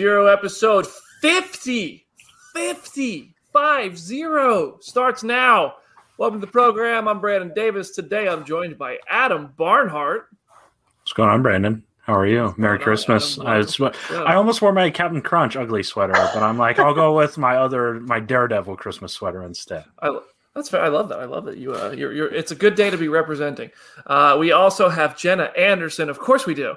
Zero 0.00 0.28
episode 0.28 0.86
50. 1.20 2.06
50. 2.54 3.34
5 3.52 3.98
0 3.98 4.78
starts 4.80 5.22
now. 5.22 5.74
Welcome 6.16 6.40
to 6.40 6.46
the 6.46 6.50
program. 6.50 7.06
I'm 7.06 7.20
Brandon 7.20 7.52
Davis. 7.54 7.90
Today 7.90 8.26
I'm 8.26 8.46
joined 8.46 8.78
by 8.78 8.96
Adam 9.10 9.52
Barnhart. 9.58 10.28
What's 11.02 11.12
going 11.12 11.28
on, 11.28 11.42
Brandon? 11.42 11.82
How 12.00 12.14
are 12.14 12.26
you? 12.26 12.54
Merry 12.56 12.78
Christmas. 12.78 13.38
I, 13.40 13.62
I 14.16 14.36
almost 14.36 14.62
wore 14.62 14.72
my 14.72 14.88
Captain 14.88 15.20
Crunch 15.20 15.54
ugly 15.54 15.82
sweater, 15.82 16.14
but 16.14 16.42
I'm 16.42 16.56
like, 16.56 16.78
I'll 16.78 16.94
go 16.94 17.14
with 17.18 17.36
my 17.36 17.56
other 17.56 18.00
my 18.00 18.20
Daredevil 18.20 18.76
Christmas 18.76 19.12
sweater 19.12 19.42
instead. 19.42 19.84
I, 20.00 20.18
that's 20.54 20.70
fair. 20.70 20.82
I 20.82 20.88
love 20.88 21.10
that. 21.10 21.18
I 21.18 21.26
love 21.26 21.44
that 21.44 21.58
you. 21.58 21.74
Uh, 21.74 21.90
you're, 21.90 22.14
you're. 22.14 22.34
It's 22.34 22.52
a 22.52 22.56
good 22.56 22.74
day 22.74 22.88
to 22.88 22.96
be 22.96 23.08
representing. 23.08 23.70
Uh, 24.06 24.38
we 24.40 24.50
also 24.50 24.88
have 24.88 25.18
Jenna 25.18 25.52
Anderson. 25.58 26.08
Of 26.08 26.18
course, 26.18 26.46
we 26.46 26.54
do. 26.54 26.76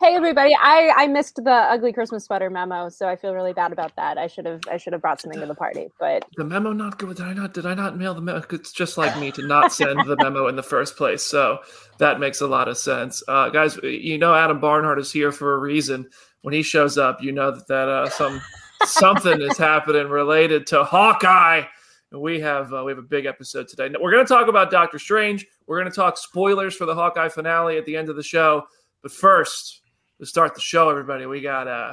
Hey 0.00 0.14
everybody. 0.14 0.54
I 0.60 0.92
i 0.96 1.06
missed 1.06 1.36
the 1.36 1.50
ugly 1.50 1.92
christmas 1.92 2.24
sweater 2.24 2.50
memo 2.50 2.88
so 2.88 3.08
i 3.08 3.16
feel 3.16 3.34
really 3.34 3.52
bad 3.52 3.72
about 3.72 3.94
that. 3.96 4.18
I 4.18 4.26
should 4.26 4.46
have 4.46 4.60
i 4.70 4.76
should 4.76 4.92
have 4.92 5.02
brought 5.02 5.20
something 5.20 5.40
to 5.40 5.46
the 5.46 5.54
party 5.54 5.88
but 5.98 6.24
the 6.36 6.44
memo 6.44 6.72
not 6.72 6.98
good. 6.98 7.16
Did 7.16 7.26
i 7.26 7.32
not 7.32 7.54
did 7.54 7.66
i 7.66 7.74
not 7.74 7.96
mail 7.96 8.14
the 8.14 8.20
memo 8.20 8.42
it's 8.50 8.72
just 8.72 8.98
like 8.98 9.18
me 9.18 9.30
to 9.32 9.46
not 9.46 9.72
send 9.72 10.00
the 10.06 10.16
memo 10.16 10.48
in 10.48 10.56
the 10.56 10.62
first 10.62 10.96
place 10.96 11.22
so 11.22 11.58
that 11.98 12.20
makes 12.20 12.40
a 12.40 12.46
lot 12.46 12.68
of 12.68 12.78
sense. 12.78 13.22
Uh, 13.28 13.48
guys 13.48 13.78
you 13.82 14.18
know 14.18 14.34
adam 14.34 14.60
barnhart 14.60 14.98
is 14.98 15.12
here 15.12 15.32
for 15.32 15.54
a 15.54 15.58
reason. 15.58 16.08
When 16.42 16.54
he 16.54 16.62
shows 16.62 16.98
up 16.98 17.22
you 17.22 17.32
know 17.32 17.50
that, 17.50 17.66
that 17.68 17.88
uh, 17.88 18.08
some 18.08 18.40
something 18.84 19.40
is 19.40 19.58
happening 19.58 20.08
related 20.08 20.66
to 20.68 20.84
hawkeye. 20.84 21.64
We 22.10 22.40
have 22.40 22.72
uh, 22.72 22.82
we 22.84 22.92
have 22.92 22.98
a 22.98 23.02
big 23.02 23.26
episode 23.26 23.68
today. 23.68 23.90
We're 24.00 24.12
going 24.12 24.24
to 24.24 24.32
talk 24.32 24.48
about 24.48 24.70
doctor 24.70 24.98
strange. 24.98 25.46
We're 25.66 25.78
going 25.78 25.90
to 25.90 25.94
talk 25.94 26.16
spoilers 26.16 26.74
for 26.74 26.86
the 26.86 26.94
hawkeye 26.94 27.28
finale 27.28 27.76
at 27.76 27.84
the 27.84 27.96
end 27.96 28.08
of 28.08 28.16
the 28.16 28.22
show 28.22 28.66
but 29.02 29.12
first, 29.12 29.82
to 30.18 30.26
start 30.26 30.54
the 30.54 30.60
show, 30.60 30.90
everybody, 30.90 31.26
we 31.26 31.40
got 31.40 31.68
uh 31.68 31.92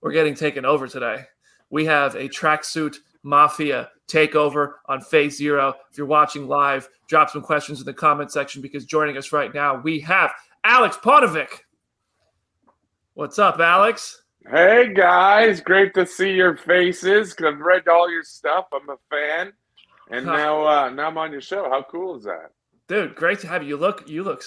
we're 0.00 0.12
getting 0.12 0.34
taken 0.34 0.64
over 0.64 0.86
today. 0.86 1.24
We 1.70 1.84
have 1.86 2.14
a 2.14 2.28
tracksuit 2.28 2.96
mafia 3.22 3.88
takeover 4.06 4.74
on 4.86 5.00
Phase 5.00 5.36
Zero. 5.36 5.74
If 5.90 5.96
you're 5.96 6.06
watching 6.06 6.46
live, 6.46 6.88
drop 7.08 7.30
some 7.30 7.42
questions 7.42 7.80
in 7.80 7.86
the 7.86 7.94
comment 7.94 8.30
section 8.30 8.60
because 8.60 8.84
joining 8.84 9.16
us 9.16 9.32
right 9.32 9.52
now, 9.54 9.80
we 9.80 10.00
have 10.00 10.32
Aleks 10.66 10.96
Paunovic. 11.00 11.48
What's 13.14 13.38
up, 13.38 13.60
Alex? 13.60 14.22
Hey 14.50 14.92
guys, 14.92 15.62
great 15.62 15.94
to 15.94 16.04
see 16.04 16.32
your 16.32 16.56
faces. 16.56 17.32
Cause 17.32 17.46
I've 17.54 17.60
read 17.60 17.88
all 17.88 18.10
your 18.10 18.22
stuff. 18.22 18.66
I'm 18.74 18.88
a 18.90 18.96
fan, 19.08 19.52
and 20.10 20.26
now 20.26 20.66
uh, 20.66 20.90
now 20.90 21.06
I'm 21.06 21.16
on 21.16 21.32
your 21.32 21.40
show. 21.40 21.70
How 21.70 21.82
cool 21.90 22.16
is 22.16 22.24
that? 22.24 22.50
Dude, 22.86 23.14
great 23.14 23.38
to 23.38 23.46
have 23.46 23.62
you. 23.62 23.70
You 23.70 23.76
look, 23.78 24.06
you 24.06 24.22
look. 24.22 24.44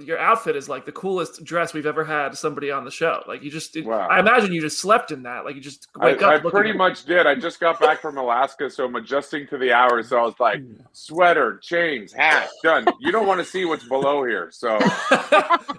Your 0.00 0.18
outfit 0.18 0.56
is 0.56 0.68
like 0.68 0.84
the 0.84 0.92
coolest 0.92 1.42
dress 1.42 1.72
we've 1.72 1.86
ever 1.86 2.04
had 2.04 2.36
somebody 2.36 2.70
on 2.70 2.84
the 2.84 2.90
show. 2.90 3.22
Like 3.26 3.42
you 3.42 3.50
just, 3.50 3.82
wow. 3.82 4.06
I 4.08 4.20
imagine 4.20 4.52
you 4.52 4.60
just 4.60 4.78
slept 4.78 5.10
in 5.10 5.22
that. 5.22 5.46
Like 5.46 5.54
you 5.54 5.62
just 5.62 5.88
wake 5.96 6.22
I, 6.22 6.34
up. 6.34 6.44
I 6.44 6.50
pretty 6.50 6.74
much 6.74 7.06
did. 7.06 7.26
I 7.26 7.34
just 7.34 7.60
got 7.60 7.80
back 7.80 8.02
from 8.02 8.18
Alaska, 8.18 8.68
so 8.68 8.84
I'm 8.84 8.94
adjusting 8.96 9.46
to 9.46 9.56
the 9.56 9.72
hours. 9.72 10.10
So 10.10 10.18
I 10.18 10.22
was 10.22 10.34
like, 10.38 10.60
sweater, 10.92 11.56
chains, 11.62 12.12
hat, 12.12 12.50
done. 12.62 12.86
You 13.00 13.10
don't 13.10 13.26
want 13.26 13.40
to 13.40 13.44
see 13.44 13.64
what's 13.64 13.88
below 13.88 14.22
here. 14.22 14.50
So, 14.52 14.68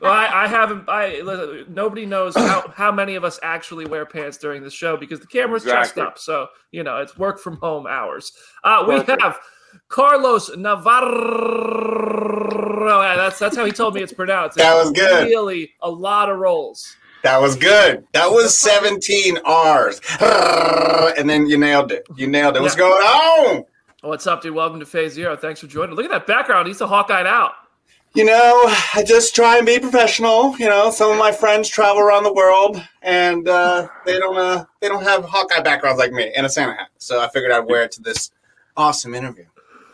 well, 0.02 0.12
I, 0.12 0.30
I, 0.34 0.48
haven't. 0.48 0.86
I 0.88 1.66
nobody 1.68 2.08
knows 2.08 2.36
how 2.36 2.74
how 2.76 2.92
many 2.92 3.14
of 3.16 3.24
us 3.24 3.40
actually 3.44 3.86
wear 3.86 4.08
pants 4.08 4.38
during 4.38 4.64
the 4.64 4.72
show 4.72 4.98
because 4.98 5.20
the 5.20 5.28
camera's 5.28 5.62
exactly. 5.62 6.02
up. 6.02 6.18
So 6.18 6.48
you 6.72 6.82
know, 6.82 6.98
it's 6.98 7.20
work 7.20 7.40
from 7.40 7.58
home 7.58 7.86
hours. 7.86 8.32
Uh, 8.64 8.84
we 8.88 8.96
have. 9.22 9.38
Carlos 9.88 10.56
Navarro. 10.56 11.60
That's 13.16 13.40
that's 13.40 13.56
how 13.56 13.66
he 13.66 13.72
told 13.72 13.96
me 13.96 14.02
it's 14.02 14.14
pronounced. 14.14 14.58
that 14.58 14.76
was 14.76 14.92
good. 14.92 15.28
Really, 15.28 15.74
a 15.82 15.90
lot 15.90 16.30
of 16.30 16.40
rolls. 16.40 16.96
That 17.24 17.42
was 17.42 17.58
good. 17.58 18.06
That 18.14 18.32
was 18.32 18.58
17 18.58 19.40
R's. 19.44 20.00
And 21.18 21.30
then 21.30 21.48
you 21.48 21.58
nailed 21.58 21.92
it. 21.92 22.08
You 22.16 22.28
nailed 22.28 22.56
it. 22.56 22.62
What's 22.62 22.76
yeah. 22.76 22.80
going 22.80 23.04
on? 23.04 23.66
What's 24.02 24.26
up, 24.26 24.42
dude? 24.42 24.56
Welcome 24.56 24.80
to 24.80 24.86
Phase 24.86 25.14
Zero. 25.14 25.36
Thanks 25.36 25.60
for 25.60 25.68
joining. 25.68 25.96
Look 25.96 26.06
at 26.06 26.12
that 26.12 26.26
background. 26.26 26.68
He's 26.68 26.80
a 26.80 26.88
Hawkeye 26.88 27.28
out. 27.28 27.52
You 28.16 28.24
know, 28.24 28.64
I 28.96 29.04
just 29.06 29.36
try 29.36 29.58
and 29.58 29.66
be 29.66 29.78
professional. 29.78 30.58
You 30.58 30.68
know, 30.68 30.90
some 30.90 31.12
of 31.12 31.18
my 31.18 31.32
friends 31.32 31.68
travel 31.68 32.02
around 32.02 32.24
the 32.24 32.34
world, 32.34 32.82
and 33.02 33.48
uh, 33.48 33.88
they 34.06 34.18
don't 34.18 34.38
uh, 34.38 34.66
they 34.80 34.88
don't 34.88 35.04
have 35.04 35.26
Hawkeye 35.26 35.62
backgrounds 35.62 36.00
like 36.00 36.14
me 36.14 36.32
and 36.36 36.46
a 36.46 36.50
Santa 36.50 36.74
hat. 36.74 36.90
So 36.98 37.22
I 37.22 37.28
figured 37.28 37.52
I'd 37.52 37.66
wear 37.66 37.84
it 37.84 37.92
to 37.94 38.02
this 38.02 38.32
awesome 38.78 39.14
interview. 39.14 39.46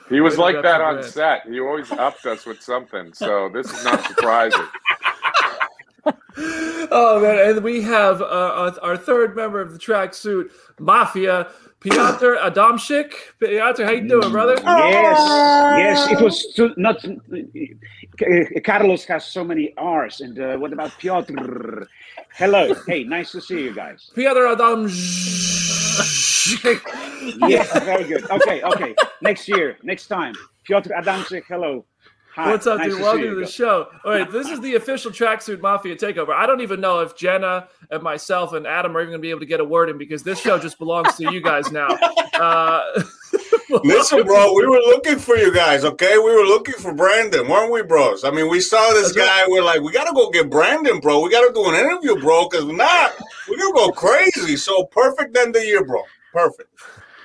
He 0.09 0.21
was 0.21 0.37
like 0.37 0.61
that 0.61 0.81
on 0.81 1.01
set. 1.03 1.47
He 1.47 1.59
always 1.59 1.91
upped 1.91 2.25
us 2.25 2.45
with 2.45 2.61
something. 2.61 3.13
So 3.13 3.49
this 3.49 3.71
is 3.71 3.83
not 3.83 4.03
surprising. 4.05 4.67
oh 6.91 7.19
man! 7.21 7.49
And 7.49 7.63
we 7.63 7.81
have 7.81 8.21
uh, 8.21 8.71
our 8.81 8.97
third 8.97 9.35
member 9.35 9.59
of 9.59 9.73
the 9.73 9.79
tracksuit 9.79 10.51
mafia, 10.79 11.47
Piotr 11.79 12.35
Adamczyk. 12.35 13.13
Piotr, 13.39 13.83
how 13.83 13.91
you 13.91 14.07
doing, 14.07 14.31
brother? 14.31 14.55
Yes, 14.63 15.17
yes. 15.77 16.11
It 16.11 16.23
was 16.23 16.53
too, 16.53 16.73
not. 16.77 17.03
Uh, 17.05 18.59
Carlos 18.63 19.05
has 19.05 19.25
so 19.25 19.43
many 19.43 19.73
R's, 19.77 20.21
and 20.21 20.39
uh, 20.39 20.57
what 20.57 20.71
about 20.71 20.91
Piotr? 20.99 21.83
Hello. 22.33 22.75
Hey, 22.85 23.03
nice 23.03 23.31
to 23.31 23.41
see 23.41 23.63
you 23.63 23.73
guys. 23.73 24.11
Piotr 24.13 24.41
Adamczyk. 24.55 25.74
yeah, 27.47 27.79
very 27.79 28.03
good. 28.03 28.29
Okay, 28.29 28.61
okay. 28.63 28.95
Next 29.21 29.47
year, 29.47 29.77
next 29.83 30.07
time. 30.07 30.33
Piotr 30.63 30.89
Adamczyk, 30.93 31.43
hello. 31.47 31.85
Hi. 32.35 32.51
What's 32.51 32.67
up, 32.67 32.79
nice 32.79 32.91
dude? 32.91 33.01
Welcome 33.01 33.21
to, 33.21 33.29
to 33.29 33.35
the 33.35 33.47
show. 33.47 33.87
All 34.03 34.11
right, 34.11 34.29
this 34.29 34.49
is 34.49 34.59
the 34.59 34.75
official 34.75 35.09
Tracksuit 35.09 35.61
Mafia 35.61 35.95
takeover. 35.95 36.33
I 36.33 36.45
don't 36.45 36.59
even 36.59 36.81
know 36.81 36.99
if 36.99 37.15
Jenna 37.15 37.69
and 37.89 38.03
myself 38.03 38.51
and 38.51 38.67
Adam 38.67 38.97
are 38.97 38.99
even 38.99 39.11
going 39.11 39.21
to 39.21 39.25
be 39.25 39.29
able 39.29 39.39
to 39.39 39.45
get 39.45 39.61
a 39.61 39.63
word 39.63 39.89
in 39.89 39.97
because 39.97 40.21
this 40.21 40.37
show 40.37 40.59
just 40.59 40.77
belongs 40.77 41.15
to 41.15 41.31
you 41.31 41.41
guys 41.41 41.71
now. 41.71 41.87
Uh, 42.35 43.01
Listen, 43.85 44.25
bro, 44.25 44.53
we 44.53 44.67
were 44.67 44.79
looking 44.79 45.17
for 45.17 45.37
you 45.37 45.53
guys, 45.53 45.85
okay? 45.85 46.17
We 46.17 46.35
were 46.35 46.43
looking 46.43 46.73
for 46.73 46.93
Brandon, 46.93 47.47
weren't 47.47 47.71
we, 47.71 47.81
bros? 47.81 48.25
I 48.25 48.31
mean, 48.31 48.49
we 48.49 48.59
saw 48.59 48.89
this 48.91 49.13
guy. 49.13 49.45
We're 49.47 49.63
like, 49.63 49.79
we 49.79 49.93
got 49.93 50.03
to 50.03 50.13
go 50.13 50.29
get 50.29 50.49
Brandon, 50.49 50.99
bro. 50.99 51.21
We 51.21 51.31
got 51.31 51.47
to 51.47 51.53
do 51.53 51.69
an 51.69 51.75
interview, 51.75 52.19
bro, 52.19 52.49
because 52.49 52.65
not, 52.65 53.13
we're 53.47 53.55
going 53.55 53.73
to 53.73 53.79
go 53.79 53.91
crazy. 53.91 54.57
So 54.57 54.83
perfect 54.87 55.37
end 55.37 55.55
of 55.55 55.61
the 55.61 55.65
year, 55.65 55.85
bro. 55.85 56.01
Perfect. 56.33 56.69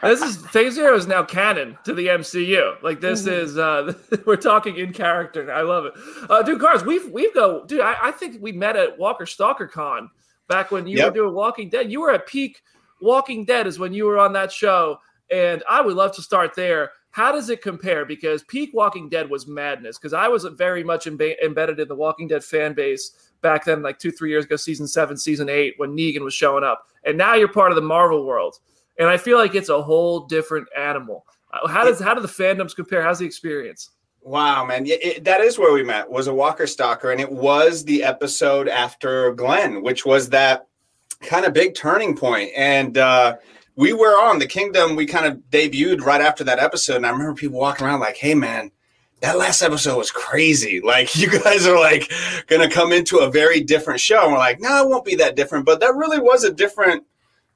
This 0.02 0.22
is 0.22 0.36
Phase 0.46 0.74
Zero 0.74 0.96
is 0.96 1.06
now 1.06 1.22
canon 1.22 1.76
to 1.84 1.92
the 1.92 2.06
MCU. 2.06 2.82
Like 2.82 3.00
this 3.00 3.22
mm-hmm. 3.22 3.44
is 3.44 3.58
uh 3.58 3.92
we're 4.26 4.36
talking 4.36 4.76
in 4.76 4.92
character. 4.92 5.52
I 5.52 5.62
love 5.62 5.86
it. 5.86 5.92
Uh 6.28 6.42
dude, 6.42 6.60
cars, 6.60 6.84
we've 6.84 7.10
we've 7.10 7.34
go, 7.34 7.64
dude. 7.66 7.80
I, 7.80 7.96
I 8.02 8.10
think 8.10 8.40
we 8.40 8.52
met 8.52 8.76
at 8.76 8.98
Walker 8.98 9.26
Stalker 9.26 9.66
Con 9.66 10.10
back 10.48 10.70
when 10.70 10.86
you 10.86 10.98
yep. 10.98 11.08
were 11.08 11.14
doing 11.14 11.34
Walking 11.34 11.68
Dead. 11.68 11.92
You 11.92 12.00
were 12.00 12.12
at 12.12 12.26
peak 12.26 12.62
Walking 13.00 13.44
Dead 13.44 13.66
is 13.66 13.78
when 13.78 13.92
you 13.92 14.04
were 14.04 14.18
on 14.18 14.32
that 14.34 14.52
show. 14.52 14.98
And 15.30 15.62
I 15.68 15.80
would 15.80 15.94
love 15.94 16.14
to 16.16 16.22
start 16.22 16.54
there. 16.54 16.90
How 17.12 17.32
does 17.32 17.50
it 17.50 17.62
compare? 17.62 18.04
Because 18.04 18.42
peak 18.44 18.70
Walking 18.72 19.08
Dead 19.08 19.28
was 19.30 19.46
madness. 19.46 19.98
Because 19.98 20.12
I 20.12 20.28
was 20.28 20.44
very 20.44 20.82
much 20.82 21.06
imbe- 21.06 21.40
embedded 21.42 21.78
in 21.78 21.88
the 21.88 21.94
Walking 21.94 22.28
Dead 22.28 22.42
fan 22.42 22.72
base 22.72 23.30
back 23.40 23.64
then, 23.64 23.82
like 23.82 23.98
two, 23.98 24.10
three 24.10 24.30
years 24.30 24.44
ago, 24.44 24.56
season 24.56 24.86
seven, 24.86 25.16
season 25.16 25.48
eight, 25.48 25.74
when 25.76 25.96
Negan 25.96 26.22
was 26.22 26.34
showing 26.34 26.64
up. 26.64 26.86
And 27.04 27.16
now 27.16 27.34
you're 27.34 27.48
part 27.48 27.70
of 27.70 27.76
the 27.76 27.82
Marvel 27.82 28.24
world 28.24 28.58
and 29.00 29.08
I 29.08 29.16
feel 29.16 29.38
like 29.38 29.54
it's 29.54 29.70
a 29.70 29.82
whole 29.82 30.20
different 30.20 30.68
animal. 30.78 31.24
Uh, 31.52 31.66
how 31.66 31.84
does 31.84 31.98
how 31.98 32.14
do 32.14 32.20
the 32.20 32.28
fandoms 32.28 32.76
compare? 32.76 33.02
How's 33.02 33.18
the 33.18 33.26
experience? 33.26 33.90
Wow, 34.22 34.66
man, 34.66 34.84
yeah, 34.84 34.96
it, 35.00 35.24
that 35.24 35.40
is 35.40 35.58
where 35.58 35.72
we 35.72 35.82
met. 35.82 36.08
Was 36.08 36.26
a 36.26 36.34
Walker 36.34 36.66
Stalker, 36.66 37.10
and 37.10 37.20
it 37.20 37.32
was 37.32 37.82
the 37.84 38.04
episode 38.04 38.68
after 38.68 39.32
Glenn, 39.32 39.82
which 39.82 40.04
was 40.04 40.28
that 40.28 40.66
kind 41.22 41.46
of 41.46 41.54
big 41.54 41.74
turning 41.74 42.14
point. 42.14 42.50
And 42.54 42.98
uh, 42.98 43.36
we 43.76 43.94
were 43.94 44.22
on 44.22 44.38
the 44.38 44.46
Kingdom. 44.46 44.94
We 44.94 45.06
kind 45.06 45.24
of 45.24 45.38
debuted 45.50 46.02
right 46.02 46.20
after 46.20 46.44
that 46.44 46.58
episode, 46.58 46.96
and 46.96 47.06
I 47.06 47.10
remember 47.10 47.34
people 47.34 47.58
walking 47.58 47.86
around 47.86 48.00
like, 48.00 48.16
"Hey, 48.16 48.34
man." 48.34 48.70
That 49.22 49.36
last 49.36 49.60
episode 49.60 49.98
was 49.98 50.10
crazy. 50.10 50.80
Like 50.84 51.14
you 51.14 51.28
guys 51.28 51.66
are 51.66 51.78
like 51.78 52.10
gonna 52.46 52.70
come 52.70 52.90
into 52.90 53.18
a 53.18 53.30
very 53.30 53.60
different 53.60 54.00
show. 54.00 54.22
And 54.22 54.32
we're 54.32 54.38
like, 54.38 54.60
no, 54.60 54.82
it 54.82 54.88
won't 54.88 55.04
be 55.04 55.14
that 55.16 55.36
different. 55.36 55.66
But 55.66 55.78
that 55.80 55.94
really 55.94 56.18
was 56.18 56.42
a 56.42 56.50
different 56.50 57.04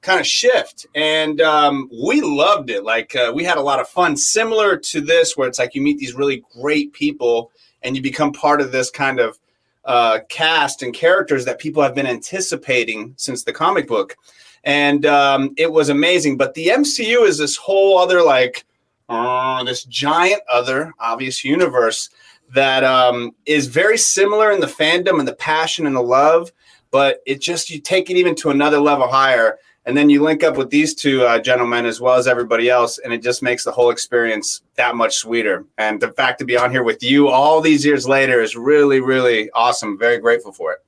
kind 0.05 0.19
of 0.19 0.27
shift. 0.27 0.85
And 0.95 1.41
um, 1.41 1.89
we 1.91 2.21
loved 2.21 2.69
it. 2.69 2.83
Like 2.83 3.15
uh, 3.15 3.33
we 3.35 3.43
had 3.43 3.57
a 3.57 3.61
lot 3.61 3.79
of 3.79 3.89
fun. 3.89 4.15
Similar 4.15 4.77
to 4.77 5.01
this 5.01 5.35
where 5.35 5.47
it's 5.47 5.59
like 5.59 5.73
you 5.73 5.81
meet 5.81 5.97
these 5.97 6.13
really 6.13 6.43
great 6.61 6.93
people 6.93 7.51
and 7.81 7.95
you 7.95 8.01
become 8.01 8.31
part 8.31 8.61
of 8.61 8.71
this 8.71 8.91
kind 8.91 9.19
of 9.19 9.39
uh, 9.83 10.19
cast 10.29 10.83
and 10.83 10.93
characters 10.93 11.43
that 11.45 11.59
people 11.59 11.81
have 11.81 11.95
been 11.95 12.07
anticipating 12.07 13.13
since 13.17 13.43
the 13.43 13.53
comic 13.53 13.87
book. 13.87 14.15
And 14.63 15.05
um, 15.05 15.53
it 15.57 15.71
was 15.71 15.89
amazing. 15.89 16.37
But 16.37 16.53
the 16.53 16.67
mcu 16.67 17.27
is 17.27 17.37
this 17.37 17.55
whole 17.55 17.97
other 17.97 18.21
like 18.21 18.65
uh, 19.09 19.63
this 19.63 19.83
giant 19.83 20.41
other 20.51 20.93
obvious 20.99 21.43
universe 21.43 22.09
that 22.53 22.83
um, 22.83 23.35
is 23.45 23.67
very 23.67 23.97
similar 23.97 24.51
in 24.51 24.59
the 24.59 24.67
fandom 24.67 25.19
and 25.19 25.27
the 25.27 25.35
passion 25.35 25.87
and 25.87 25.95
the 25.95 26.01
love 26.01 26.51
but 26.91 27.21
it 27.25 27.41
just 27.41 27.69
you 27.69 27.77
take 27.79 28.09
it 28.09 28.15
even 28.15 28.33
to 28.35 28.51
another 28.51 28.79
level 28.79 29.07
higher 29.07 29.57
and 29.85 29.95
then 29.95 30.09
you 30.09 30.23
link 30.23 30.43
up 30.43 30.57
with 30.57 30.69
these 30.69 30.95
two 30.95 31.23
uh, 31.23 31.39
gentlemen 31.39 31.85
as 31.85 32.01
well 32.01 32.15
as 32.15 32.27
everybody 32.27 32.69
else 32.69 32.97
and 32.99 33.13
it 33.13 33.21
just 33.21 33.43
makes 33.43 33.63
the 33.63 33.71
whole 33.71 33.89
experience 33.89 34.61
that 34.75 34.95
much 34.95 35.15
sweeter 35.15 35.65
and 35.77 36.01
the 36.01 36.11
fact 36.11 36.39
to 36.39 36.45
be 36.45 36.57
on 36.57 36.71
here 36.71 36.83
with 36.83 37.03
you 37.03 37.27
all 37.27 37.61
these 37.61 37.85
years 37.85 38.07
later 38.07 38.41
is 38.41 38.55
really 38.55 38.99
really 38.99 39.49
awesome 39.51 39.97
very 39.97 40.17
grateful 40.17 40.51
for 40.51 40.71
it 40.71 40.79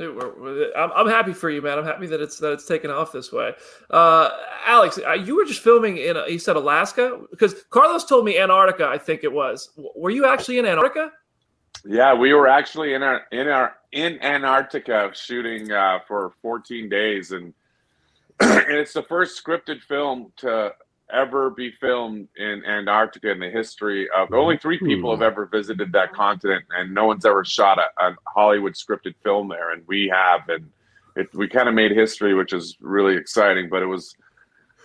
I'm, 0.00 0.90
I'm 0.94 1.08
happy 1.08 1.34
for 1.34 1.50
you, 1.50 1.60
man. 1.60 1.78
I'm 1.78 1.84
happy 1.84 2.06
that 2.06 2.22
it's 2.22 2.38
that 2.38 2.52
it's 2.52 2.66
taken 2.66 2.90
off 2.90 3.12
this 3.12 3.32
way. 3.32 3.52
Uh, 3.90 4.30
Alex, 4.64 4.98
uh, 5.06 5.12
you 5.12 5.36
were 5.36 5.44
just 5.44 5.60
filming 5.60 5.98
in 5.98 6.16
you 6.28 6.38
said 6.38 6.56
Alaska 6.56 7.20
because 7.30 7.64
Carlos 7.68 8.04
told 8.04 8.24
me 8.24 8.38
Antarctica. 8.38 8.86
I 8.86 8.96
think 8.96 9.24
it 9.24 9.32
was. 9.32 9.70
Were 9.94 10.10
you 10.10 10.26
actually 10.26 10.58
in 10.58 10.64
Antarctica? 10.64 11.12
Yeah, 11.84 12.14
we 12.14 12.32
were 12.32 12.48
actually 12.48 12.94
in 12.94 13.02
our 13.02 13.22
in 13.30 13.48
our 13.48 13.76
in 13.92 14.18
Antarctica 14.22 15.10
shooting 15.14 15.70
uh, 15.70 15.98
for 16.06 16.32
14 16.40 16.88
days, 16.88 17.32
and 17.32 17.52
and 18.40 18.76
it's 18.76 18.92
the 18.92 19.02
first 19.02 19.42
scripted 19.42 19.82
film 19.82 20.32
to 20.38 20.72
ever 21.12 21.50
be 21.50 21.72
filmed 21.80 22.28
in 22.36 22.64
Antarctica 22.64 23.30
in 23.30 23.40
the 23.40 23.50
history 23.50 24.08
of 24.16 24.32
only 24.32 24.56
three 24.56 24.78
people 24.78 25.10
have 25.10 25.22
ever 25.22 25.46
visited 25.46 25.92
that 25.92 26.12
continent, 26.12 26.64
and 26.70 26.94
no 26.94 27.06
one's 27.06 27.26
ever 27.26 27.44
shot 27.44 27.78
a, 27.78 28.06
a 28.06 28.16
Hollywood 28.26 28.74
scripted 28.74 29.14
film 29.22 29.48
there, 29.48 29.72
and 29.72 29.82
we 29.86 30.08
have, 30.12 30.48
and 30.48 30.70
it, 31.16 31.28
we 31.34 31.48
kind 31.48 31.68
of 31.68 31.74
made 31.74 31.90
history, 31.90 32.34
which 32.34 32.52
is 32.52 32.76
really 32.80 33.16
exciting. 33.16 33.68
But 33.68 33.82
it 33.82 33.86
was, 33.86 34.14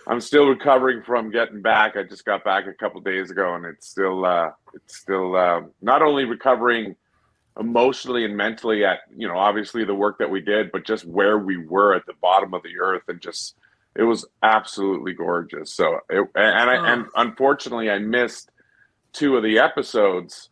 I'm 0.08 0.20
still 0.20 0.46
recovering 0.48 1.02
from 1.02 1.30
getting 1.30 1.62
back. 1.62 1.96
I 1.96 2.02
just 2.02 2.24
got 2.24 2.44
back 2.44 2.66
a 2.66 2.74
couple 2.74 3.00
days 3.00 3.30
ago, 3.30 3.54
and 3.54 3.64
it's 3.64 3.88
still, 3.88 4.24
uh, 4.24 4.50
it's 4.74 4.96
still 4.96 5.36
uh, 5.36 5.60
not 5.80 6.02
only 6.02 6.24
recovering 6.24 6.96
emotionally 7.58 8.24
and 8.24 8.36
mentally 8.36 8.84
at 8.84 9.00
you 9.16 9.26
know 9.26 9.38
obviously 9.38 9.84
the 9.84 9.94
work 9.94 10.18
that 10.18 10.30
we 10.30 10.40
did 10.40 10.70
but 10.72 10.84
just 10.84 11.06
where 11.06 11.38
we 11.38 11.56
were 11.56 11.94
at 11.94 12.04
the 12.06 12.12
bottom 12.20 12.52
of 12.52 12.62
the 12.62 12.78
earth 12.78 13.02
and 13.08 13.20
just 13.20 13.56
it 13.94 14.02
was 14.02 14.26
absolutely 14.42 15.14
gorgeous. 15.14 15.72
So 15.72 16.00
it, 16.10 16.28
and 16.34 16.70
I, 16.70 16.92
and 16.92 17.06
unfortunately 17.16 17.90
i 17.90 17.98
missed 17.98 18.50
two 19.12 19.36
of 19.36 19.42
the 19.42 19.58
episodes 19.58 20.50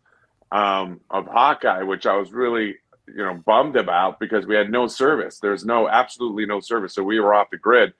um, 0.50 1.00
of 1.10 1.26
hawkeye 1.26 1.82
which 1.82 2.06
i 2.06 2.16
was 2.16 2.32
really 2.32 2.76
you 3.08 3.24
know 3.24 3.42
bummed 3.44 3.76
about 3.76 4.18
because 4.20 4.46
we 4.46 4.54
had 4.54 4.70
no 4.70 4.86
service. 4.86 5.38
There's 5.38 5.64
no 5.64 5.88
absolutely 5.88 6.46
no 6.46 6.60
service. 6.60 6.94
So 6.94 7.02
we 7.02 7.20
were 7.20 7.34
off 7.34 7.50
the 7.50 7.58
grid. 7.58 7.92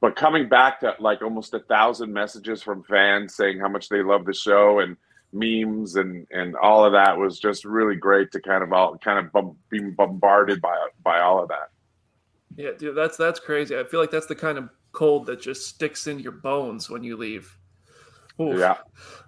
But 0.00 0.14
coming 0.14 0.48
back 0.48 0.80
to 0.80 0.94
like 1.00 1.22
almost 1.22 1.54
a 1.54 1.60
thousand 1.60 2.12
messages 2.12 2.62
from 2.62 2.82
fans 2.82 3.34
saying 3.34 3.60
how 3.60 3.68
much 3.68 3.88
they 3.88 4.02
love 4.02 4.24
the 4.24 4.34
show 4.34 4.80
and 4.80 4.96
memes 5.36 5.96
and 5.96 6.26
and 6.30 6.56
all 6.56 6.84
of 6.84 6.92
that 6.92 7.16
was 7.16 7.38
just 7.38 7.64
really 7.64 7.96
great 7.96 8.32
to 8.32 8.40
kind 8.40 8.62
of 8.62 8.72
all 8.72 8.96
kind 8.98 9.24
of 9.24 9.32
bum, 9.32 9.56
being 9.68 9.92
bombarded 9.92 10.60
by 10.60 10.76
by 11.02 11.20
all 11.20 11.42
of 11.42 11.48
that. 11.48 11.70
Yeah, 12.56 12.70
dude, 12.76 12.96
that's 12.96 13.16
that's 13.16 13.38
crazy. 13.38 13.78
I 13.78 13.84
feel 13.84 14.00
like 14.00 14.10
that's 14.10 14.26
the 14.26 14.34
kind 14.34 14.58
of 14.58 14.70
cold 14.92 15.26
that 15.26 15.40
just 15.40 15.66
sticks 15.66 16.06
in 16.06 16.18
your 16.18 16.32
bones 16.32 16.88
when 16.88 17.02
you 17.02 17.16
leave. 17.16 17.56
Oof. 18.40 18.58
Yeah, 18.58 18.76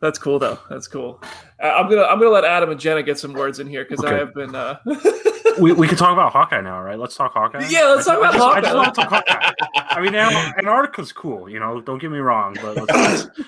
that's 0.00 0.18
cool 0.18 0.38
though. 0.38 0.58
That's 0.68 0.86
cool. 0.86 1.22
Uh, 1.62 1.68
I'm 1.68 1.88
gonna 1.88 2.02
I'm 2.02 2.18
gonna 2.18 2.30
let 2.30 2.44
Adam 2.44 2.70
and 2.70 2.80
Jenna 2.80 3.02
get 3.02 3.18
some 3.18 3.32
words 3.32 3.58
in 3.58 3.66
here 3.66 3.84
because 3.84 4.04
okay. 4.04 4.14
I 4.14 4.18
have 4.18 4.34
been. 4.34 4.54
Uh... 4.54 4.78
we 5.60 5.72
we 5.72 5.88
can 5.88 5.96
talk 5.96 6.12
about 6.12 6.32
Hawkeye 6.32 6.60
now, 6.60 6.80
right? 6.82 6.98
Let's 6.98 7.16
talk 7.16 7.32
Hawkeye. 7.32 7.66
Yeah, 7.68 7.86
let's 7.86 8.06
talk 8.06 8.18
about 8.18 8.34
I 8.34 8.38
just, 8.38 8.42
Hawkeye. 8.42 8.58
I 8.58 8.60
just 8.60 8.74
want 8.74 8.94
to 8.94 9.00
talk 9.00 9.28
Hawkeye. 9.28 9.52
I 9.90 10.00
mean, 10.00 10.14
Antarctica's 10.14 11.12
cool, 11.12 11.48
you 11.48 11.60
know. 11.60 11.80
Don't 11.80 11.98
get 11.98 12.10
me 12.10 12.18
wrong, 12.18 12.56
but 12.60 12.76
let's 12.76 12.92
let's, 12.92 13.40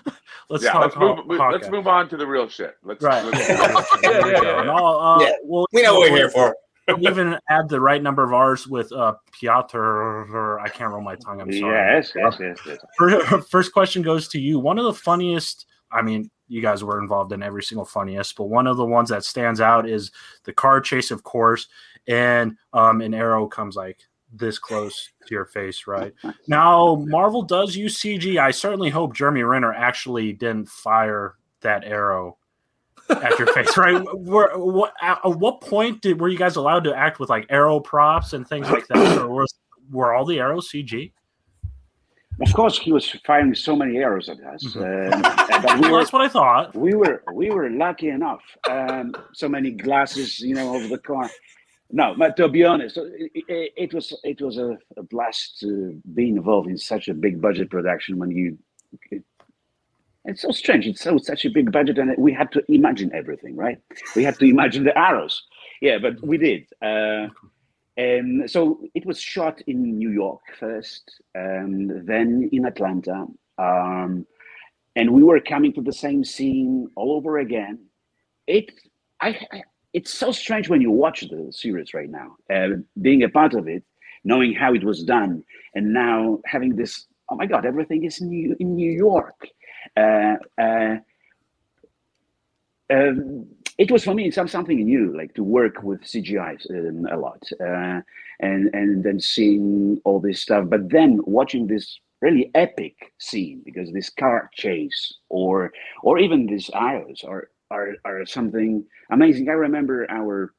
let's 0.49 0.65
yeah, 0.65 0.73
talk 0.73 0.83
let's 0.83 0.97
move, 0.97 1.39
Hawkeye. 1.39 1.53
let's 1.53 1.69
move 1.69 1.87
on 1.87 2.09
to 2.09 2.17
the 2.17 2.27
real 2.27 2.49
shit. 2.49 2.77
Let's, 2.83 3.03
right. 3.03 3.25
Let's, 3.25 3.49
yeah, 4.03 4.11
yeah, 4.11 4.27
yeah, 4.27 4.65
yeah. 4.65 4.75
Uh, 4.75 5.19
yeah. 5.21 5.33
Well, 5.45 5.67
we 5.73 5.83
know 5.83 5.99
what 5.99 6.11
we're 6.11 6.17
here 6.17 6.31
for. 6.31 6.57
even 7.01 7.39
add 7.49 7.69
the 7.69 7.81
right 7.81 8.03
number 8.03 8.25
of 8.25 8.33
R's 8.33 8.67
with 8.67 8.93
uh, 8.93 9.15
Piotr. 9.33 10.59
I 10.61 10.69
can't 10.69 10.93
roll 10.93 11.03
my 11.03 11.17
tongue. 11.17 11.41
I'm 11.41 11.53
sorry. 11.53 11.77
Yes, 11.77 12.13
yes, 12.15 12.37
yes. 12.41 12.59
yes. 12.67 13.45
First 13.49 13.73
question 13.73 14.03
goes 14.03 14.29
to 14.29 14.41
you. 14.41 14.59
One 14.59 14.79
of 14.79 14.85
the 14.85 14.95
funniest. 14.95 15.67
I 15.93 16.03
mean, 16.03 16.31
you 16.51 16.61
guys 16.61 16.83
were 16.83 17.01
involved 17.01 17.33
in 17.33 17.43
every 17.43 17.63
single 17.63 17.85
funniest, 17.85 18.37
but 18.37 18.45
one 18.45 18.67
of 18.67 18.77
the 18.77 18.85
ones 18.85 19.09
that 19.09 19.25
stands 19.25 19.61
out 19.61 19.89
is 19.89 20.11
the 20.45 20.53
car 20.53 20.81
chase, 20.81 21.13
of 21.13 21.23
course, 21.23 21.69
and 22.09 22.57
um, 22.73 23.01
an 23.01 23.15
arrow 23.15 23.47
comes 23.47 23.77
like 23.77 23.99
this 24.33 24.59
close 24.59 25.11
to 25.27 25.35
your 25.35 25.47
face, 25.47 25.87
right? 25.87 26.13
Now, 26.47 26.97
Marvel 27.07 27.43
does 27.43 27.75
use 27.75 27.99
CG. 27.99 28.37
I 28.37 28.51
certainly 28.51 28.91
hope 28.91 29.15
Jeremy 29.15 29.43
Renner 29.43 29.73
actually 29.73 30.33
didn't 30.33 30.69
fire 30.69 31.35
that 31.63 31.85
arrow 31.85 32.39
at 33.09 33.39
your 33.39 33.49
face, 33.49 33.77
right? 33.77 34.03
Were, 34.15 34.57
what, 34.57 34.95
at 35.03 35.19
what 35.25 35.61
point 35.61 36.01
did 36.01 36.21
were 36.21 36.29
you 36.29 36.39
guys 36.39 36.57
allowed 36.57 36.85
to 36.85 36.95
act 36.95 37.19
with 37.19 37.29
like 37.29 37.47
arrow 37.51 37.81
props 37.81 38.33
and 38.33 38.47
things 38.47 38.71
like 38.71 38.87
that, 38.89 39.19
or 39.19 39.29
was, 39.29 39.55
were 39.91 40.15
all 40.15 40.25
the 40.25 40.39
arrows 40.39 40.71
CG? 40.73 41.13
Of 42.41 42.55
course, 42.55 42.79
he 42.79 42.91
was 42.91 43.11
firing 43.27 43.55
so 43.55 43.77
many 43.77 43.99
arrows 43.99 44.31
at 44.31 44.41
us. 44.41 44.65
Mm-hmm. 44.65 45.25
Uh, 45.25 45.75
we 45.75 45.81
well, 45.81 45.93
were, 45.93 45.99
that's 45.99 46.13
what 46.13 46.23
I 46.23 46.29
thought. 46.29 46.75
We 46.75 46.95
were 46.95 47.23
we 47.35 47.51
were 47.51 47.69
lucky 47.69 48.09
enough. 48.09 48.41
Um, 48.69 49.15
so 49.35 49.47
many 49.47 49.73
glasses, 49.73 50.41
you 50.41 50.55
know, 50.55 50.75
over 50.75 50.89
the 50.89 50.99
car. 50.99 51.29
No, 51.93 52.15
but 52.17 52.37
to 52.37 52.49
be 52.49 52.65
honest, 52.65 52.97
it, 52.97 53.73
it, 53.77 53.95
was 53.95 54.17
it 54.23 54.41
was 54.41 54.59
a, 54.59 54.79
a 54.97 55.03
blast 55.03 55.59
to 55.61 56.01
be 56.15 56.29
involved 56.29 56.69
in 56.69 56.79
such 56.79 57.09
a 57.09 57.15
big 57.15 57.41
budget 57.41 57.71
production. 57.71 58.19
When 58.19 58.31
you, 58.31 58.59
it, 59.11 59.25
it's 60.25 60.43
so 60.43 60.53
strange. 60.53 60.87
It's 60.87 61.03
so 61.03 61.19
such 61.19 61.45
a 61.45 61.51
big 61.51 61.73
budget, 61.73 61.99
and 61.99 62.15
we 62.17 62.33
had 62.33 62.53
to 62.53 62.63
imagine 62.69 63.11
everything, 63.15 63.57
right? 63.57 63.79
We 64.15 64.23
had 64.23 64.39
to 64.39 64.45
imagine 64.45 64.85
the 64.85 64.97
arrows. 64.97 65.43
Yeah, 65.81 65.99
but 65.99 66.23
we 66.23 66.39
did. 66.39 66.67
Uh, 66.81 67.29
and 67.97 68.49
so 68.49 68.83
it 68.95 69.05
was 69.05 69.21
shot 69.21 69.61
in 69.67 69.99
New 69.99 70.11
York 70.11 70.43
first, 70.59 71.21
and 71.35 72.07
then 72.07 72.49
in 72.53 72.67
Atlanta. 72.67 73.27
Um, 73.59 74.27
and 74.97 75.13
we 75.13 75.23
were 75.23 75.41
coming 75.41 75.73
to 75.75 75.83
the 75.83 75.93
same 75.93 76.25
scene 76.25 76.89
all 76.97 77.13
over 77.17 77.39
again. 77.39 77.87
It, 78.47 78.73
I 79.21 79.39
it's 79.93 80.13
so 80.13 80.33
strange 80.33 80.69
when 80.69 80.81
you 80.81 80.91
watch 80.91 81.23
the 81.29 81.53
series 81.53 81.95
right 81.95 82.11
now, 82.11 82.37
uh, 82.53 82.77
being 83.01 83.23
a 83.23 83.29
part 83.29 83.55
of 83.55 83.69
it, 83.69 83.83
knowing 84.25 84.53
how 84.53 84.75
it 84.75 84.85
was 84.85 85.03
done, 85.03 85.45
and 85.75 85.93
now 85.93 86.41
having 86.45 86.77
this. 86.77 87.07
Oh 87.31 87.37
my 87.37 87.47
God! 87.47 87.65
Everything 87.67 88.05
is 88.05 88.21
new 88.21 88.57
in 88.61 88.75
New 88.75 88.91
York. 88.91 89.49
Uh, 89.97 90.37
uh, 90.61 90.97
um, 92.93 93.47
it 93.79 93.91
was 93.91 94.05
for 94.05 94.15
me 94.15 94.31
some 94.31 94.49
something 94.49 94.85
new, 94.85 95.17
like 95.17 95.35
to 95.35 95.45
work 95.45 95.83
with 95.83 96.03
CGI 96.03 96.57
um, 96.71 97.07
a 97.11 97.17
lot, 97.17 97.43
uh, 97.61 98.01
and 98.41 98.71
and 98.75 99.05
then 99.05 99.21
seeing 99.21 100.01
all 100.05 100.21
this 100.21 100.43
stuff. 100.43 100.69
But 100.69 100.91
then 100.91 101.21
watching 101.25 101.67
this 101.67 101.99
really 102.21 102.51
epic 102.55 102.95
scene 103.19 103.63
because 103.65 103.91
this 103.93 104.11
car 104.11 104.51
chase 104.55 105.15
or 105.31 105.73
or 106.03 106.19
even 106.19 106.47
these 106.47 106.71
arrows 106.75 107.25
are 107.27 107.49
are, 107.71 107.95
are 108.05 108.27
something 108.27 108.85
amazing. 109.11 109.49
I 109.49 109.53
remember 109.53 110.11
our 110.11 110.53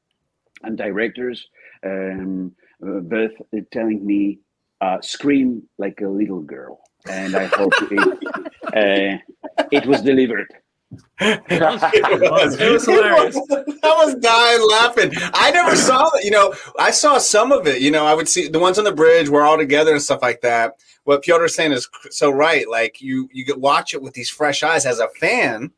directors 0.75 1.47
um, 1.85 2.53
uh, 2.85 2.99
both 2.99 3.31
telling 3.71 4.05
me, 4.05 4.39
uh, 4.81 5.01
"Scream 5.01 5.63
like 5.77 6.01
a 6.01 6.07
little 6.07 6.41
girl," 6.41 6.79
and 7.07 7.35
I 7.35 7.45
hope 7.45 7.73
it, 7.81 8.17
uh, 9.57 9.65
it 9.71 9.85
was 9.85 10.01
delivered. 10.01 10.47
it 11.21 12.31
was, 12.31 12.59
it 12.59 12.71
was 12.71 12.85
hilarious. 12.85 13.37
I 13.83 14.05
was 14.05 14.15
dying 14.15 14.67
laughing. 14.69 15.11
I 15.33 15.51
never 15.51 15.75
saw 15.75 16.09
that. 16.09 16.23
You 16.23 16.31
know, 16.31 16.53
I 16.77 16.91
saw 16.91 17.17
some 17.17 17.51
of 17.51 17.67
it. 17.67 17.81
You 17.81 17.91
know, 17.91 18.05
I 18.05 18.13
would 18.13 18.27
see 18.27 18.47
the 18.47 18.59
ones 18.59 18.77
on 18.77 18.83
the 18.83 18.91
bridge 18.91 19.29
were 19.29 19.43
all 19.43 19.57
together 19.57 19.93
and 19.93 20.01
stuff 20.01 20.21
like 20.21 20.41
that. 20.41 20.75
What 21.03 21.23
Piotr's 21.23 21.55
saying 21.55 21.71
is 21.71 21.87
so 22.09 22.29
right. 22.29 22.69
Like 22.69 23.01
you, 23.01 23.29
you 23.31 23.45
get 23.45 23.59
watch 23.59 23.93
it 23.93 24.01
with 24.01 24.13
these 24.13 24.29
fresh 24.29 24.63
eyes 24.63 24.85
as 24.85 24.99
a 24.99 25.07
fan, 25.19 25.71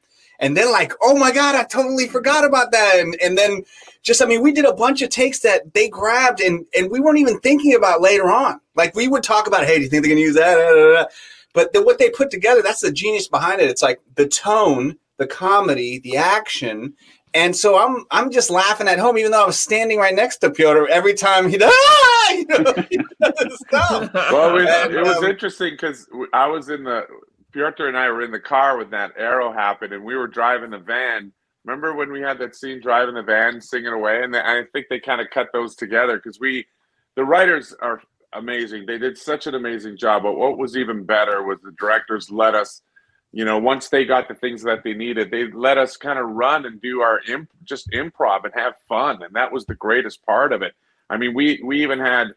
and 0.43 0.57
then 0.57 0.69
like, 0.71 0.91
oh 1.01 1.17
my 1.17 1.31
god, 1.31 1.55
I 1.55 1.63
totally 1.63 2.05
forgot 2.07 2.43
about 2.43 2.73
that, 2.73 2.99
and 2.99 3.15
and 3.23 3.37
then 3.37 3.63
just 4.01 4.21
I 4.21 4.25
mean, 4.25 4.41
we 4.41 4.51
did 4.51 4.65
a 4.65 4.73
bunch 4.73 5.01
of 5.01 5.09
takes 5.09 5.39
that 5.39 5.73
they 5.73 5.87
grabbed, 5.87 6.41
and 6.41 6.65
and 6.77 6.91
we 6.91 6.99
weren't 6.99 7.19
even 7.19 7.39
thinking 7.39 7.73
about 7.73 8.01
later 8.01 8.29
on. 8.29 8.59
Like 8.75 8.93
we 8.93 9.07
would 9.07 9.23
talk 9.23 9.47
about, 9.47 9.65
hey, 9.65 9.77
do 9.77 9.83
you 9.83 9.89
think 9.89 10.03
they're 10.03 10.11
gonna 10.11 10.21
use 10.21 10.35
that? 10.35 10.55
Da, 10.55 10.73
da, 10.73 11.03
da. 11.03 11.09
But 11.53 11.71
the, 11.71 11.81
what 11.81 11.97
they 11.97 12.09
put 12.09 12.29
together, 12.29 12.61
that's 12.61 12.81
the 12.81 12.91
genius 12.91 13.29
behind 13.29 13.61
it. 13.61 13.69
It's 13.69 13.81
like 13.81 14.01
the 14.15 14.27
tone, 14.27 14.97
the 15.17 15.27
comedy, 15.27 15.99
the 15.99 16.17
action. 16.17 16.93
And 17.33 17.55
so 17.55 17.77
I'm 17.77 18.05
I'm 18.11 18.29
just 18.29 18.49
laughing 18.49 18.89
at 18.89 18.99
home, 18.99 19.17
even 19.17 19.31
though 19.31 19.43
I 19.43 19.47
was 19.47 19.57
standing 19.57 19.97
right 19.97 20.13
next 20.13 20.37
to 20.39 20.51
Piotr 20.51 20.87
every 20.89 21.13
time 21.13 21.49
he 21.49 21.57
does, 21.57 21.73
ah! 21.77 22.31
you 22.33 22.45
know, 22.47 22.73
he 22.89 22.97
does 22.97 23.59
stuff. 23.67 24.13
Well, 24.13 24.57
it, 24.57 24.67
And, 24.67 24.93
it 24.93 25.03
was 25.03 25.17
um, 25.17 25.23
interesting 25.23 25.71
because 25.71 26.09
I 26.33 26.47
was 26.47 26.67
in 26.67 26.83
the 26.83 27.07
Piotr 27.53 27.87
and 27.87 27.97
I 27.97 28.09
were 28.09 28.23
in 28.23 28.31
the 28.31 28.39
car 28.39 28.77
when 28.77 28.89
that 28.89 29.13
arrow 29.17 29.53
happened, 29.53 29.93
and 29.93 30.03
we 30.03 30.15
were 30.15 30.27
driving 30.27 30.71
the 30.71 30.79
van. 30.79 31.31
Remember 31.63 31.93
when 31.93 32.11
we 32.11 32.19
had 32.19 32.39
that 32.39 32.55
scene 32.55 32.81
driving 32.81 33.15
the 33.15 33.21
van, 33.23 33.61
singing 33.61 33.93
away, 33.93 34.23
and 34.23 34.35
I 34.35 34.63
think 34.73 34.87
they 34.89 34.99
kind 34.99 35.21
of 35.21 35.29
cut 35.29 35.47
those 35.53 35.75
together 35.75 36.17
because 36.17 36.39
we, 36.39 36.65
the 37.15 37.23
writers 37.23 37.73
are 37.81 38.01
amazing. 38.33 38.85
They 38.85 38.97
did 38.97 39.17
such 39.17 39.47
an 39.47 39.55
amazing 39.55 39.97
job. 39.97 40.23
But 40.23 40.33
what 40.33 40.57
was 40.57 40.75
even 40.75 41.03
better 41.03 41.43
was 41.43 41.59
the 41.63 41.71
directors 41.79 42.29
let 42.31 42.55
us, 42.55 42.81
you 43.31 43.45
know, 43.45 43.59
once 43.59 43.89
they 43.89 44.03
got 44.03 44.27
the 44.27 44.35
things 44.35 44.63
that 44.63 44.83
they 44.83 44.93
needed, 44.93 45.31
they 45.31 45.51
let 45.51 45.77
us 45.77 45.95
kind 45.95 46.19
of 46.19 46.29
run 46.29 46.65
and 46.65 46.81
do 46.81 47.01
our 47.01 47.21
imp, 47.27 47.49
just 47.63 47.89
improv 47.91 48.43
and 48.43 48.53
have 48.55 48.73
fun, 48.89 49.23
and 49.23 49.35
that 49.35 49.51
was 49.51 49.65
the 49.65 49.75
greatest 49.75 50.25
part 50.25 50.51
of 50.51 50.61
it. 50.61 50.73
I 51.09 51.17
mean, 51.17 51.33
we 51.33 51.61
we 51.63 51.83
even 51.83 51.99
had 51.99 52.29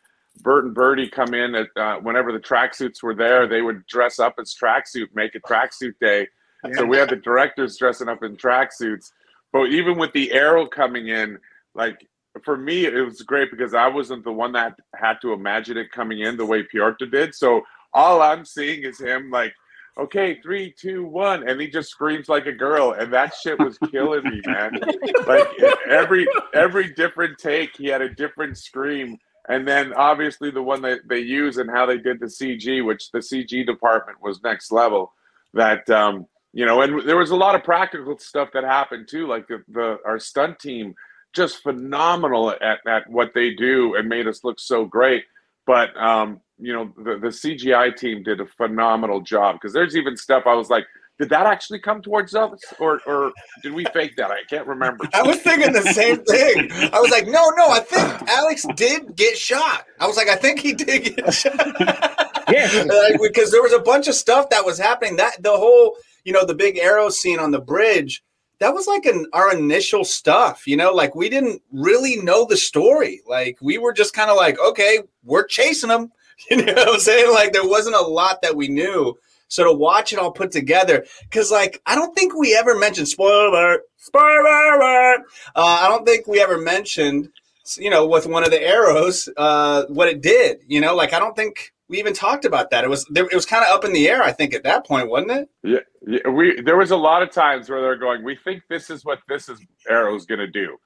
Bert 0.42 0.64
and 0.64 0.74
Bertie 0.74 1.08
come 1.08 1.34
in 1.34 1.54
at 1.54 1.68
uh, 1.76 1.96
whenever 1.98 2.32
the 2.32 2.38
tracksuits 2.38 3.02
were 3.02 3.14
there. 3.14 3.46
They 3.46 3.62
would 3.62 3.86
dress 3.86 4.18
up 4.18 4.34
as 4.40 4.54
tracksuit, 4.54 5.08
make 5.14 5.34
a 5.34 5.40
tracksuit 5.40 5.94
day. 6.00 6.28
So 6.74 6.84
we 6.84 6.96
had 6.96 7.10
the 7.10 7.16
directors 7.16 7.76
dressing 7.76 8.08
up 8.08 8.22
in 8.22 8.36
tracksuits. 8.36 9.12
But 9.52 9.66
even 9.66 9.98
with 9.98 10.12
the 10.12 10.32
arrow 10.32 10.66
coming 10.66 11.08
in, 11.08 11.38
like 11.74 12.06
for 12.44 12.56
me, 12.56 12.86
it 12.86 13.00
was 13.00 13.22
great 13.22 13.50
because 13.50 13.74
I 13.74 13.88
wasn't 13.88 14.24
the 14.24 14.32
one 14.32 14.52
that 14.52 14.76
had 14.94 15.18
to 15.22 15.32
imagine 15.32 15.76
it 15.76 15.92
coming 15.92 16.20
in 16.20 16.36
the 16.36 16.44
way 16.44 16.62
Piotr 16.62 17.06
did. 17.06 17.34
So 17.34 17.62
all 17.92 18.20
I'm 18.20 18.44
seeing 18.44 18.82
is 18.82 19.00
him 19.00 19.30
like, 19.30 19.54
okay, 19.98 20.40
three, 20.42 20.74
two, 20.78 21.04
one, 21.04 21.48
and 21.48 21.60
he 21.60 21.68
just 21.68 21.88
screams 21.88 22.28
like 22.28 22.46
a 22.46 22.52
girl, 22.52 22.92
and 22.92 23.12
that 23.12 23.34
shit 23.34 23.58
was 23.58 23.78
killing 23.90 24.24
me, 24.24 24.42
man. 24.44 24.78
Like 25.26 25.48
every 25.88 26.26
every 26.54 26.92
different 26.92 27.38
take, 27.38 27.76
he 27.76 27.86
had 27.86 28.00
a 28.00 28.08
different 28.08 28.56
scream. 28.56 29.18
And 29.48 29.66
then 29.66 29.92
obviously 29.92 30.50
the 30.50 30.62
one 30.62 30.82
that 30.82 31.08
they 31.08 31.20
use 31.20 31.56
and 31.56 31.70
how 31.70 31.86
they 31.86 31.98
did 31.98 32.20
the 32.20 32.26
CG, 32.26 32.84
which 32.84 33.10
the 33.12 33.18
CG 33.18 33.64
department 33.64 34.20
was 34.20 34.42
next 34.42 34.72
level. 34.72 35.12
That 35.54 35.88
um, 35.88 36.26
you 36.52 36.66
know, 36.66 36.80
and 36.82 37.06
there 37.08 37.16
was 37.16 37.30
a 37.30 37.36
lot 37.36 37.54
of 37.54 37.62
practical 37.62 38.18
stuff 38.18 38.48
that 38.54 38.64
happened 38.64 39.08
too. 39.08 39.26
Like 39.26 39.46
the, 39.46 39.62
the 39.68 39.98
our 40.04 40.18
stunt 40.18 40.58
team, 40.58 40.94
just 41.34 41.62
phenomenal 41.62 42.50
at, 42.50 42.78
at 42.86 43.08
what 43.08 43.32
they 43.34 43.50
do 43.50 43.94
and 43.94 44.08
made 44.08 44.26
us 44.26 44.42
look 44.42 44.58
so 44.58 44.84
great. 44.84 45.24
But 45.66 45.96
um, 45.96 46.40
you 46.58 46.72
know, 46.72 46.92
the, 46.96 47.18
the 47.18 47.28
CGI 47.28 47.94
team 47.96 48.22
did 48.22 48.40
a 48.40 48.46
phenomenal 48.46 49.20
job 49.20 49.56
because 49.56 49.72
there's 49.72 49.96
even 49.96 50.16
stuff 50.16 50.44
I 50.46 50.54
was 50.54 50.70
like, 50.70 50.86
did 51.18 51.30
that 51.30 51.46
actually 51.46 51.80
come 51.80 52.02
towards 52.02 52.34
us, 52.34 52.60
or 52.78 53.00
or 53.06 53.32
did 53.62 53.72
we 53.72 53.84
fake 53.86 54.16
that? 54.16 54.30
I 54.30 54.42
can't 54.50 54.66
remember. 54.66 55.04
I 55.14 55.22
was 55.22 55.38
thinking 55.38 55.72
the 55.72 55.82
same 55.92 56.18
thing. 56.24 56.70
I 56.92 57.00
was 57.00 57.10
like, 57.10 57.26
no, 57.26 57.50
no, 57.56 57.70
I 57.70 57.80
think 57.80 58.28
Alex 58.28 58.66
did 58.74 59.16
get 59.16 59.36
shot. 59.36 59.86
I 59.98 60.06
was 60.06 60.16
like, 60.16 60.28
I 60.28 60.36
think 60.36 60.60
he 60.60 60.72
did 60.74 61.16
get 61.16 61.32
shot. 61.32 62.12
Yes. 62.48 62.86
Like, 62.86 63.20
because 63.20 63.50
there 63.50 63.60
was 63.60 63.72
a 63.72 63.80
bunch 63.80 64.06
of 64.06 64.14
stuff 64.14 64.50
that 64.50 64.64
was 64.64 64.78
happening. 64.78 65.16
That 65.16 65.42
the 65.42 65.56
whole, 65.56 65.96
you 66.22 66.32
know, 66.32 66.46
the 66.46 66.54
big 66.54 66.78
arrow 66.78 67.08
scene 67.08 67.40
on 67.40 67.50
the 67.50 67.60
bridge, 67.60 68.22
that 68.60 68.72
was 68.72 68.86
like 68.86 69.04
an 69.04 69.26
our 69.32 69.52
initial 69.52 70.04
stuff, 70.04 70.66
you 70.66 70.76
know, 70.76 70.92
like 70.92 71.16
we 71.16 71.28
didn't 71.28 71.60
really 71.72 72.16
know 72.22 72.44
the 72.44 72.56
story. 72.56 73.20
Like 73.26 73.58
we 73.60 73.78
were 73.78 73.92
just 73.92 74.14
kind 74.14 74.30
of 74.30 74.36
like, 74.36 74.58
okay, 74.60 75.00
we're 75.24 75.46
chasing 75.46 75.88
them. 75.88 76.12
You 76.50 76.58
know 76.58 76.74
what 76.74 76.88
I'm 76.94 77.00
saying? 77.00 77.32
Like 77.32 77.54
there 77.54 77.66
wasn't 77.66 77.96
a 77.96 78.00
lot 78.02 78.42
that 78.42 78.54
we 78.54 78.68
knew. 78.68 79.16
So 79.48 79.64
to 79.64 79.72
watch 79.72 80.12
it 80.12 80.18
all 80.18 80.32
put 80.32 80.50
together, 80.50 81.04
because 81.22 81.50
like 81.50 81.80
I 81.86 81.94
don't 81.94 82.14
think 82.14 82.34
we 82.34 82.56
ever 82.56 82.78
mentioned 82.78 83.08
spoiler 83.08 83.46
alert, 83.46 83.82
spoiler 83.96 84.74
alert. 84.74 85.20
Uh, 85.54 85.80
I 85.82 85.88
don't 85.88 86.04
think 86.04 86.26
we 86.26 86.40
ever 86.40 86.58
mentioned, 86.58 87.28
you 87.76 87.90
know, 87.90 88.06
with 88.06 88.26
one 88.26 88.44
of 88.44 88.50
the 88.50 88.60
arrows, 88.60 89.28
uh, 89.36 89.84
what 89.88 90.08
it 90.08 90.20
did. 90.20 90.58
You 90.66 90.80
know, 90.80 90.94
like 90.94 91.12
I 91.12 91.18
don't 91.18 91.36
think 91.36 91.72
we 91.88 91.98
even 91.98 92.12
talked 92.12 92.44
about 92.44 92.70
that. 92.70 92.84
It 92.84 92.90
was 92.90 93.06
there, 93.10 93.26
it 93.26 93.34
was 93.34 93.46
kind 93.46 93.64
of 93.64 93.70
up 93.70 93.84
in 93.84 93.92
the 93.92 94.08
air. 94.08 94.22
I 94.22 94.32
think 94.32 94.54
at 94.54 94.64
that 94.64 94.86
point, 94.86 95.08
wasn't 95.08 95.32
it? 95.32 95.48
Yeah, 95.62 95.78
yeah, 96.06 96.30
we 96.30 96.60
there 96.60 96.76
was 96.76 96.90
a 96.90 96.96
lot 96.96 97.22
of 97.22 97.30
times 97.30 97.70
where 97.70 97.80
they're 97.80 97.96
going, 97.96 98.24
we 98.24 98.36
think 98.36 98.64
this 98.68 98.90
is 98.90 99.04
what 99.04 99.20
this 99.28 99.48
is 99.48 99.60
arrow's 99.88 100.26
gonna 100.26 100.46
do. 100.46 100.76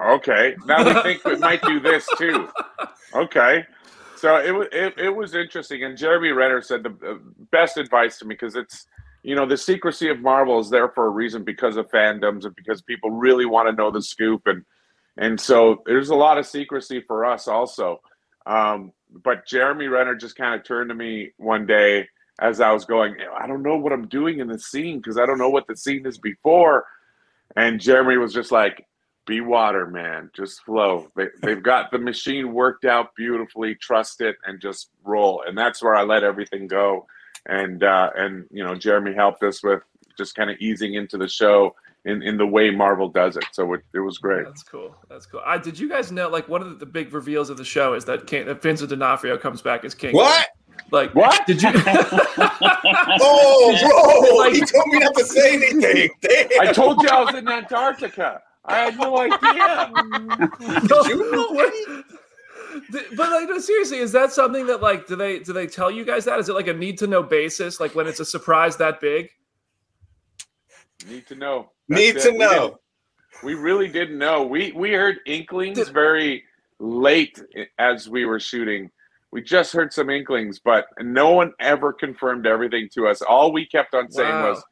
Okay, 0.00 0.54
now 0.66 0.84
we 0.84 1.02
think 1.02 1.26
it 1.26 1.40
might 1.40 1.62
do 1.62 1.80
this 1.80 2.08
too. 2.16 2.48
Okay, 3.14 3.66
so 4.20 4.36
it 4.36 4.50
was 4.50 4.68
it, 4.72 4.94
it 4.98 5.10
was 5.10 5.34
interesting, 5.34 5.84
and 5.84 5.96
Jeremy 5.96 6.30
Renner 6.30 6.60
said 6.60 6.82
the 6.82 6.90
uh, 6.90 7.14
best 7.50 7.78
advice 7.78 8.18
to 8.18 8.26
me 8.26 8.34
because 8.34 8.54
it's 8.54 8.86
you 9.22 9.34
know 9.34 9.46
the 9.46 9.56
secrecy 9.56 10.10
of 10.10 10.20
Marvel 10.20 10.60
is 10.60 10.68
there 10.68 10.90
for 10.90 11.06
a 11.06 11.10
reason 11.10 11.42
because 11.42 11.76
of 11.76 11.90
fandoms 11.90 12.44
and 12.44 12.54
because 12.54 12.82
people 12.82 13.10
really 13.10 13.46
want 13.46 13.68
to 13.68 13.74
know 13.74 13.90
the 13.90 14.02
scoop 14.02 14.42
and 14.46 14.64
and 15.16 15.40
so 15.40 15.82
there's 15.86 16.10
a 16.10 16.14
lot 16.14 16.36
of 16.36 16.46
secrecy 16.46 17.00
for 17.00 17.24
us 17.24 17.48
also. 17.48 18.00
Um, 18.46 18.92
but 19.10 19.46
Jeremy 19.46 19.86
Renner 19.86 20.14
just 20.14 20.36
kind 20.36 20.54
of 20.54 20.64
turned 20.64 20.90
to 20.90 20.94
me 20.94 21.30
one 21.36 21.66
day 21.66 22.06
as 22.40 22.60
I 22.60 22.72
was 22.72 22.84
going, 22.84 23.16
I 23.38 23.46
don't 23.46 23.62
know 23.62 23.76
what 23.76 23.92
I'm 23.92 24.08
doing 24.08 24.40
in 24.40 24.48
the 24.48 24.58
scene 24.58 24.98
because 24.98 25.18
I 25.18 25.26
don't 25.26 25.38
know 25.38 25.50
what 25.50 25.66
the 25.66 25.76
scene 25.76 26.06
is 26.06 26.18
before. 26.18 26.86
And 27.56 27.80
Jeremy 27.80 28.16
was 28.16 28.32
just 28.32 28.50
like, 28.50 28.86
be 29.26 29.40
water, 29.40 29.86
man. 29.86 30.30
Just 30.34 30.62
flow. 30.64 31.08
They, 31.16 31.26
they've 31.42 31.62
got 31.62 31.90
the 31.90 31.98
machine 31.98 32.52
worked 32.52 32.84
out 32.84 33.14
beautifully. 33.14 33.74
Trust 33.76 34.20
it 34.20 34.36
and 34.44 34.60
just 34.60 34.90
roll. 35.04 35.42
And 35.46 35.56
that's 35.56 35.82
where 35.82 35.94
I 35.94 36.02
let 36.02 36.24
everything 36.24 36.66
go. 36.66 37.06
And 37.46 37.82
uh, 37.84 38.10
and 38.16 38.46
you 38.50 38.64
know, 38.64 38.74
Jeremy 38.74 39.14
helped 39.14 39.42
us 39.42 39.62
with 39.62 39.82
just 40.18 40.34
kind 40.34 40.50
of 40.50 40.56
easing 40.58 40.94
into 40.94 41.16
the 41.16 41.28
show 41.28 41.74
in, 42.04 42.22
in 42.22 42.36
the 42.36 42.46
way 42.46 42.70
Marvel 42.70 43.08
does 43.08 43.36
it. 43.36 43.44
So 43.52 43.72
it, 43.74 43.80
it 43.94 44.00
was 44.00 44.18
great. 44.18 44.44
That's 44.44 44.62
cool. 44.62 44.94
That's 45.08 45.26
cool. 45.26 45.40
I, 45.44 45.58
did 45.58 45.78
you 45.78 45.88
guys 45.88 46.10
know? 46.12 46.28
Like 46.28 46.48
one 46.48 46.62
of 46.62 46.70
the, 46.70 46.76
the 46.76 46.86
big 46.86 47.12
reveals 47.12 47.50
of 47.50 47.56
the 47.56 47.64
show 47.64 47.94
is 47.94 48.04
that, 48.06 48.26
King, 48.26 48.46
that 48.46 48.62
Vincent 48.62 48.90
D'Onofrio 48.90 49.38
comes 49.38 49.62
back 49.62 49.84
as 49.84 49.94
King. 49.94 50.14
What? 50.14 50.48
Like 50.90 51.14
What? 51.14 51.46
Did 51.46 51.62
you? 51.62 51.70
Oh, 53.22 53.76
bro! 54.30 54.36
Like- 54.38 54.54
he 54.54 54.60
told 54.60 54.86
me 54.88 54.98
not 54.98 55.14
to 55.14 55.24
say 55.24 55.54
anything. 55.54 56.10
Damn. 56.20 56.60
I 56.60 56.72
told 56.72 57.02
you 57.02 57.08
I 57.08 57.22
was 57.22 57.34
in 57.34 57.48
Antarctica. 57.48 58.42
I 58.64 58.76
had 58.76 58.98
no 58.98 59.18
idea. 59.18 59.92
Did 60.80 61.06
you 61.08 61.32
know 61.32 61.48
what? 61.48 61.72
Th- 62.92 63.06
but 63.16 63.30
like 63.30 63.48
no, 63.48 63.58
seriously 63.58 63.98
is 63.98 64.12
that 64.12 64.32
something 64.32 64.66
that 64.68 64.80
like 64.80 65.06
do 65.08 65.16
they 65.16 65.40
do 65.40 65.52
they 65.52 65.66
tell 65.66 65.90
you 65.90 66.04
guys 66.04 66.24
that 66.26 66.38
is 66.38 66.48
it 66.48 66.54
like 66.54 66.68
a 66.68 66.72
need 66.72 66.98
to 66.98 67.06
know 67.08 67.20
basis 67.22 67.80
like 67.80 67.94
when 67.96 68.06
it's 68.06 68.20
a 68.20 68.24
surprise 68.24 68.76
that 68.76 69.00
big 69.00 69.28
Need 71.08 71.26
to 71.28 71.34
know. 71.34 71.70
Need 71.88 72.16
That's 72.16 72.24
to 72.26 72.30
it. 72.30 72.32
We 72.34 72.38
know. 72.38 72.50
didn't- 72.60 72.74
We, 73.42 73.54
really 73.54 73.88
didn't 73.88 74.18
know. 74.18 74.44
We 74.44 74.70
we 74.72 74.92
heard 74.92 75.16
inklings 75.26 75.88
very 75.88 76.44
late 76.78 77.40
as 77.78 78.08
we 78.08 78.24
were 78.26 78.38
shooting. 78.38 78.90
We 79.32 79.40
just 79.42 79.72
heard 79.72 79.92
some 79.92 80.10
inklings, 80.10 80.58
but 80.58 80.86
no 81.00 81.30
one 81.30 81.52
ever 81.60 81.92
confirmed 81.92 82.46
everything 82.46 82.88
to 82.94 83.06
us. 83.08 83.22
All 83.22 83.50
we 83.52 83.64
kept 83.64 83.94
on 83.94 84.10
saying 84.10 84.28
Wow. 84.28 84.50
was, 84.50 84.64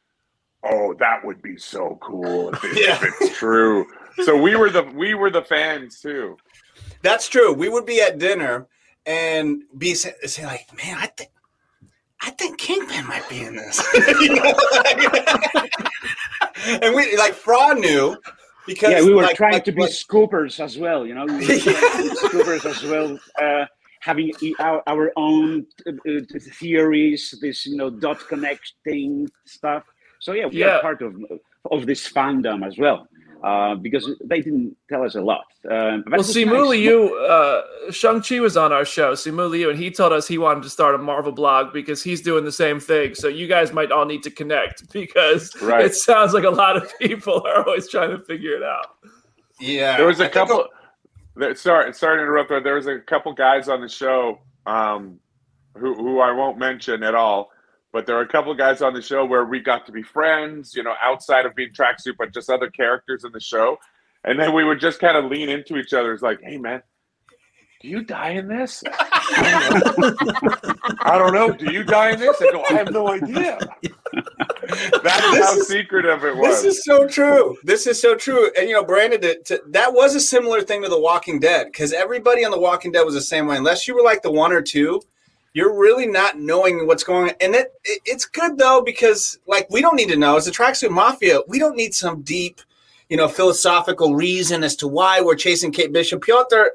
"Oh, 0.63 0.93
that 0.99 1.23
would 1.25 1.41
be 1.41 1.57
so 1.57 1.97
cool 2.01 2.49
if, 2.53 2.63
it- 2.63 2.77
Yeah. 2.87 2.95
if 3.01 3.13
it's 3.21 3.37
true." 3.37 3.85
So 4.23 4.35
we 4.39 4.55
were 4.55 4.69
the 4.69 4.83
we 4.83 5.13
were 5.13 5.29
the 5.29 5.43
fans 5.43 5.99
too. 6.01 6.37
That's 7.01 7.27
true. 7.29 7.53
We 7.53 7.69
would 7.69 7.85
be 7.85 8.01
at 8.01 8.19
dinner 8.19 8.67
and 9.05 9.63
be 9.77 9.93
say, 9.95 10.13
say 10.25 10.45
like, 10.45 10.67
"Man, 10.75 10.97
I 10.97 11.07
think, 11.07 11.29
I 12.21 12.31
think 12.31 12.57
Kingpin 12.57 13.07
might 13.07 13.27
be 13.29 13.41
in 13.41 13.55
this." 13.55 13.81
You 14.19 14.35
know, 14.35 14.53
like- 14.83 15.71
and 16.83 16.93
we 16.95 17.15
like 17.17 17.33
Fra 17.33 17.73
knew 17.75 18.17
because 18.67 18.91
yeah, 18.91 19.01
we 19.01 19.13
were 19.13 19.23
like- 19.23 19.35
trying 19.37 19.53
like- 19.53 19.65
to 19.65 19.71
be 19.71 19.81
like- 19.83 19.91
scoopers 19.91 20.59
as 20.59 20.77
well. 20.77 21.05
You 21.07 21.15
know, 21.15 21.25
we 21.25 21.33
were 21.35 21.41
trying 21.41 21.59
to 21.59 22.03
be 22.03 22.09
scoopers 22.27 22.65
as 22.65 22.83
well. 22.83 23.17
Uh, 23.41 23.65
having 24.01 24.31
e- 24.41 24.55
our, 24.59 24.81
our 24.87 25.11
own 25.17 25.65
uh, 25.87 25.91
uh, 26.07 26.19
theories, 26.53 27.33
this 27.41 27.65
you 27.65 27.77
know 27.77 27.89
dot 27.89 28.19
connecting 28.27 29.29
stuff. 29.45 29.83
So 30.19 30.33
yeah, 30.33 30.45
we 30.47 30.59
Yeah. 30.59 30.77
are 30.77 30.81
part 30.81 31.01
of 31.01 31.15
of 31.71 31.85
this 31.85 32.07
fandom 32.11 32.65
as 32.65 32.77
well. 32.77 33.07
Uh, 33.43 33.73
because 33.75 34.05
they 34.25 34.41
didn't 34.41 34.75
tell 34.89 35.01
us 35.03 35.15
a 35.15 35.21
lot. 35.21 35.45
Uh, 35.63 35.99
but 36.05 36.11
well 36.11 36.23
Simu 36.23 36.57
nice. 36.59 36.69
Liu 36.71 37.15
uh 37.15 37.61
Shang-Chi 37.89 38.41
was 38.41 38.57
on 38.57 38.73
our 38.73 38.83
show 38.83 39.13
Simu 39.13 39.49
Liu 39.49 39.69
and 39.69 39.79
he 39.79 39.89
told 39.89 40.11
us 40.11 40.27
he 40.27 40.37
wanted 40.37 40.63
to 40.63 40.69
start 40.69 40.93
a 40.93 40.97
Marvel 40.97 41.31
blog 41.31 41.71
because 41.71 42.03
he's 42.03 42.21
doing 42.21 42.43
the 42.43 42.51
same 42.51 42.81
thing 42.81 43.15
so 43.15 43.29
you 43.29 43.47
guys 43.47 43.71
might 43.71 43.93
all 43.93 44.05
need 44.05 44.23
to 44.23 44.31
connect 44.31 44.91
because 45.01 45.55
Right. 45.61 45.85
it 45.85 45.95
sounds 45.95 46.33
like 46.33 46.43
a 46.43 46.49
lot 46.49 46.75
of 46.75 46.91
people 46.99 47.41
are 47.47 47.63
always 47.65 47.87
trying 47.89 48.09
to 48.09 48.19
figure 48.25 48.55
it 48.57 48.63
out 48.63 48.87
yeah, 49.61 49.95
There 49.97 50.05
was 50.07 50.19
I 50.19 50.25
a 50.25 50.27
think 50.27 50.33
couple. 50.33 50.67
There, 51.35 51.55
sorry, 51.55 51.93
sorry 51.93 52.17
to 52.17 52.23
interrupt. 52.23 52.49
But 52.49 52.63
there 52.65 52.75
was 52.75 52.87
a 52.87 52.99
couple 52.99 53.31
guys 53.33 53.69
on 53.69 53.79
the 53.81 53.87
show 53.89 54.39
um, 54.65 55.19
who 55.77 55.93
who 55.93 56.19
I 56.19 56.31
won't 56.31 56.57
mention 56.57 57.03
at 57.03 57.15
all. 57.15 57.51
But 57.91 58.05
there 58.05 58.15
are 58.17 58.21
a 58.21 58.27
couple 58.27 58.51
of 58.51 58.57
guys 58.57 58.81
on 58.81 58.93
the 58.93 59.01
show 59.01 59.25
where 59.25 59.45
we 59.45 59.59
got 59.59 59.85
to 59.87 59.91
be 59.91 60.03
friends, 60.03 60.75
you 60.75 60.83
know, 60.83 60.93
outside 61.01 61.45
of 61.45 61.55
being 61.55 61.71
tracksuit, 61.71 62.13
but 62.17 62.33
just 62.33 62.49
other 62.49 62.69
characters 62.69 63.23
in 63.23 63.31
the 63.31 63.39
show. 63.39 63.77
And 64.23 64.39
then 64.39 64.53
we 64.53 64.63
would 64.63 64.79
just 64.79 64.99
kind 64.99 65.17
of 65.17 65.25
lean 65.25 65.49
into 65.49 65.77
each 65.77 65.93
other. 65.93 66.13
It's 66.13 66.21
like, 66.21 66.39
hey, 66.43 66.57
man, 66.57 66.83
do 67.81 67.87
you 67.87 68.03
die 68.03 68.31
in 68.31 68.47
this? 68.47 68.83
I 71.01 71.15
don't 71.17 71.33
know. 71.33 71.51
Do 71.51 71.71
you 71.71 71.83
die 71.83 72.11
in 72.11 72.19
this? 72.19 72.41
I 72.41 72.51
go, 72.51 72.63
I 72.69 72.73
have 72.73 72.91
no 72.91 73.07
idea. 73.07 73.57
That's 73.81 75.31
This 75.31 75.45
how 75.45 75.55
is- 75.57 75.67
secretive 75.67 76.23
it 76.25 76.35
was. 76.35 76.61
This 76.61 76.77
is 76.77 76.83
so 76.83 77.07
true. 77.07 77.57
This 77.63 77.87
is 77.87 78.01
so 78.01 78.15
true. 78.15 78.51
And 78.57 78.67
you 78.67 78.75
know, 78.75 78.83
Brandon, 78.83 79.21
to, 79.21 79.41
to, 79.43 79.61
that 79.67 79.93
was 79.93 80.15
a 80.15 80.19
similar 80.19 80.61
thing 80.61 80.83
to 80.83 80.89
The 80.89 80.99
Walking 80.99 81.39
Dead 81.39 81.67
because 81.67 81.93
everybody 81.93 82.43
on 82.43 82.51
The 82.51 82.59
Walking 82.59 82.91
Dead 82.91 83.03
was 83.03 83.13
the 83.13 83.21
same 83.21 83.47
way. 83.47 83.57
Unless 83.57 83.87
you 83.87 83.95
were 83.95 84.03
like 84.03 84.21
the 84.21 84.31
one 84.31 84.51
or 84.51 84.61
two, 84.61 85.01
you're 85.53 85.77
really 85.77 86.05
not 86.05 86.37
knowing 86.37 86.85
what's 86.87 87.03
going 87.03 87.29
on. 87.29 87.35
And 87.41 87.55
it, 87.55 87.73
it 87.83 88.01
it's 88.05 88.25
good 88.25 88.57
though 88.57 88.81
because 88.81 89.39
like 89.47 89.69
we 89.69 89.81
don't 89.81 89.95
need 89.95 90.09
to 90.09 90.17
know. 90.17 90.37
As 90.37 90.47
a 90.47 90.51
tracksuit 90.51 90.91
mafia, 90.91 91.39
we 91.47 91.59
don't 91.59 91.75
need 91.75 91.93
some 91.93 92.21
deep, 92.21 92.61
you 93.09 93.17
know, 93.17 93.27
philosophical 93.27 94.15
reason 94.15 94.63
as 94.63 94.75
to 94.77 94.87
why 94.87 95.21
we're 95.21 95.35
chasing 95.35 95.71
Kate 95.71 95.91
Bishop. 95.91 96.21
Piotr 96.21 96.67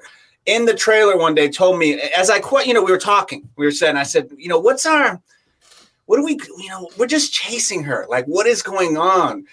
in 0.46 0.64
the 0.64 0.74
trailer 0.74 1.16
one 1.16 1.34
day 1.34 1.48
told 1.48 1.78
me 1.78 2.00
as 2.16 2.30
I 2.30 2.40
quit. 2.40 2.66
You 2.66 2.74
know, 2.74 2.82
we 2.82 2.92
were 2.92 2.98
talking. 2.98 3.48
We 3.56 3.66
were 3.66 3.72
saying. 3.72 3.96
I 3.96 4.02
said, 4.02 4.30
you 4.36 4.48
know, 4.48 4.58
what's 4.58 4.86
our 4.86 5.20
what 6.06 6.16
do 6.16 6.24
we 6.24 6.38
you 6.58 6.68
know 6.68 6.88
we're 6.96 7.06
just 7.06 7.32
chasing 7.32 7.82
her 7.82 8.06
like 8.08 8.26
what 8.26 8.46
is 8.46 8.62
going 8.62 8.96
on 8.96 9.44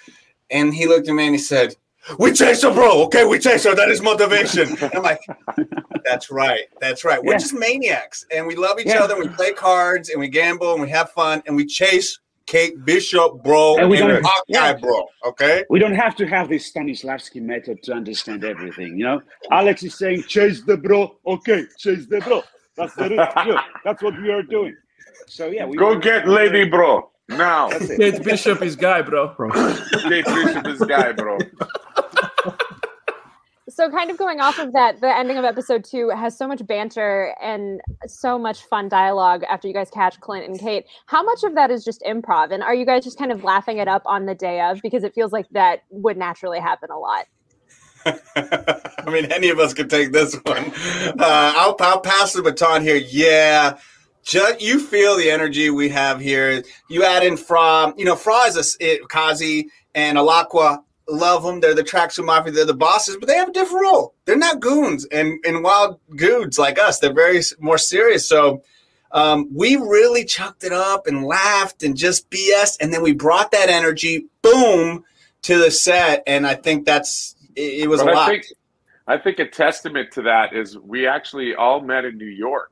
and 0.50 0.74
he 0.74 0.88
looked 0.88 1.08
at 1.08 1.16
me 1.16 1.26
and 1.26 1.36
he 1.36 1.40
said 1.40 1.76
we 2.20 2.32
chase 2.32 2.64
her 2.64 2.74
bro 2.74 3.04
okay 3.04 3.26
we 3.26 3.38
chase 3.40 3.64
her 3.64 3.76
that 3.76 3.90
is 3.90 4.02
motivation 4.02 4.68
and 4.82 4.92
i'm 4.96 5.04
like 5.04 5.20
that's 6.06 6.32
right 6.32 6.62
that's 6.80 7.04
right 7.06 7.24
we're 7.24 7.34
Yeah. 7.34 7.38
just 7.40 7.54
maniacs 7.54 8.26
and 8.34 8.46
we 8.48 8.56
love 8.56 8.80
each 8.80 8.88
Yeah. 8.88 9.04
other 9.04 9.18
we 9.20 9.28
play 9.28 9.54
cards 9.54 10.10
and 10.10 10.20
we 10.20 10.28
gamble 10.28 10.74
and 10.74 10.82
we 10.82 10.90
have 10.90 11.12
fun 11.12 11.44
and 11.46 11.56
we 11.56 11.66
chase 11.66 12.20
kate 12.48 12.84
bishop 12.86 13.44
bro 13.44 13.74
And 13.74 13.82
and, 13.84 13.92
we 13.92 13.98
don't- 13.98 14.24
hawkeye 14.24 14.42
yeah. 14.48 14.74
bro 14.74 15.06
okay 15.26 15.64
We 15.70 15.80
don't 15.80 15.94
have 15.96 16.16
to 16.18 16.26
have 16.26 16.50
this 16.50 16.72
Stanislavski 16.72 17.42
method 17.42 17.84
to 17.84 17.94
understand 17.94 18.44
everything. 18.44 18.98
You 18.98 19.06
know, 19.06 19.22
Alex 19.52 19.84
is 19.84 19.96
saying 19.98 20.24
chase 20.24 20.62
the 20.64 20.76
bro. 20.78 21.18
Okay, 21.26 21.66
chase 21.78 22.08
the 22.08 22.20
bro. 22.22 22.42
That's 22.76 22.96
the 22.96 23.08
that's 23.86 24.02
what 24.02 24.20
we 24.22 24.32
are 24.32 24.42
doing. 24.44 24.76
So 25.28 25.48
yeah, 25.48 25.66
we 25.66 25.78
Go 25.78 25.96
get 25.98 26.28
Lady 26.28 26.66
Bro 26.66 27.11
now. 27.38 27.70
That's 27.70 27.90
it. 27.90 27.98
Kate 27.98 28.24
Bishop 28.24 28.62
is 28.62 28.76
guy, 28.76 29.02
bro. 29.02 29.30
Kate 30.08 30.26
Bishop 30.26 30.68
is 30.68 30.80
guy, 30.82 31.12
bro. 31.14 31.38
So, 33.70 33.90
kind 33.90 34.12
of 34.12 34.18
going 34.18 34.42
off 34.42 34.60
of 34.60 34.74
that, 34.74 35.00
the 35.00 35.16
ending 35.16 35.38
of 35.38 35.46
episode 35.46 35.86
two 35.86 36.10
has 36.10 36.38
so 36.38 36.48
much 36.48 36.66
banter 36.68 37.34
and 37.42 37.80
so 38.06 38.38
much 38.38 38.64
fun 38.66 38.90
dialogue 38.90 39.44
after 39.44 39.68
you 39.68 39.74
guys 39.74 39.90
catch 39.90 40.20
Clint 40.20 40.46
and 40.46 40.60
Kate. 40.60 40.86
How 41.06 41.24
much 41.24 41.44
of 41.44 41.56
that 41.56 41.72
is 41.72 41.86
just 41.86 42.02
improv? 42.02 42.52
And 42.52 42.62
are 42.64 42.76
you 42.76 42.86
guys 42.86 43.04
just 43.04 43.18
kind 43.18 43.32
of 43.32 43.44
laughing 43.44 43.78
it 43.78 43.88
up 43.88 44.02
on 44.06 44.26
the 44.26 44.36
day 44.36 44.62
of? 44.62 44.82
Because 44.84 45.04
it 45.04 45.14
feels 45.16 45.32
like 45.32 45.48
that 45.52 45.84
would 45.90 46.18
naturally 46.18 46.60
happen 46.60 46.90
a 46.92 47.00
lot. 47.00 47.26
I 48.06 49.10
mean, 49.10 49.32
any 49.32 49.50
of 49.50 49.60
us 49.60 49.74
could 49.74 49.90
take 49.90 50.12
this 50.12 50.36
one. 50.44 50.72
Uh, 51.18 51.54
I'll, 51.56 51.76
I'll 51.80 52.02
pass 52.02 52.34
the 52.34 52.42
baton 52.42 52.82
here. 52.82 52.98
Yeah. 52.98 53.78
Just, 54.24 54.62
you 54.62 54.80
feel 54.80 55.18
the 55.18 55.30
energy 55.30 55.70
we 55.70 55.90
have 55.90 56.20
here. 56.20 56.64
You 56.90 57.04
add 57.04 57.24
in 57.24 57.38
Fra. 57.38 57.94
You 57.98 58.06
know, 58.06 58.16
Fra 58.16 58.42
is 58.48 58.58
a 58.80 58.86
it, 58.86 59.10
Kazi 59.10 59.70
and 59.96 60.18
Alaqua. 60.18 60.84
Love 61.10 61.44
them. 61.44 61.60
They're 61.60 61.76
the 61.76 61.84
tracksuit 61.84 62.26
mafia. 62.26 62.52
They're 62.52 62.66
the 62.66 62.74
bosses, 62.74 63.18
but 63.20 63.28
they 63.28 63.36
have 63.36 63.50
a 63.50 63.54
different 63.54 63.84
role. 63.84 64.14
They're 64.26 64.38
not 64.38 64.60
goons 64.60 65.06
and, 65.06 65.44
and 65.46 65.64
wild 65.64 66.00
dudes 66.16 66.58
like 66.58 66.80
us. 66.80 67.00
They're 67.00 67.14
very 67.14 67.42
more 67.60 67.78
serious. 67.78 68.30
So 68.30 68.64
um, 69.12 69.50
we 69.54 69.76
really 69.76 70.24
chucked 70.24 70.64
it 70.64 70.72
up 70.72 71.08
and 71.08 71.26
laughed 71.26 71.84
and 71.84 71.98
just 71.98 72.30
BS. 72.30 72.78
And 72.80 72.94
then 72.94 73.02
we 73.02 73.14
brought 73.14 73.52
that 73.52 73.70
energy, 73.70 74.28
boom, 74.42 75.04
to 75.42 75.58
the 75.58 75.72
set. 75.72 76.24
And 76.28 76.48
I 76.48 76.54
think 76.54 76.86
that's, 76.86 77.36
it, 77.56 77.84
it 77.84 77.90
was 77.90 78.02
But 78.02 78.14
a 78.14 78.16
lot. 78.16 78.30
Think 78.30 78.46
I 79.08 79.18
think 79.18 79.40
a 79.40 79.48
testament 79.48 80.12
to 80.14 80.22
that 80.22 80.54
is 80.54 80.78
we 80.78 81.06
actually 81.08 81.54
all 81.56 81.82
met 81.82 82.06
in 82.06 82.18
New 82.18 82.26
York, 82.26 82.71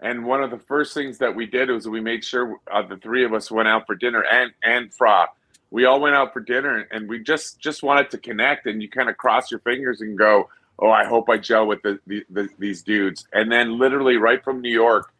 and 0.00 0.24
one 0.24 0.42
of 0.42 0.50
the 0.50 0.58
first 0.58 0.94
things 0.94 1.18
that 1.18 1.34
we 1.34 1.46
did 1.46 1.70
was 1.70 1.88
we 1.88 2.00
made 2.00 2.24
sure 2.24 2.60
uh, 2.70 2.82
the 2.82 2.96
three 2.96 3.24
of 3.24 3.34
us 3.34 3.50
went 3.50 3.68
out 3.68 3.86
for 3.86 3.94
dinner, 3.94 4.22
and 4.22 4.52
and 4.62 4.92
Fra, 4.94 5.28
we 5.70 5.84
all 5.84 6.00
went 6.00 6.14
out 6.14 6.32
for 6.32 6.40
dinner, 6.40 6.86
and 6.90 7.08
we 7.08 7.18
just 7.18 7.58
just 7.58 7.82
wanted 7.82 8.10
to 8.10 8.18
connect, 8.18 8.66
and 8.66 8.80
you 8.80 8.88
kind 8.88 9.08
of 9.08 9.16
cross 9.16 9.50
your 9.50 9.60
fingers 9.60 10.00
and 10.00 10.16
go, 10.16 10.48
oh, 10.78 10.90
I 10.90 11.04
hope 11.04 11.28
I 11.28 11.38
gel 11.38 11.66
with 11.66 11.82
the, 11.82 11.98
the, 12.06 12.24
the 12.30 12.48
these 12.58 12.82
dudes, 12.82 13.26
and 13.32 13.50
then 13.50 13.78
literally 13.78 14.16
right 14.16 14.42
from 14.42 14.60
New 14.60 14.70
York, 14.70 15.12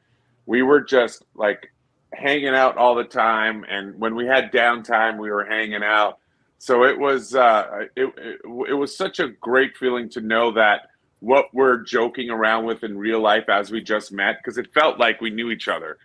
we 0.47 0.63
were 0.63 0.81
just 0.81 1.25
like 1.35 1.73
hanging 2.13 2.55
out 2.55 2.77
all 2.77 2.95
the 2.95 3.05
time, 3.05 3.65
and 3.69 3.99
when 3.99 4.15
we 4.15 4.27
had 4.27 4.53
downtime, 4.53 5.19
we 5.19 5.31
were 5.31 5.45
hanging 5.45 5.83
out. 5.83 6.19
So 6.59 6.85
it 6.85 6.99
was 6.99 7.35
uh, 7.35 7.87
it, 7.97 8.13
it 8.17 8.41
it 8.45 8.75
was 8.75 8.97
such 8.97 9.19
a 9.19 9.29
great 9.29 9.77
feeling 9.77 10.09
to 10.11 10.21
know 10.21 10.53
that 10.53 10.91
what 11.21 11.53
we're 11.53 11.79
joking 11.79 12.31
around 12.31 12.65
with 12.65 12.85
in 12.85 12.97
real 12.97 13.21
life 13.21 13.49
as 13.49 13.71
we 13.71 13.81
just 13.81 14.13
met 14.13 14.37
because 14.39 14.59
it 14.59 14.73
felt 14.73 14.99
like 14.99 15.21
we 15.21 15.31
knew 15.31 15.51
each 15.51 15.69
other. 15.69 15.99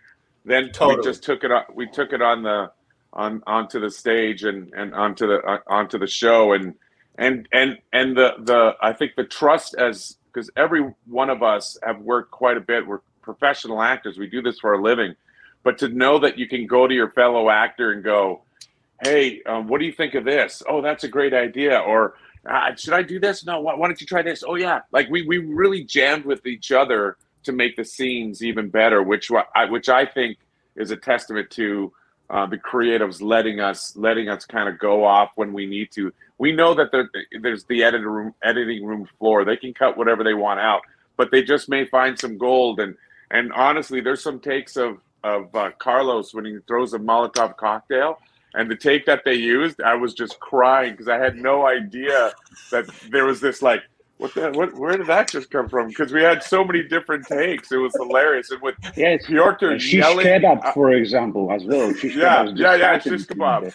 Then 0.44 0.70
Totally. 0.72 0.96
we 0.96 1.02
just 1.04 1.22
took 1.22 1.44
it 1.44 1.50
on, 1.50 1.64
we 1.74 1.86
took 1.86 2.12
it 2.12 2.20
on 2.20 2.42
the 2.42 2.70
on 3.12 3.42
onto 3.46 3.80
the 3.80 3.90
stage 3.90 4.42
and 4.42 4.72
and 4.74 4.94
onto 4.94 5.26
the 5.26 5.38
uh, 5.38 5.58
onto 5.66 5.98
the 5.98 6.06
show 6.06 6.52
and 6.52 6.74
and 7.16 7.48
and 7.52 7.78
and 7.92 8.16
the 8.16 8.34
the 8.40 8.74
I 8.82 8.92
think 8.92 9.12
the 9.16 9.24
trust 9.24 9.74
as 9.74 10.16
because 10.32 10.50
every 10.56 10.92
one 11.06 11.30
of 11.30 11.42
us 11.42 11.78
have 11.82 12.00
worked 12.00 12.32
quite 12.32 12.56
a 12.56 12.60
bit. 12.60 12.86
We're 12.86 13.00
professional 13.22 13.80
actors. 13.80 14.18
We 14.18 14.26
do 14.26 14.42
this 14.42 14.58
for 14.58 14.74
a 14.74 14.82
living, 14.82 15.14
but 15.62 15.78
to 15.78 15.88
know 15.88 16.18
that 16.18 16.38
you 16.38 16.48
can 16.48 16.66
go 16.66 16.86
to 16.86 16.94
your 16.94 17.10
fellow 17.10 17.48
actor 17.48 17.92
and 17.92 18.02
go 18.02 18.42
hey, 19.02 19.42
um, 19.44 19.68
what 19.68 19.80
do 19.80 19.86
you 19.86 19.92
think 19.92 20.14
of 20.14 20.24
this? 20.24 20.62
Oh, 20.68 20.80
that's 20.80 21.04
a 21.04 21.08
great 21.08 21.34
idea. 21.34 21.78
Or 21.78 22.14
uh, 22.48 22.74
should 22.76 22.94
I 22.94 23.02
do 23.02 23.18
this? 23.18 23.44
No, 23.44 23.60
why, 23.60 23.74
why 23.74 23.88
don't 23.88 24.00
you 24.00 24.06
try 24.06 24.22
this? 24.22 24.44
Oh, 24.46 24.56
yeah. 24.56 24.80
Like 24.92 25.08
we, 25.10 25.26
we 25.26 25.38
really 25.38 25.84
jammed 25.84 26.24
with 26.24 26.46
each 26.46 26.72
other 26.72 27.16
to 27.44 27.52
make 27.52 27.76
the 27.76 27.84
scenes 27.84 28.42
even 28.42 28.68
better, 28.68 29.02
which 29.02 29.30
I, 29.54 29.66
which 29.66 29.88
I 29.88 30.06
think 30.06 30.38
is 30.76 30.90
a 30.90 30.96
testament 30.96 31.50
to 31.52 31.92
uh, 32.30 32.46
the 32.46 32.58
creatives 32.58 33.20
letting 33.22 33.60
us 33.60 33.94
letting 33.96 34.28
us 34.28 34.44
kind 34.46 34.68
of 34.68 34.78
go 34.78 35.04
off 35.04 35.30
when 35.36 35.52
we 35.52 35.66
need 35.66 35.90
to. 35.92 36.12
We 36.38 36.52
know 36.52 36.74
that 36.74 36.90
there, 36.90 37.08
there's 37.40 37.64
the 37.64 37.84
editor 37.84 38.10
room, 38.10 38.34
editing 38.42 38.84
room 38.84 39.08
floor. 39.18 39.44
They 39.44 39.56
can 39.56 39.74
cut 39.74 39.96
whatever 39.96 40.24
they 40.24 40.34
want 40.34 40.60
out, 40.60 40.82
but 41.16 41.30
they 41.30 41.42
just 41.42 41.68
may 41.68 41.84
find 41.86 42.18
some 42.18 42.38
gold. 42.38 42.80
And 42.80 42.96
and 43.30 43.52
honestly, 43.52 44.00
there's 44.00 44.22
some 44.22 44.40
takes 44.40 44.76
of 44.76 44.98
of 45.22 45.54
uh, 45.54 45.70
Carlos 45.78 46.34
when 46.34 46.44
he 46.44 46.58
throws 46.66 46.94
a 46.94 46.98
Molotov 46.98 47.56
cocktail. 47.56 48.18
And 48.54 48.70
the 48.70 48.76
take 48.76 49.04
that 49.06 49.22
they 49.24 49.34
used, 49.34 49.80
I 49.82 49.94
was 49.94 50.14
just 50.14 50.38
crying 50.40 50.92
because 50.92 51.08
I 51.08 51.18
had 51.18 51.36
no 51.36 51.66
idea 51.66 52.32
that 52.70 52.86
there 53.10 53.24
was 53.24 53.40
this 53.40 53.62
like, 53.62 53.82
what 54.18 54.32
the, 54.34 54.52
what, 54.52 54.72
where 54.74 54.96
did 54.96 55.08
that 55.08 55.28
just 55.28 55.50
come 55.50 55.68
from? 55.68 55.88
Because 55.88 56.12
we 56.12 56.22
had 56.22 56.40
so 56.42 56.64
many 56.64 56.84
different 56.84 57.26
takes. 57.26 57.72
It 57.72 57.78
was 57.78 57.92
hilarious. 57.96 58.50
And 58.52 58.62
with 58.62 58.76
Yes. 58.96 59.26
Piotr 59.26 59.76
Shish 59.78 59.94
yelling, 59.94 60.24
kebab, 60.26 60.72
for 60.72 60.92
example, 60.92 61.50
as 61.52 61.64
well. 61.64 61.92
Shish 61.94 62.14
Yeah, 62.14 62.44
yeah, 62.54 62.76
yeah, 62.76 62.96
just 62.98 63.28
shish 63.28 63.36
kebab. 63.36 63.74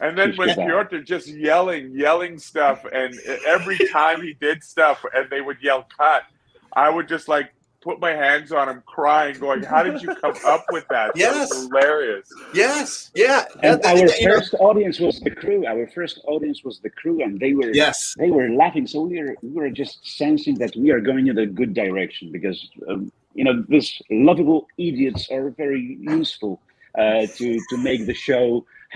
and 0.00 0.18
then 0.18 0.34
when. 0.34 0.52
Piotr 0.52 0.98
just 0.98 1.28
yelling, 1.28 1.92
yelling 1.94 2.38
stuff, 2.40 2.84
and 2.92 3.14
every 3.46 3.78
time 3.92 4.20
he 4.20 4.34
did 4.34 4.64
stuff, 4.64 5.04
and 5.14 5.30
they 5.30 5.40
would 5.42 5.58
yell 5.62 5.86
"cut," 5.96 6.24
I 6.72 6.90
would 6.90 7.06
just 7.06 7.28
like 7.28 7.52
put 7.88 8.00
my 8.00 8.10
hands 8.26 8.52
on 8.52 8.68
him, 8.68 8.82
crying, 8.86 9.34
going, 9.38 9.62
"How 9.62 9.82
did 9.82 10.02
you 10.02 10.10
come 10.22 10.34
up 10.54 10.64
with 10.76 10.86
that? 10.94 11.06
That 11.14 11.34
was 11.40 11.50
Yes. 11.50 11.66
hilarious." 11.66 12.26
Yes. 12.62 13.10
Yeah. 13.14 13.44
And 13.62 13.80
Yeah, 13.82 13.90
our 13.90 13.96
you 13.98 14.04
know- 14.06 14.34
first 14.34 14.50
audience 14.68 14.96
was 15.06 15.14
the 15.26 15.30
crew. 15.42 15.60
Our 15.72 15.86
first 15.98 16.16
audience 16.32 16.58
was 16.68 16.76
the 16.86 16.90
crew, 17.00 17.16
and 17.24 17.32
they 17.44 17.52
were 17.58 17.70
yes. 17.84 18.14
they 18.22 18.30
were 18.38 18.48
laughing. 18.62 18.86
So 18.92 18.96
we 19.10 19.14
were 19.22 19.34
we 19.42 19.52
were 19.60 19.70
just 19.82 19.94
sensing 20.22 20.54
that 20.62 20.72
we 20.82 20.88
are 20.94 21.00
going 21.10 21.24
in 21.32 21.36
a 21.38 21.48
good 21.60 21.72
direction 21.84 22.24
because 22.36 22.58
um, 22.90 23.00
you 23.38 23.44
know 23.46 23.54
these 23.74 23.90
lovable 24.28 24.60
idiots 24.88 25.22
are 25.36 25.46
very 25.64 25.84
useful 26.18 26.54
uh, 27.02 27.24
to 27.38 27.46
to 27.70 27.74
make 27.88 28.00
the 28.10 28.18
show 28.28 28.44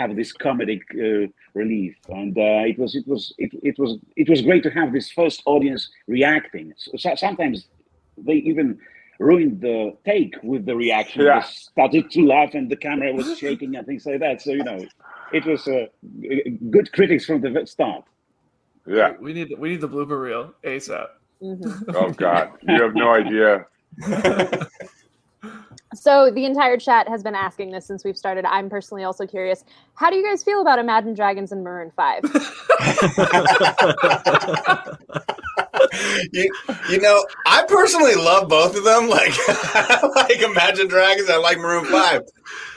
have 0.01 0.11
this 0.21 0.31
comedic 0.45 0.83
uh, 1.07 1.29
relief. 1.63 1.95
And 2.09 2.35
uh, 2.49 2.71
it 2.71 2.77
was 2.83 2.91
it 3.01 3.07
was 3.13 3.23
it, 3.45 3.51
it 3.71 3.77
was 3.83 3.91
it 4.23 4.29
was 4.33 4.41
great 4.49 4.63
to 4.67 4.71
have 4.79 4.89
this 4.99 5.09
first 5.21 5.39
audience 5.55 5.83
reacting. 6.17 6.67
So, 6.83 6.91
so- 7.05 7.15
sometimes 7.27 7.57
they 8.17 8.35
even 8.35 8.79
ruined 9.19 9.61
the 9.61 9.97
take 10.05 10.35
with 10.43 10.67
the 10.67 10.75
reaction. 10.75 11.23
Yeah. 11.23 11.41
They 11.41 11.47
started 11.47 12.11
to 12.11 12.27
laugh 12.27 12.55
and 12.55 12.71
the 12.71 12.77
camera 12.77 13.13
was 13.13 13.39
shaking 13.39 13.77
and 13.77 13.87
things 13.87 14.07
like 14.07 14.21
that. 14.21 14.43
So 14.43 14.53
you 14.53 14.65
know, 14.65 14.85
it 15.33 15.45
was 15.47 15.67
uh, 15.69 15.87
good 16.71 16.93
critics 16.93 17.25
from 17.25 17.41
the 17.41 17.67
start. 17.67 18.05
Yeah. 18.87 19.13
We 19.21 19.33
need 19.33 19.55
we 19.59 19.71
need 19.71 19.81
the 19.81 19.89
blooper 19.89 20.21
reel 20.21 20.55
ASAP. 20.65 21.07
Mhm. 21.43 21.95
Oh 21.95 22.11
God, 22.11 22.51
you 22.63 22.83
have 22.83 22.95
no 22.95 23.15
idea. 23.15 23.67
So 25.95 26.31
the 26.31 26.47
entire 26.47 26.79
chat 26.79 27.07
has 27.09 27.23
been 27.23 27.35
asking 27.35 27.71
this 27.71 27.87
since 27.87 28.05
we've 28.05 28.17
started. 28.17 28.47
I'm 28.47 28.71
personally 28.71 29.05
also 29.05 29.27
curious. 29.27 29.63
How 29.95 30.09
do 30.09 30.17
you 30.17 30.25
guys 30.25 30.43
feel 30.43 30.63
about 30.63 30.79
Imagine 30.79 31.15
Dragons 31.15 31.53
and 31.53 31.63
Maroon 31.63 31.93
Five? 31.95 32.23
you, 36.33 36.53
you 36.91 37.01
know, 37.01 37.25
I 37.47 37.65
personally 37.67 38.15
love 38.15 38.49
both 38.49 38.77
of 38.77 38.85
them. 38.85 39.09
Like, 39.13 39.37
like 40.15 40.41
Imagine 40.41 40.89
Dragons. 40.89 41.29
I 41.29 41.37
like 41.37 41.59
Maroon 41.59 41.85
Five. 41.85 42.23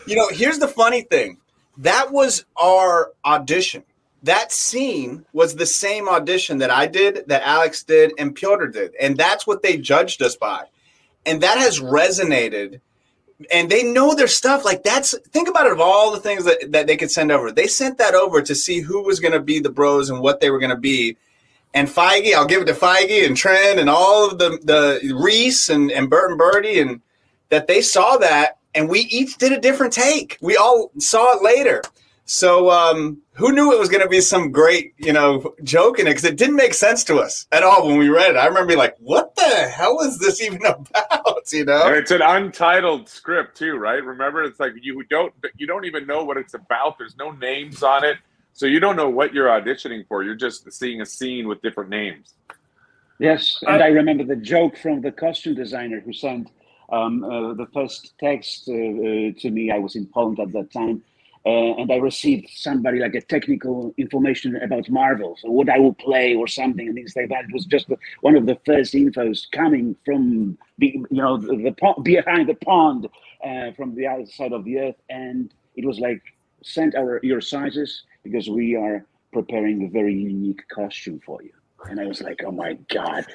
You 0.06 0.16
know, 0.16 0.28
here's 0.30 0.60
the 0.60 0.68
funny 0.68 1.04
thing. 1.04 1.38
That 1.78 2.12
was 2.12 2.46
our 2.58 3.12
audition. 3.24 3.84
That 4.24 4.52
scene 4.52 5.26
was 5.34 5.56
the 5.56 5.66
same 5.66 6.10
audition 6.10 6.58
that 6.58 6.72
I 6.72 6.88
did, 6.88 7.28
that 7.28 7.44
Alex 7.44 7.84
did, 7.84 8.12
and 8.18 8.36
Piotr 8.36 8.68
did, 8.68 8.96
and 9.00 9.16
that's 9.16 9.46
what 9.46 9.62
they 9.62 9.78
judged 9.78 10.22
us 10.22 10.36
by, 10.36 10.66
and 11.26 11.42
that 11.42 11.58
has 11.58 11.80
resonated. 11.80 12.82
And 13.52 13.70
they 13.70 13.84
know 13.84 14.16
their 14.16 14.28
stuff. 14.28 14.64
Like 14.64 14.84
that's 14.84 15.18
think 15.30 15.50
about 15.50 15.68
it 15.68 15.74
of 15.74 15.82
all 15.82 16.12
the 16.12 16.22
things 16.22 16.46
that, 16.46 16.72
that 16.72 16.88
they 16.88 16.96
could 16.96 17.12
send 17.12 17.32
over. 17.32 17.52
They 17.52 17.68
sent 17.68 17.98
that 17.98 18.16
over 18.16 18.42
to 18.42 18.56
see 18.56 18.80
who 18.80 19.04
was 19.04 19.20
going 19.20 19.34
to 19.34 19.42
be 19.42 19.60
the 19.60 19.70
bros 19.70 20.10
and 20.10 20.22
what 20.22 20.40
they 20.40 20.50
were 20.50 20.60
going 20.60 20.70
to 20.70 20.78
be 20.78 21.18
and 21.76 21.88
Feige, 21.88 22.34
I'll 22.34 22.48
give 22.48 22.64
it 22.64 22.66
to 22.66 22.74
Feige 22.74 23.26
and 23.26 23.36
Trinh 23.36 23.78
and 23.78 23.90
all 23.90 24.32
of 24.32 24.40
the 24.40 24.58
the 24.64 25.14
Rhys 25.14 25.70
and 25.70 25.92
and 25.92 26.10
Bert 26.10 26.32
and 26.32 26.40
Bertie 26.40 26.80
and 26.80 27.02
that 27.50 27.68
they 27.68 27.82
saw 27.82 28.18
that 28.18 28.58
and 28.74 28.90
we 28.90 29.02
each 29.02 29.38
did 29.38 29.52
a 29.52 29.60
different 29.60 29.94
take. 29.94 30.38
We 30.42 30.58
all 30.58 30.92
saw 30.98 31.38
it 31.38 31.44
later. 31.44 31.82
So 32.28 32.72
um, 32.72 33.22
who 33.34 33.52
knew 33.52 33.72
it 33.72 33.80
was 33.80 33.88
going 33.88 34.02
to 34.02 34.10
be 34.10 34.20
some 34.20 34.52
great, 34.52 34.96
you 34.98 35.14
know, 35.14 35.54
joke 35.64 36.00
in 36.00 36.08
it? 36.08 36.12
Because 36.12 36.26
it 36.26 36.38
didn't 36.38 36.56
make 36.56 36.74
sense 36.74 37.04
to 37.04 37.18
us 37.18 37.46
at 37.52 37.62
all 37.62 37.88
when 37.88 37.98
we 37.98 38.10
read 38.10 38.32
it. 38.32 38.36
I 38.36 38.48
remember 38.48 38.70
being 38.70 38.80
like, 38.80 38.96
"What 39.00 39.36
the 39.36 39.44
hell 39.44 40.00
is 40.02 40.18
this 40.18 40.42
even 40.42 40.66
about?" 40.66 41.52
You 41.54 41.66
know, 41.66 41.86
and 41.86 41.96
it's 41.96 42.10
an 42.10 42.24
untitled 42.24 43.08
script 43.08 43.58
too, 43.58 43.76
right? 43.76 44.04
Remember, 44.04 44.44
it's 44.44 44.60
like 44.60 44.74
you 44.82 45.04
don't 45.04 45.34
you 45.56 45.68
don't 45.68 45.86
even 45.86 46.08
know 46.08 46.24
what 46.24 46.38
it's 46.38 46.56
about. 46.56 46.98
There's 46.98 47.16
no 47.16 47.32
names 47.32 47.84
on 47.84 48.04
it. 48.04 48.18
So 48.56 48.68
you 48.68 48.80
don't 48.80 48.96
know 48.96 49.10
what 49.10 49.34
you're 49.34 49.50
auditioning 49.50 50.08
for. 50.08 50.24
You're 50.24 50.34
just 50.34 50.72
seeing 50.72 51.02
a 51.02 51.06
scene 51.06 51.50
with 51.50 51.62
different 51.62 51.90
names. 51.90 52.36
Yes, 53.20 53.62
and 53.68 53.84
I, 53.84 53.88
I 53.88 53.90
remember 53.90 54.24
the 54.24 54.38
joke 54.38 54.78
from 54.78 55.02
the 55.02 55.12
costume 55.12 55.56
designer 55.56 56.00
who 56.00 56.14
sent 56.14 56.52
um, 56.90 57.24
uh, 57.26 57.54
the 57.54 57.68
first 57.74 58.14
text 58.18 58.70
uh, 58.70 58.74
uh, 58.74 59.32
to 59.42 59.50
me. 59.52 59.72
I 59.72 59.78
was 59.78 59.98
in 59.98 60.06
Poland 60.06 60.40
at 60.40 60.54
that 60.54 60.72
time, 60.72 61.04
uh, 61.46 61.76
and 61.80 61.92
I 61.92 61.98
received 61.98 62.50
somebody 62.50 63.00
like 63.00 63.14
a 63.14 63.20
technical 63.20 63.94
information 63.98 64.56
about 64.56 64.90
Marvel, 64.90 65.38
so 65.38 65.52
what 65.52 65.68
I 65.68 65.78
will 65.78 65.94
play 65.94 66.34
or 66.34 66.48
something, 66.48 66.88
and 66.88 66.96
things 66.96 67.14
like 67.14 67.28
that. 67.30 67.44
It 67.44 67.54
was 67.54 67.66
just 67.66 67.90
the, 67.90 67.98
one 68.22 68.38
of 68.38 68.46
the 68.46 68.58
first 68.66 68.94
infos 68.94 69.52
coming 69.52 69.98
from 70.06 70.58
you 70.78 71.06
know 71.12 71.36
the, 71.36 71.58
the 71.58 72.02
behind 72.04 72.48
the 72.48 72.56
pond, 72.56 73.10
uh, 73.44 73.72
from 73.74 73.96
the 73.96 74.08
other 74.08 74.26
side 74.26 74.54
of 74.54 74.64
the 74.64 74.80
earth, 74.80 75.02
and 75.10 75.54
it 75.76 75.84
was 75.84 76.00
like 76.00 76.22
send 76.64 76.96
our 76.96 77.20
your 77.22 77.42
sizes 77.42 78.04
because 78.26 78.50
we 78.50 78.76
are 78.76 79.06
preparing 79.32 79.86
a 79.86 79.90
very 79.90 80.14
unique 80.14 80.68
costume 80.68 81.22
for 81.26 81.42
you. 81.44 81.52
And 81.90 82.00
I 82.00 82.06
was 82.06 82.22
like, 82.22 82.42
oh 82.44 82.52
my 82.52 82.74
God, 82.94 83.26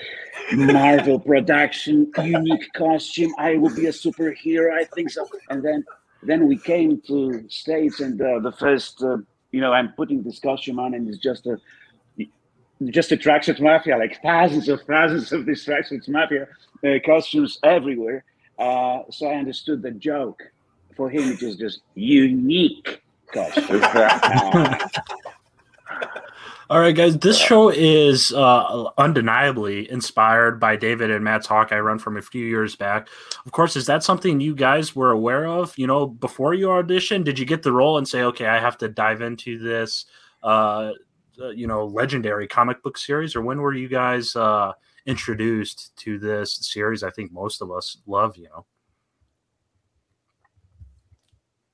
Marvel 0.53 1.21
production, 1.33 2.11
unique 2.23 2.67
costume. 2.75 3.33
I 3.39 3.57
will 3.57 3.75
be 3.75 3.87
a 3.87 3.93
superhero. 3.93 4.73
I 4.73 4.85
think 4.85 5.11
so. 5.11 5.27
And 5.49 5.63
then 5.65 5.85
then 6.23 6.47
we 6.49 6.59
came 6.59 7.01
to 7.07 7.49
States 7.49 8.01
and 8.01 8.21
uh, 8.21 8.41
the 8.41 8.53
first, 8.53 9.03
uh, 9.03 9.19
you 9.53 9.61
know, 9.61 9.73
I'm 9.73 9.93
putting 9.93 10.23
this 10.23 10.39
costume 10.39 10.79
on 10.79 10.95
and 10.95 11.09
it's 11.09 11.19
just 11.19 11.47
a, 11.47 11.57
just 12.87 13.13
a 13.13 13.17
tracksuit 13.17 13.61
mafia, 13.61 13.97
like 13.97 14.21
thousands 14.23 14.69
of 14.69 14.83
thousands 14.83 15.33
of 15.33 15.47
these 15.47 15.65
tracksuit 15.65 16.07
mafia 16.09 16.47
uh, 16.85 16.99
costumes 17.07 17.59
everywhere. 17.63 18.25
Uh, 18.59 19.03
so 19.11 19.29
I 19.29 19.35
understood 19.37 19.81
the 19.83 19.93
joke. 19.93 20.43
For 20.97 21.09
him, 21.09 21.33
it 21.33 21.41
was 21.41 21.57
just 21.57 21.81
unique 21.95 23.01
All 26.71 26.79
right, 26.79 26.95
guys. 26.95 27.19
This 27.19 27.37
show 27.37 27.69
is 27.69 28.33
uh, 28.33 28.91
undeniably 28.97 29.91
inspired 29.91 30.61
by 30.61 30.77
David 30.77 31.11
and 31.11 31.25
Matt's 31.25 31.49
Hawkeye 31.49 31.81
run 31.81 31.99
from 31.99 32.17
a 32.17 32.23
few 32.23 32.47
years 32.47 32.77
back. 32.77 33.09
Of 33.45 33.51
course, 33.51 33.75
is 33.75 33.87
that 33.87 34.05
something 34.05 34.41
you 34.41 34.55
guys 34.55 34.95
were 34.95 35.11
aware 35.11 35.49
of? 35.49 35.77
You 35.77 35.89
know, 35.89 36.07
before 36.07 36.55
you 36.55 36.69
auditioned, 36.69 37.25
did 37.25 37.41
you 37.41 37.45
get 37.45 37.65
the 37.65 37.73
role 37.73 37.99
and 37.99 38.07
say, 38.07 38.23
"Okay, 38.23 38.47
I 38.47 38.61
have 38.61 38.79
to 38.79 38.89
dive 38.89 39.21
into 39.21 39.59
this"? 39.59 40.07
Uh, 40.45 40.93
you 41.55 41.67
know, 41.67 41.87
legendary 41.87 42.47
comic 42.47 42.85
book 42.85 42.97
series, 42.97 43.35
or 43.35 43.43
when 43.43 43.59
were 43.61 43.75
you 43.75 43.89
guys 43.89 44.37
uh, 44.37 44.73
introduced 45.07 45.97
to 45.97 46.21
this 46.21 46.55
series? 46.55 47.03
I 47.03 47.11
think 47.11 47.33
most 47.33 47.63
of 47.63 47.73
us 47.73 47.97
love. 48.07 48.37
You 48.37 48.45
know. 48.45 48.67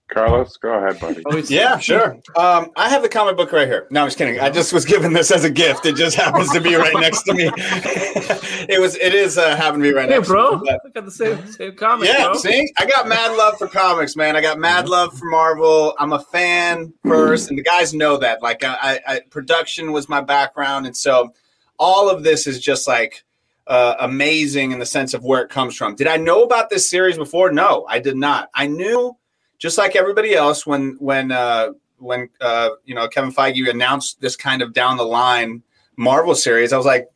Carlos, 0.08 0.56
go 0.58 0.72
ahead, 0.72 1.00
buddy. 1.00 1.22
Oh, 1.26 1.36
yeah, 1.36 1.78
sure. 1.78 2.12
Um, 2.36 2.70
I 2.76 2.88
have 2.88 3.02
the 3.02 3.08
comic 3.08 3.36
book 3.36 3.50
right 3.50 3.66
here. 3.66 3.88
No, 3.90 4.02
I'm 4.02 4.06
just 4.06 4.16
kidding. 4.16 4.38
I 4.38 4.50
just 4.50 4.72
was 4.72 4.84
given 4.84 5.12
this 5.12 5.32
as 5.32 5.42
a 5.42 5.50
gift. 5.50 5.84
It 5.84 5.96
just 5.96 6.16
happens 6.16 6.50
to 6.52 6.60
be 6.60 6.76
right 6.76 6.94
next 6.94 7.24
to 7.24 7.34
me. 7.34 7.50
it 7.56 8.80
was. 8.80 8.94
It 8.96 9.14
is 9.14 9.36
uh, 9.36 9.56
happened 9.56 9.82
to 9.82 9.88
be 9.88 9.94
right 9.94 10.08
hey, 10.08 10.16
next. 10.16 10.28
bro. 10.28 10.58
to 10.58 10.64
me. 10.64 10.70
I 10.70 10.88
got 10.90 11.04
the 11.04 11.10
same 11.10 11.44
same 11.48 11.74
comic. 11.74 12.08
Yeah, 12.08 12.26
bro. 12.26 12.34
see, 12.34 12.72
I 12.78 12.86
got 12.86 13.08
mad 13.08 13.36
love 13.36 13.58
for 13.58 13.66
comics, 13.66 14.14
man. 14.14 14.36
I 14.36 14.40
got 14.40 14.60
mad 14.60 14.88
love 14.88 15.18
for 15.18 15.24
Marvel. 15.26 15.94
I'm 15.98 16.12
a 16.12 16.20
fan 16.20 16.92
first, 17.04 17.50
and 17.50 17.58
the 17.58 17.64
guys 17.64 17.92
know 17.92 18.16
that. 18.18 18.42
Like, 18.42 18.62
I, 18.62 19.00
I 19.06 19.20
production 19.30 19.90
was 19.90 20.08
my 20.08 20.20
background, 20.20 20.86
and 20.86 20.96
so 20.96 21.34
all 21.78 22.08
of 22.08 22.22
this 22.22 22.46
is 22.46 22.60
just 22.60 22.86
like 22.86 23.24
uh, 23.66 23.96
amazing 23.98 24.70
in 24.70 24.78
the 24.78 24.86
sense 24.86 25.14
of 25.14 25.24
where 25.24 25.42
it 25.42 25.50
comes 25.50 25.74
from. 25.74 25.96
Did 25.96 26.06
I 26.06 26.16
know 26.16 26.44
about 26.44 26.70
this 26.70 26.88
series 26.88 27.16
before? 27.16 27.50
No, 27.50 27.84
I 27.88 27.98
did 27.98 28.16
not. 28.16 28.50
I 28.54 28.68
knew 28.68 29.16
just 29.58 29.78
like 29.78 29.96
everybody 29.96 30.34
else, 30.34 30.66
when 30.66 30.96
when 30.98 31.32
uh, 31.32 31.72
when 31.98 32.28
uh, 32.40 32.70
you 32.84 32.94
know 32.94 33.08
Kevin 33.08 33.32
Feige 33.32 33.68
announced 33.68 34.20
this 34.20 34.36
kind 34.36 34.62
of 34.62 34.72
down 34.72 34.96
the 34.96 35.04
line 35.04 35.62
Marvel 35.96 36.34
series, 36.34 36.72
I 36.72 36.76
was 36.76 36.86
like, 36.86 37.08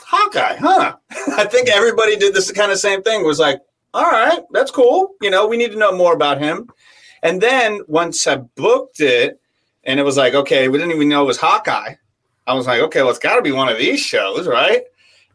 Hawkeye, 0.00 0.56
huh? 0.56 0.96
I 1.36 1.44
think 1.44 1.68
everybody 1.68 2.16
did 2.16 2.34
this 2.34 2.50
kind 2.52 2.72
of 2.72 2.78
same 2.78 3.02
thing. 3.02 3.24
Was 3.24 3.38
like, 3.38 3.60
all 3.94 4.10
right, 4.10 4.40
that's 4.52 4.70
cool. 4.70 5.14
You 5.20 5.30
know, 5.30 5.46
we 5.46 5.56
need 5.56 5.72
to 5.72 5.78
know 5.78 5.96
more 5.96 6.14
about 6.14 6.40
him. 6.40 6.68
And 7.22 7.40
then 7.40 7.82
once 7.86 8.26
I 8.26 8.36
booked 8.36 9.00
it, 9.00 9.40
and 9.84 9.98
it 9.98 10.02
was 10.02 10.16
like, 10.16 10.34
okay, 10.34 10.68
we 10.68 10.78
didn't 10.78 10.94
even 10.94 11.08
know 11.08 11.22
it 11.22 11.26
was 11.26 11.38
Hawkeye. 11.38 11.94
I 12.46 12.54
was 12.54 12.66
like, 12.66 12.80
okay, 12.80 13.02
well, 13.02 13.10
it's 13.10 13.18
got 13.18 13.36
to 13.36 13.42
be 13.42 13.52
one 13.52 13.68
of 13.68 13.78
these 13.78 14.00
shows, 14.00 14.46
right? 14.46 14.82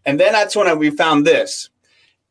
And 0.06 0.20
then 0.20 0.34
that's 0.34 0.56
when 0.56 0.68
I, 0.68 0.74
we 0.74 0.90
found 0.90 1.26
this. 1.26 1.70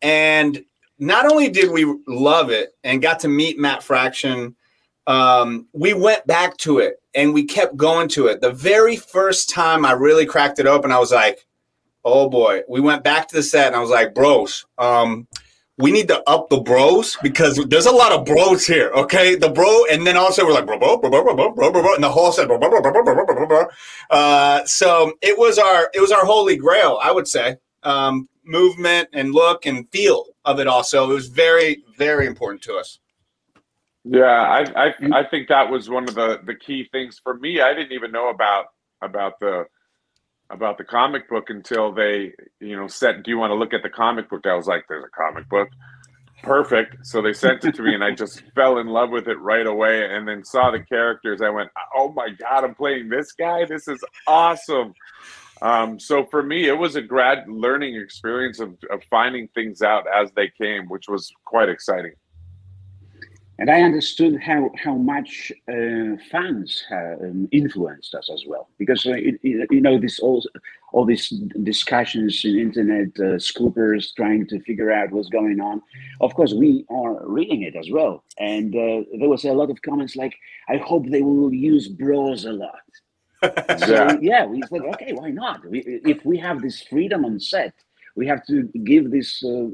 And 0.02 0.64
not 0.99 1.31
only 1.31 1.49
did 1.49 1.71
we 1.71 1.85
love 2.07 2.51
it 2.51 2.75
and 2.85 3.03
got 3.03 3.21
to 3.21 3.29
meet 3.29 3.59
Matt 3.59 3.83
Fraction, 3.83 4.57
um, 5.07 5.67
we 5.73 5.93
went 5.93 6.27
back 6.27 6.57
to 6.59 6.79
it 6.79 7.01
and 7.15 7.33
we 7.33 7.45
kept 7.45 7.77
going 7.77 8.09
to 8.09 8.27
it. 8.27 8.41
The 8.41 8.53
very 8.53 8.97
first 8.97 9.51
time 9.51 9.85
I 9.85 9.93
really 9.93 10.27
cracked 10.27 10.59
it 10.59 10.67
open, 10.67 10.91
I 10.91 10.99
was 10.99 11.13
like, 11.13 11.47
oh 12.05 12.29
boy. 12.29 12.63
We 12.69 12.81
went 12.81 13.05
back 13.05 13.29
to 13.29 13.37
the 13.37 13.43
set 13.43 13.69
and 13.69 13.77
I 13.77 13.81
was 13.81 13.91
like, 13.91 14.15
bros, 14.15 14.65
um, 14.79 15.27
we 15.79 15.93
need 15.93 16.09
to 16.09 16.23
up 16.29 16.49
the 16.49 16.59
bros 16.59 17.17
because 17.23 17.57
there's 17.69 17.87
a 17.87 17.93
lot 17.93 18.13
of 18.13 18.25
bros 18.25 18.67
here. 18.67 18.91
Okay, 18.95 19.35
the 19.35 19.51
bro, 19.51 19.85
and 19.91 20.07
then 20.07 20.17
also 20.17 20.45
we're 20.47 20.55
like 20.55 20.67
bro, 20.67 20.79
bro, 20.79 20.97
bro, 20.97 21.11
bro, 21.11 21.35
bro, 21.35 21.53
bro, 21.53 21.71
bro, 21.71 21.95
and 21.95 22.03
the 22.03 22.11
whole 22.11 22.33
set. 22.33 22.49
Bro, 22.49 22.59
bro, 22.59 22.71
bro, 22.71 22.81
bro, 22.81 23.05
bro, 23.05 23.15
bro, 23.15 23.47
bro. 23.47 23.67
Uh, 24.09 24.65
so 24.65 25.13
it 25.21 25.39
was 25.39 25.59
our 25.59 25.91
it 25.93 26.01
was 26.01 26.13
our 26.13 26.25
holy 26.25 26.57
grail, 26.57 26.99
I 27.03 27.13
would 27.13 27.29
say. 27.29 27.57
Um, 27.83 28.29
movement 28.47 29.09
and 29.13 29.33
look 29.33 29.67
and 29.67 29.91
feel 29.91 30.27
of 30.45 30.61
it 30.61 30.67
all. 30.67 30.85
So 30.85 31.11
it 31.11 31.15
was 31.15 31.29
very, 31.29 31.85
very 31.97 32.27
important 32.27 32.63
to 32.63 32.77
us. 32.77 32.99
Yeah, 34.09 34.25
I 34.25 34.61
I, 34.61 34.89
mm-hmm. 34.91 35.13
I 35.13 35.25
think 35.25 35.49
that 35.49 35.69
was 35.69 35.91
one 35.91 36.05
of 36.05 36.15
the 36.15 36.41
the 36.45 36.55
key 36.55 36.89
things 36.93 37.21
for 37.23 37.35
me. 37.35 37.61
I 37.61 37.75
didn't 37.75 37.93
even 37.93 38.13
know 38.13 38.31
about 38.31 38.67
about 39.03 39.41
the 39.41 39.65
about 40.51 40.79
the 40.79 40.85
comic 40.85 41.29
book 41.29 41.51
until 41.51 41.93
they 41.93 42.33
you 42.61 42.77
know 42.77 42.87
said, 42.87 43.25
"Do 43.25 43.33
you 43.33 43.39
want 43.39 43.51
to 43.51 43.57
look 43.57 43.75
at 43.75 43.83
the 43.83 43.91
comic 43.91 44.31
book?" 44.31 44.47
I 44.47 44.55
was 44.55 44.69
like, 44.69 44.85
"There's 44.89 45.05
a 45.05 45.09
comic 45.09 45.49
book." 45.49 45.69
Perfect. 46.43 47.05
So 47.05 47.21
they 47.21 47.33
sent 47.33 47.65
it 47.65 47.75
to 47.77 47.83
me, 47.83 47.95
and 47.95 48.05
I 48.05 48.13
just 48.13 48.43
fell 48.55 48.79
in 48.79 48.87
love 48.87 49.11
with 49.11 49.27
it 49.27 49.41
right 49.41 49.67
away. 49.67 50.15
And 50.15 50.29
then 50.29 50.45
saw 50.45 50.71
the 50.71 50.81
characters. 50.81 51.43
I 51.43 51.51
went, 51.51 51.71
"Oh 51.97 52.13
my 52.13 52.29
god, 52.29 52.63
I'm 52.63 52.77
playing 52.77 53.09
this 53.09 53.33
guy! 53.33 53.65
This 53.65 53.89
is 53.89 54.05
awesome!" 54.29 54.95
Um, 55.62 55.99
so 55.99 56.25
for 56.27 56.42
me, 56.42 56.69
it 56.69 56.79
was 56.79 56.97
a 56.97 57.03
grad 57.03 57.49
learning 57.49 57.97
experience 57.97 58.61
of, 58.61 58.77
of 58.90 59.03
finding 59.09 59.49
things 59.49 59.83
out 59.83 60.05
as 60.07 60.31
they 60.33 60.49
came, 60.49 60.87
which 60.88 61.09
was 61.09 61.33
quite 61.45 61.69
exciting. 61.69 62.12
And 63.59 63.71
I 63.71 63.81
understood 63.81 64.38
how 64.38 64.71
how 64.77 64.97
much 64.97 65.51
uh, 65.66 66.16
fans 66.31 66.85
have 66.90 67.21
um, 67.23 67.49
influenced 67.53 68.14
us 68.14 68.29
as 68.31 68.45
well, 68.47 68.69
because 68.77 69.07
uh, 69.07 69.12
it, 69.12 69.40
you 69.42 69.81
know 69.81 69.99
this 69.99 70.19
all 70.19 70.45
all 70.92 71.07
these 71.07 71.31
discussions 71.62 72.42
in 72.45 72.59
internet, 72.59 73.09
uh, 73.19 73.38
scoopers 73.38 74.14
trying 74.14 74.47
to 74.49 74.61
figure 74.61 74.92
out 74.92 75.11
what's 75.11 75.31
going 75.31 75.59
on. 75.61 75.81
Of 76.21 76.35
course, 76.35 76.53
we 76.53 76.85
are 76.90 77.27
reading 77.27 77.62
it 77.62 77.77
as 77.77 77.88
well, 77.90 78.25
and 78.38 78.75
uh, 78.75 79.09
there 79.19 79.31
was 79.31 79.47
a 79.47 79.55
lot 79.55 79.71
of 79.71 79.81
comments 79.81 80.16
like, 80.16 80.35
"I 80.69 80.77
hope 80.77 81.07
they 81.07 81.23
will 81.23 81.53
use 81.53 81.88
bros 81.88 82.45
a 82.45 82.53
lot." 82.53 82.85
So, 83.42 83.92
yeah. 83.92 84.16
yeah, 84.20 84.46
we 84.46 84.62
said, 84.62 84.83
okay, 84.94 85.12
why 85.12 85.31
not? 85.31 85.64
We, 85.68 85.81
if 85.81 86.25
we 86.25 86.38
have 86.38 86.62
this 86.62 86.83
freedom 86.83 87.25
on 87.25 87.38
set, 87.38 87.75
we 88.16 88.27
have 88.27 88.44
to 88.46 88.62
give 88.85 89.11
this 89.11 89.44
uh, 89.44 89.66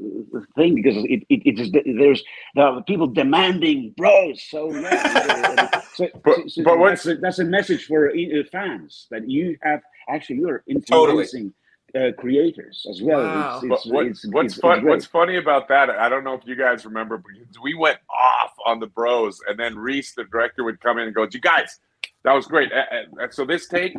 thing 0.55 0.75
because 0.75 0.97
it, 1.05 1.23
it, 1.29 1.41
it 1.45 1.59
is 1.59 1.71
there's 1.71 2.23
there 2.55 2.65
are 2.65 2.83
people 2.83 3.07
demanding 3.07 3.93
bros. 3.95 4.43
So 4.43 4.71
yeah, 4.75 5.81
so, 5.93 6.07
but, 6.23 6.49
so, 6.49 6.63
but 6.63 6.77
that's, 6.83 7.05
a, 7.05 7.15
that's 7.15 7.39
a 7.39 7.45
message 7.45 7.85
for 7.85 8.09
uh, 8.09 8.43
fans 8.51 9.07
that 9.11 9.29
you 9.29 9.57
have 9.63 9.81
actually 10.09 10.37
you're 10.37 10.63
influencing. 10.67 11.53
Totally. 11.95 12.09
uh, 12.09 12.11
creators 12.19 12.85
as 12.89 13.01
well. 13.01 13.23
Wow. 13.23 13.55
It's, 13.55 13.67
But 13.67 13.75
it's, 13.75 13.85
what, 13.85 14.05
it's, 14.07 14.27
what's 14.27 14.53
it's, 14.53 14.61
fun, 14.61 14.79
it's 14.79 14.87
what's 14.87 15.05
funny 15.05 15.37
about 15.37 15.69
that? 15.69 15.89
I 15.89 16.09
don't 16.09 16.23
know 16.23 16.33
if 16.33 16.41
you 16.45 16.55
guys 16.55 16.85
remember, 16.85 17.17
but 17.17 17.31
we 17.63 17.75
went 17.75 17.99
off 18.09 18.53
on 18.65 18.79
the 18.79 18.87
bros, 18.87 19.39
and 19.47 19.57
then 19.57 19.77
Rhys, 19.77 20.13
the 20.15 20.25
director, 20.25 20.63
would 20.65 20.81
come 20.81 20.97
in 20.97 21.05
and 21.05 21.15
go, 21.15 21.27
"You 21.31 21.39
guys, 21.39 21.79
that 22.23 22.33
was 22.33 22.47
great." 22.47 22.71
Uh, 22.71 23.21
uh, 23.21 23.27
so 23.31 23.45
this 23.45 23.67
take, 23.67 23.95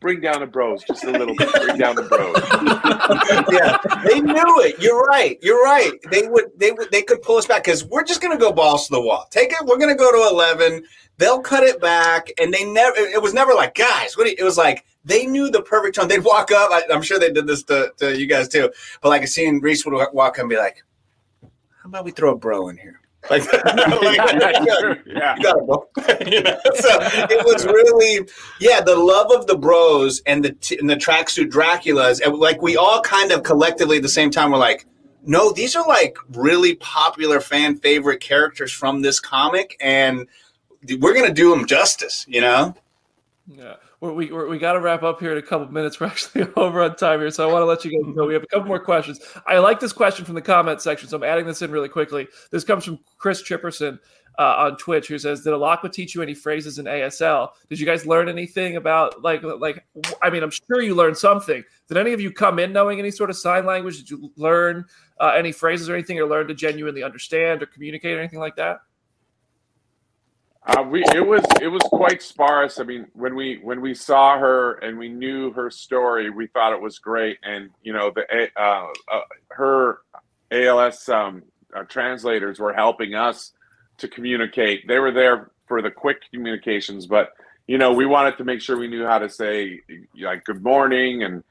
bring 0.00 0.20
down 0.20 0.40
the 0.40 0.46
bros 0.46 0.84
just 0.84 1.04
a 1.04 1.10
little 1.10 1.34
bit. 1.34 1.52
Bring 1.52 1.78
down 1.78 1.96
the 1.96 2.02
bros. 2.02 2.36
yeah, 3.50 3.78
they 4.04 4.20
knew 4.20 4.60
it. 4.62 4.80
You're 4.80 5.02
right. 5.02 5.38
You're 5.42 5.62
right. 5.62 5.92
They 6.10 6.28
would. 6.28 6.46
They 6.56 6.72
would. 6.72 6.90
They 6.90 7.02
could 7.02 7.22
pull 7.22 7.36
us 7.36 7.46
back 7.46 7.64
because 7.64 7.84
we're 7.84 8.04
just 8.04 8.20
to 8.20 8.36
go 8.36 8.52
balls 8.52 8.86
to 8.88 8.94
the 8.94 9.00
wall. 9.00 9.26
Take 9.30 9.52
it. 9.52 9.64
We're 9.64 9.78
to 9.78 9.94
go 9.94 10.10
to 10.10 10.28
eleven. 10.30 10.84
They'll 11.18 11.40
cut 11.40 11.64
it 11.64 11.80
back, 11.80 12.30
and 12.40 12.52
they 12.52 12.64
never. 12.64 12.96
It 12.96 13.22
was 13.22 13.34
never 13.34 13.54
like, 13.54 13.74
guys. 13.74 14.16
What? 14.16 14.24
do 14.24 14.30
you-" 14.30 14.36
It 14.38 14.44
was 14.44 14.56
like 14.56 14.84
they 15.04 15.26
knew 15.26 15.50
the 15.50 15.62
perfect 15.62 15.96
tone. 15.96 16.08
They'd 16.08 16.24
walk 16.24 16.52
up. 16.52 16.70
I, 16.70 16.82
I'm 16.92 17.02
sure 17.02 17.18
they 17.18 17.32
did 17.32 17.46
this 17.46 17.62
to, 17.64 17.92
to 17.98 18.18
you 18.18 18.26
guys 18.26 18.48
too. 18.48 18.70
But 19.00 19.08
like, 19.08 19.26
seeing 19.26 19.60
Rhys 19.60 19.84
would 19.84 19.94
walk 20.12 20.38
up 20.38 20.42
and 20.42 20.50
be 20.50 20.56
like, 20.56 20.84
"How 21.42 21.88
about 21.88 22.04
we 22.04 22.10
throw 22.10 22.32
a 22.32 22.36
bro 22.36 22.68
in 22.68 22.76
here?" 22.76 23.00
Like, 23.30 23.52
like 23.64 23.64
yeah. 25.06 25.36
you 25.36 25.42
got 25.42 25.58
it, 25.58 25.66
bro. 25.66 25.86
You 26.26 26.42
know? 26.42 26.58
So 26.74 26.98
it 27.30 27.44
was 27.44 27.66
really, 27.66 28.28
yeah, 28.60 28.80
the 28.80 28.96
love 28.96 29.30
of 29.32 29.46
the 29.46 29.56
bros 29.56 30.22
and 30.26 30.44
the 30.44 30.52
t- 30.52 30.78
and 30.78 30.88
the 30.88 30.96
tracksuit 30.96 31.50
Draculas, 31.50 32.20
and 32.24 32.36
like 32.36 32.62
we 32.62 32.76
all 32.76 33.00
kind 33.02 33.32
of 33.32 33.42
collectively 33.42 33.96
at 33.96 34.02
the 34.02 34.08
same 34.08 34.30
time 34.30 34.52
were 34.52 34.58
like, 34.58 34.86
no, 35.24 35.52
these 35.52 35.76
are 35.76 35.86
like 35.86 36.16
really 36.30 36.76
popular 36.76 37.40
fan 37.40 37.76
favorite 37.76 38.20
characters 38.20 38.72
from 38.72 39.02
this 39.02 39.20
comic, 39.20 39.76
and 39.80 40.26
we're 41.00 41.14
gonna 41.14 41.32
do 41.32 41.50
them 41.50 41.66
justice, 41.66 42.24
you 42.28 42.40
know. 42.40 42.74
Yeah, 43.46 43.76
we 44.00 44.30
we're, 44.30 44.48
we 44.48 44.58
got 44.58 44.74
to 44.74 44.80
wrap 44.80 45.02
up 45.02 45.20
here 45.20 45.32
in 45.32 45.38
a 45.38 45.42
couple 45.42 45.66
minutes. 45.68 45.98
We're 46.00 46.06
actually 46.06 46.46
over 46.56 46.82
on 46.82 46.96
time 46.96 47.20
here, 47.20 47.30
so 47.30 47.48
I 47.48 47.52
want 47.52 47.62
to 47.62 47.66
let 47.66 47.84
you 47.84 47.90
guys 47.90 48.14
know 48.14 48.26
we 48.26 48.34
have 48.34 48.44
a 48.44 48.46
couple 48.46 48.68
more 48.68 48.78
questions. 48.78 49.20
I 49.46 49.58
like 49.58 49.80
this 49.80 49.92
question 49.92 50.24
from 50.24 50.34
the 50.34 50.42
comment 50.42 50.80
section, 50.80 51.08
so 51.08 51.16
I'm 51.16 51.24
adding 51.24 51.46
this 51.46 51.62
in 51.62 51.70
really 51.70 51.88
quickly. 51.88 52.28
This 52.50 52.64
comes 52.64 52.84
from 52.84 53.00
Chris 53.18 53.42
Chipperson 53.42 53.98
uh, 54.38 54.54
on 54.56 54.76
Twitch, 54.76 55.08
who 55.08 55.18
says, 55.18 55.42
"Did 55.42 55.52
Alaqua 55.52 55.92
teach 55.92 56.14
you 56.14 56.22
any 56.22 56.34
phrases 56.34 56.78
in 56.78 56.86
ASL? 56.86 57.50
Did 57.68 57.80
you 57.80 57.86
guys 57.86 58.06
learn 58.06 58.28
anything 58.28 58.76
about 58.76 59.20
like 59.22 59.42
like? 59.42 59.84
I 60.22 60.30
mean, 60.30 60.44
I'm 60.44 60.50
sure 60.50 60.80
you 60.80 60.94
learned 60.94 61.18
something. 61.18 61.64
Did 61.88 61.96
any 61.96 62.12
of 62.12 62.20
you 62.20 62.30
come 62.30 62.60
in 62.60 62.72
knowing 62.72 63.00
any 63.00 63.10
sort 63.10 63.30
of 63.30 63.36
sign 63.36 63.66
language? 63.66 63.98
Did 63.98 64.10
you 64.10 64.30
learn 64.36 64.84
uh, 65.18 65.32
any 65.36 65.50
phrases 65.50 65.88
or 65.88 65.94
anything, 65.94 66.20
or 66.20 66.26
learn 66.26 66.46
to 66.48 66.54
genuinely 66.54 67.02
understand 67.02 67.62
or 67.62 67.66
communicate 67.66 68.16
or 68.16 68.20
anything 68.20 68.38
like 68.38 68.54
that?" 68.56 68.78
Uh, 70.68 70.82
we 70.82 71.02
it 71.14 71.26
was 71.26 71.42
it 71.62 71.68
was 71.68 71.82
quite 71.84 72.22
sparse. 72.22 72.78
I 72.78 72.84
mean, 72.84 73.06
when 73.14 73.34
we 73.34 73.58
when 73.62 73.80
we 73.80 73.94
saw 73.94 74.38
her 74.38 74.74
and 74.74 74.98
we 74.98 75.08
knew 75.08 75.50
her 75.52 75.70
story, 75.70 76.28
we 76.28 76.46
thought 76.48 76.74
it 76.74 76.80
was 76.80 76.98
great. 76.98 77.38
And 77.42 77.70
you 77.82 77.94
know, 77.94 78.12
the 78.14 78.50
uh, 78.54 78.86
uh, 79.10 79.20
her 79.50 80.00
ALS 80.50 81.08
um, 81.08 81.42
uh, 81.74 81.84
translators 81.84 82.60
were 82.60 82.74
helping 82.74 83.14
us 83.14 83.52
to 83.96 84.08
communicate. 84.08 84.86
They 84.86 84.98
were 84.98 85.12
there 85.12 85.50
for 85.66 85.80
the 85.80 85.90
quick 85.90 86.18
communications, 86.32 87.06
but 87.06 87.30
you 87.66 87.78
know, 87.78 87.92
we 87.94 88.04
wanted 88.04 88.36
to 88.36 88.44
make 88.44 88.60
sure 88.60 88.78
we 88.78 88.88
knew 88.88 89.06
how 89.06 89.18
to 89.18 89.30
say 89.30 89.80
like 90.20 90.44
good 90.44 90.62
morning 90.62 91.22
and 91.22 91.42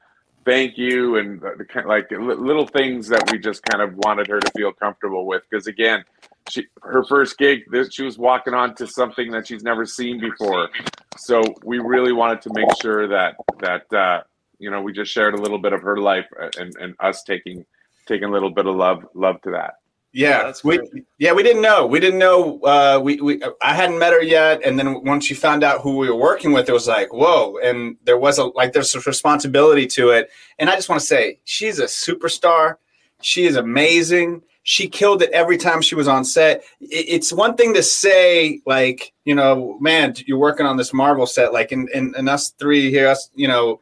thank 0.48 0.78
you 0.78 1.16
and 1.16 1.40
the, 1.40 1.64
kind 1.64 1.86
like 1.86 2.10
little 2.10 2.66
things 2.66 3.06
that 3.08 3.30
we 3.30 3.38
just 3.38 3.62
kind 3.64 3.82
of 3.82 3.94
wanted 3.98 4.26
her 4.28 4.40
to 4.40 4.50
feel 4.56 4.72
comfortable 4.72 5.26
with. 5.26 5.42
Because 5.48 5.66
again, 5.66 6.04
she 6.48 6.66
her 6.82 7.04
first 7.04 7.36
gig, 7.36 7.64
she 7.90 8.02
was 8.02 8.16
walking 8.16 8.54
onto 8.54 8.86
something 8.86 9.30
that 9.32 9.46
she's 9.46 9.62
never 9.62 9.84
seen 9.84 10.18
before. 10.18 10.70
So 11.18 11.42
we 11.64 11.78
really 11.78 12.12
wanted 12.12 12.40
to 12.42 12.50
make 12.54 12.68
sure 12.80 13.06
that 13.08 13.36
that 13.58 13.92
uh, 13.92 14.22
you 14.58 14.70
know 14.70 14.80
we 14.80 14.92
just 14.92 15.12
shared 15.12 15.34
a 15.34 15.40
little 15.40 15.58
bit 15.58 15.74
of 15.74 15.82
her 15.82 15.98
life 15.98 16.26
uh, 16.40 16.48
and 16.58 16.74
and 16.80 16.94
us 17.00 17.22
taking 17.22 17.66
taking 18.06 18.28
a 18.28 18.32
little 18.32 18.50
bit 18.50 18.66
of 18.66 18.74
love 18.74 19.04
love 19.14 19.42
to 19.42 19.50
that. 19.50 19.74
Yeah, 20.12 20.44
that's 20.44 20.64
we 20.64 20.80
yeah 21.18 21.32
we 21.32 21.42
didn't 21.42 21.60
know. 21.60 21.86
We 21.86 22.00
didn't 22.00 22.18
know 22.18 22.60
uh, 22.60 22.98
we 23.02 23.20
we 23.20 23.42
I 23.60 23.74
hadn't 23.74 23.98
met 23.98 24.14
her 24.14 24.22
yet, 24.22 24.62
and 24.64 24.78
then 24.78 25.04
once 25.04 25.28
you 25.28 25.36
found 25.36 25.62
out 25.62 25.82
who 25.82 25.96
we 25.96 26.08
were 26.08 26.16
working 26.16 26.52
with, 26.52 26.68
it 26.68 26.72
was 26.72 26.88
like 26.88 27.12
whoa, 27.12 27.58
and 27.62 27.96
there 28.04 28.16
was 28.18 28.38
a 28.38 28.44
like 28.44 28.72
there's 28.72 28.94
a 28.94 29.00
responsibility 29.00 29.86
to 29.88 30.10
it, 30.10 30.30
and 30.58 30.70
I 30.70 30.76
just 30.76 30.88
want 30.88 31.00
to 31.00 31.06
say 31.06 31.40
she's 31.44 31.78
a 31.78 31.84
superstar, 31.84 32.76
she 33.20 33.44
is 33.44 33.56
amazing, 33.56 34.42
she 34.62 34.88
killed 34.88 35.22
it 35.22 35.30
every 35.30 35.56
time 35.56 35.82
she 35.82 35.94
was 35.94 36.08
on 36.08 36.24
set. 36.24 36.62
It's 36.80 37.32
one 37.32 37.56
thing 37.56 37.74
to 37.74 37.82
say 37.82 38.60
like 38.64 39.12
you 39.26 39.34
know 39.34 39.78
man 39.78 40.14
you're 40.26 40.38
working 40.38 40.66
on 40.66 40.78
this 40.78 40.94
Marvel 40.94 41.26
set 41.26 41.52
like 41.52 41.70
and 41.70 41.88
and, 41.90 42.16
in 42.16 42.28
us 42.28 42.50
three 42.50 42.90
here 42.90 43.08
us 43.08 43.30
you 43.34 43.48
know 43.48 43.80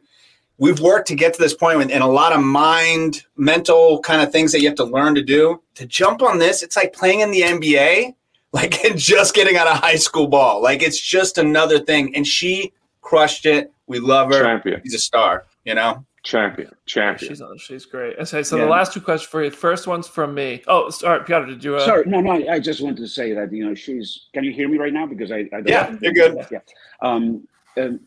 we've 0.57 0.79
worked 0.79 1.07
to 1.07 1.15
get 1.15 1.33
to 1.33 1.41
this 1.41 1.53
point 1.53 1.81
and, 1.81 1.91
and 1.91 2.03
a 2.03 2.07
lot 2.07 2.33
of 2.33 2.41
mind 2.41 3.23
mental 3.35 3.99
kind 4.01 4.21
of 4.21 4.31
things 4.31 4.51
that 4.51 4.61
you 4.61 4.67
have 4.67 4.75
to 4.77 4.83
learn 4.83 5.15
to 5.15 5.21
do 5.21 5.61
to 5.75 5.85
jump 5.85 6.21
on 6.21 6.39
this 6.39 6.63
it's 6.63 6.75
like 6.75 6.93
playing 6.93 7.19
in 7.21 7.31
the 7.31 7.41
nba 7.41 8.13
like 8.53 8.83
and 8.85 8.97
just 8.97 9.33
getting 9.33 9.57
out 9.57 9.67
of 9.67 9.77
high 9.77 9.95
school 9.95 10.27
ball 10.27 10.61
like 10.61 10.81
it's 10.81 10.99
just 10.99 11.37
another 11.37 11.79
thing 11.79 12.15
and 12.15 12.25
she 12.25 12.71
crushed 13.01 13.45
it 13.45 13.71
we 13.87 13.99
love 13.99 14.31
her 14.31 14.41
Champion, 14.41 14.81
she's 14.83 14.93
a 14.95 14.99
star 14.99 15.45
you 15.65 15.75
know 15.75 16.03
champion, 16.23 16.69
champion. 16.85 17.29
She's 17.29 17.41
on. 17.41 17.57
She's 17.57 17.85
great. 17.85 18.17
Okay, 18.19 18.43
so 18.43 18.57
Yeah. 18.57 18.65
the 18.65 18.69
last 18.69 18.91
two 18.91 18.99
questions 18.99 19.29
for 19.31 19.43
you. 19.45 19.49
First 19.49 19.87
one's 19.87 20.07
from 20.07 20.33
me. 20.33 20.61
Oh, 20.67 20.89
sorry, 20.89 21.23
Piotr. 21.23 21.45
Did 21.45 21.63
you? 21.63 21.77
Uh, 21.77 21.85
Sorry, 21.85 22.03
no, 22.05 22.19
no. 22.19 22.31
I 22.49 22.59
just 22.59 22.81
wanted 22.81 22.97
to 22.97 23.07
say 23.07 23.31
that 23.33 23.51
you 23.53 23.65
know 23.65 23.73
she's. 23.73 24.27
Can 24.33 24.43
you 24.43 24.51
hear 24.51 24.67
me 24.67 24.77
right 24.77 24.91
now? 24.91 25.05
Because 25.05 25.31
I, 25.31 25.47
I 25.53 25.61
don't 25.61 25.67
Yeah, 25.69 25.95
you're 26.01 26.11
good. 26.11 26.45
Yeah. 26.51 26.59
Um, 27.01 27.47
um, 27.77 28.01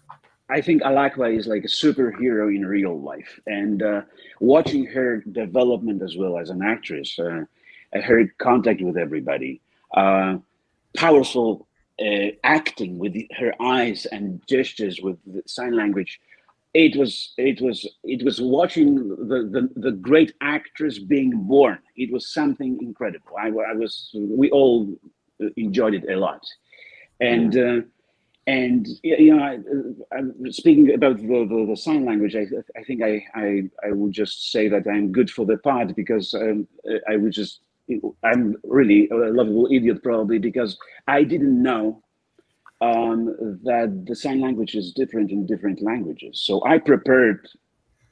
I 0.51 0.61
think 0.61 0.83
Alaqua 0.83 1.37
is 1.37 1.47
like 1.47 1.65
a 1.65 1.69
superhero 1.69 2.55
in 2.55 2.67
real 2.67 3.01
life, 3.01 3.39
and 3.47 3.83
uh, 3.83 4.03
watching 4.41 4.85
her 4.87 5.23
development 5.33 6.03
as 6.03 6.17
well 6.17 6.39
as 6.39 6.51
an 6.51 6.63
actress, 6.63 7.19
uh, 7.19 7.45
her 7.93 8.27
contact 8.39 8.81
with 8.83 8.97
everybody, 8.97 9.61
uh, 9.95 10.39
powerful 10.97 11.69
uh, 12.01 12.29
acting 12.43 12.99
with 12.99 13.15
her 13.39 13.53
eyes 13.61 14.07
and 14.07 14.43
gestures 14.49 15.01
with 15.01 15.19
the 15.27 15.43
sign 15.47 15.77
language. 15.77 16.21
It 16.75 16.97
was 16.97 17.33
it 17.37 17.61
was 17.61 17.87
it 18.05 18.25
was 18.25 18.41
watching 18.41 19.09
the, 19.09 19.49
the, 19.55 19.81
the 19.81 19.93
great 19.93 20.35
actress 20.41 20.99
being 20.99 21.33
born. 21.43 21.79
It 21.97 22.13
was 22.13 22.33
something 22.33 22.79
incredible. 22.81 23.37
I, 23.39 23.49
I 23.49 23.75
was 23.75 24.11
we 24.15 24.51
all 24.51 24.89
enjoyed 25.57 25.95
it 25.95 26.05
a 26.09 26.17
lot, 26.17 26.43
and 27.21 27.57
uh, 27.57 27.81
and 28.47 28.89
you 29.03 29.35
know, 29.35 29.43
I, 29.43 29.57
uh, 29.57 30.19
I'm 30.19 30.53
speaking 30.53 30.93
about 30.95 31.19
the, 31.19 31.27
the, 31.27 31.67
the 31.71 31.77
sign 31.77 32.05
language. 32.05 32.35
I, 32.35 32.47
I 32.79 32.83
think 32.85 33.03
I, 33.03 33.25
I 33.35 33.63
I 33.87 33.93
would 33.93 34.13
just 34.13 34.51
say 34.51 34.69
that 34.69 34.87
I'm 34.87 35.13
good 35.13 35.31
for 35.31 35.45
the 35.45 35.59
part 35.59 35.95
because 35.95 36.35
um, 36.35 36.67
I 37.09 37.17
would 37.17 37.33
just 37.33 37.61
I'm 38.23 38.57
really 38.65 39.09
a 39.11 39.17
lovable 39.17 39.69
idiot 39.71 40.03
probably 40.03 40.39
because 40.39 40.79
I 41.07 41.25
didn't 41.25 41.63
know 41.63 42.03
um, 42.81 43.59
that 43.65 44.05
the 44.07 44.17
sign 44.17 44.41
language 44.41 44.75
is 44.75 44.93
different 44.93 45.31
in 45.31 45.47
different 45.47 45.83
languages. 45.83 46.43
So 46.45 46.65
I 46.65 46.79
prepared 46.79 47.47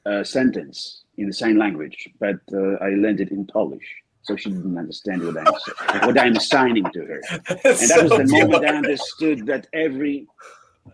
a 0.05 0.23
sentence 0.23 1.03
in 1.17 1.27
the 1.27 1.33
sign 1.33 1.57
language, 1.57 2.07
but 2.19 2.39
uh, 2.53 2.75
I 2.81 2.89
learned 2.89 3.19
it 3.19 3.31
in 3.31 3.45
Polish. 3.45 3.87
So 4.23 4.35
she 4.35 4.49
didn't 4.49 4.77
understand 4.77 5.25
what 5.25 5.37
I'm 5.37 5.45
sa- 5.45 6.07
what 6.07 6.19
I'm 6.19 6.35
assigning 6.35 6.85
to 6.91 6.99
her, 7.05 7.21
and 7.47 7.89
that 7.89 7.99
was 8.03 8.11
the 8.11 8.27
moment 8.27 8.65
I 8.65 8.75
understood 8.75 9.45
that 9.47 9.67
every, 9.73 10.27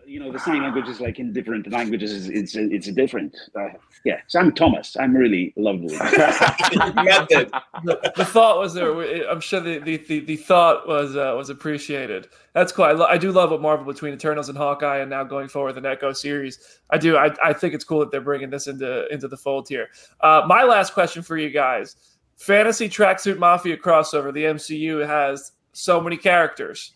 you 0.06 0.20
know, 0.20 0.30
the 0.32 0.38
sign 0.38 0.62
language 0.62 0.88
is 0.88 1.00
like 1.00 1.18
in 1.18 1.32
different 1.32 1.70
languages. 1.70 2.28
It's 2.28 2.54
it's, 2.54 2.86
it's 2.86 2.86
different. 2.96 3.36
Uh, 3.54 3.70
yeah, 4.04 4.20
so 4.28 4.38
I'm 4.38 4.52
Tomas. 4.52 4.96
I'm 5.00 5.16
really 5.16 5.52
lovable. 5.56 5.88
Method. 5.90 7.50
the, 7.82 8.12
the 8.16 8.24
thought 8.24 8.58
was 8.58 8.72
there. 8.72 9.28
I'm 9.28 9.40
sure 9.40 9.58
the 9.58 9.80
the, 9.80 9.96
the, 9.96 10.20
the 10.20 10.36
thought 10.36 10.86
was 10.86 11.16
uh, 11.16 11.34
was 11.36 11.50
appreciated. 11.50 12.28
That's 12.52 12.70
cool. 12.70 12.84
I, 12.84 12.92
lo- 12.92 13.06
I 13.06 13.18
do 13.18 13.32
love 13.32 13.50
what 13.50 13.60
Marvel 13.60 13.84
between 13.84 14.14
Eternals 14.14 14.48
and 14.48 14.56
Hawkeye, 14.56 14.98
and 14.98 15.10
now 15.10 15.24
going 15.24 15.48
forward 15.48 15.74
the 15.74 15.86
Echo 15.88 16.12
series. 16.12 16.78
I 16.90 16.98
do. 16.98 17.16
I, 17.16 17.34
I 17.44 17.52
think 17.52 17.74
it's 17.74 17.84
cool 17.84 17.98
that 17.98 18.12
they're 18.12 18.20
bringing 18.20 18.48
this 18.48 18.68
into 18.68 19.12
into 19.12 19.26
the 19.26 19.36
fold 19.36 19.68
here. 19.68 19.88
Uh, 20.20 20.44
my 20.46 20.62
last 20.62 20.94
question 20.94 21.22
for 21.22 21.36
you 21.36 21.50
guys: 21.50 21.96
Fantasy 22.36 22.88
Tracksuit 22.88 23.38
Mafia 23.38 23.76
crossover. 23.76 24.32
The 24.32 24.44
MCU 24.44 25.06
has 25.06 25.52
so 25.72 26.00
many 26.00 26.16
characters. 26.16 26.92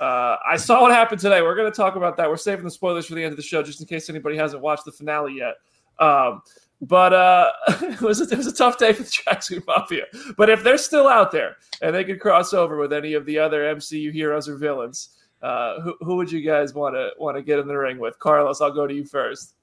Uh, 0.00 0.36
I 0.46 0.56
saw 0.56 0.82
what 0.82 0.90
happened 0.90 1.20
today. 1.20 1.42
We're 1.42 1.54
going 1.54 1.70
to 1.70 1.76
talk 1.76 1.96
about 1.96 2.16
that. 2.16 2.28
We're 2.28 2.36
saving 2.36 2.64
the 2.64 2.70
spoilers 2.70 3.06
for 3.06 3.14
the 3.14 3.22
end 3.22 3.32
of 3.32 3.36
the 3.36 3.42
show, 3.42 3.62
just 3.62 3.80
in 3.80 3.86
case 3.86 4.10
anybody 4.10 4.36
hasn't 4.36 4.62
watched 4.62 4.84
the 4.84 4.92
finale 4.92 5.36
yet. 5.36 5.54
Um, 5.98 6.42
but 6.82 7.12
uh, 7.12 7.52
it 7.68 8.00
was 8.00 8.20
a, 8.20 8.24
it 8.24 8.36
was 8.36 8.48
a 8.48 8.54
tough 8.54 8.78
day 8.78 8.92
for 8.92 9.04
the 9.04 9.08
Tracksuit 9.08 9.66
Mafia. 9.66 10.04
But 10.36 10.50
if 10.50 10.64
they're 10.64 10.78
still 10.78 11.06
out 11.06 11.30
there 11.30 11.56
and 11.80 11.94
they 11.94 12.04
could 12.04 12.20
cross 12.20 12.52
over 12.52 12.76
with 12.76 12.92
any 12.92 13.14
of 13.14 13.24
the 13.24 13.38
other 13.38 13.74
MCU 13.76 14.12
heroes 14.12 14.48
or 14.48 14.56
villains, 14.56 15.10
uh, 15.42 15.80
who, 15.80 15.94
who 16.00 16.16
would 16.16 16.30
you 16.30 16.40
guys 16.40 16.74
want 16.74 16.94
to 16.94 17.10
want 17.18 17.36
to 17.36 17.42
get 17.42 17.58
in 17.58 17.68
the 17.68 17.76
ring 17.76 17.98
with? 17.98 18.18
Carlos, 18.18 18.60
I'll 18.60 18.72
go 18.72 18.86
to 18.86 18.94
you 18.94 19.04
first. 19.04 19.54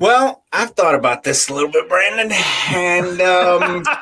Well 0.00 0.42
i've 0.52 0.70
thought 0.70 0.94
about 0.96 1.22
this 1.22 1.48
a 1.48 1.54
little 1.54 1.70
bit 1.70 1.88
brandon 1.88 2.32
and 2.74 3.20
um 3.20 3.84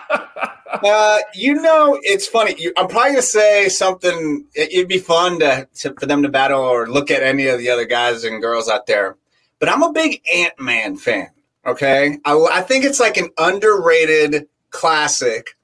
Uh, 0.71 1.19
you 1.35 1.55
know, 1.55 1.99
it's 2.03 2.27
funny. 2.27 2.55
You, 2.59 2.73
I'm 2.77 2.89
probably 2.89 3.13
gonna 3.13 3.23
say 3.23 3.71
something. 3.71 4.47
it- 4.55 4.71
It'd 4.71 4.87
be 4.89 4.99
fun 4.99 5.41
to, 5.41 5.67
to 5.77 5.95
for 5.99 6.05
them 6.05 6.23
to 6.23 6.29
battle 6.29 6.61
or 6.61 6.87
look 6.87 7.11
at 7.11 7.23
any 7.23 7.47
of 7.47 7.59
the 7.59 7.71
other 7.71 7.87
guys 7.87 8.23
and 8.23 8.41
girls 8.43 8.69
out 8.69 8.87
there. 8.87 9.17
But 9.61 9.71
I'm 9.71 9.83
a 9.83 9.91
big 9.93 10.21
Ant 10.33 10.61
Man 10.61 10.97
fan. 10.99 11.29
Okay, 11.67 12.19
I, 12.25 12.49
I 12.53 12.61
think 12.61 12.85
it's 12.85 13.01
like 13.01 13.17
an 13.17 13.31
underrated 13.39 14.47
classic, 14.69 15.57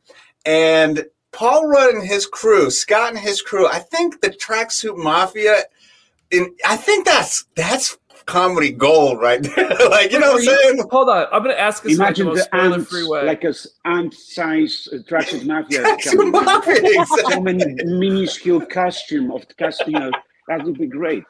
and 0.47 1.05
Paul 1.33 1.68
Rudd 1.68 1.94
and 1.94 2.03
his 2.07 2.27
crew, 2.27 2.70
Scott 2.70 3.11
and 3.11 3.18
his 3.18 3.42
crew. 3.42 3.68
I 3.68 3.81
think 3.81 4.23
the 4.23 4.31
Tracksuit 4.31 4.97
Mafia. 4.97 5.64
In 6.31 6.57
I 6.66 6.77
think 6.79 7.05
that's 7.05 7.44
that's 7.55 7.99
comedy 8.27 8.71
gold 8.73 9.21
right 9.21 9.43
there. 9.43 9.69
like 9.91 10.13
you 10.13 10.19
know 10.19 10.33
what 10.33 10.41
I'm 10.41 10.57
saying? 10.57 10.83
Hold 10.91 11.09
on, 11.09 11.27
I'm 11.33 11.43
gonna 11.43 11.55
ask 11.55 11.85
us 11.87 11.93
Imagine 11.95 12.27
most 12.27 12.49
the 12.51 12.57
ant, 12.57 12.87
spoiler-free 12.89 13.27
like 13.27 13.45
a 13.45 13.49
s- 13.49 13.67
ant-size 13.85 14.89
uh, 14.93 14.97
tracksuit 15.09 15.45
mafia. 15.47 15.83
Tracksuit. 15.85 16.31
Mafia, 16.33 16.77
So 17.07 17.17
exactly. 17.19 17.41
many 17.41 17.65
minuscule 17.85 18.61
costume 18.67 19.31
of 19.31 19.45
costume. 19.59 19.95
You 19.95 20.01
know, 20.01 20.11
that 20.49 20.65
would 20.65 20.79
be 20.79 20.87
great. 20.87 21.25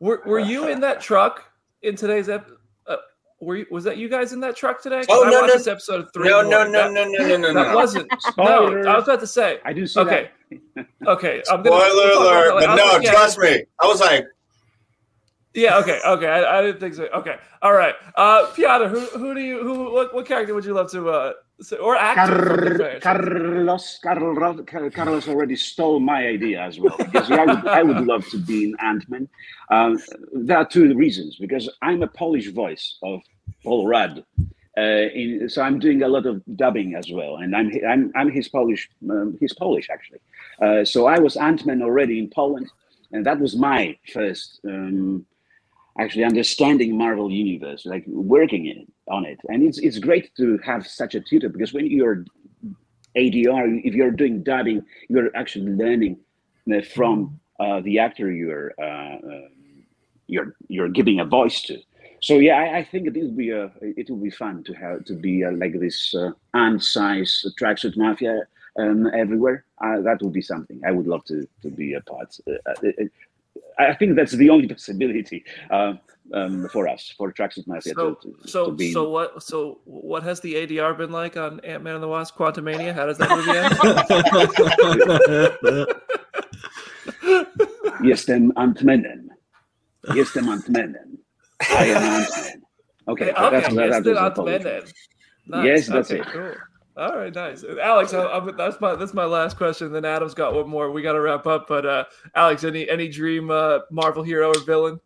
Were, 0.00 0.22
were 0.26 0.40
you 0.40 0.68
in 0.68 0.80
that 0.80 1.00
truck 1.00 1.44
in 1.82 1.94
today's 1.96 2.28
ep? 2.28 2.48
Uh, 2.86 2.96
were 3.40 3.56
you, 3.56 3.66
was 3.70 3.84
that 3.84 3.96
you 3.98 4.08
guys 4.08 4.32
in 4.32 4.40
that 4.40 4.56
truck 4.56 4.82
today? 4.82 4.98
'Cause 5.04 5.06
Oh, 5.10 5.24
I 5.26 5.30
no, 5.30 5.40
watched 5.42 5.48
no. 5.52 5.58
this 5.58 5.66
episode 5.68 6.00
of 6.00 6.12
three. 6.12 6.28
No, 6.28 6.42
no, 6.42 6.64
no, 6.64 6.72
That- 6.72 6.92
no, 6.92 7.04
no, 7.04 7.18
no, 7.36 7.36
no, 7.36 7.54
That 7.54 7.68
no. 7.70 7.74
wasn't. 7.76 8.12
No, 8.36 8.82
I 8.84 8.96
was 8.96 9.04
about 9.04 9.20
to 9.20 9.26
say. 9.26 9.58
I 9.64 9.72
do 9.72 9.86
see 9.86 10.00
Okay, 10.00 10.30
that. 10.76 10.86
okay. 11.06 11.42
I'm 11.50 11.62
gonna, 11.62 11.76
Spoiler 11.76 11.94
we'll 11.94 12.18
talk 12.18 12.20
about 12.20 12.46
alert! 12.46 12.60
that 12.60 12.66
But 12.68 12.74
no, 12.76 12.84
was 12.84 12.92
like, 12.94 13.02
yeah, 13.04 13.10
trust 13.12 13.38
me. 13.38 13.64
I 13.80 13.86
was 13.86 14.00
like, 14.00 14.24
Yeah. 15.54 15.78
Okay. 15.78 16.00
Okay. 16.04 16.26
I, 16.26 16.58
I 16.58 16.62
didn't 16.62 16.80
think 16.80 16.94
so. 16.94 17.04
Okay. 17.14 17.36
All 17.60 17.74
right. 17.74 17.94
Uh, 18.16 18.46
Piotr, 18.54 18.88
who 18.88 19.00
who 19.18 19.34
do 19.34 19.40
you 19.40 19.62
who 19.62 19.92
what, 19.92 20.14
what 20.14 20.26
character 20.26 20.54
would 20.54 20.64
you 20.64 20.72
love 20.72 20.90
to 20.92 21.10
uh 21.10 21.32
say, 21.60 21.76
or 21.76 21.96
actor? 21.96 22.98
Car- 23.00 23.00
Carlos, 23.00 23.98
Carlos, 24.02 24.92
Carlos 24.94 25.28
already 25.28 25.56
stole 25.56 26.00
my 26.00 26.26
idea 26.26 26.60
as 26.62 26.78
well 26.80 26.96
because 26.96 27.30
I 27.30 27.44
would, 27.44 27.66
I 27.66 27.82
would 27.82 28.06
love 28.06 28.26
to 28.30 28.38
be 28.38 28.64
an 28.64 28.76
Ant-Man. 28.80 29.28
Um, 29.70 29.98
there 30.32 30.58
are 30.58 30.66
two 30.66 30.94
reasons 30.94 31.36
because 31.36 31.68
I'm 31.82 32.02
a 32.02 32.08
Polish 32.08 32.48
voice 32.50 32.98
of 33.02 33.20
Paul 33.62 33.86
Rudd, 33.86 34.24
uh, 34.78 34.80
in, 34.80 35.48
so 35.48 35.62
I'm 35.62 35.78
doing 35.78 36.02
a 36.02 36.08
lot 36.08 36.26
of 36.26 36.42
dubbing 36.56 36.94
as 36.94 37.10
well, 37.12 37.36
and 37.36 37.54
I'm 37.54 37.70
I'm, 37.86 38.12
I'm 38.16 38.30
his 38.30 38.48
Polish 38.48 38.88
um, 39.10 39.36
he's 39.38 39.52
Polish 39.52 39.88
actually. 39.90 40.20
Uh, 40.62 40.84
so 40.84 41.06
I 41.06 41.18
was 41.18 41.36
Ant-Man 41.36 41.82
already 41.82 42.18
in 42.18 42.30
Poland, 42.30 42.70
and 43.12 43.26
that 43.26 43.38
was 43.38 43.54
my 43.54 43.98
first. 44.12 44.60
Um, 44.66 45.26
actually 45.98 46.24
understanding 46.24 46.96
Marvel 46.96 47.30
Universe, 47.30 47.84
like 47.86 48.04
working 48.06 48.66
in 48.66 48.86
on 49.08 49.24
it, 49.24 49.38
and 49.48 49.62
it's 49.62 49.78
it's 49.78 49.98
great 49.98 50.34
to 50.36 50.58
have 50.58 50.86
such 50.86 51.14
a 51.14 51.20
tutor 51.20 51.48
because 51.48 51.72
when 51.72 51.86
you're 51.86 52.24
ADR, 53.16 53.80
if 53.84 53.94
you're 53.94 54.10
doing 54.10 54.42
dubbing, 54.42 54.84
you're 55.08 55.34
actually 55.36 55.70
learning 55.72 56.18
uh, 56.72 56.80
from 56.94 57.38
uh, 57.60 57.80
the 57.80 57.98
actor 57.98 58.30
you're 58.30 58.72
uh, 58.80 59.16
um, 59.16 59.48
you're 60.26 60.56
you're 60.68 60.88
giving 60.88 61.20
a 61.20 61.24
voice 61.24 61.62
to. 61.62 61.78
So 62.22 62.38
yeah, 62.38 62.56
I, 62.56 62.78
I 62.78 62.84
think 62.84 63.08
it 63.08 63.14
will 63.14 63.32
be 63.32 63.50
a 63.50 63.70
it 63.80 64.08
will 64.08 64.22
be 64.22 64.30
fun 64.30 64.64
to 64.64 64.72
have 64.74 65.04
to 65.06 65.14
be 65.14 65.44
uh, 65.44 65.52
like 65.52 65.78
this 65.78 66.14
uh, 66.14 66.30
ant 66.54 66.82
size 66.82 67.44
tracksuit 67.60 67.96
mafia 67.96 68.42
um, 68.78 69.08
everywhere. 69.14 69.64
Uh, 69.84 70.00
that 70.02 70.22
would 70.22 70.32
be 70.32 70.42
something 70.42 70.80
I 70.86 70.92
would 70.92 71.06
love 71.06 71.24
to 71.26 71.46
to 71.62 71.70
be 71.70 71.94
a 71.94 72.00
part. 72.00 72.36
Uh, 72.48 72.52
uh, 72.66 73.04
I 73.90 73.94
think 73.94 74.16
that's 74.16 74.32
the 74.32 74.50
only 74.50 74.68
possibility 74.74 75.44
uh, 75.70 75.94
um, 76.34 76.68
for 76.72 76.88
us 76.88 77.12
for 77.16 77.32
tracksuit 77.32 77.66
mafia 77.66 77.94
So 77.94 78.14
to, 78.14 78.34
to, 78.42 78.48
so 78.48 78.66
to 78.66 78.72
be. 78.72 78.92
so 78.92 79.08
what 79.08 79.42
so 79.42 79.80
what 79.84 80.22
has 80.22 80.40
the 80.40 80.54
ADR 80.54 80.96
been 80.96 81.10
like 81.12 81.36
on 81.36 81.60
Ant 81.60 81.82
Man 81.82 81.94
and 81.94 82.02
the 82.02 82.08
Wasp: 82.08 82.36
Quantumania? 82.36 82.94
How 82.94 83.06
does 83.06 83.18
that 83.18 83.30
movie 83.30 83.50
end? 83.50 83.74
Jestem 88.02 88.50
Ant-Manem. 88.56 89.28
Jestem 90.06 90.48
Ant-Manem. 90.48 91.18
I 91.70 91.84
am 91.86 92.02
Ant-Man. 92.02 92.62
Okay, 93.08 93.30
okay, 93.36 93.50
that's, 93.50 93.74
yes, 93.74 93.74
that, 93.74 94.04
that 94.04 94.04
then 94.04 94.14
was 94.14 94.38
a 94.38 94.54
Ant 94.54 94.64
Man. 94.64 94.82
Nice. 95.46 95.66
Yes, 95.66 95.86
that's 95.88 96.10
okay, 96.10 96.20
it. 96.20 96.26
Cool. 96.26 96.54
All 96.96 97.16
right, 97.16 97.34
nice. 97.34 97.62
Aleks, 97.62 98.12
I, 98.12 98.36
I, 98.38 98.52
that's 98.52 98.80
my 98.80 98.94
that's 98.94 99.14
my 99.14 99.24
last 99.24 99.56
question. 99.56 99.92
Then 99.92 100.04
Adam's 100.04 100.34
got 100.34 100.54
one 100.54 100.68
more. 100.68 100.90
We 100.90 101.00
got 101.00 101.12
to 101.14 101.20
wrap 101.20 101.46
up. 101.46 101.66
But 101.66 101.86
uh, 101.86 102.04
Aleks, 102.36 102.66
any 102.68 102.88
any 102.88 103.08
dream 103.08 103.50
uh, 103.50 103.80
Marvel 103.90 104.22
hero 104.22 104.48
or 104.48 104.60
villain? 104.60 105.00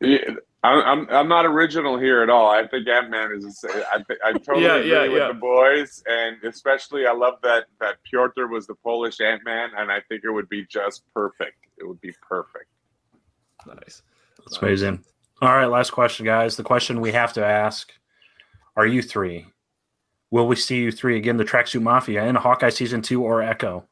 Yeah, 0.00 0.18
I'm, 0.64 0.80
I'm 0.80 1.08
I'm 1.10 1.28
not 1.28 1.46
original 1.46 1.98
here 1.98 2.22
at 2.22 2.30
all. 2.30 2.50
I 2.50 2.66
think 2.66 2.88
Ant 2.88 3.10
Man 3.10 3.30
is. 3.32 3.64
I 3.92 3.98
th- 3.98 4.18
I 4.24 4.32
totally 4.38 4.64
Yeah, 4.64 4.76
agree 4.76 4.90
yeah, 4.90 5.02
with 5.08 5.12
yeah. 5.22 5.28
the 5.28 5.34
boys, 5.34 6.02
and 6.06 6.42
especially 6.42 7.06
I 7.06 7.12
love 7.12 7.34
that 7.44 7.66
that 7.80 7.96
Piotr 8.02 8.46
was 8.46 8.66
the 8.66 8.74
Polish 8.74 9.20
Ant 9.20 9.44
Man, 9.44 9.70
and 9.76 9.90
I 9.90 10.00
think 10.08 10.22
it 10.24 10.30
would 10.30 10.48
be 10.48 10.66
just 10.66 11.04
perfect. 11.14 11.58
It 11.78 11.86
would 11.86 12.00
be 12.00 12.12
perfect. 12.28 12.66
Nice. 13.66 14.02
That's 14.38 14.58
amazing. 14.58 15.04
All 15.40 15.48
right, 15.54 15.66
last 15.66 15.90
question, 15.90 16.26
guys. 16.26 16.56
The 16.56 16.64
question 16.64 17.00
we 17.00 17.12
have 17.12 17.32
to 17.34 17.44
ask: 17.44 17.92
Are 18.76 18.86
you 18.86 19.00
three? 19.02 19.46
Will 20.32 20.46
we 20.46 20.56
see 20.56 20.78
you 20.78 20.90
three 20.90 21.18
again? 21.18 21.36
The 21.36 21.44
Tracksuit 21.44 21.82
Mafia 21.82 22.24
in 22.24 22.34
Hawkeye 22.36 22.70
season 22.70 23.02
two 23.02 23.22
or 23.22 23.42
Echo? 23.42 23.84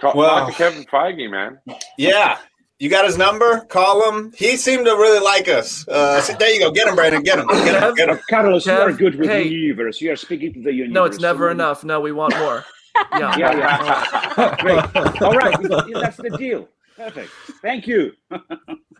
Call, 0.00 0.14
Well- 0.16 0.30
talk 0.40 0.48
to 0.50 0.54
Kevin 0.56 0.84
Feige, 0.86 1.30
man. 1.30 1.60
yeah. 1.98 2.38
You 2.78 2.90
got 2.90 3.04
his 3.06 3.16
number? 3.16 3.60
Call 3.70 4.10
him. 4.10 4.32
He 4.36 4.56
seemed 4.56 4.84
to 4.86 4.92
really 4.92 5.20
like 5.20 5.48
us. 5.48 5.86
Uh, 5.88 6.20
so 6.20 6.34
there 6.34 6.50
you 6.52 6.60
go. 6.60 6.70
Get 6.70 6.88
him, 6.88 6.94
Brandon. 6.94 7.22
Get 7.22 7.38
him. 7.38 7.46
Get 7.46 7.82
him. 7.82 7.94
Get 7.94 8.08
him. 8.10 8.18
Carlos, 8.28 8.66
you 8.66 8.72
are 8.72 8.92
good 8.92 9.14
with 9.16 9.28
hey. 9.30 9.44
the 9.44 9.48
universe. 9.50 10.00
You 10.00 10.12
are 10.12 10.16
speaking 10.16 10.52
to 10.54 10.62
the 10.62 10.72
universe. 10.72 10.94
No, 10.94 11.04
it's 11.04 11.18
never 11.20 11.48
So- 11.48 11.52
enough. 11.52 11.84
No, 11.84 12.00
we 12.00 12.12
want 12.12 12.36
more. 12.38 12.64
Yeah. 13.12 13.36
Yeah, 13.36 13.56
yeah. 13.58 14.56
Great. 14.62 15.22
All 15.22 15.32
right, 15.32 15.54
that's 15.92 16.16
the 16.16 16.34
deal. 16.38 16.66
Perfect. 16.96 17.28
Thank 17.60 17.86
you. 17.86 18.12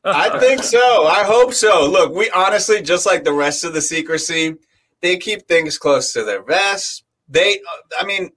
I 0.04 0.38
think 0.38 0.62
so. 0.62 1.06
I 1.06 1.24
hope 1.24 1.54
so. 1.54 1.88
Look, 1.90 2.12
we 2.12 2.28
honestly, 2.28 2.82
just 2.82 3.06
like 3.06 3.24
the 3.24 3.32
rest 3.32 3.64
of 3.64 3.72
the 3.72 3.80
secrecy, 3.80 4.56
they 5.06 5.16
keep 5.16 5.46
things 5.46 5.78
close 5.78 6.12
to 6.12 6.24
their 6.24 6.42
vest. 6.42 7.04
They, 7.28 7.60
I 7.98 8.04
mean, 8.04 8.30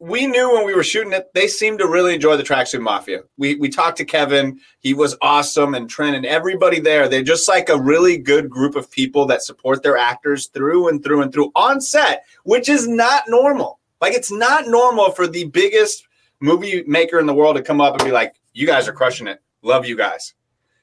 we 0.00 0.26
knew 0.26 0.52
when 0.54 0.66
we 0.66 0.74
were 0.74 0.82
shooting 0.82 1.12
it, 1.12 1.32
they 1.34 1.46
seemed 1.46 1.78
to 1.78 1.86
really 1.86 2.14
enjoy 2.14 2.36
the 2.36 2.42
Tracksuit 2.42 2.80
Mafia. 2.80 3.20
We 3.36 3.56
we 3.56 3.68
talked 3.68 3.98
to 3.98 4.04
Kevin; 4.04 4.58
he 4.80 4.92
was 4.94 5.16
awesome, 5.22 5.74
and 5.74 5.88
Trent 5.88 6.16
and 6.16 6.26
everybody 6.26 6.80
there. 6.80 7.06
They're 7.08 7.22
just 7.22 7.48
like 7.48 7.68
a 7.68 7.78
really 7.80 8.16
good 8.16 8.48
group 8.50 8.74
of 8.76 8.90
people 8.90 9.26
that 9.26 9.42
support 9.42 9.82
their 9.82 9.96
actors 9.96 10.46
through 10.48 10.88
and 10.88 11.04
through 11.04 11.22
and 11.22 11.32
through 11.32 11.52
on 11.54 11.80
set, 11.80 12.24
which 12.44 12.68
is 12.68 12.88
not 12.88 13.24
normal. 13.28 13.78
Like 14.00 14.14
it's 14.14 14.32
not 14.32 14.66
normal 14.66 15.12
for 15.12 15.26
the 15.28 15.44
biggest 15.44 16.08
movie 16.40 16.82
maker 16.86 17.20
in 17.20 17.26
the 17.26 17.34
world 17.34 17.56
to 17.56 17.62
come 17.62 17.80
up 17.80 17.94
and 17.94 18.04
be 18.04 18.10
like, 18.10 18.34
"You 18.54 18.66
guys 18.66 18.88
are 18.88 18.92
crushing 18.94 19.26
it. 19.28 19.40
Love 19.62 19.86
you 19.86 19.96
guys," 19.96 20.34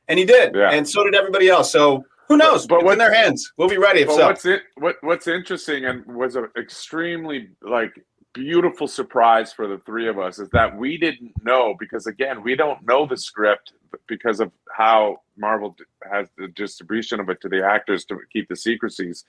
and 0.08 0.20
he 0.20 0.26
did, 0.26 0.54
Yeah. 0.56 0.70
and 0.70 0.88
so 0.88 1.04
did 1.04 1.16
everybody 1.16 1.50
else. 1.50 1.72
So 1.72 2.06
who 2.28 2.38
knows? 2.38 2.66
But 2.68 2.78
But 2.78 2.86
what- 2.86 2.92
in 2.94 2.98
their 3.00 3.14
hands. 3.14 3.52
We'll 3.58 3.70
be 3.70 3.78
ready 3.78 4.02
if 4.02 4.12
so. 4.12 4.26
what's 4.26 4.46
it? 4.46 4.64
What 4.78 4.98
What's 5.02 5.28
interesting 5.28 5.86
and 5.86 6.06
was 6.06 6.36
an 6.36 6.48
extremely 6.58 7.50
like 7.62 7.94
beautiful 8.34 8.88
surprise 8.88 9.52
for 9.52 9.68
the 9.68 9.80
three 9.80 10.08
of 10.08 10.20
us 10.20 10.38
is 10.38 10.50
that 10.52 10.78
we 10.78 10.96
didn't 10.98 11.32
know 11.44 11.76
because 11.80 12.06
again 12.06 12.44
we 12.44 12.56
don't 12.56 12.86
know 12.86 13.06
the 13.08 13.18
script 13.18 13.74
because 14.08 14.40
of 14.40 14.52
how 14.72 15.22
Marvel 15.38 15.76
has 16.12 16.28
the 16.38 16.48
distribution 16.50 17.20
of 17.20 17.30
it 17.30 17.42
to 17.42 17.50
the 17.50 17.66
actors 17.66 18.06
to 18.06 18.20
keep 18.32 18.48
the 18.50 18.56
secrecies. 18.56 19.24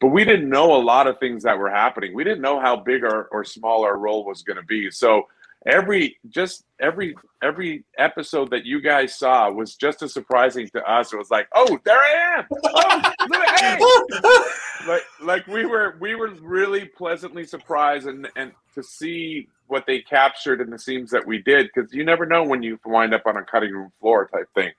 But 0.00 0.08
we 0.08 0.24
didn't 0.24 0.48
know 0.50 0.74
a 0.74 0.82
lot 0.82 1.06
of 1.06 1.18
things 1.20 1.44
that 1.44 1.56
were 1.56 1.70
happening. 1.70 2.12
We 2.12 2.24
didn't 2.24 2.40
know 2.42 2.58
how 2.60 2.76
big 2.76 3.04
or, 3.04 3.26
or 3.30 3.44
small 3.44 3.84
our 3.84 3.96
role 3.96 4.24
was 4.24 4.42
going 4.42 4.56
to 4.56 4.64
be. 4.64 4.90
So 4.90 5.28
every 5.66 6.18
just 6.28 6.64
every 6.80 7.14
every 7.42 7.84
episode 7.98 8.50
that 8.50 8.64
you 8.64 8.80
guys 8.80 9.18
saw 9.18 9.50
was 9.50 9.74
just 9.74 10.02
as 10.02 10.12
surprising 10.12 10.68
to 10.68 10.82
us. 10.84 11.12
It 11.12 11.16
was 11.16 11.30
like, 11.30 11.48
oh, 11.54 11.78
there 11.84 11.98
I 11.98 12.38
am. 12.38 12.46
Oh, 12.64 13.12
hey 13.56 13.78
like 14.86 15.02
like 15.22 15.46
we 15.46 15.64
were 15.64 15.96
we 16.00 16.14
were 16.14 16.30
really 16.40 16.86
pleasantly 16.86 17.44
surprised 17.44 18.06
and 18.06 18.28
and 18.36 18.52
to 18.74 18.82
see 18.82 19.48
what 19.66 19.86
they 19.86 20.00
captured 20.00 20.60
in 20.60 20.70
the 20.70 20.78
scenes 20.78 21.10
that 21.10 21.26
we 21.26 21.38
did 21.42 21.70
because 21.72 21.92
you 21.92 22.04
never 22.04 22.26
know 22.26 22.42
when 22.42 22.62
you 22.62 22.78
wind 22.84 23.14
up 23.14 23.22
on 23.26 23.36
a 23.36 23.44
cutting 23.44 23.72
room 23.72 23.92
floor 24.00 24.28
type 24.32 24.48
thing 24.54 24.70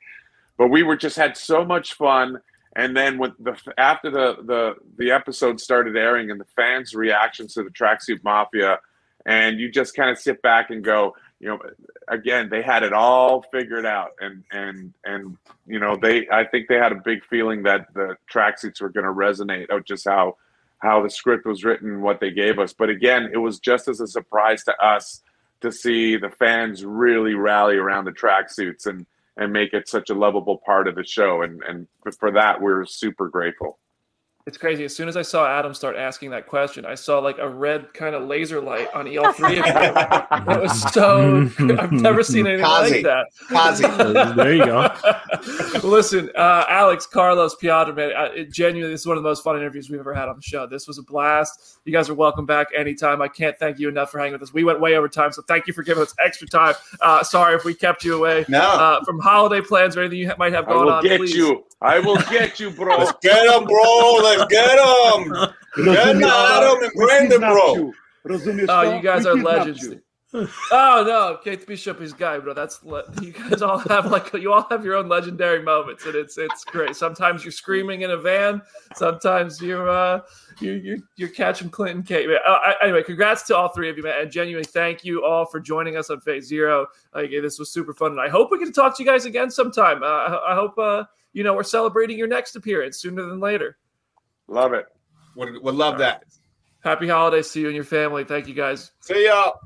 but 0.57 0.67
we 0.67 0.83
were 0.83 0.97
just 0.97 1.15
had 1.15 1.37
so 1.37 1.63
much 1.63 1.93
fun 1.93 2.39
and 2.75 2.95
then 2.95 3.17
with 3.17 3.31
the 3.39 3.55
after 3.77 4.09
the 4.09 4.37
the 4.43 4.75
the 4.97 5.11
episode 5.11 5.59
started 5.59 5.95
airing 5.95 6.31
and 6.31 6.39
the 6.39 6.45
fans 6.55 6.93
reactions 6.93 7.53
to 7.53 7.63
the 7.63 7.69
tracksuit 7.69 8.23
mafia 8.23 8.77
and 9.25 9.59
you 9.59 9.71
just 9.71 9.95
kind 9.95 10.09
of 10.09 10.17
sit 10.17 10.41
back 10.41 10.69
and 10.69 10.83
go 10.83 11.15
you 11.39 11.47
know 11.47 11.59
again 12.07 12.49
they 12.49 12.61
had 12.61 12.83
it 12.83 12.93
all 12.93 13.41
figured 13.51 13.85
out 13.85 14.11
and 14.19 14.43
and 14.51 14.93
and 15.05 15.37
you 15.65 15.79
know 15.79 15.95
they 15.95 16.27
i 16.29 16.43
think 16.43 16.67
they 16.67 16.75
had 16.75 16.91
a 16.91 17.01
big 17.03 17.23
feeling 17.25 17.63
that 17.63 17.93
the 17.93 18.15
tracksuits 18.31 18.81
were 18.81 18.89
going 18.89 19.05
to 19.05 19.11
resonate 19.11 19.69
of 19.69 19.85
just 19.85 20.05
how 20.05 20.35
how 20.83 21.01
the 21.01 21.09
script 21.09 21.45
was 21.45 21.63
written 21.63 22.01
what 22.01 22.19
they 22.19 22.29
gave 22.29 22.59
us. 22.59 22.73
But 22.73 22.89
again 22.89 23.29
it 23.33 23.37
was 23.37 23.59
just 23.59 23.87
as 23.87 24.01
a 24.01 24.07
surprise 24.07 24.63
to 24.65 24.75
us 24.85 25.21
to 25.61 25.71
see 25.71 26.17
the 26.17 26.29
fans 26.29 26.83
really 26.85 27.33
rally 27.33 27.77
around 27.77 28.05
the 28.05 28.11
tracksuits 28.11 28.85
and 28.85 29.07
and 29.35 29.51
make 29.51 29.73
it 29.73 29.87
such 29.87 30.11
a 30.11 30.13
lovable 30.13 30.57
part 30.63 30.87
of 30.87 30.95
the 30.95 31.05
show. 31.05 31.41
And 31.41 31.63
and 31.63 31.87
for 32.19 32.31
that 32.31 32.61
we're 32.61 32.85
super 32.85 33.29
grateful 33.29 33.79
It's 34.45 34.57
crazy. 34.57 34.83
As 34.83 34.93
soon 34.93 35.07
as 35.07 35.15
I 35.15 35.21
saw 35.21 35.47
Adam 35.47 35.73
start 35.73 35.95
asking 35.95 36.31
that 36.31 36.47
question, 36.47 36.85
I 36.85 36.95
saw 36.95 37.19
like 37.19 37.37
a 37.37 37.47
red 37.47 37.93
kind 37.93 38.13
of 38.13 38.23
laser 38.23 38.59
light 38.59 38.93
on 38.93 39.07
EL 39.07 39.31
three. 39.31 39.57
of 39.59 39.65
you. 39.65 39.71
it 39.73 40.61
was 40.61 40.91
so. 40.93 41.49
I've 41.79 41.93
never 41.93 42.23
seen 42.23 42.45
anything 42.45 42.65
Kazi. 42.65 42.95
like 42.95 43.03
that. 43.03 43.27
Kazi. 43.47 44.33
there 44.35 44.53
you 44.53 44.65
go. 44.65 44.89
Listen, 45.87 46.29
uh, 46.35 46.65
Aleks, 46.65 47.09
Carlos, 47.09 47.55
Piotr, 47.55 47.93
man, 47.93 48.11
uh, 48.13 48.31
it, 48.35 48.51
genuinely, 48.51 48.93
this 48.93 49.01
is 49.01 49.07
one 49.07 49.15
of 49.15 49.23
the 49.23 49.29
most 49.29 49.45
fun 49.45 49.55
interviews 49.55 49.89
we've 49.89 50.01
ever 50.01 50.13
had 50.13 50.27
on 50.27 50.35
the 50.35 50.41
show. 50.41 50.67
This 50.67 50.89
was 50.89 50.97
a 50.97 51.03
blast. 51.03 51.79
You 51.85 51.93
guys 51.93 52.09
are 52.09 52.13
welcome 52.13 52.45
back 52.45 52.67
anytime. 52.75 53.21
I 53.21 53.29
can't 53.29 53.57
thank 53.57 53.79
you 53.79 53.87
enough 53.87 54.11
for 54.11 54.19
hanging 54.19 54.33
with 54.33 54.41
us. 54.41 54.53
We 54.53 54.65
went 54.65 54.81
way 54.81 54.95
over 54.97 55.07
time, 55.07 55.31
so 55.31 55.41
thank 55.43 55.67
you 55.67 55.73
for 55.73 55.83
giving 55.83 56.03
us 56.03 56.13
extra 56.23 56.47
time. 56.49 56.75
Uh, 56.99 57.23
sorry 57.23 57.55
if 57.55 57.63
we 57.63 57.73
kept 57.73 58.03
you 58.03 58.17
away 58.17 58.43
No. 58.49 58.59
uh, 58.59 59.03
from 59.05 59.19
holiday 59.19 59.61
plans 59.65 59.95
or 59.95 60.01
anything 60.01 60.19
you 60.19 60.27
ha- 60.27 60.35
might 60.37 60.51
have 60.51 60.65
going 60.65 60.79
on. 60.79 60.83
I 60.89 60.89
will 60.89 60.93
on. 60.97 61.03
get 61.03 61.17
please. 61.21 61.33
you. 61.33 61.63
I 61.81 61.99
will 61.99 62.17
get 62.29 62.59
you, 62.59 62.71
bro. 62.71 62.97
Let's 62.99 63.13
get 63.21 63.45
him, 63.45 63.63
bro. 63.65 64.17
Let's 64.37 64.51
get 64.53 64.77
him. 64.79 65.33
Get 65.85 66.15
him, 66.15 66.23
Adam, 66.23 66.83
and 66.83 66.91
Brandon, 66.95 67.39
bro. 67.39 67.91
Oh, 68.69 68.95
you 68.95 69.01
guys 69.01 69.25
are 69.25 69.35
legends. 69.35 69.87
Oh 70.71 71.03
no, 71.05 71.37
Kate 71.43 71.67
Bishop 71.67 72.01
is 72.01 72.11
guy, 72.11 72.39
bro. 72.39 72.55
That's 72.55 72.81
le- 72.83 73.03
you 73.21 73.33
guys 73.33 73.61
all 73.61 73.77
have 73.77 74.11
like 74.11 74.33
you 74.33 74.51
all 74.51 74.65
have 74.71 74.83
your 74.83 74.95
own 74.95 75.07
legendary 75.07 75.61
moments, 75.61 76.07
and 76.07 76.15
it's 76.15 76.39
it's 76.39 76.63
great. 76.65 76.95
Sometimes 76.95 77.45
you're 77.45 77.51
screaming 77.51 78.01
in 78.01 78.09
a 78.09 78.17
van, 78.17 78.59
sometimes 78.95 79.61
you're 79.61 79.87
uh 79.87 80.21
you 80.59 80.71
you're, 80.71 80.97
you're 81.17 81.29
catching 81.29 81.69
Clinton 81.69 82.01
Kate. 82.01 82.27
Uh, 82.47 82.57
anyway, 82.81 83.03
congrats 83.03 83.43
to 83.43 83.55
all 83.55 83.69
three 83.69 83.91
of 83.91 83.97
you, 83.97 84.01
man, 84.01 84.21
and 84.21 84.31
genuinely 84.31 84.65
thank 84.65 85.05
you 85.05 85.23
all 85.23 85.45
for 85.45 85.59
joining 85.59 85.97
us 85.97 86.09
on 86.09 86.19
Phase 86.21 86.47
Zero. 86.47 86.87
Like 87.13 87.29
this 87.29 87.59
was 87.59 87.71
super 87.71 87.93
fun, 87.93 88.13
and 88.13 88.21
I 88.21 88.29
hope 88.29 88.49
we 88.49 88.57
get 88.57 88.65
to 88.65 88.71
talk 88.71 88.97
to 88.97 89.03
you 89.03 89.09
guys 89.09 89.25
again 89.25 89.51
sometime. 89.51 90.01
Uh, 90.01 90.07
I, 90.07 90.53
I 90.53 90.55
hope 90.55 90.79
uh 90.79 91.03
you 91.33 91.43
know 91.43 91.53
we're 91.53 91.61
celebrating 91.61 92.17
your 92.17 92.27
next 92.27 92.55
appearance 92.55 92.97
sooner 92.97 93.23
than 93.23 93.39
later. 93.39 93.77
Love 94.47 94.73
it. 94.73 94.85
Would, 95.35 95.61
would 95.63 95.75
love 95.75 95.97
that. 95.99 96.23
Happy 96.83 97.07
holidays 97.07 97.51
to 97.51 97.61
you 97.61 97.67
and 97.67 97.75
your 97.75 97.85
family. 97.85 98.23
Thank 98.23 98.47
you 98.47 98.53
guys. 98.53 98.91
See 99.01 99.25
y'all. 99.27 99.59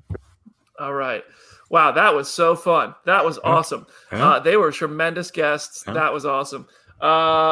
All 0.79 0.93
right. 0.93 1.23
Wow, 1.69 1.91
that 1.91 2.13
was 2.15 2.29
so 2.29 2.55
fun. 2.55 2.95
That 3.05 3.25
was 3.25 3.39
awesome. 3.43 3.87
Yeah. 4.11 4.25
Uh, 4.33 4.39
they 4.39 4.55
were 4.55 4.71
tremendous 4.71 5.31
guests. 5.31 5.83
Yeah. 5.85 5.93
That 5.93 6.13
was 6.13 6.25
awesome. 6.25 6.67
Uh, 7.01 7.05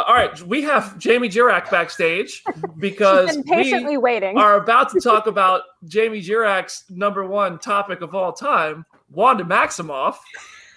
all 0.08 0.14
right, 0.16 0.42
we 0.44 0.64
have 0.64 0.98
Jamie 0.98 1.30
Jirak 1.30 1.70
backstage 1.70 2.44
because 2.80 3.28
She's 3.30 3.38
been 3.38 3.44
patiently 3.44 3.92
we 3.92 3.98
waiting. 3.98 4.38
are 4.40 4.56
about 4.56 4.90
to 4.92 5.00
talk 5.00 5.28
about 5.28 5.62
Jamie 5.88 6.20
Jirak's 6.22 6.86
number 6.90 7.26
one 7.28 7.60
topic 7.60 8.02
of 8.02 8.16
all 8.16 8.34
time, 8.34 8.86
Wanda 9.12 9.44
Maximoff. 9.44 10.16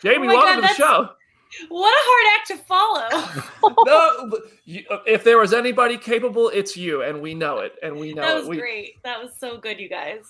Jamie, 0.02 0.28
Oh 0.28 0.34
welcome 0.34 0.60
God, 0.60 0.68
to 0.68 0.74
the 0.74 0.74
show. 0.74 1.08
What 1.68 1.90
a 1.90 2.00
hard 2.00 2.38
act 2.38 2.48
to 2.48 2.56
follow. 2.56 3.44
No, 3.86 4.38
you, 4.64 4.84
if 5.06 5.24
there 5.24 5.38
was 5.38 5.52
anybody 5.52 5.96
capable, 5.96 6.48
it's 6.48 6.76
you, 6.76 7.02
and 7.02 7.20
we 7.20 7.34
know 7.34 7.58
it, 7.58 7.74
and 7.82 7.96
we 7.96 8.12
know 8.12 8.22
that 8.22 8.36
it. 8.36 8.40
was 8.40 8.48
We- 8.48 8.58
great. 8.58 9.02
That 9.02 9.22
was 9.22 9.32
so 9.38 9.58
good, 9.58 9.78
you 9.80 9.88
guys. 9.88 10.24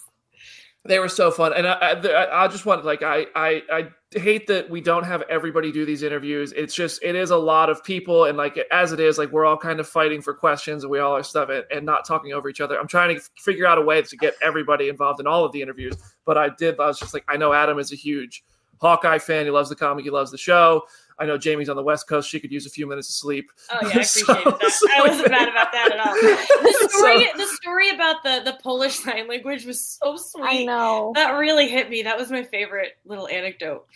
They 0.84 1.00
were 1.00 1.08
so 1.08 1.30
fun, 1.30 1.52
and 1.54 1.66
I, 1.66 1.72
I, 1.72 2.44
I 2.44 2.48
just 2.48 2.64
want 2.64 2.84
like 2.84 3.02
I, 3.02 3.26
I, 3.34 3.62
I 3.70 3.88
hate 4.18 4.46
that 4.46 4.70
we 4.70 4.80
don't 4.80 5.04
have 5.04 5.22
everybody 5.28 5.70
do 5.72 5.84
these 5.84 6.02
interviews. 6.02 6.52
It's 6.52 6.72
just 6.72 7.02
it 7.02 7.14
is 7.14 7.30
a 7.30 7.36
lot 7.36 7.68
of 7.68 7.82
people, 7.84 8.24
and 8.24 8.38
like 8.38 8.58
as 8.70 8.92
it 8.92 9.00
is, 9.00 9.18
like 9.18 9.30
we're 9.30 9.44
all 9.44 9.56
kind 9.56 9.80
of 9.80 9.88
fighting 9.88 10.22
for 10.22 10.32
questions, 10.32 10.84
and 10.84 10.90
we 10.90 11.00
all 11.00 11.14
are 11.14 11.22
stuff 11.22 11.50
and, 11.50 11.64
and 11.70 11.84
not 11.84 12.06
talking 12.06 12.32
over 12.32 12.48
each 12.48 12.60
other. 12.60 12.78
I'm 12.78 12.86
trying 12.88 13.16
to 13.16 13.22
figure 13.38 13.66
out 13.66 13.76
a 13.76 13.82
way 13.82 14.00
to 14.00 14.16
get 14.16 14.34
everybody 14.40 14.88
involved 14.88 15.20
in 15.20 15.26
all 15.26 15.44
of 15.44 15.52
the 15.52 15.60
interviews, 15.60 15.94
but 16.24 16.38
I 16.38 16.48
did. 16.56 16.78
I 16.80 16.86
was 16.86 16.98
just 16.98 17.12
like, 17.12 17.24
I 17.28 17.36
know 17.36 17.52
Adam 17.52 17.78
is 17.78 17.92
a 17.92 17.96
huge 17.96 18.44
Hawkeye 18.80 19.18
fan. 19.18 19.44
He 19.44 19.50
loves 19.50 19.68
the 19.68 19.76
comic. 19.76 20.04
He 20.04 20.10
loves 20.10 20.30
the 20.30 20.38
show. 20.38 20.84
I 21.20 21.26
know 21.26 21.36
Jamie's 21.36 21.68
on 21.68 21.76
the 21.76 21.82
West 21.82 22.08
Coast. 22.08 22.28
She 22.28 22.38
could 22.40 22.52
use 22.52 22.64
a 22.66 22.70
few 22.70 22.86
minutes 22.86 23.08
of 23.08 23.14
sleep. 23.14 23.50
Oh 23.70 23.78
yeah, 23.88 23.98
I 23.98 24.02
So- 24.02 24.20
appreciated 24.32 24.60
that. 24.60 24.70
so 24.78 24.86
I 24.90 25.08
wasn't 25.08 25.30
mad 25.30 25.48
about 25.48 25.72
that 25.72 25.92
at 25.92 25.98
all. 26.00 26.14
The 26.62 26.76
So- 26.80 26.98
story, 26.98 27.26
the 27.36 27.46
story 27.62 27.90
about 27.90 28.22
the 28.22 28.42
the 28.44 28.58
Polish 28.62 28.94
sign 29.00 29.28
language 29.28 29.64
was 29.64 29.98
so 30.02 30.16
sweet. 30.16 30.44
I 30.44 30.64
know. 30.64 31.12
That 31.14 31.32
really 31.32 31.68
hit 31.68 31.90
me. 31.90 32.02
That 32.02 32.16
was 32.18 32.30
my 32.30 32.42
favorite 32.44 32.92
little 33.04 33.28
anecdote. 33.28 33.86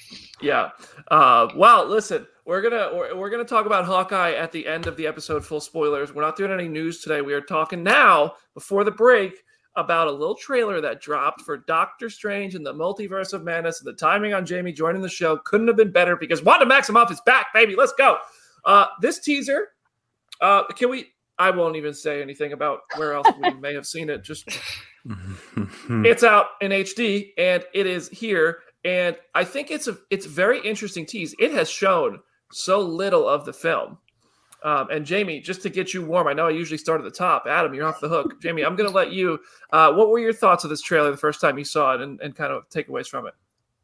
Yeah. 0.40 0.70
Uh, 1.08 1.48
well, 1.56 1.86
listen, 1.86 2.26
we're 2.44 2.62
gonna 2.62 2.90
we're, 2.94 3.16
we're 3.16 3.30
gonna 3.30 3.44
talk 3.44 3.66
about 3.66 3.84
Hawkeye 3.84 4.32
at 4.32 4.52
the 4.52 4.66
end 4.66 4.86
of 4.86 4.96
the 4.96 5.06
episode. 5.06 5.44
Full 5.44 5.60
spoilers. 5.60 6.12
We're 6.12 6.22
not 6.22 6.36
doing 6.36 6.50
any 6.52 6.68
news 6.68 7.00
today. 7.00 7.20
We 7.20 7.34
are 7.34 7.40
talking 7.40 7.82
now 7.82 8.34
before 8.54 8.84
the 8.84 8.90
break 8.90 9.44
about 9.76 10.08
a 10.08 10.12
little 10.12 10.34
trailer 10.34 10.80
that 10.80 11.00
dropped 11.00 11.42
for 11.42 11.56
Doctor 11.56 12.10
Strange 12.10 12.54
and 12.54 12.64
the 12.64 12.74
Multiverse 12.74 13.32
of 13.32 13.42
Madness. 13.42 13.80
And 13.80 13.86
the 13.86 13.98
timing 13.98 14.34
on 14.34 14.44
Jamie 14.44 14.72
joining 14.72 15.02
the 15.02 15.08
show 15.08 15.38
couldn't 15.38 15.68
have 15.68 15.76
been 15.76 15.92
better 15.92 16.16
because 16.16 16.42
Wanda 16.42 16.66
Maximoff 16.66 17.10
is 17.10 17.20
back, 17.24 17.46
baby. 17.54 17.74
Let's 17.76 17.92
go. 17.92 18.18
Uh, 18.64 18.86
this 19.00 19.18
teaser. 19.18 19.68
Uh, 20.40 20.64
can 20.68 20.90
we? 20.90 21.06
I 21.38 21.50
won't 21.50 21.76
even 21.76 21.94
say 21.94 22.20
anything 22.20 22.52
about 22.52 22.80
where 22.96 23.14
else 23.14 23.26
we 23.40 23.50
may 23.54 23.74
have 23.74 23.86
seen 23.86 24.10
it. 24.10 24.22
Just 24.22 24.48
it's 25.88 26.22
out 26.22 26.46
in 26.60 26.70
HD 26.70 27.30
and 27.38 27.64
it 27.74 27.86
is 27.86 28.08
here. 28.10 28.60
And 28.84 29.16
I 29.34 29.44
think 29.44 29.70
it's 29.70 29.88
a 29.88 29.96
it's 30.10 30.26
a 30.26 30.28
very 30.28 30.60
interesting 30.60 31.06
tease. 31.06 31.34
It 31.38 31.52
has 31.52 31.70
shown 31.70 32.20
so 32.52 32.80
little 32.80 33.28
of 33.28 33.44
the 33.44 33.52
film. 33.52 33.98
Um, 34.64 34.88
and 34.90 35.04
Jamie, 35.04 35.40
just 35.40 35.62
to 35.62 35.70
get 35.70 35.92
you 35.92 36.02
warm, 36.02 36.28
I 36.28 36.32
know 36.32 36.46
I 36.46 36.50
usually 36.50 36.78
start 36.78 37.00
at 37.00 37.04
the 37.04 37.10
top. 37.10 37.46
Adam, 37.48 37.74
you're 37.74 37.86
off 37.86 38.00
the 38.00 38.08
hook. 38.08 38.40
Jamie, 38.40 38.62
I'm 38.62 38.76
going 38.76 38.88
to 38.88 38.94
let 38.94 39.12
you. 39.12 39.40
Uh, 39.72 39.92
what 39.92 40.08
were 40.08 40.18
your 40.18 40.32
thoughts 40.32 40.64
of 40.64 40.70
this 40.70 40.82
trailer 40.82 41.10
the 41.10 41.16
first 41.16 41.40
time 41.40 41.58
you 41.58 41.64
saw 41.64 41.94
it, 41.94 42.00
and, 42.00 42.20
and 42.20 42.34
kind 42.36 42.52
of 42.52 42.68
takeaways 42.68 43.08
from 43.08 43.26
it? 43.26 43.34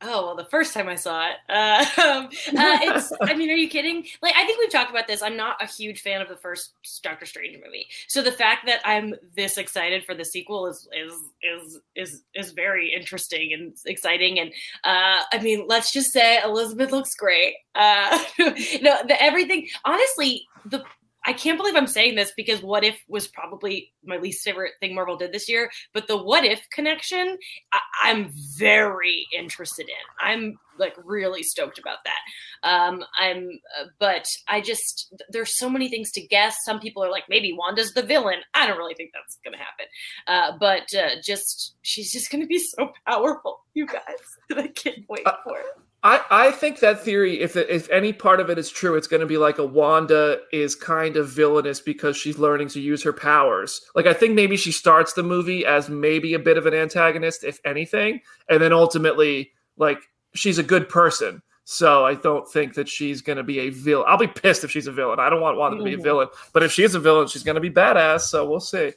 Oh 0.00 0.26
well, 0.26 0.36
the 0.36 0.44
first 0.44 0.74
time 0.74 0.88
I 0.88 0.94
saw 0.94 1.28
it, 1.28 1.36
uh, 1.48 1.84
uh, 1.98 2.28
it's. 2.46 3.10
I 3.20 3.34
mean, 3.34 3.50
are 3.50 3.56
you 3.56 3.68
kidding? 3.68 4.06
Like, 4.22 4.34
I 4.36 4.46
think 4.46 4.60
we've 4.60 4.70
talked 4.70 4.90
about 4.90 5.08
this. 5.08 5.22
I'm 5.22 5.36
not 5.36 5.60
a 5.60 5.66
huge 5.66 6.02
fan 6.02 6.20
of 6.20 6.28
the 6.28 6.36
first 6.36 6.72
Doctor 7.02 7.26
Strange 7.26 7.56
movie, 7.64 7.88
so 8.06 8.22
the 8.22 8.30
fact 8.30 8.64
that 8.66 8.80
I'm 8.84 9.16
this 9.34 9.58
excited 9.58 10.04
for 10.04 10.14
the 10.14 10.24
sequel 10.24 10.68
is 10.68 10.88
is 10.96 11.12
is 11.42 11.80
is 11.96 12.22
is 12.34 12.52
very 12.52 12.94
interesting 12.94 13.52
and 13.52 13.76
exciting. 13.86 14.38
And 14.38 14.52
uh, 14.84 15.22
I 15.32 15.40
mean, 15.42 15.66
let's 15.66 15.92
just 15.92 16.12
say 16.12 16.40
Elizabeth 16.44 16.92
looks 16.92 17.16
great. 17.16 17.56
Uh, 17.74 18.22
no, 18.38 18.98
the 19.04 19.16
everything. 19.20 19.66
Honestly, 19.84 20.46
the 20.70 20.84
I 21.26 21.34
can't 21.34 21.58
believe 21.58 21.74
I'm 21.76 21.86
saying 21.86 22.14
this 22.14 22.32
because 22.38 22.62
What 22.62 22.84
If 22.84 22.98
was 23.06 23.28
probably 23.28 23.92
my 24.02 24.16
least 24.16 24.42
favorite 24.44 24.72
thing 24.80 24.94
Marvel 24.94 25.16
did 25.18 25.30
this 25.30 25.46
year. 25.46 25.70
But 25.92 26.06
the 26.06 26.16
What 26.16 26.44
If 26.44 26.62
connection, 26.72 27.36
I- 27.72 27.80
I'm 28.04 28.30
very 28.56 29.26
interested 29.36 29.88
in. 29.90 30.26
I'm 30.26 30.56
like 30.78 30.94
really 31.04 31.42
stoked 31.42 31.78
about 31.78 31.98
that. 32.04 32.68
Um, 32.70 33.04
I'm, 33.18 33.50
uh, 33.78 33.86
but 33.98 34.24
I 34.48 34.62
just 34.62 35.12
there's 35.28 35.58
so 35.58 35.68
many 35.68 35.90
things 35.90 36.10
to 36.12 36.26
guess. 36.26 36.56
Some 36.64 36.80
people 36.80 37.04
are 37.04 37.10
like, 37.10 37.24
maybe 37.28 37.52
Wanda's 37.52 37.92
the 37.92 38.02
villain. 38.02 38.38
I 38.54 38.66
don't 38.66 38.78
really 38.78 38.94
think 38.94 39.10
that's 39.12 39.38
gonna 39.44 39.58
happen. 39.58 39.86
Uh, 40.28 40.56
but 40.58 40.86
uh, 40.98 41.20
just 41.22 41.74
she's 41.82 42.10
just 42.10 42.30
gonna 42.30 42.46
be 42.46 42.58
so 42.60 42.90
powerful, 43.06 43.58
you 43.74 43.86
guys. 43.86 44.00
I 44.56 44.68
can't 44.68 45.04
wait 45.10 45.26
Uh, 45.26 45.36
for 45.44 45.58
it. 45.58 45.66
I, 46.04 46.20
I 46.30 46.50
think 46.52 46.78
that 46.78 47.02
theory, 47.02 47.40
if 47.40 47.56
if 47.56 47.90
any 47.90 48.12
part 48.12 48.38
of 48.38 48.50
it 48.50 48.58
is 48.58 48.70
true, 48.70 48.94
it's 48.94 49.08
going 49.08 49.20
to 49.20 49.26
be 49.26 49.36
like 49.36 49.58
a 49.58 49.64
Wanda 49.66 50.38
is 50.52 50.76
kind 50.76 51.16
of 51.16 51.28
villainous 51.28 51.80
because 51.80 52.16
she's 52.16 52.38
learning 52.38 52.68
to 52.68 52.80
use 52.80 53.02
her 53.02 53.12
powers. 53.12 53.80
Like 53.96 54.06
I 54.06 54.14
think 54.14 54.34
maybe 54.34 54.56
she 54.56 54.70
starts 54.70 55.14
the 55.14 55.24
movie 55.24 55.66
as 55.66 55.88
maybe 55.88 56.34
a 56.34 56.38
bit 56.38 56.56
of 56.56 56.66
an 56.66 56.74
antagonist, 56.74 57.42
if 57.42 57.58
anything, 57.64 58.20
and 58.48 58.62
then 58.62 58.72
ultimately 58.72 59.50
like 59.76 59.98
she's 60.34 60.58
a 60.58 60.62
good 60.62 60.88
person. 60.88 61.42
So 61.64 62.06
I 62.06 62.14
don't 62.14 62.48
think 62.48 62.74
that 62.74 62.88
she's 62.88 63.20
going 63.20 63.36
to 63.36 63.42
be 63.42 63.58
a 63.58 63.70
villain. 63.70 64.06
I'll 64.08 64.16
be 64.16 64.26
pissed 64.26 64.64
if 64.64 64.70
she's 64.70 64.86
a 64.86 64.92
villain. 64.92 65.18
I 65.18 65.28
don't 65.28 65.42
want 65.42 65.58
Wanda 65.58 65.78
to 65.78 65.84
be 65.84 65.94
a 65.94 65.98
Mhm. 65.98 66.02
villain, 66.02 66.28
but 66.54 66.62
if 66.62 66.72
she 66.72 66.82
is 66.84 66.94
a 66.94 67.00
villain, 67.00 67.26
she's 67.26 67.42
going 67.42 67.56
to 67.56 67.60
be 67.60 67.70
badass. 67.70 68.20
So 68.22 68.48
we'll 68.48 68.60
see. 68.60 68.92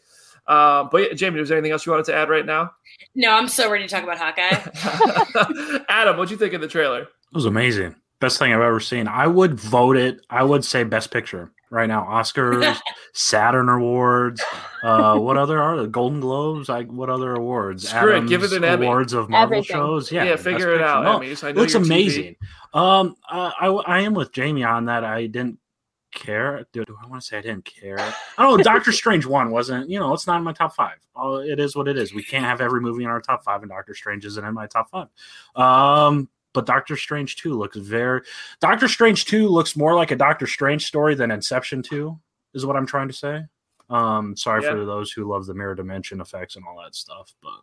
Um, 0.52 0.90
but 0.92 0.98
yeah, 1.02 1.14
Jamie, 1.14 1.40
is 1.40 1.50
there 1.50 1.58
anything 1.58 1.72
else 1.72 1.86
you 1.86 1.92
wanted 1.92 2.06
to 2.08 2.16
add 2.16 2.30
right 2.30 2.46
now? 2.46 2.72
No, 3.16 3.32
I'm 3.32 3.48
so 3.48 3.70
ready 3.72 3.88
to 3.88 3.90
talk 3.90 4.04
about 4.04 4.18
Hawkeye. 4.18 5.84
Adam, 5.90 6.18
what'd 6.18 6.32
you 6.32 6.38
think 6.38 6.54
of 6.54 6.62
the 6.62 6.68
trailer? 6.68 7.02
It 7.04 7.08
was 7.34 7.46
amazing. 7.46 7.96
Best 8.20 8.38
thing 8.38 8.54
I've 8.54 8.62
ever 8.62 8.80
seen. 8.80 9.08
I 9.08 9.28
would 9.28 9.54
vote 9.60 9.98
it. 9.98 10.20
I 10.30 10.44
would 10.44 10.64
say 10.64 10.84
best 10.84 11.10
picture 11.12 11.52
right 11.72 11.88
now. 11.88 12.04
Oscars, 12.04 12.80
Saturn 13.14 13.68
Awards. 13.70 14.44
Uh, 14.84 15.18
what 15.18 15.38
other 15.38 15.60
are 15.60 15.78
the 15.78 15.88
Golden 15.88 16.20
Globes? 16.20 16.70
Like 16.70 16.88
what 16.92 17.10
other 17.10 17.34
awards? 17.34 17.90
Screw 17.90 18.16
it, 18.18 18.28
give 18.28 18.44
it 18.44 18.52
an 18.54 18.64
Emmy. 18.64 18.86
Awards 18.86 19.14
of 19.14 19.30
Marvel 19.30 19.58
Everything. 19.58 19.76
shows. 19.76 20.12
Yeah, 20.12 20.26
Yeah, 20.26 20.36
figure 20.36 20.70
it 20.74 20.78
picture. 20.80 20.84
out, 20.86 21.04
No, 21.04 21.20
Emmys. 21.20 21.44
I 21.44 21.50
it 21.50 21.56
know 21.56 21.62
looks 21.62 21.74
you're 21.74 21.82
TV. 21.82 21.86
amazing. 21.86 22.36
Um, 22.74 23.16
uh, 23.30 23.52
I 23.60 23.68
I 23.68 24.00
am 24.02 24.14
with 24.14 24.32
Jamie 24.34 24.64
on 24.66 24.86
that. 24.86 25.04
I 25.04 25.26
didn't 25.26 25.58
care. 26.12 26.66
Do, 26.74 26.84
do 26.86 26.98
I 27.04 27.08
want 27.08 27.22
to 27.22 27.28
say 27.28 27.38
I 27.38 27.42
didn't 27.42 27.66
care? 27.66 28.00
I 28.00 28.44
don't 28.44 28.58
know. 28.58 28.64
Doctor 28.64 28.92
Strange 28.94 29.26
one 29.26 29.52
wasn't. 29.52 29.90
You 29.90 30.00
know, 30.00 30.14
it's 30.14 30.28
not 30.28 30.38
in 30.38 30.44
my 30.44 30.54
top 30.54 30.76
five. 30.76 30.98
Oh, 31.16 31.38
it 31.38 31.60
is 31.60 31.76
what 31.76 31.88
it 31.88 31.98
is. 31.98 32.14
We 32.14 32.24
can't 32.24 32.46
have 32.46 32.62
every 32.62 32.82
movie 32.82 33.04
in 33.04 33.10
our 33.10 33.22
top 33.22 33.44
five, 33.44 33.62
and 33.62 33.70
Doctor 33.70 33.94
Strange 33.94 34.26
isn't 34.26 34.44
in 34.46 34.54
my 34.54 34.68
top 34.68 34.90
five. 34.90 35.08
Um, 35.56 36.30
but 36.54 36.66
Doctor 36.66 36.98
Strange 36.98 37.38
two 37.38 37.54
looks 37.58 37.78
very. 37.78 38.22
Doctor 38.60 38.88
Strange 38.88 39.26
two 39.26 39.48
looks 39.48 39.76
more 39.76 39.96
like 39.96 40.12
a 40.12 40.16
Doctor 40.16 40.48
Strange 40.48 40.86
story 40.86 41.16
than 41.16 41.32
Inception 41.32 41.82
two. 41.82 42.20
Is 42.54 42.66
what 42.66 42.76
I'm 42.76 42.86
trying 42.86 43.08
to 43.08 43.14
say. 43.14 43.44
Um, 43.90 44.36
sorry 44.36 44.64
Yeah. 44.64 44.72
for 44.72 44.86
those 44.86 45.12
who 45.12 45.26
love 45.26 45.46
the 45.46 45.54
mirror 45.54 45.76
dimension 45.76 46.20
effects 46.22 46.56
and 46.56 46.66
all 46.66 46.82
that 46.84 46.96
stuff, 46.96 47.34
but 47.42 47.62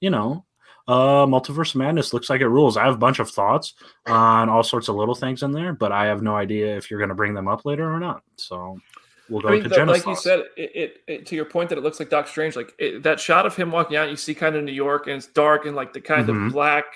you 0.00 0.10
know, 0.10 0.44
uh, 0.90 1.26
Multiverse 1.26 1.74
Madness 1.74 2.12
looks 2.12 2.28
like 2.28 2.40
it 2.40 2.48
rules. 2.48 2.76
I 2.76 2.84
have 2.84 2.94
a 2.94 2.98
bunch 2.98 3.18
of 3.20 3.30
thoughts 3.30 3.74
on 4.06 4.48
all 4.48 4.62
sorts 4.62 4.88
of 4.88 4.96
little 4.96 5.14
things 5.14 5.42
in 5.42 5.52
there, 5.52 5.72
but 5.72 5.92
I 5.92 6.06
have 6.06 6.20
no 6.22 6.34
idea 6.36 6.76
if 6.76 6.90
you're 6.90 6.98
going 6.98 7.10
to 7.10 7.14
bring 7.14 7.34
them 7.34 7.46
up 7.48 7.64
later 7.64 7.92
or 7.92 8.00
not. 8.00 8.22
So 8.36 8.78
we'll 9.28 9.40
go 9.40 9.48
I 9.48 9.52
mean, 9.52 9.62
to 9.62 9.68
the- 9.68 9.84
like 9.86 10.04
you 10.06 10.16
said, 10.16 10.40
it, 10.56 10.70
it, 10.74 10.96
it 11.06 11.26
to 11.26 11.36
your 11.36 11.44
point 11.44 11.68
that 11.68 11.78
it 11.78 11.82
looks 11.84 12.00
like 12.00 12.10
Doctor 12.10 12.30
Strange. 12.30 12.56
Like 12.56 12.74
it, 12.78 13.02
that 13.04 13.20
shot 13.20 13.46
of 13.46 13.54
him 13.54 13.70
walking 13.70 13.96
out, 13.96 14.10
you 14.10 14.16
see 14.16 14.34
kind 14.34 14.56
of 14.56 14.64
New 14.64 14.72
York, 14.72 15.06
and 15.06 15.16
it's 15.16 15.28
dark 15.28 15.64
and 15.66 15.76
like 15.76 15.92
the 15.92 16.00
kind 16.00 16.26
Mhm. 16.26 16.46
of 16.48 16.52
black 16.52 16.86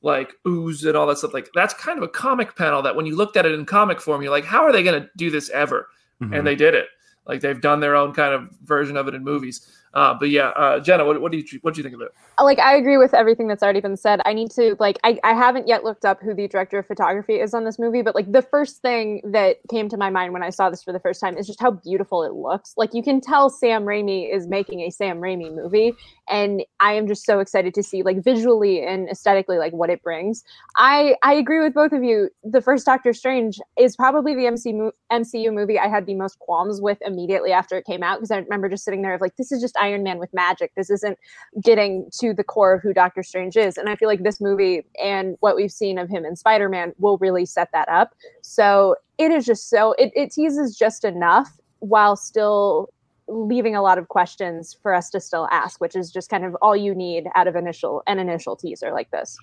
like 0.00 0.34
ooze 0.46 0.84
and 0.84 0.96
all 0.96 1.06
that 1.06 1.18
stuff. 1.18 1.34
Like 1.34 1.50
that's 1.54 1.74
kind 1.74 1.98
of 1.98 2.02
a 2.04 2.08
comic 2.08 2.56
panel 2.56 2.80
that 2.82 2.96
when 2.96 3.04
you 3.06 3.14
looked 3.16 3.36
at 3.36 3.46
it 3.46 3.52
in 3.52 3.64
comic 3.66 4.00
form, 4.00 4.22
you're 4.22 4.30
like, 4.30 4.44
how 4.44 4.62
are 4.64 4.72
they 4.72 4.82
going 4.82 5.02
to 5.02 5.08
do 5.16 5.30
this 5.30 5.50
ever? 5.50 5.88
Mhm. 6.22 6.36
And 6.38 6.46
they 6.46 6.56
did 6.56 6.74
it. 6.74 6.86
Like 7.26 7.40
they've 7.40 7.60
done 7.60 7.80
their 7.80 7.96
own 7.96 8.12
kind 8.12 8.34
of 8.34 8.50
version 8.62 8.96
of 8.98 9.08
it 9.08 9.14
in 9.14 9.24
movies. 9.24 9.66
Uh, 9.94 10.12
but 10.12 10.28
yeah, 10.28 10.48
uh, 10.48 10.80
Jenna, 10.80 11.04
what, 11.04 11.20
what 11.20 11.32
do 11.32 11.38
you 11.38 11.44
what 11.62 11.74
do 11.74 11.78
you 11.78 11.82
think 11.82 11.94
of 11.94 12.00
it? 12.00 12.12
like 12.42 12.58
I 12.58 12.74
agree 12.76 12.96
with 12.96 13.14
everything 13.14 13.46
that's 13.46 13.62
already 13.62 13.80
been 13.80 13.96
said. 13.96 14.20
I 14.24 14.32
need 14.32 14.50
to 14.52 14.74
like 14.80 14.98
I, 15.04 15.18
I 15.22 15.34
haven't 15.34 15.68
yet 15.68 15.84
looked 15.84 16.04
up 16.04 16.20
who 16.20 16.34
the 16.34 16.48
director 16.48 16.78
of 16.78 16.86
photography 16.86 17.34
is 17.34 17.54
on 17.54 17.64
this 17.64 17.78
movie, 17.78 18.02
but 18.02 18.16
like 18.16 18.32
the 18.32 18.42
first 18.42 18.82
thing 18.82 19.20
that 19.24 19.58
came 19.70 19.88
to 19.88 19.96
my 19.96 20.10
mind 20.10 20.32
when 20.32 20.42
I 20.42 20.50
saw 20.50 20.68
this 20.68 20.82
for 20.82 20.92
the 20.92 20.98
first 20.98 21.20
time 21.20 21.36
is 21.38 21.46
just 21.46 21.60
how 21.60 21.70
beautiful 21.70 22.24
it 22.24 22.32
looks. 22.32 22.74
Like 22.76 22.92
you 22.92 23.02
can 23.04 23.20
tell 23.20 23.50
Sam 23.50 23.84
Raimi 23.84 24.34
is 24.34 24.48
making 24.48 24.80
a 24.80 24.90
Sam 24.90 25.18
Raimi 25.18 25.54
movie, 25.54 25.94
and 26.28 26.64
I 26.80 26.94
am 26.94 27.06
just 27.06 27.24
so 27.24 27.38
excited 27.38 27.72
to 27.74 27.82
see 27.84 28.02
like 28.02 28.22
visually 28.24 28.84
and 28.84 29.08
aesthetically 29.08 29.58
like 29.58 29.72
what 29.72 29.90
it 29.90 30.02
brings. 30.02 30.42
I 30.76 31.14
I 31.22 31.34
agree 31.34 31.60
with 31.60 31.72
both 31.72 31.92
of 31.92 32.02
you. 32.02 32.30
The 32.42 32.60
first 32.60 32.84
Doctor 32.84 33.12
Strange 33.12 33.60
is 33.78 33.94
probably 33.94 34.34
the 34.34 34.46
MCU 34.46 34.90
MCU 35.12 35.54
movie 35.54 35.78
I 35.78 35.86
had 35.86 36.06
the 36.06 36.14
most 36.14 36.40
qualms 36.40 36.80
with 36.80 36.98
immediately 37.02 37.52
after 37.52 37.78
it 37.78 37.84
came 37.84 38.02
out 38.02 38.18
because 38.18 38.32
I 38.32 38.38
remember 38.38 38.68
just 38.68 38.84
sitting 38.84 39.02
there 39.02 39.14
of 39.14 39.20
like 39.20 39.36
this 39.36 39.52
is 39.52 39.60
just 39.60 39.76
Iron 39.84 40.02
Man 40.02 40.18
with 40.18 40.32
magic. 40.32 40.72
This 40.74 40.90
isn't 40.90 41.18
getting 41.62 42.08
to 42.20 42.32
the 42.32 42.44
core 42.44 42.74
of 42.74 42.82
who 42.82 42.92
Doctor 42.92 43.22
Strange 43.22 43.56
is. 43.56 43.76
And 43.76 43.88
I 43.88 43.96
feel 43.96 44.08
like 44.08 44.22
this 44.22 44.40
movie 44.40 44.84
and 45.02 45.36
what 45.40 45.56
we've 45.56 45.72
seen 45.72 45.98
of 45.98 46.08
him 46.08 46.24
in 46.24 46.36
Spider 46.36 46.68
Man 46.68 46.92
will 46.98 47.18
really 47.18 47.46
set 47.46 47.68
that 47.72 47.88
up. 47.88 48.14
So 48.42 48.96
it 49.18 49.30
is 49.30 49.44
just 49.44 49.68
so, 49.68 49.92
it, 49.92 50.12
it 50.14 50.30
teases 50.30 50.76
just 50.76 51.04
enough 51.04 51.60
while 51.80 52.16
still 52.16 52.90
leaving 53.26 53.74
a 53.74 53.82
lot 53.82 53.98
of 53.98 54.08
questions 54.08 54.76
for 54.82 54.92
us 54.92 55.10
to 55.10 55.20
still 55.20 55.48
ask, 55.50 55.80
which 55.80 55.96
is 55.96 56.10
just 56.10 56.30
kind 56.30 56.44
of 56.44 56.54
all 56.60 56.76
you 56.76 56.94
need 56.94 57.24
out 57.34 57.46
of 57.46 57.56
initial 57.56 58.02
an 58.06 58.18
initial 58.18 58.56
teaser 58.56 58.92
like 58.92 59.10
this. 59.10 59.38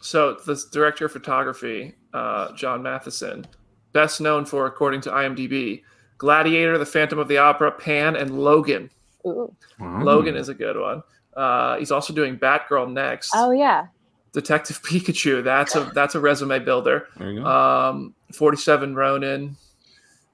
So 0.00 0.34
the 0.44 0.60
director 0.72 1.06
of 1.06 1.12
photography, 1.12 1.94
uh, 2.12 2.52
John 2.52 2.82
Mathieson, 2.82 3.46
best 3.92 4.20
known 4.20 4.44
for, 4.44 4.66
according 4.66 5.00
to 5.02 5.10
IMDb, 5.10 5.82
Gladiator, 6.18 6.76
The 6.76 6.86
Phantom 6.86 7.18
of 7.18 7.28
the 7.28 7.38
Opera, 7.38 7.72
Pan, 7.72 8.16
and 8.16 8.38
Logan. 8.38 8.90
Ooh. 9.26 9.54
Mm. 9.80 10.04
Logan 10.04 10.36
is 10.36 10.48
a 10.48 10.54
good 10.54 10.76
one. 10.78 11.02
Uh, 11.36 11.78
he's 11.78 11.90
also 11.90 12.12
doing 12.12 12.38
Batgirl 12.38 12.92
next. 12.92 13.32
Oh 13.34 13.50
yeah. 13.50 13.86
Detective 14.32 14.82
Pikachu. 14.82 15.42
That's 15.44 15.76
a 15.76 15.90
that's 15.94 16.14
a 16.14 16.20
resume 16.20 16.58
builder. 16.60 17.08
There 17.16 17.30
you 17.30 17.40
go. 17.42 17.46
Um, 17.46 18.14
Forty 18.32 18.56
Seven 18.56 18.94
Ronin. 18.94 19.56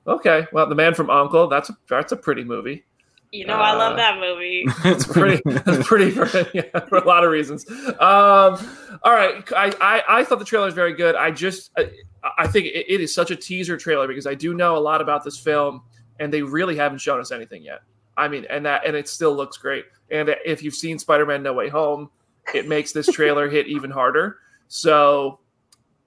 Okay, 0.07 0.47
well, 0.53 0.67
The 0.67 0.75
Man 0.75 0.95
from 0.95 1.11
Uncle. 1.11 1.49
That's 1.49 1.69
a 1.71 1.77
that's 1.89 2.13
a 2.13 2.17
pretty 2.17 2.43
movie. 2.45 2.85
You 3.31 3.45
know, 3.47 3.57
I 3.57 3.73
Uh, 3.73 3.77
love 3.79 3.97
that 3.99 4.19
movie. 4.19 4.65
It's 4.85 5.05
pretty. 5.13 5.43
That's 5.45 5.87
pretty 5.87 6.11
for, 6.11 6.27
yeah, 6.55 6.63
for 6.89 6.97
a 6.97 7.05
lot 7.07 7.25
of 7.25 7.31
reasons. 7.31 7.69
Um, 7.69 8.57
all 9.03 9.13
right, 9.13 9.45
I, 9.55 9.71
I 9.81 10.03
I 10.21 10.25
thought 10.25 10.39
the 10.39 10.47
trailer 10.47 10.65
was 10.65 10.75
very 10.75 10.95
good. 10.95 11.15
I 11.15 11.31
just 11.31 11.71
I, 11.77 11.91
I 12.39 12.47
think 12.47 12.67
it, 12.67 12.87
it 12.89 13.01
is 13.03 13.13
such 13.15 13.31
a 13.31 13.37
teaser 13.37 13.77
trailer 13.77 14.09
because 14.09 14.27
I 14.27 14.35
do 14.35 14.55
know 14.55 14.77
a 14.77 14.81
lot 14.81 15.03
about 15.03 15.25
this 15.25 15.39
film, 15.39 15.83
and 16.19 16.33
they 16.33 16.41
really 16.43 16.77
haven't 16.77 16.99
shown 16.99 17.21
us 17.21 17.31
anything 17.31 17.63
yet. 17.63 17.81
I 18.19 18.29
mean, 18.29 18.47
and 18.51 18.67
that 18.67 18.87
and 18.87 18.97
it 18.97 19.09
still 19.09 19.35
looks 19.35 19.57
great. 19.57 19.85
And 20.11 20.35
if 20.45 20.63
you've 20.63 20.75
seen 20.75 20.99
Spider-Man: 20.99 21.43
No 21.43 21.53
Way 21.53 21.69
Home, 21.69 22.11
it 22.55 22.69
makes 22.69 22.93
this 22.93 23.07
trailer 23.07 23.49
hit 23.49 23.67
even 23.67 23.91
harder. 23.91 24.39
So. 24.69 25.41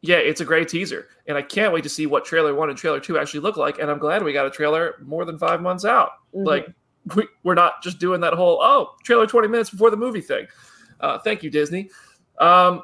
Yeah, 0.04 0.16
it's 0.16 0.42
a 0.42 0.46
great 0.46 0.68
teaser, 0.68 1.10
and 1.28 1.38
I 1.38 1.44
can't 1.44 1.72
wait 1.72 1.84
to 1.84 1.90
see 1.90 2.08
what 2.08 2.26
trailer 2.26 2.56
one 2.56 2.72
and 2.72 2.78
trailer 2.78 3.00
two 3.00 3.20
actually 3.20 3.42
look 3.42 3.56
like. 3.56 3.78
And 3.78 3.92
I'm 3.92 4.00
glad 4.00 4.24
we 4.24 4.34
got 4.34 4.48
a 4.48 4.50
trailer 4.50 4.96
more 5.06 5.26
than 5.26 5.38
five 5.38 5.62
months 5.62 5.86
out. 5.86 6.14
Mhm. 6.34 6.48
Like 6.48 6.74
we, 7.16 7.28
we're 7.44 7.56
not 7.56 7.82
just 7.82 8.00
doing 8.00 8.22
that 8.22 8.34
whole 8.34 8.60
oh 8.62 8.96
trailer 9.04 9.26
20 9.26 9.48
minutes 9.48 9.70
before 9.70 9.90
the 9.90 9.98
movie 9.98 10.22
thing 10.22 10.48
uh, 11.00 11.18
thank 11.20 11.44
you 11.44 11.50
disney 11.50 11.90
um 12.40 12.84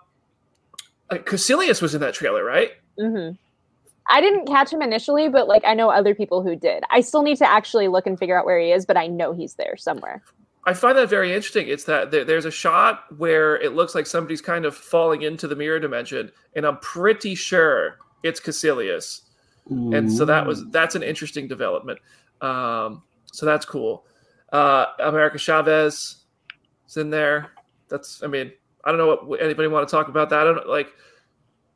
uh, 1.09 1.15
Kaecilius 1.15 1.81
was 1.81 1.95
in 1.95 2.01
that 2.01 2.13
trailer 2.13 2.43
right 2.43 2.71
hmm 2.99 3.29
I 4.09 4.21
didn't 4.21 4.45
catch 4.47 4.71
him 4.71 4.81
initially, 4.81 5.29
but 5.29 5.47
like 5.47 5.63
I 5.65 5.73
know 5.73 5.89
other 5.89 6.15
people 6.15 6.41
who 6.41 6.55
did. 6.55 6.83
I 6.89 7.01
still 7.01 7.23
need 7.23 7.37
to 7.37 7.49
actually 7.49 7.87
look 7.87 8.07
and 8.07 8.17
figure 8.17 8.39
out 8.39 8.45
where 8.45 8.59
he 8.59 8.71
is, 8.71 8.85
but 8.85 8.97
I 8.97 9.07
know 9.07 9.33
he's 9.33 9.55
there 9.55 9.75
somewhere. 9.77 10.23
i 10.65 10.73
find 10.73 10.97
that 10.97 11.09
very 11.09 11.33
interesting. 11.33 11.67
It's 11.67 11.83
that 11.85 12.11
there's 12.11 12.45
a 12.45 12.51
shot 12.51 13.03
where 13.17 13.57
it 13.57 13.73
looks 13.73 13.95
like 13.95 14.05
somebody's 14.05 14.41
kind 14.41 14.65
of 14.65 14.75
falling 14.75 15.23
into 15.23 15.47
the 15.47 15.55
mirror 15.55 15.79
dimension 15.79 16.31
and 16.55 16.65
i'm 16.65 16.77
pretty 16.79 17.35
sure 17.35 17.97
it's 18.23 18.39
Kaecilius. 18.39 19.21
And 19.69 20.11
so 20.11 20.23
that 20.25 20.45
was 20.45 20.65
that's 20.71 20.95
an 20.95 21.03
interesting 21.03 21.47
development. 21.47 21.99
Um 22.41 23.03
so 23.33 23.45
that's 23.45 23.65
cool. 23.65 24.05
Uh 24.53 24.85
america 24.99 25.37
chavez 25.37 26.23
is 26.87 26.97
in 26.97 27.09
there. 27.09 27.51
That's 27.89 28.23
i 28.23 28.27
mean 28.27 28.51
i 28.85 28.89
don't 28.91 28.97
know 28.97 29.17
what 29.23 29.41
anybody 29.41 29.67
want 29.67 29.87
to 29.87 29.91
talk 29.91 30.07
about 30.07 30.29
that? 30.29 30.41
I 30.41 30.43
don't 30.45 30.69
like 30.69 30.93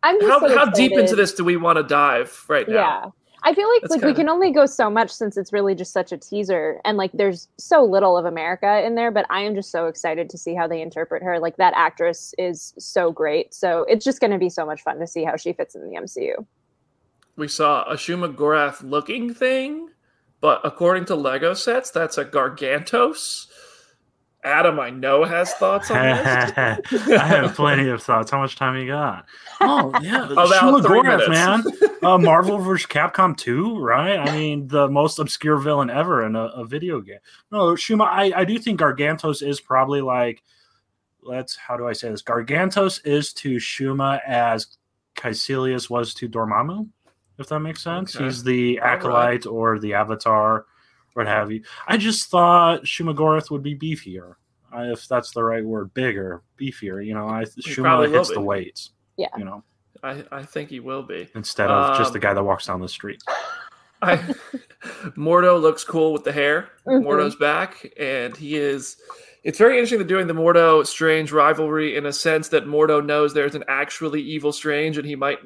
I'm 0.03 0.19
how, 0.27 0.39
so 0.39 0.55
how 0.57 0.65
deep 0.65 0.93
into 0.93 1.15
this 1.15 1.33
do 1.33 1.43
we 1.43 1.57
want 1.57 1.77
to 1.77 1.83
dive 1.83 2.45
right 2.47 2.67
now 2.67 2.73
Yeah. 2.75 3.05
I 3.43 3.55
feel 3.55 3.67
like 3.69 3.81
That's 3.81 3.91
like 3.93 4.01
we 4.01 4.09
kinda- 4.09 4.21
can 4.21 4.29
only 4.29 4.51
go 4.51 4.67
so 4.67 4.87
much 4.87 5.09
since 5.09 5.35
it's 5.35 5.51
really 5.51 5.73
just 5.73 5.91
such 5.91 6.11
a 6.11 6.17
teaser 6.17 6.79
and 6.85 6.95
like 6.95 7.11
there's 7.13 7.47
so 7.57 7.83
little 7.83 8.15
of 8.15 8.25
America 8.25 8.85
in 8.85 8.93
there, 8.93 9.09
but 9.09 9.25
I 9.31 9.41
am 9.41 9.55
just 9.55 9.71
so 9.71 9.87
excited 9.87 10.29
to 10.29 10.37
see 10.37 10.53
how 10.53 10.67
they 10.67 10.79
interpret 10.79 11.23
her. 11.23 11.39
Like 11.39 11.57
that 11.57 11.73
actress 11.75 12.35
is 12.37 12.75
so 12.77 13.11
great. 13.11 13.51
So 13.55 13.83
it's 13.89 14.05
just 14.05 14.21
gonna 14.21 14.37
be 14.37 14.49
so 14.49 14.63
much 14.63 14.83
fun 14.83 14.99
to 14.99 15.07
see 15.07 15.23
how 15.23 15.37
she 15.37 15.53
fits 15.53 15.73
in 15.73 15.81
the 15.89 15.95
MCU. 15.95 16.45
we 17.37 17.47
saw 17.47 17.83
a 17.89 17.95
Shuma 17.95 18.35
Gorath 18.35 18.87
looking 18.87 19.33
thing, 19.33 19.89
but 20.39 20.61
according 20.63 21.05
to 21.05 21.15
Lego 21.15 21.55
sets, 21.55 21.89
that's 21.89 22.17
a 22.19 22.25
Gargantos. 22.25 23.47
Adam, 24.43 24.79
I 24.79 24.89
know 24.89 25.23
has 25.23 25.53
thoughts 25.53 25.91
on 25.91 25.97
this. 26.03 26.51
I 27.11 27.23
have 27.27 27.53
plenty 27.55 27.89
of 27.89 28.01
thoughts. 28.01 28.31
How 28.31 28.39
much 28.39 28.55
time 28.55 28.75
you 28.75 28.87
got? 28.87 29.25
Oh 29.59 29.93
yeah, 30.01 30.25
About 30.31 30.47
Shuma 30.49 30.81
three 30.81 30.99
Gorath, 31.01 31.29
minutes. 31.29 31.29
man. 31.29 31.63
Uh, 32.03 32.17
Marvel 32.17 32.57
vs. 32.57 32.87
Capcom 32.87 33.37
2, 33.37 33.77
right? 33.77 34.17
I 34.17 34.35
mean, 34.35 34.67
the 34.67 34.87
most 34.87 35.19
obscure 35.19 35.57
villain 35.57 35.91
ever 35.91 36.25
in 36.25 36.35
a, 36.35 36.45
a 36.45 36.65
video 36.65 36.99
game. 36.99 37.19
No, 37.51 37.73
Shuma, 37.75 38.07
I, 38.07 38.31
I 38.35 38.43
do 38.43 38.57
think 38.57 38.79
Gargantos 38.79 39.47
is 39.47 39.61
probably 39.61 40.01
like, 40.01 40.41
let's, 41.21 41.55
how 41.55 41.77
do 41.77 41.87
I 41.87 41.93
say 41.93 42.09
this? 42.09 42.23
Gargantos 42.23 43.05
is 43.05 43.33
to 43.33 43.57
Shuma 43.57 44.19
as 44.25 44.65
Kaecilius 45.15 45.91
was 45.91 46.15
to 46.15 46.27
Dormammu, 46.27 46.89
if 47.37 47.45
that 47.49 47.59
makes 47.59 47.83
sense. 47.83 48.15
Okay. 48.15 48.25
He's 48.25 48.43
the 48.43 48.79
All 48.79 48.87
right. 48.87 48.93
acolyte 48.97 49.45
or 49.45 49.77
the 49.77 49.93
avatar, 49.93 50.65
what 51.13 51.27
have 51.27 51.51
you. 51.51 51.63
I 51.87 51.97
just 51.97 52.29
thought 52.29 52.83
Shuma 52.83 53.15
Gorath 53.15 53.49
would 53.51 53.63
be 53.63 53.75
beefier. 53.75 54.35
uh, 54.75 54.81
If 54.93 55.07
that's 55.07 55.31
the 55.31 55.43
right 55.43 55.63
word, 55.65 55.93
bigger, 55.93 56.41
beefier. 56.59 57.05
You 57.05 57.13
know, 57.13 57.27
I 57.27 57.45
probably 57.45 58.07
Shuma 58.07 58.11
hits 58.11 58.29
be. 58.29 58.35
the 58.35 58.41
weights. 58.41 58.91
Yeah. 59.17 59.27
You 59.37 59.45
know, 59.45 59.63
I, 60.03 60.23
I 60.31 60.43
think 60.43 60.69
he 60.69 60.79
will 60.79 61.03
be. 61.03 61.27
instead 61.35 61.69
of 61.69 61.97
just 61.97 62.09
Um, 62.09 62.13
the 62.13 62.19
guy 62.19 62.33
that 62.33 62.43
walks 62.43 62.65
down 62.67 62.81
the 62.81 62.89
street. 62.89 63.21
I, 64.03 64.17
Mordo 65.15 65.61
looks 65.61 65.83
cool 65.83 66.13
with 66.13 66.23
the 66.23 66.31
hair. 66.31 66.69
Mhm. 66.87 67.03
Mordo's 67.03 67.35
back, 67.35 67.91
and 67.99 68.35
he 68.35 68.55
is. 68.57 68.97
It's 69.43 69.57
very 69.57 69.73
interesting 69.75 69.99
that 69.99 70.07
doing 70.07 70.27
the 70.27 70.33
Mordo 70.33 70.85
Strange 70.85 71.31
rivalry 71.31 71.95
in 71.97 72.05
a 72.05 72.13
sense 72.13 72.49
that 72.49 72.65
Mordo 72.65 73.03
knows 73.03 73.33
there's 73.33 73.55
an 73.55 73.63
actually 73.67 74.21
evil 74.21 74.51
Strange, 74.51 74.97
and 74.97 75.05
he 75.05 75.15
might 75.15 75.39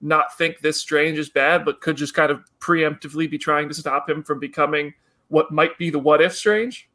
not 0.00 0.36
think 0.38 0.60
this 0.60 0.80
Strange 0.80 1.18
is 1.18 1.28
bad, 1.28 1.64
but 1.64 1.80
could 1.80 1.96
just 1.96 2.14
kind 2.14 2.30
of 2.30 2.40
preemptively 2.60 3.28
be 3.30 3.36
trying 3.38 3.68
to 3.68 3.74
stop 3.74 4.08
him 4.08 4.22
from 4.22 4.38
becoming 4.38 4.94
what 5.28 5.50
might 5.50 5.78
be 5.78 5.90
the 5.90 5.98
What 5.98 6.20
If 6.20 6.34
Strange. 6.34 6.88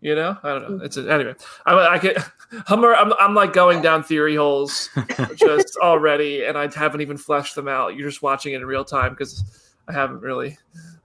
You 0.00 0.14
know, 0.14 0.36
I 0.42 0.48
don't 0.50 0.70
know. 0.70 0.84
It's 0.84 0.98
a, 0.98 1.10
anyway. 1.10 1.34
I'm, 1.64 1.78
I 1.78 1.98
get. 1.98 2.18
I'm, 2.68 2.84
I'm, 2.84 3.14
I'm 3.18 3.34
like 3.34 3.54
going 3.54 3.80
down 3.80 4.02
theory 4.02 4.36
holes 4.36 4.90
just 5.34 5.78
already, 5.80 6.44
and 6.44 6.58
I 6.58 6.68
haven't 6.74 7.00
even 7.00 7.16
fleshed 7.16 7.54
them 7.54 7.68
out. 7.68 7.96
You're 7.96 8.10
just 8.10 8.22
watching 8.22 8.52
it 8.52 8.56
in 8.56 8.66
real 8.66 8.84
time 8.84 9.12
because 9.12 9.72
I 9.88 9.92
haven't 9.92 10.20
really. 10.20 10.58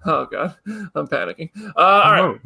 Oh 0.06 0.26
god, 0.26 0.56
I'm 0.68 1.08
panicking. 1.08 1.50
Uh, 1.78 1.80
all 1.80 2.12
right. 2.12 2.20
Oh, 2.20 2.40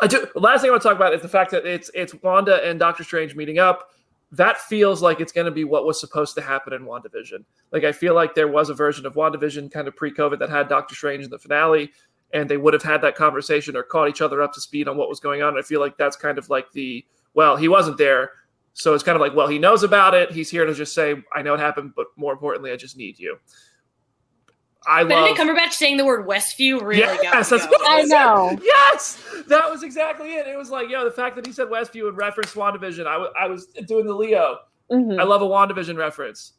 I 0.00 0.06
do, 0.06 0.26
last 0.34 0.62
thing 0.62 0.70
I 0.70 0.72
want 0.72 0.82
to 0.82 0.88
talk 0.88 0.96
about 0.96 1.14
is 1.14 1.22
the 1.22 1.28
fact 1.28 1.50
that 1.50 1.66
it's 1.66 1.90
it's 1.94 2.14
Wanda 2.22 2.66
and 2.66 2.78
Doctor 2.78 3.04
Strange 3.04 3.34
meeting 3.34 3.58
up. 3.58 3.90
That 4.32 4.58
feels 4.58 5.00
like 5.00 5.20
it's 5.20 5.32
going 5.32 5.44
to 5.44 5.52
be 5.52 5.64
what 5.64 5.84
was 5.84 6.00
supposed 6.00 6.34
to 6.34 6.40
happen 6.40 6.72
in 6.72 6.82
WandaVision. 6.82 7.44
Like 7.72 7.84
I 7.84 7.92
feel 7.92 8.14
like 8.14 8.34
there 8.34 8.48
was 8.48 8.68
a 8.68 8.74
version 8.74 9.06
of 9.06 9.14
WandaVision 9.14 9.70
kind 9.70 9.86
of 9.86 9.94
pre-COVID 9.94 10.40
that 10.40 10.50
had 10.50 10.68
Doctor 10.68 10.94
Strange 10.96 11.24
in 11.24 11.30
the 11.30 11.38
finale, 11.38 11.92
and 12.34 12.50
they 12.50 12.56
would 12.58 12.74
have 12.74 12.82
had 12.82 13.00
that 13.00 13.14
conversation 13.14 13.76
or 13.76 13.82
caught 13.82 14.08
each 14.08 14.20
other 14.20 14.42
up 14.42 14.52
to 14.52 14.60
speed 14.60 14.88
on 14.88 14.96
what 14.98 15.08
was 15.08 15.20
going 15.20 15.42
on. 15.42 15.56
I 15.56 15.62
feel 15.62 15.80
like 15.80 15.96
that's 15.96 16.16
kind 16.16 16.36
of 16.36 16.50
like 16.50 16.70
the 16.72 17.04
well, 17.32 17.56
he 17.56 17.68
wasn't 17.68 17.96
there, 17.96 18.32
so 18.74 18.92
it's 18.92 19.02
kind 19.04 19.16
of 19.16 19.20
like 19.22 19.34
well, 19.34 19.46
he 19.48 19.58
knows 19.58 19.82
about 19.82 20.12
it. 20.14 20.30
He's 20.32 20.50
here 20.50 20.66
to 20.66 20.74
just 20.74 20.92
say, 20.94 21.14
I 21.34 21.40
know 21.42 21.54
it 21.54 21.60
happened, 21.60 21.92
but 21.96 22.08
more 22.16 22.32
importantly, 22.32 22.70
I 22.72 22.76
just 22.76 22.96
need 22.98 23.18
you. 23.18 23.38
I 24.86 25.00
love. 25.00 25.08
Benedict 25.08 25.38
Cumberbatch 25.38 25.72
saying 25.72 25.96
the 25.96 26.04
word 26.04 26.26
Westview 26.28 26.82
really 26.82 27.00
got 27.16 27.22
Yes, 27.22 27.50
me 27.50 27.56
that's 27.56 27.70
what 27.70 27.88
I 27.88 27.94
I 27.94 28.00
said. 28.02 28.08
know. 28.08 28.58
Yes, 28.62 29.24
that 29.48 29.70
was 29.70 29.82
exactly 29.82 30.34
it. 30.34 30.46
It 30.46 30.58
was 30.58 30.68
like, 30.68 30.90
yo, 30.90 31.04
the 31.04 31.10
fact 31.10 31.36
that 31.36 31.46
he 31.46 31.52
said 31.52 31.68
Westview 31.68 32.06
and 32.08 32.18
referenced 32.18 32.54
WandaVision. 32.54 33.06
I 33.06 33.16
wa- 33.16 33.32
I 33.40 33.46
was 33.46 33.66
doing 33.86 34.04
the 34.06 34.12
Leo. 34.14 34.58
Mhm. 34.92 35.18
I 35.18 35.22
love 35.24 35.40
a 35.40 35.46
WandaVision 35.46 35.96
reference. 35.96 36.52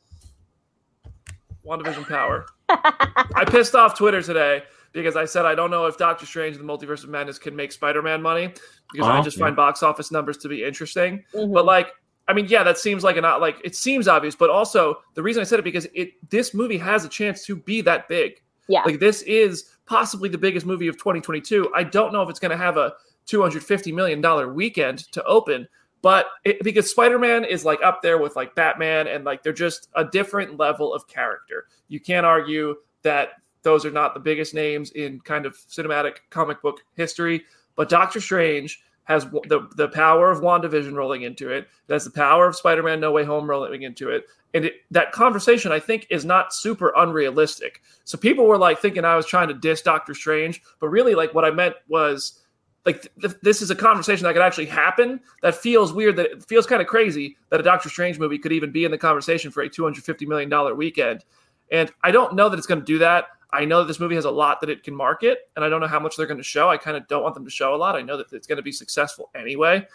WandaVision 1.65 2.07
power. 2.07 2.45
I 2.69 3.45
pissed 3.47 3.75
off 3.75 3.95
Twitter 3.97 4.21
today 4.23 4.63
because 4.95 5.15
I 5.15 5.25
said 5.25 5.45
I 5.45 5.53
don't 5.53 5.69
know 5.69 5.85
if 5.85 5.97
Doctor 5.97 6.25
Strange 6.25 6.55
and 6.57 6.67
the 6.67 6.73
Multiverse 6.73 7.03
of 7.03 7.09
Madness 7.09 7.37
can 7.37 7.55
make 7.55 7.71
Spider-Man 7.71 8.21
money 8.21 8.47
because 8.91 9.07
I 9.07 9.19
Oh, 9.19 9.21
just 9.23 9.37
find 9.37 9.55
box 9.55 9.83
office 9.83 10.11
numbers 10.11 10.37
to 10.37 10.47
be 10.49 10.63
interesting. 10.63 11.23
Mhm. 11.33 11.53
But 11.53 11.65
like, 11.65 11.91
I 12.27 12.33
mean, 12.33 12.45
yeah, 12.47 12.63
that 12.63 12.77
seems 12.79 13.03
like 13.03 13.17
an 13.17 13.23
like 13.23 13.61
it 13.63 13.75
seems 13.75 14.07
obvious, 14.07 14.35
but 14.35 14.49
also 14.49 14.95
the 15.13 15.21
reason 15.21 15.41
I 15.41 15.43
said 15.43 15.59
it 15.59 15.63
because 15.63 15.85
it 15.93 16.13
this 16.31 16.53
movie 16.55 16.77
has 16.79 17.05
a 17.05 17.09
chance 17.09 17.45
to 17.45 17.55
be 17.55 17.81
that 17.81 18.07
big. 18.09 18.41
yeah. 18.67 18.81
Like 18.83 18.99
this 18.99 19.21
is 19.23 19.69
possibly 19.85 20.27
the 20.29 20.37
biggest 20.39 20.65
movie 20.65 20.87
of 20.87 20.97
2022. 20.97 21.71
I 21.75 21.83
don't 21.83 22.11
know 22.11 22.23
if 22.23 22.29
it's 22.29 22.39
going 22.39 22.49
to 22.49 22.57
have 22.57 22.77
a 22.77 22.93
250 23.27 23.91
million 23.91 24.21
dollar 24.21 24.51
weekend 24.51 24.99
to 25.11 25.23
open, 25.25 25.67
but 26.01 26.27
it, 26.45 26.61
because 26.63 26.89
Spider-Man 26.89 27.43
is 27.45 27.63
like 27.65 27.79
up 27.83 28.01
there 28.01 28.17
with 28.17 28.35
like 28.35 28.55
Batman 28.55 29.07
and 29.07 29.23
like 29.23 29.43
they're 29.43 29.53
just 29.53 29.89
a 29.95 30.03
different 30.05 30.57
level 30.57 30.93
of 30.93 31.07
character. 31.07 31.65
You 31.89 31.99
can't 31.99 32.25
argue 32.25 32.75
that 33.03 33.29
those 33.65 33.85
are 33.85 33.91
not 33.91 34.13
the 34.13 34.21
biggest 34.21 34.53
names 34.53 34.91
in 34.91 35.19
kind 35.19 35.45
of 35.45 35.57
cinematic 35.57 36.19
comic 36.29 36.61
book 36.61 36.79
history, 36.95 37.43
but 37.75 37.89
Doctor 37.89 38.21
Strange 38.21 38.81
has 39.03 39.25
the 39.25 39.67
the 39.75 39.89
power 39.89 40.31
of 40.31 40.39
WandaVision 40.39 40.95
rolling 40.95 41.23
into 41.23 41.51
it. 41.51 41.67
It 41.89 41.93
has 41.93 42.05
the 42.05 42.11
power 42.11 42.47
of 42.47 42.55
Spider-Man 42.55 42.99
No 42.99 43.11
Way 43.11 43.25
Home 43.25 43.49
rolling 43.49 43.83
into 43.83 44.09
it. 44.09 44.25
And 44.53 44.65
it, 44.65 44.75
that 44.89 45.11
conversation, 45.11 45.71
I 45.73 45.79
think, 45.79 46.07
is 46.09 46.23
not 46.23 46.53
super 46.53 46.93
unrealistic. 46.95 47.81
So 48.05 48.17
people 48.17 48.45
were 48.45 48.57
like 48.57 48.79
thinking 48.79 49.03
I 49.03 49.17
was 49.17 49.25
trying 49.25 49.49
to 49.49 49.53
diss 49.53 49.81
Doctor 49.81 50.13
Strange, 50.13 50.61
but 50.79 50.87
really, 50.87 51.13
like 51.13 51.33
what 51.33 51.43
I 51.43 51.51
meant 51.51 51.75
was 51.89 52.41
like 52.85 53.07
th- 53.19 53.35
this 53.41 53.61
is 53.61 53.69
a 53.69 53.75
conversation 53.75 54.23
that 54.23 54.33
could 54.33 54.41
actually 54.41 54.67
happen. 54.67 55.19
That 55.41 55.55
feels 55.55 55.91
weird. 55.91 56.15
That 56.15 56.31
it 56.31 56.45
feels 56.45 56.65
kind 56.65 56.81
of 56.81 56.87
crazy 56.87 57.35
that 57.49 57.59
a 57.59 57.63
Doctor 57.63 57.89
Strange 57.89 58.17
movie 58.17 58.39
could 58.39 58.53
even 58.53 58.71
be 58.71 58.85
in 58.85 58.91
the 58.91 58.97
conversation 58.97 59.51
for 59.51 59.61
a 59.61 59.69
two 59.69 59.83
hundred 59.83 60.03
fifty 60.03 60.25
million 60.25 60.49
dollar 60.49 60.73
weekend. 60.73 61.25
And 61.71 61.91
I 62.03 62.11
don't 62.11 62.35
know 62.35 62.47
that 62.47 62.57
it's 62.57 62.67
going 62.67 62.81
to 62.81 62.85
do 62.85 62.99
that. 62.99 63.25
I 63.51 63.65
know 63.65 63.79
that 63.79 63.87
this 63.87 63.99
movie 63.99 64.15
has 64.15 64.25
a 64.25 64.31
lot 64.31 64.61
that 64.61 64.69
it 64.69 64.83
can 64.83 64.95
market, 64.95 65.49
and 65.55 65.63
I 65.63 65.69
don't 65.69 65.81
know 65.81 65.87
how 65.87 65.99
much 65.99 66.17
they're 66.17 66.25
going 66.25 66.37
to 66.37 66.43
show. 66.43 66.69
I 66.69 66.77
kind 66.77 66.97
of 66.97 67.07
don't 67.07 67.23
want 67.23 67.35
them 67.35 67.45
to 67.45 67.51
show 67.51 67.73
a 67.73 67.77
lot. 67.77 67.95
I 67.95 68.01
know 68.01 68.17
that 68.17 68.31
it's 68.33 68.47
going 68.47 68.57
to 68.57 68.63
be 68.63 68.71
successful 68.71 69.29
anyway. 69.35 69.87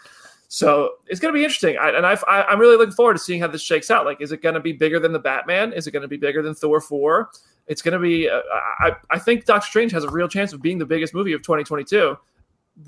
So 0.47 0.95
it's 1.07 1.21
going 1.21 1.33
to 1.33 1.37
be 1.37 1.45
interesting, 1.45 1.77
I, 1.77 1.91
and 1.91 2.05
I, 2.05 2.17
I'm 2.27 2.59
really 2.59 2.75
looking 2.75 2.93
forward 2.93 3.13
to 3.13 3.19
seeing 3.19 3.39
how 3.39 3.47
this 3.47 3.61
shakes 3.61 3.89
out. 3.89 4.03
Like, 4.03 4.19
is 4.19 4.33
it 4.33 4.41
going 4.41 4.55
to 4.55 4.59
be 4.59 4.73
bigger 4.73 4.99
than 4.99 5.13
the 5.13 5.19
Batman? 5.19 5.71
Is 5.71 5.87
it 5.87 5.91
going 5.91 6.01
to 6.01 6.09
be 6.09 6.17
bigger 6.17 6.41
than 6.41 6.53
Thor 6.53 6.81
four? 6.81 7.29
It's 7.67 7.81
going 7.81 7.93
to 7.93 7.99
be. 7.99 8.27
Uh, 8.27 8.41
I, 8.79 8.91
I 9.09 9.17
think 9.17 9.45
Doctor 9.45 9.67
Strange 9.67 9.93
has 9.93 10.03
a 10.03 10.09
real 10.09 10.27
chance 10.27 10.51
of 10.51 10.61
being 10.61 10.77
the 10.77 10.85
biggest 10.85 11.13
movie 11.13 11.31
of 11.31 11.41
2022, 11.41 12.17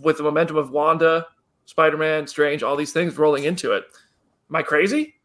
with 0.01 0.17
the 0.17 0.23
momentum 0.23 0.57
of 0.57 0.71
Wanda, 0.71 1.27
Spider 1.65 1.95
Man, 1.95 2.27
Strange, 2.27 2.63
all 2.63 2.75
these 2.75 2.91
things 2.91 3.17
rolling 3.17 3.45
into 3.45 3.71
it. 3.71 3.85
Am 4.49 4.55
I 4.57 4.63
crazy? 4.63 5.15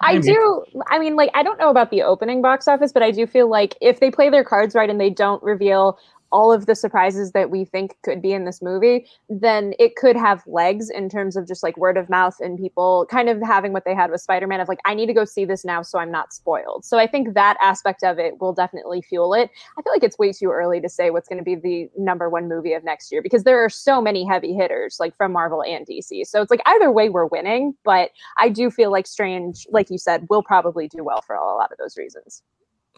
I 0.00 0.18
do. 0.18 0.64
I 0.88 0.98
mean, 0.98 1.16
like, 1.16 1.30
I 1.34 1.42
don't 1.42 1.58
know 1.58 1.70
about 1.70 1.90
the 1.90 2.02
opening 2.02 2.42
box 2.42 2.68
office, 2.68 2.92
but 2.92 3.02
I 3.02 3.10
do 3.10 3.26
feel 3.26 3.48
like 3.48 3.76
if 3.80 4.00
they 4.00 4.10
play 4.10 4.30
their 4.30 4.44
cards 4.44 4.74
right 4.74 4.88
and 4.88 5.00
they 5.00 5.10
don't 5.10 5.42
reveal 5.42 5.98
all 6.32 6.52
of 6.52 6.66
the 6.66 6.74
surprises 6.74 7.32
that 7.32 7.50
we 7.50 7.64
think 7.64 7.96
could 8.02 8.20
be 8.20 8.32
in 8.32 8.44
this 8.44 8.60
movie, 8.60 9.06
then 9.28 9.74
it 9.78 9.96
could 9.96 10.16
have 10.16 10.42
legs 10.46 10.90
in 10.90 11.08
terms 11.08 11.36
of 11.36 11.46
just 11.46 11.62
like 11.62 11.76
word 11.76 11.96
of 11.96 12.08
mouth 12.08 12.36
and 12.40 12.58
people 12.58 13.06
kind 13.10 13.28
of 13.28 13.40
having 13.42 13.72
what 13.72 13.84
they 13.84 13.94
had 13.94 14.10
with 14.10 14.20
Spider 14.20 14.46
Man 14.46 14.60
of 14.60 14.68
like, 14.68 14.80
I 14.84 14.94
need 14.94 15.06
to 15.06 15.14
go 15.14 15.24
see 15.24 15.44
this 15.44 15.64
now 15.64 15.82
so 15.82 15.98
I'm 15.98 16.10
not 16.10 16.32
spoiled. 16.32 16.84
So 16.84 16.98
I 16.98 17.06
think 17.06 17.34
that 17.34 17.56
aspect 17.60 18.02
of 18.02 18.18
it 18.18 18.40
will 18.40 18.52
definitely 18.52 19.02
fuel 19.02 19.34
it. 19.34 19.50
I 19.78 19.82
feel 19.82 19.92
like 19.92 20.02
it's 20.02 20.18
way 20.18 20.32
too 20.32 20.50
early 20.50 20.80
to 20.80 20.88
say 20.88 21.10
what's 21.10 21.28
going 21.28 21.38
to 21.38 21.44
be 21.44 21.54
the 21.54 21.88
number 21.96 22.28
one 22.28 22.48
movie 22.48 22.74
of 22.74 22.84
next 22.84 23.10
year 23.10 23.22
because 23.22 23.44
there 23.44 23.62
are 23.64 23.70
so 23.70 24.00
many 24.00 24.26
heavy 24.26 24.54
hitters 24.54 24.98
like 25.00 25.16
from 25.16 25.32
Marvel 25.32 25.62
and 25.62 25.86
DC. 25.86 26.26
So 26.26 26.42
it's 26.42 26.50
like 26.50 26.62
either 26.66 26.90
way 26.90 27.08
we're 27.08 27.26
winning, 27.26 27.74
but 27.84 28.10
I 28.36 28.48
do 28.48 28.70
feel 28.70 28.90
like 28.90 29.06
Strange, 29.06 29.66
like 29.70 29.90
you 29.90 29.98
said, 29.98 30.26
will 30.28 30.42
probably 30.42 30.88
do 30.88 31.04
well 31.04 31.22
for 31.22 31.36
a 31.36 31.44
lot 31.44 31.72
of 31.72 31.78
those 31.78 31.96
reasons. 31.96 32.42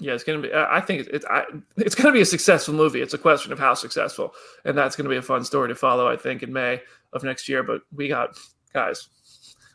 Yeah, 0.00 0.14
it's 0.14 0.24
gonna 0.24 0.40
be. 0.40 0.52
I 0.52 0.80
think 0.80 1.00
it's 1.00 1.08
it's, 1.12 1.26
I, 1.26 1.44
it's 1.76 1.94
gonna 1.94 2.12
be 2.12 2.22
a 2.22 2.26
successful 2.26 2.72
movie. 2.74 3.02
It's 3.02 3.14
a 3.14 3.18
question 3.18 3.52
of 3.52 3.58
how 3.58 3.74
successful, 3.74 4.32
and 4.64 4.76
that's 4.76 4.96
gonna 4.96 5.10
be 5.10 5.16
a 5.16 5.22
fun 5.22 5.44
story 5.44 5.68
to 5.68 5.74
follow. 5.74 6.08
I 6.08 6.16
think 6.16 6.42
in 6.42 6.52
May 6.52 6.80
of 7.12 7.22
next 7.22 7.48
year. 7.48 7.62
But 7.62 7.82
we 7.94 8.08
got 8.08 8.38
guys, 8.72 9.08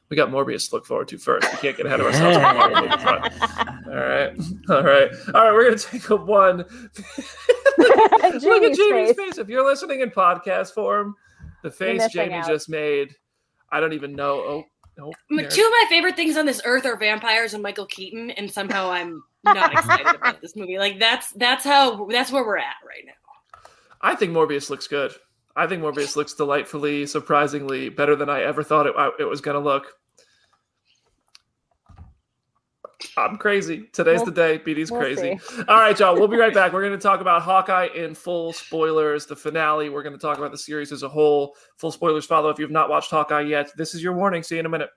we 0.09 0.17
got 0.17 0.29
Morbius 0.29 0.69
to 0.69 0.75
look 0.75 0.85
forward 0.85 1.07
to 1.09 1.17
first. 1.19 1.51
We 1.51 1.57
can't 1.59 1.77
get 1.77 1.85
ahead 1.85 1.99
of 1.99 2.07
ourselves. 2.07 2.37
on 2.37 2.57
Marvel 2.57 2.81
movie 2.81 2.97
front. 2.97 3.33
All 3.87 3.93
right, 3.93 4.31
all 4.69 4.83
right, 4.83 5.11
all 5.33 5.45
right. 5.45 5.53
We're 5.53 5.65
gonna 5.65 5.77
take 5.77 6.09
a 6.09 6.15
one. 6.15 6.57
Look 7.77 7.93
at 7.93 8.41
Jamie's 8.41 8.77
Jamie's 8.77 9.07
face. 9.09 9.15
face. 9.15 9.37
If 9.37 9.49
you're 9.49 9.65
listening 9.65 9.99
in 9.99 10.09
podcast 10.09 10.73
form, 10.73 11.15
the 11.61 11.69
face 11.69 12.07
Jamie 12.11 12.35
out. 12.35 12.47
just 12.47 12.69
made, 12.69 13.13
I 13.71 13.79
don't 13.79 13.93
even 13.93 14.13
know. 14.15 14.35
Oh, 14.35 14.63
no. 14.97 15.11
M- 15.31 15.37
Two 15.49 15.61
of 15.61 15.71
my 15.71 15.85
favorite 15.89 16.15
things 16.15 16.37
on 16.37 16.45
this 16.45 16.61
earth 16.65 16.85
are 16.85 16.97
vampires 16.97 17.53
and 17.53 17.61
Michael 17.63 17.85
Keaton, 17.85 18.31
and 18.31 18.51
somehow 18.51 18.91
I'm 18.91 19.23
not 19.43 19.73
excited 19.73 20.07
about 20.15 20.41
this 20.41 20.55
movie. 20.55 20.77
Like 20.77 20.99
that's 20.99 21.31
that's 21.33 21.63
how 21.63 22.05
that's 22.07 22.31
where 22.31 22.45
we're 22.45 22.57
at 22.57 22.75
right 22.87 23.03
now. 23.05 23.11
I 24.01 24.15
think 24.15 24.31
Morbius 24.33 24.69
looks 24.69 24.87
good. 24.87 25.13
I 25.55 25.67
think 25.67 25.81
Morbius 25.81 26.15
looks 26.15 26.33
delightfully, 26.33 27.05
surprisingly 27.05 27.89
better 27.89 28.15
than 28.15 28.29
I 28.29 28.41
ever 28.43 28.61
thought 28.61 28.87
it, 28.87 28.93
it 29.19 29.23
was 29.25 29.41
going 29.41 29.55
to 29.55 29.63
look. 29.63 29.87
I'm 33.17 33.37
crazy. 33.37 33.89
Today's 33.93 34.17
We'll- 34.17 34.25
the 34.25 34.31
day. 34.31 34.59
BD's 34.59 34.91
we'll 34.91 34.99
crazy. 35.01 35.39
All 35.67 35.77
right, 35.79 35.97
y'all. 35.99 36.15
We'll 36.15 36.27
be 36.27 36.37
right 36.37 36.53
back. 36.53 36.73
We're 36.73 36.81
going 36.81 36.97
to 36.97 37.01
talk 37.03 37.21
about 37.21 37.41
Hawkeye 37.41 37.87
in 37.95 38.13
full 38.15 38.53
spoilers, 38.53 39.25
the 39.25 39.35
finale. 39.35 39.89
We're 39.89 40.03
going 40.03 40.13
to 40.13 40.19
talk 40.19 40.37
about 40.37 40.51
the 40.51 40.57
series 40.57 40.91
as 40.91 41.03
a 41.03 41.09
whole. 41.09 41.55
Full 41.77 41.91
spoilers 41.91 42.25
follow 42.25 42.49
if 42.49 42.59
you've 42.59 42.71
not 42.71 42.89
watched 42.89 43.11
Hawkeye 43.11 43.41
yet. 43.41 43.71
This 43.77 43.93
is 43.95 44.03
your 44.03 44.13
warning. 44.13 44.43
See 44.43 44.55
you 44.55 44.59
in 44.59 44.65
a 44.65 44.69
minute. 44.69 44.89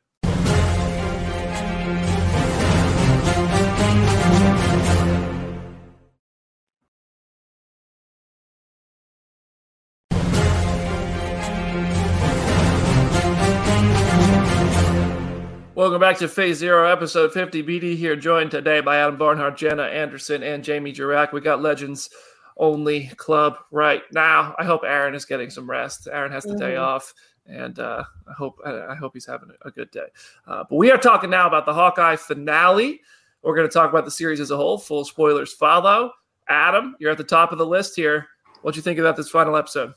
Welcome 15.89 16.03
back 16.03 16.19
to 16.19 16.29
Phase 16.29 16.59
Zero, 16.59 16.87
Episode 16.87 17.33
50. 17.33 17.63
BD 17.63 17.97
here, 17.97 18.15
joined 18.15 18.51
today 18.51 18.83
by 18.83 18.99
Adam 18.99 19.17
Barnhardt, 19.17 19.57
Jenna 19.57 19.85
Anderson, 19.85 20.43
and 20.43 20.63
Jamie 20.63 20.93
Jirak. 20.93 21.33
We 21.33 21.41
got 21.41 21.63
Legends 21.63 22.11
Only 22.59 23.07
Club 23.17 23.57
right 23.71 24.03
now. 24.13 24.55
I 24.59 24.65
hope 24.67 24.83
Aaron 24.85 25.15
is 25.15 25.25
getting 25.25 25.49
some 25.49 25.69
rest. 25.69 26.07
Aaron 26.13 26.31
has 26.31 26.45
the 26.45 26.59
day 26.59 26.75
Mhm. 26.75 26.83
off, 26.83 27.15
and 27.47 27.79
uh, 27.79 28.05
I 28.29 28.33
hope 28.35 28.61
I 28.67 28.89
I 28.89 28.95
hope 28.97 29.13
he's 29.15 29.25
having 29.25 29.49
a 29.63 29.71
good 29.71 29.91
day. 29.91 30.09
Uh, 30.47 30.63
but 30.69 30.77
we 30.77 30.91
are 30.91 30.99
talking 30.99 31.31
now 31.31 31.47
about 31.47 31.65
the 31.65 31.73
Hawkeye 31.73 32.17
finale. 32.17 33.01
We're 33.41 33.57
going 33.57 33.67
to 33.67 33.73
talk 33.73 33.89
about 33.89 34.05
the 34.05 34.11
series 34.11 34.41
as 34.41 34.51
a 34.51 34.59
whole. 34.59 34.77
Full 34.77 35.07
spoilers 35.07 35.55
follow. 35.55 36.13
Adam, 36.51 36.97
you're 36.99 37.13
at 37.13 37.17
the 37.19 37.25
top 37.25 37.51
of 37.51 37.57
the 37.57 37.67
list 37.67 37.97
here. 37.97 38.27
What 38.61 38.75
do 38.75 38.79
you 38.79 38.83
think 38.83 38.99
about 38.99 39.17
this 39.17 39.31
final 39.31 39.57
episode? 39.57 39.95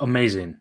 Amazing. 0.00 0.56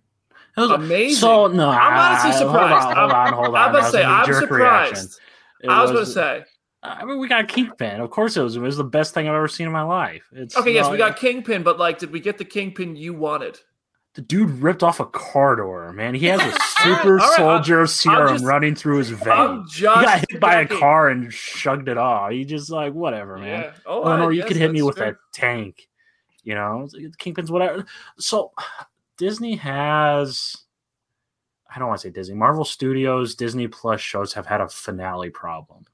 Was 0.58 0.70
Amazing. 0.72 1.16
So 1.18 1.47
no, 1.47 1.70
I'm 1.70 1.93
honestly 1.93 2.32
surprised. 2.34 2.86
Hold 2.95 2.97
on, 2.97 2.97
hold 2.97 3.12
on, 3.12 3.34
hold 3.34 3.56
on. 3.56 3.56
I'm 3.56 3.74
gonna 3.74 3.89
say 3.89 4.04
I'm 4.04 4.32
surprised. 4.34 5.20
I 5.68 5.82
was 5.82 5.91
going 5.91 6.06
to 6.06 6.12
say. 6.12 6.43
I 6.84 7.06
mean, 7.06 7.18
we 7.18 7.30
got 7.30 7.47
Kingpin. 7.47 8.01
Of 8.01 8.10
course, 8.10 8.36
it 8.36 8.41
was. 8.41 8.58
It 8.58 8.60
was 8.60 8.76
the 8.76 8.84
best 8.84 9.14
thing 9.14 9.30
I've 9.30 9.36
ever 9.36 9.47
seen 9.47 9.68
in 9.68 9.72
my 9.72 9.84
life. 9.84 10.24
It's 10.34 10.58
Okay, 10.58 10.74
yes, 10.74 10.89
we 10.89 10.97
got 10.97 11.16
Kingpin, 11.18 11.64
but 11.64 11.80
like, 11.80 11.97
did 11.99 12.12
we 12.12 12.20
get 12.20 12.38
the 12.38 12.43
Kingpin 12.45 12.95
you 12.97 13.14
wanted? 13.14 13.60
the 14.16 14.22
dude 14.22 14.49
ripped 14.62 14.84
off 14.84 14.99
a 14.99 15.06
car 15.08 15.56
door. 15.56 15.91
Man, 15.91 16.14
he 16.14 16.28
has 16.28 16.39
a 16.39 16.60
super 16.84 17.16
right, 17.16 17.36
soldier 17.36 17.88
serum 17.88 18.36
just- 18.36 18.45
running 18.45 18.76
through 18.76 18.97
his 18.99 19.10
vein. 19.10 19.34
I'm 19.34 19.66
He 19.68 19.82
got 19.82 20.24
hit 20.30 20.39
by 20.39 20.62
a 20.62 20.68
car 20.68 21.10
and 21.10 21.34
shrugged 21.34 21.88
it 21.89 21.97
off. 21.97 22.30
He 22.30 22.45
just 22.45 22.70
like 22.70 22.93
whatever, 22.93 23.39
man. 23.39 23.62
Yeah. 23.62 23.72
Oh, 23.88 24.04
Oh, 24.04 24.10
I- 24.12 24.18
no, 24.20 24.30
you 24.30 24.43
could 24.43 24.56
hit 24.58 24.72
me 24.72 24.84
with 24.84 24.97
fair. 24.97 25.08
a 25.14 25.16
tank. 25.32 25.88
You 26.43 26.54
know, 26.54 26.88
Kingpin's 27.18 27.49
whatever. 27.49 27.86
So 28.20 28.51
Disney 29.18 29.55
has. 29.55 30.55
I 31.74 31.80
don't 31.80 31.88
want 31.88 32.01
to 32.01 32.07
say 32.07 32.11
Disney. 32.11 32.36
Marvel 32.36 32.66
Studios, 32.66 33.36
Disney 33.36 33.68
Plus 33.68 33.99
shows 33.99 34.34
have 34.34 34.45
had 34.45 34.61
a 34.61 34.70
finale 34.70 35.30
problem. 35.30 35.86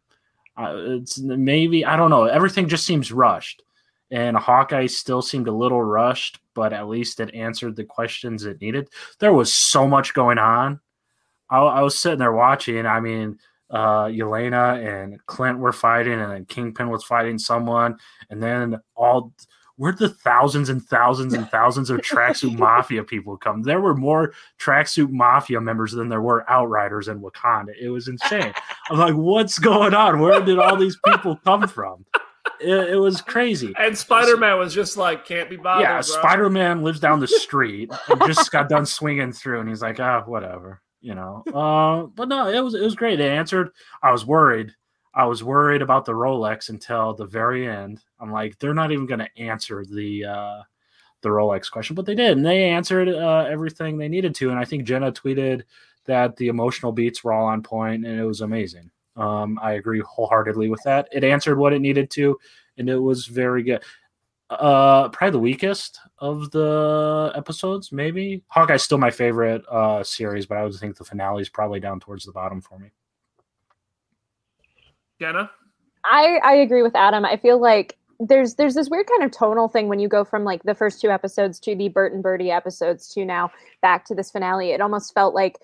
Uh, 0.58 0.76
it's 0.76 1.20
maybe 1.20 1.86
I 1.86 1.96
don't 1.96 2.10
know. 2.10 2.26
Everything 2.26 2.68
just 2.68 2.86
seems 2.86 3.12
rushed, 3.12 3.64
and 4.12 4.36
Hawkeye 4.36 4.88
still 4.88 5.22
seemed 5.22 5.48
a 5.48 5.54
little 5.54 5.82
rushed, 5.82 6.40
but 6.54 6.74
at 6.74 6.90
least 6.90 7.20
it 7.20 7.34
answered 7.34 7.76
the 7.76 7.86
questions 7.86 8.46
it 8.46 8.60
needed. 8.60 8.90
There 9.20 9.34
was 9.34 9.54
so 9.54 9.88
much 9.88 10.14
going 10.14 10.38
on. 10.38 10.82
I, 11.50 11.60
I 11.60 11.82
was 11.82 11.98
sitting 11.98 12.20
there 12.20 12.34
watching. 12.34 12.86
I 12.86 13.00
mean, 13.00 13.40
uh, 13.70 14.06
Yelena 14.06 14.84
and 14.86 15.26
Clint 15.28 15.60
were 15.60 15.72
fighting, 15.72 16.20
and 16.20 16.32
then 16.32 16.46
Kingpin 16.46 16.90
was 16.90 17.04
fighting 17.04 17.38
someone, 17.38 17.98
and 18.30 18.42
then 18.42 18.80
all 18.96 19.34
where 19.80 19.94
the 19.94 20.10
thousands 20.10 20.68
and 20.68 20.86
thousands 20.86 21.34
and 21.34 21.50
thousands 21.52 21.90
of 21.90 22.02
tracksuit 22.02 22.60
mafia 22.60 23.02
people 23.02 23.38
come. 23.38 23.64
There 23.64 23.80
were 23.80 23.96
more 23.96 24.34
tracksuit 24.60 25.10
mafia 25.10 25.62
members 25.62 25.94
than 25.94 26.10
there 26.10 26.22
were 26.22 26.48
outriders 26.52 27.08
in 27.08 27.22
Wakanda. 27.22 27.72
It 27.80 27.90
was 27.90 28.10
insane. 28.10 28.54
I'm 28.90 29.00
like, 29.00 29.16
what's 29.16 29.58
going 29.58 29.94
on? 29.94 30.20
Where 30.20 30.42
did 30.42 30.60
all 30.60 30.76
these 30.76 30.98
people 31.06 31.38
come 31.46 31.66
from? 31.66 32.06
It, 32.60 32.90
it 32.90 32.96
was 32.98 33.22
crazy. 33.22 33.74
And 33.80 33.98
Spider 33.98 34.36
Man 34.36 34.60
was 34.60 34.74
just 34.74 34.98
like, 34.98 35.26
can't 35.26 35.50
be 35.50 35.56
bothered. 35.56 35.84
Yeah. 35.84 36.02
Spider 36.02 36.50
Man 36.50 36.84
lives 36.84 37.00
down 37.00 37.22
the 37.22 37.28
street 37.28 37.90
and 38.10 38.20
just 38.28 38.52
got 38.52 38.68
done 38.68 38.86
swinging 38.86 39.32
through, 39.32 39.62
and 39.62 39.70
he's 39.70 39.82
like, 39.82 40.02
ah, 40.02 40.24
whatever, 40.26 40.82
you 41.00 41.16
know. 41.16 41.42
Uh, 41.54 42.08
but 42.08 42.28
no, 42.28 42.50
it 42.50 42.60
was 42.60 42.76
it 42.76 42.82
was 42.82 42.96
great. 42.96 43.16
They 43.16 43.30
answered. 43.30 43.70
I 44.04 44.12
was 44.12 44.26
worried. 44.26 44.74
I 45.14 45.26
was 45.26 45.44
worried 45.44 45.82
about 45.82 46.06
the 46.06 46.14
Rolex 46.14 46.70
until 46.70 47.14
the 47.14 47.26
very 47.26 47.68
end. 47.68 48.04
I'm 48.20 48.32
like, 48.32 48.60
they're 48.60 48.74
not 48.74 48.92
even 48.92 49.06
going 49.06 49.20
to 49.20 49.38
answer 49.38 49.84
the 49.84 50.26
uh, 50.26 50.62
the 51.22 51.30
Rolex 51.30 51.70
question, 51.70 51.96
but 51.96 52.06
they 52.06 52.16
did, 52.16 52.38
and 52.38 52.46
they 52.46 52.70
answered 52.70 53.10
uh, 53.10 53.46
everything 53.50 53.98
they 53.98 54.08
needed 54.08 54.36
to. 54.36 54.52
And 54.52 54.60
I 54.60 54.66
think 54.66 54.86
Jenna 54.86 55.12
tweeted 55.12 55.64
that 56.06 56.36
the 56.38 56.48
emotional 56.48 56.92
beats 56.92 57.24
were 57.24 57.34
all 57.34 57.48
on 57.48 57.62
point, 57.62 58.06
and 58.06 58.20
it 58.20 58.26
was 58.26 58.42
amazing. 58.42 58.90
Um, 59.16 59.60
I 59.62 59.74
agree 59.74 60.02
wholeheartedly 60.02 60.70
with 60.70 60.82
that. 60.84 61.10
It 61.12 61.24
answered 61.24 61.58
what 61.58 61.74
it 61.74 61.80
needed 61.80 62.10
to, 62.12 62.40
and 62.78 62.90
it 62.90 62.98
was 62.98 63.26
very 63.26 63.64
good. 63.64 63.84
Uh, 64.50 65.10
probably 65.10 65.32
the 65.32 65.40
weakest 65.40 66.00
of 66.18 66.50
the 66.52 67.32
episodes, 67.36 67.92
maybe. 67.92 68.44
Hawkeye's 68.48 68.84
still 68.84 68.98
my 68.98 69.12
favorite 69.12 69.64
uh 69.70 70.04
series, 70.04 70.46
but 70.46 70.58
I 70.58 70.64
would 70.64 70.74
think 70.76 70.98
the 70.98 71.04
finale 71.04 71.42
is 71.42 71.50
probably 71.50 71.80
down 71.80 72.00
towards 72.00 72.26
the 72.26 72.32
bottom 72.32 72.62
for 72.62 72.80
me. 72.80 72.92
Jenna? 75.20 75.52
I 76.06 76.40
I 76.44 76.54
agree 76.56 76.82
with 76.82 76.96
Adam. 76.96 77.26
I 77.26 77.38
feel 77.38 77.60
like 77.60 77.98
there's 78.20 78.56
there's 78.56 78.76
this 78.76 78.90
weird 78.90 79.08
kind 79.08 79.24
of 79.24 79.32
tonal 79.32 79.68
thing 79.68 79.88
when 79.88 80.00
you 80.00 80.08
go 80.08 80.24
from 80.24 80.44
like 80.44 80.64
the 80.64 80.76
first 80.76 81.02
two 81.02 81.10
episodes 81.10 81.60
to 81.62 81.76
the 81.76 81.90
Bert 81.90 82.14
and 82.14 82.24
Bertie 82.24 82.52
episodes 82.52 83.08
to 83.14 83.26
now 83.26 83.52
back 83.82 84.06
to 84.06 84.16
this 84.16 84.32
finale. 84.32 84.72
It 84.72 84.82
almost 84.82 85.14
felt 85.14 85.34
like 85.34 85.60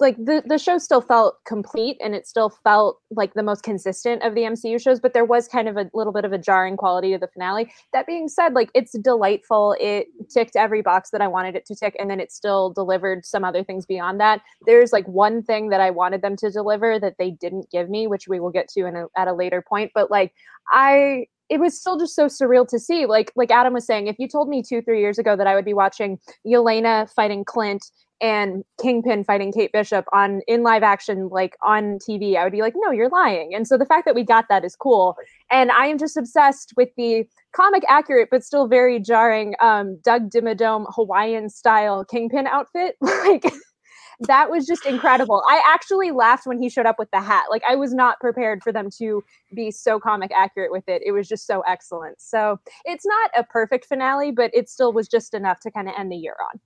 like 0.00 0.16
the 0.16 0.42
the 0.46 0.58
show 0.58 0.78
still 0.78 1.02
felt 1.02 1.36
complete 1.44 1.98
and 2.02 2.14
it 2.14 2.26
still 2.26 2.48
felt 2.48 2.98
like 3.10 3.34
the 3.34 3.42
most 3.42 3.62
consistent 3.62 4.22
of 4.22 4.34
the 4.34 4.42
MCU 4.42 4.80
shows, 4.80 5.00
but 5.00 5.12
there 5.12 5.24
was 5.24 5.48
kind 5.48 5.68
of 5.68 5.76
a 5.76 5.90
little 5.92 6.12
bit 6.12 6.24
of 6.24 6.32
a 6.32 6.38
jarring 6.38 6.76
quality 6.76 7.12
to 7.12 7.18
the 7.18 7.28
finale. 7.28 7.70
That 7.92 8.06
being 8.06 8.28
said, 8.28 8.54
like 8.54 8.70
it's 8.74 8.98
delightful. 8.98 9.76
It 9.78 10.06
ticked 10.30 10.56
every 10.56 10.80
box 10.80 11.10
that 11.10 11.20
I 11.20 11.28
wanted 11.28 11.56
it 11.56 11.66
to 11.66 11.74
tick, 11.74 11.94
and 11.98 12.10
then 12.10 12.20
it 12.20 12.32
still 12.32 12.70
delivered 12.70 13.26
some 13.26 13.44
other 13.44 13.62
things 13.62 13.84
beyond 13.84 14.18
that. 14.20 14.40
There's 14.64 14.92
like 14.92 15.06
one 15.06 15.42
thing 15.42 15.68
that 15.68 15.80
I 15.80 15.90
wanted 15.90 16.22
them 16.22 16.36
to 16.36 16.50
deliver 16.50 16.98
that 16.98 17.16
they 17.18 17.32
didn't 17.32 17.70
give 17.70 17.90
me, 17.90 18.06
which 18.06 18.28
we 18.28 18.40
will 18.40 18.50
get 18.50 18.68
to 18.68 18.86
in 18.86 18.96
a, 18.96 19.06
at 19.16 19.28
a 19.28 19.34
later 19.34 19.62
point. 19.62 19.92
But 19.94 20.10
like 20.10 20.32
I 20.70 21.26
it 21.48 21.60
was 21.60 21.78
still 21.78 21.96
just 21.96 22.16
so 22.16 22.26
surreal 22.26 22.66
to 22.68 22.78
see. 22.78 23.06
Like 23.06 23.32
like 23.36 23.50
Adam 23.50 23.74
was 23.74 23.86
saying, 23.86 24.06
if 24.06 24.16
you 24.18 24.28
told 24.28 24.48
me 24.48 24.62
two, 24.62 24.82
three 24.82 25.00
years 25.00 25.18
ago 25.18 25.36
that 25.36 25.46
I 25.46 25.54
would 25.54 25.64
be 25.64 25.74
watching 25.74 26.18
Yelena 26.46 27.10
fighting 27.10 27.44
Clint 27.44 27.90
and 28.20 28.64
Kingpin 28.80 29.24
fighting 29.24 29.52
Kate 29.52 29.72
Bishop 29.72 30.06
on 30.12 30.40
in 30.46 30.62
live 30.62 30.82
action, 30.82 31.28
like 31.28 31.56
on 31.62 31.98
TV, 31.98 32.36
I 32.36 32.44
would 32.44 32.52
be 32.52 32.62
like, 32.62 32.74
no, 32.76 32.90
you're 32.90 33.10
lying. 33.10 33.54
And 33.54 33.66
so 33.66 33.76
the 33.76 33.84
fact 33.84 34.06
that 34.06 34.14
we 34.14 34.24
got 34.24 34.46
that 34.48 34.64
is 34.64 34.74
cool. 34.74 35.16
And 35.50 35.70
I 35.70 35.86
am 35.86 35.98
just 35.98 36.16
obsessed 36.16 36.72
with 36.76 36.88
the 36.96 37.26
comic 37.52 37.82
accurate 37.88 38.28
but 38.30 38.44
still 38.44 38.68
very 38.68 39.00
jarring 39.00 39.54
um, 39.60 39.98
Doug 40.02 40.30
Dimmadome 40.30 40.86
Hawaiian 40.94 41.48
style 41.50 42.04
Kingpin 42.04 42.46
outfit. 42.46 42.96
like 43.00 43.44
that 44.20 44.50
was 44.50 44.66
just 44.66 44.86
incredible. 44.86 45.42
I 45.48 45.60
actually 45.66 46.10
laughed 46.10 46.46
when 46.46 46.60
he 46.60 46.70
showed 46.70 46.86
up 46.86 46.98
with 46.98 47.10
the 47.10 47.20
hat. 47.20 47.44
Like 47.50 47.62
I 47.68 47.76
was 47.76 47.92
not 47.92 48.18
prepared 48.20 48.62
for 48.62 48.72
them 48.72 48.88
to 48.98 49.22
be 49.54 49.70
so 49.70 50.00
comic 50.00 50.30
accurate 50.34 50.72
with 50.72 50.88
it. 50.88 51.02
It 51.04 51.12
was 51.12 51.28
just 51.28 51.46
so 51.46 51.62
excellent. 51.68 52.20
So 52.20 52.58
it's 52.84 53.04
not 53.04 53.30
a 53.36 53.44
perfect 53.44 53.84
finale, 53.84 54.30
but 54.30 54.50
it 54.54 54.70
still 54.70 54.92
was 54.92 55.08
just 55.08 55.34
enough 55.34 55.60
to 55.60 55.70
kind 55.70 55.88
of 55.88 55.94
end 55.98 56.10
the 56.10 56.16
year 56.16 56.36
on. 56.52 56.60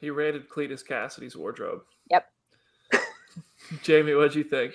He 0.00 0.10
raided 0.10 0.48
Cletus 0.48 0.86
Kasady's 0.86 1.36
wardrobe. 1.36 1.82
Yep. 2.10 2.28
Jamie, 3.82 4.14
what'd 4.14 4.34
you 4.34 4.44
think? 4.44 4.74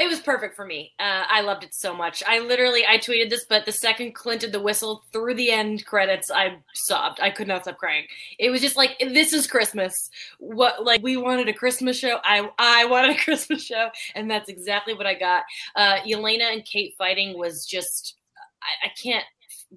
It 0.00 0.08
was 0.08 0.20
perfect 0.20 0.56
for 0.56 0.64
me. 0.64 0.94
Uh, 0.98 1.24
I 1.28 1.42
loved 1.42 1.62
it 1.62 1.74
so 1.74 1.94
much. 1.94 2.22
I 2.26 2.38
literally, 2.38 2.86
I 2.86 2.96
tweeted 2.96 3.28
this, 3.28 3.44
but 3.46 3.66
the 3.66 3.72
second 3.72 4.14
Clint 4.14 4.40
did 4.40 4.50
the 4.50 4.60
whistle 4.60 5.02
through 5.12 5.34
the 5.34 5.50
end 5.50 5.84
credits, 5.84 6.30
I 6.30 6.56
sobbed. 6.72 7.20
I 7.20 7.28
could 7.28 7.46
not 7.46 7.64
stop 7.64 7.76
crying. 7.76 8.06
It 8.38 8.48
was 8.48 8.62
just 8.62 8.78
like, 8.78 8.98
this 8.98 9.34
is 9.34 9.46
Christmas. 9.46 10.08
What, 10.38 10.86
like, 10.86 11.02
we 11.02 11.18
wanted 11.18 11.48
a 11.48 11.52
Christmas 11.52 11.98
show. 11.98 12.18
I, 12.24 12.48
I 12.58 12.86
wanted 12.86 13.10
a 13.14 13.20
Christmas 13.24 13.62
show, 13.62 13.90
and 14.14 14.30
that's 14.30 14.48
exactly 14.48 14.94
what 14.94 15.06
I 15.06 15.12
got. 15.12 15.42
Uh, 15.76 15.98
Yelena 15.98 16.50
and 16.50 16.64
Kate 16.64 16.94
fighting 16.96 17.38
was 17.38 17.66
just, 17.66 18.16
I, 18.62 18.86
I 18.86 18.92
can't 19.02 19.26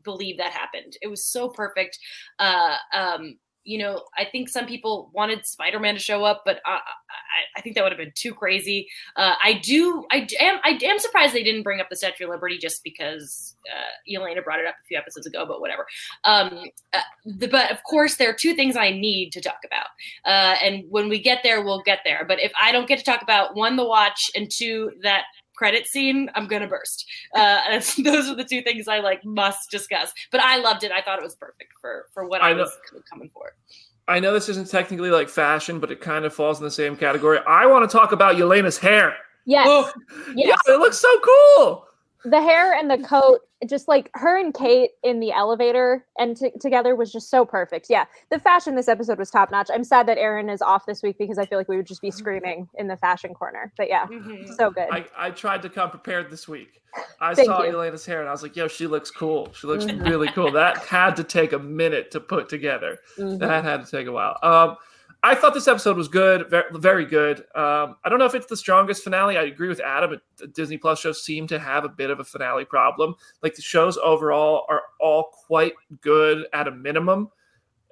believe 0.06 0.38
that 0.38 0.54
happened. 0.54 0.96
It 1.02 1.08
was 1.08 1.26
so 1.26 1.50
perfect. 1.50 2.00
Uh, 2.40 2.78
um, 2.94 3.38
you 3.64 3.78
know, 3.78 4.02
I 4.18 4.26
think 4.26 4.50
some 4.50 4.66
people 4.66 5.10
wanted 5.14 5.46
Spider 5.46 5.80
Man 5.80 5.94
to 5.94 6.00
show 6.00 6.24
up, 6.24 6.44
but 6.46 6.60
I, 6.66 6.72
I, 6.74 6.80
I, 7.58 7.62
think 7.62 7.76
that 7.76 7.84
would 7.84 7.92
have 7.92 8.00
been 8.00 8.14
too 8.16 8.34
crazy. 8.34 8.90
Uh, 9.16 9.34
I 9.42 9.54
do, 9.64 10.06
I 10.12 10.28
am, 10.40 10.60
I 10.64 10.78
am 10.84 11.00
surprised 11.00 11.34
they 11.34 11.44
didn't 11.44 11.64
bring 11.64 11.80
up 11.80 11.90
the 11.90 11.96
Statue 11.96 12.26
of 12.26 12.32
Liberty 12.32 12.58
just 12.58 12.84
because 12.84 13.56
uh, 13.72 14.12
Yelena 14.12 14.44
brought 14.44 14.60
it 14.60 14.66
up 14.66 14.76
a 14.82 14.86
few 14.86 14.98
episodes 14.98 15.28
ago, 15.28 15.46
but 15.48 15.62
whatever. 15.62 15.86
Um, 16.26 16.66
uh, 16.94 17.00
the, 17.26 17.48
but 17.48 17.72
of 17.72 17.84
course, 17.84 18.18
there 18.18 18.30
are 18.30 18.36
two 18.38 18.54
things 18.54 18.76
I 18.76 18.92
need 18.92 19.32
to 19.32 19.42
talk 19.42 19.60
about, 19.66 19.88
uh, 20.26 20.58
and 20.62 20.84
when 20.90 21.10
we 21.10 21.22
get 21.22 21.40
there, 21.44 21.64
we'll 21.64 21.84
get 21.84 22.00
there. 22.04 22.26
But 22.28 22.42
if 22.42 22.52
I 22.62 22.72
don't 22.72 22.88
get 22.88 23.00
to 23.00 23.06
talk 23.06 23.22
about 23.22 23.56
one, 23.56 23.76
the 23.78 23.86
watch, 23.86 24.30
and 24.36 24.50
two, 24.52 24.92
that 25.04 25.24
credit 25.56 25.88
scene, 25.88 26.30
I'm 26.36 26.48
gonna 26.48 26.68
burst. 26.68 27.06
Uh, 27.36 27.80
those 28.04 28.30
are 28.30 28.36
the 28.36 28.46
two 28.48 28.62
things 28.62 28.88
I 28.88 29.00
like 29.00 29.24
must 29.26 29.70
discuss. 29.72 30.12
But 30.32 30.42
I 30.42 30.58
loved 30.58 30.84
it. 30.84 30.92
I 30.92 31.02
thought 31.02 31.20
it 31.20 31.24
was 31.24 31.36
perfect 31.36 31.74
for 31.80 32.08
for 32.14 32.28
what 32.28 32.42
I, 32.42 32.52
I 32.52 32.54
was 32.54 32.76
coming 33.10 33.30
for. 33.30 33.56
I 34.08 34.20
know 34.20 34.34
this 34.34 34.50
isn't 34.50 34.70
technically 34.70 35.12
like 35.12 35.30
fashion, 35.30 35.80
but 35.80 35.90
it 35.90 36.02
kind 36.02 36.26
of 36.26 36.34
falls 36.34 36.60
in 36.60 36.66
the 36.66 36.72
same 36.72 36.98
category. 36.98 37.40
I 37.48 37.66
want 37.66 37.90
to 37.90 37.98
talk 37.98 38.12
about 38.12 38.36
Yelena's 38.36 38.78
hair. 38.78 39.16
Yes. 39.46 39.66
Oh, 39.70 39.92
yes. 40.36 40.58
Yeah, 40.68 40.74
it 40.74 40.80
looks 40.80 40.98
so 40.98 41.20
cool 41.20 41.88
the 42.26 42.42
hair 42.42 42.74
and 42.74 42.90
the 42.90 42.98
coat 42.98 43.42
just 43.68 43.88
like 43.88 44.10
her 44.14 44.38
and 44.38 44.54
kate 44.54 44.92
in 45.04 45.20
the 45.20 45.32
elevator 45.32 46.06
and 46.18 46.36
t- 46.38 46.52
together 46.60 46.96
was 46.96 47.12
just 47.12 47.30
so 47.30 47.46
perfect. 47.46 47.88
Yeah 47.90 48.06
the 48.30 48.40
fashion 48.40 48.76
this 48.76 48.88
episode 48.88 49.18
was 49.20 49.30
top 49.30 49.52
notch 49.52 49.70
i'm 49.74 49.84
sad 49.84 50.08
that 50.08 50.18
aaron 50.18 50.50
is 50.50 50.62
off 50.62 50.86
this 50.86 51.02
week 51.04 51.18
because 51.18 51.38
i 51.38 51.46
feel 51.46 51.58
like 51.58 51.68
we 51.68 51.78
would 51.78 51.86
just 51.86 52.02
be 52.02 52.12
screaming 52.12 52.68
in 52.76 52.88
the 52.88 52.98
fashion 52.98 53.34
corner 53.34 53.72
but 53.78 53.88
yeah 53.88 54.06
mm-hmm. 54.08 54.52
so 54.54 54.72
good. 54.72 54.88
I, 54.92 55.06
I 55.18 55.30
tried 55.32 55.62
to 55.64 55.70
come 55.70 55.90
prepared 55.90 56.30
this 56.30 56.48
week. 56.48 56.82
I 57.20 57.34
saw 57.34 57.64
you. 57.64 57.72
elena's 57.72 58.06
hair 58.06 58.20
and 58.20 58.30
i 58.30 58.32
was 58.32 58.44
like 58.44 58.56
yo 58.56 58.68
she 58.68 58.88
looks 58.88 59.12
cool. 59.12 59.52
She 59.54 59.68
looks 59.68 59.86
mm-hmm. 59.86 60.04
really 60.04 60.28
cool. 60.30 60.52
That 60.52 60.78
had 60.78 61.16
to 61.18 61.24
take 61.24 61.54
a 61.54 61.60
minute 61.60 62.12
to 62.12 62.20
put 62.20 62.50
together. 62.50 63.00
Mm-hmm. 63.18 63.38
that 63.40 63.64
had 63.64 63.86
to 63.86 63.92
take 63.92 64.08
a 64.08 64.12
while. 64.12 64.38
Um 64.44 64.78
I 65.26 65.36
thought 65.36 65.54
this 65.54 65.70
episode 65.70 65.96
was 65.96 66.10
good, 66.10 66.54
very, 66.74 67.06
good. 67.06 67.40
Um, 67.56 67.96
I 68.04 68.10
don't 68.10 68.20
know 68.20 68.26
if 68.26 68.36
it's 68.36 68.46
the 68.46 68.58
strongest 68.58 69.06
finale. 69.06 69.38
I 69.38 69.44
agree 69.44 69.70
with 69.70 69.80
Adam. 69.80 70.20
Disney 70.54 70.78
Plus 70.78 71.00
shows 71.00 71.24
seem 71.24 71.48
to 71.48 71.60
have 71.60 71.86
a 71.86 71.90
bit 71.90 72.10
of 72.10 72.20
a 72.20 72.26
finale 72.26 72.66
problem. 72.66 73.16
Like 73.42 73.56
the 73.56 73.62
shows 73.62 73.98
overall 73.98 74.66
are 74.68 74.82
all 75.00 75.32
quite 75.48 75.76
good 76.02 76.46
at 76.52 76.68
a 76.68 76.72
minimum, 76.72 77.30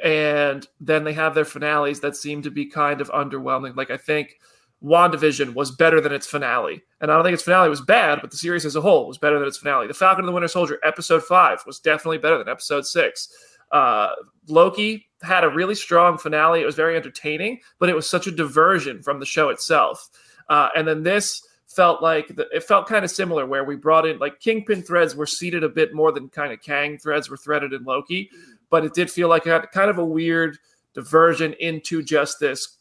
and 0.04 0.68
then 0.82 1.06
they 1.06 1.14
have 1.14 1.34
their 1.34 1.46
finales 1.46 2.02
that 2.02 2.18
seem 2.18 2.42
to 2.42 2.52
be 2.52 2.66
kind 2.66 3.00
of 3.00 3.10
underwhelming. 3.12 3.78
Like 3.78 3.92
I 3.92 3.98
think 3.98 4.36
WandaVision 4.84 5.54
was 5.54 5.72
better 5.72 6.02
than 6.02 6.12
its 6.12 6.28
finale, 6.28 6.84
and 7.00 7.10
I 7.10 7.16
don't 7.16 7.24
think 7.24 7.36
its 7.36 7.44
finale 7.44 7.70
was 7.70 7.80
bad, 7.80 8.20
but 8.20 8.32
the 8.32 8.38
series 8.38 8.66
as 8.66 8.76
a 8.76 8.82
whole 8.82 9.08
was 9.08 9.18
better 9.18 9.40
than 9.40 9.48
its 9.48 9.58
finale. 9.58 9.88
The 9.88 9.94
Falcon 9.94 10.26
and 10.26 10.28
the 10.28 10.34
Winter 10.34 10.50
Soldier 10.50 10.80
episode 10.84 11.24
five 11.24 11.64
was 11.66 11.80
definitely 11.80 12.18
better 12.18 12.38
than 12.38 12.50
episode 12.50 12.86
six. 12.86 13.30
Uh, 13.72 14.10
Loki 14.48 15.08
had 15.22 15.44
a 15.44 15.50
really 15.50 15.76
strong 15.76 16.18
finale. 16.18 16.62
It 16.62 16.66
was 16.66 16.76
very 16.76 16.96
entertaining, 16.96 17.60
but 17.80 17.90
it 17.90 17.96
was 17.96 18.10
such 18.10 18.28
a 18.28 18.32
diversion 18.32 19.02
from 19.02 19.20
the 19.20 19.26
show 19.26 19.50
itself. 19.50 20.10
Uh, 20.50 20.70
and 20.76 20.88
then 20.88 21.04
this 21.04 21.48
felt 21.68 22.02
like 22.02 22.36
the, 22.36 22.48
it 22.52 22.64
felt 22.64 22.88
kind 22.88 23.06
of 23.06 23.12
similar, 23.12 23.46
where 23.46 23.64
we 23.64 23.76
brought 23.76 24.06
in 24.06 24.20
like 24.20 24.40
Kingpin 24.40 24.82
threads 24.82 25.16
were 25.16 25.26
seeded 25.26 25.64
a 25.64 25.70
bit 25.70 25.94
more 25.94 26.12
than 26.12 26.28
kind 26.28 26.52
of 26.52 26.62
Kang 26.62 26.98
threads 26.98 27.30
were 27.30 27.38
threaded 27.38 27.72
in 27.72 27.84
Loki, 27.84 28.30
but 28.70 28.84
it 28.84 28.94
did 28.94 29.10
feel 29.10 29.30
like 29.30 29.46
a, 29.46 29.68
kind 29.74 29.90
of 29.90 29.98
a 29.98 30.06
weird 30.06 30.58
diversion 30.94 31.54
into 31.60 32.04
just 32.04 32.40
this. 32.40 32.78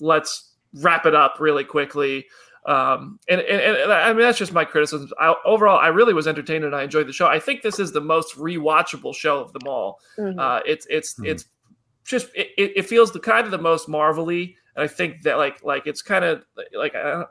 Let's 0.00 0.54
wrap 0.74 1.06
it 1.06 1.14
up 1.14 1.36
really 1.38 1.64
quickly. 1.64 2.26
Um, 2.64 3.18
and, 3.28 3.40
and, 3.40 3.60
and, 3.60 3.92
I 3.92 4.12
mean, 4.12 4.22
that's 4.22 4.38
just 4.38 4.52
my 4.52 4.64
criticism. 4.64 5.10
I, 5.18 5.34
overall, 5.44 5.78
I 5.78 5.88
really 5.88 6.14
was 6.14 6.28
entertained 6.28 6.64
and 6.64 6.76
I 6.76 6.84
enjoyed 6.84 7.08
the 7.08 7.12
show. 7.12 7.26
I 7.26 7.40
think 7.40 7.62
this 7.62 7.78
is 7.78 7.92
the 7.92 8.00
most 8.00 8.36
rewatchable 8.36 9.14
show 9.14 9.40
of 9.40 9.52
them 9.52 9.66
all. 9.66 9.98
Mm-hmm. 10.16 10.38
Uh, 10.38 10.60
it's, 10.64 10.86
it's, 10.88 11.14
mm-hmm. 11.14 11.26
it's 11.26 11.46
just, 12.04 12.28
it, 12.34 12.50
it 12.56 12.86
feels 12.86 13.12
the 13.12 13.20
kind 13.20 13.44
of 13.44 13.50
the 13.50 13.58
most 13.58 13.88
marvelly. 13.88 14.56
And 14.76 14.84
I 14.84 14.86
think 14.86 15.22
that 15.22 15.38
like, 15.38 15.64
like 15.64 15.86
it's 15.86 16.02
kind 16.02 16.24
of 16.24 16.44
like, 16.74 16.94
I 16.94 17.02
don't, 17.02 17.28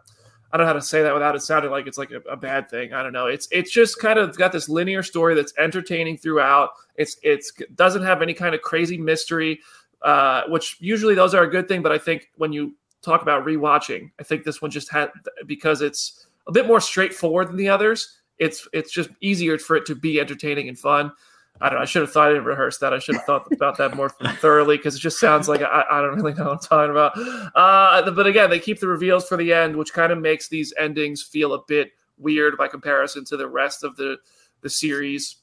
I 0.54 0.58
don't 0.58 0.66
know 0.66 0.70
how 0.70 0.74
to 0.74 0.82
say 0.82 1.02
that 1.02 1.14
without 1.14 1.36
it 1.36 1.42
sounding 1.42 1.72
like 1.72 1.88
it's 1.88 1.98
like 1.98 2.12
a, 2.12 2.20
a, 2.30 2.36
bad 2.36 2.70
thing. 2.70 2.94
I 2.94 3.04
don't 3.04 3.14
know. 3.14 3.28
It's 3.28 3.48
it's 3.52 3.72
just 3.72 4.00
kind 4.00 4.20
of 4.20 4.38
got 4.38 4.52
this 4.52 4.68
linear 4.68 5.02
story 5.02 5.34
that's 5.34 5.54
entertaining 5.58 6.18
throughout. 6.18 6.72
It's 6.98 7.16
it's 7.24 7.54
doesn't 7.76 8.04
have 8.04 8.22
any 8.22 8.34
kind 8.34 8.54
of 8.54 8.62
crazy 8.62 8.98
mystery, 8.98 9.62
uh, 10.02 10.44
which 10.50 10.76
usually 10.82 11.16
those 11.16 11.34
are 11.34 11.44
a 11.44 11.50
good 11.50 11.70
thing. 11.70 11.82
But 11.82 11.94
I 11.94 11.98
think 11.98 12.32
when 12.36 12.52
you 12.52 12.76
talk 13.02 13.22
about 13.22 13.45
rewatching. 13.45 14.12
I 14.20 14.24
think 14.24 14.43
this 14.43 14.62
one 14.62 14.72
just 14.72 14.91
had 14.91 15.12
because 15.45 15.82
it's 15.82 16.28
a 16.47 16.52
bit 16.52 16.68
more 16.68 16.82
straightforward 16.82 17.49
than 17.49 17.58
the 17.58 17.70
others. 17.70 18.18
It's 18.38 18.68
it's 18.74 18.91
just 18.91 19.10
easier 19.22 19.58
for 19.58 19.76
it 19.76 19.86
to 19.88 19.95
be 19.95 20.20
entertaining 20.20 20.68
and 20.68 20.78
fun. 20.78 21.12
I 21.60 21.70
don't 21.70 21.78
know. 21.78 21.84
I 21.84 21.86
should 21.86 22.02
have 22.02 22.12
thought 22.12 22.30
I 22.30 22.34
didn't 22.34 22.45
rehearse 22.45 22.80
that. 22.80 22.93
I 22.93 22.99
should 22.99 23.16
have 23.16 23.26
thought 23.26 23.52
about 23.52 23.78
that 23.78 23.95
more 23.95 24.10
thoroughly 24.39 24.78
because 24.78 24.95
it 24.95 24.99
just 24.99 25.20
sounds 25.20 25.47
like 25.47 25.62
I, 25.62 25.84
I, 25.91 26.02
don't 26.02 26.16
really 26.16 26.34
know 26.34 26.45
what 26.45 26.54
I'm 26.54 26.60
talking 26.60 26.91
about. 26.91 27.16
Uh, 27.56 28.10
but 28.10 28.26
again, 28.26 28.49
they 28.49 28.60
keep 28.60 28.80
the 28.80 28.88
reveals 28.88 29.28
for 29.28 29.38
the 29.38 29.54
end, 29.54 29.76
which 29.76 29.93
kind 29.93 30.12
of 30.12 30.18
makes 30.18 30.47
these 30.47 30.74
endings 30.80 31.22
feel 31.22 31.54
a 31.54 31.62
bit 31.68 31.91
weird 32.18 32.58
by 32.58 32.68
comparison 32.68 33.26
to 33.26 33.38
the 33.38 33.47
rest 33.47 33.84
of 33.84 33.95
the 33.95 34.18
the 34.62 34.70
series. 34.70 35.38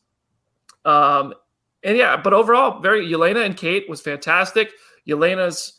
Um, 0.84 1.34
and 1.84 1.96
yeah, 1.96 2.16
but 2.16 2.32
overall, 2.32 2.80
very 2.80 3.12
Elena 3.12 3.40
and 3.40 3.56
Kate 3.56 3.88
was 3.88 4.00
fantastic. 4.00 4.72
Yelena's 5.06 5.77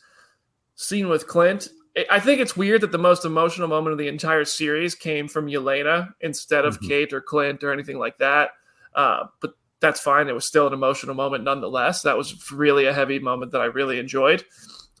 scene 0.80 1.08
with 1.08 1.26
Clint. 1.26 1.68
I 2.08 2.20
think 2.20 2.40
it's 2.40 2.56
weird 2.56 2.80
that 2.80 2.92
the 2.92 2.98
most 2.98 3.24
emotional 3.24 3.68
moment 3.68 3.92
of 3.92 3.98
the 3.98 4.08
entire 4.08 4.44
series 4.44 4.94
came 4.94 5.28
from 5.28 5.46
Yelena 5.46 6.12
instead 6.20 6.64
of 6.64 6.76
mm-hmm. 6.76 6.88
Kate 6.88 7.12
or 7.12 7.20
Clint 7.20 7.62
or 7.62 7.72
anything 7.72 7.98
like 7.98 8.16
that. 8.18 8.50
Uh, 8.94 9.24
but 9.40 9.54
that's 9.80 10.00
fine. 10.00 10.28
It 10.28 10.34
was 10.34 10.46
still 10.46 10.66
an 10.66 10.72
emotional 10.72 11.14
moment 11.14 11.44
nonetheless. 11.44 12.02
That 12.02 12.16
was 12.16 12.50
really 12.50 12.86
a 12.86 12.94
heavy 12.94 13.18
moment 13.18 13.52
that 13.52 13.60
I 13.60 13.66
really 13.66 13.98
enjoyed. 13.98 14.44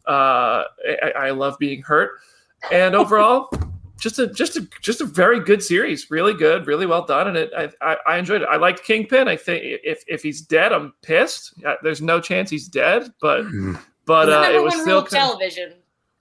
Uh, 0.06 0.64
I, 1.02 1.12
I 1.16 1.30
love 1.30 1.58
being 1.58 1.82
hurt, 1.82 2.12
and 2.72 2.94
overall, 2.94 3.50
just 4.00 4.18
a 4.18 4.26
just 4.26 4.56
a 4.56 4.66
just 4.80 5.00
a 5.00 5.04
very 5.04 5.38
good 5.40 5.62
series. 5.62 6.10
Really 6.10 6.34
good, 6.34 6.66
really 6.66 6.86
well 6.86 7.04
done, 7.04 7.28
and 7.28 7.36
it 7.36 7.50
I, 7.56 7.70
I, 7.80 7.96
I 8.06 8.18
enjoyed 8.18 8.42
it. 8.42 8.48
I 8.50 8.56
liked 8.56 8.82
Kingpin. 8.82 9.28
I 9.28 9.36
think 9.36 9.62
if 9.84 10.02
if 10.08 10.22
he's 10.22 10.40
dead, 10.40 10.72
I'm 10.72 10.94
pissed. 11.02 11.54
There's 11.82 12.00
no 12.02 12.20
chance 12.20 12.50
he's 12.50 12.66
dead, 12.66 13.12
but 13.20 13.44
but 14.06 14.26
the 14.26 14.38
uh, 14.38 14.42
number 14.42 14.58
it 14.58 14.62
was 14.62 14.74
still 14.74 14.86
rule 14.86 15.02
kind 15.02 15.04
of- 15.24 15.28
television. 15.38 15.72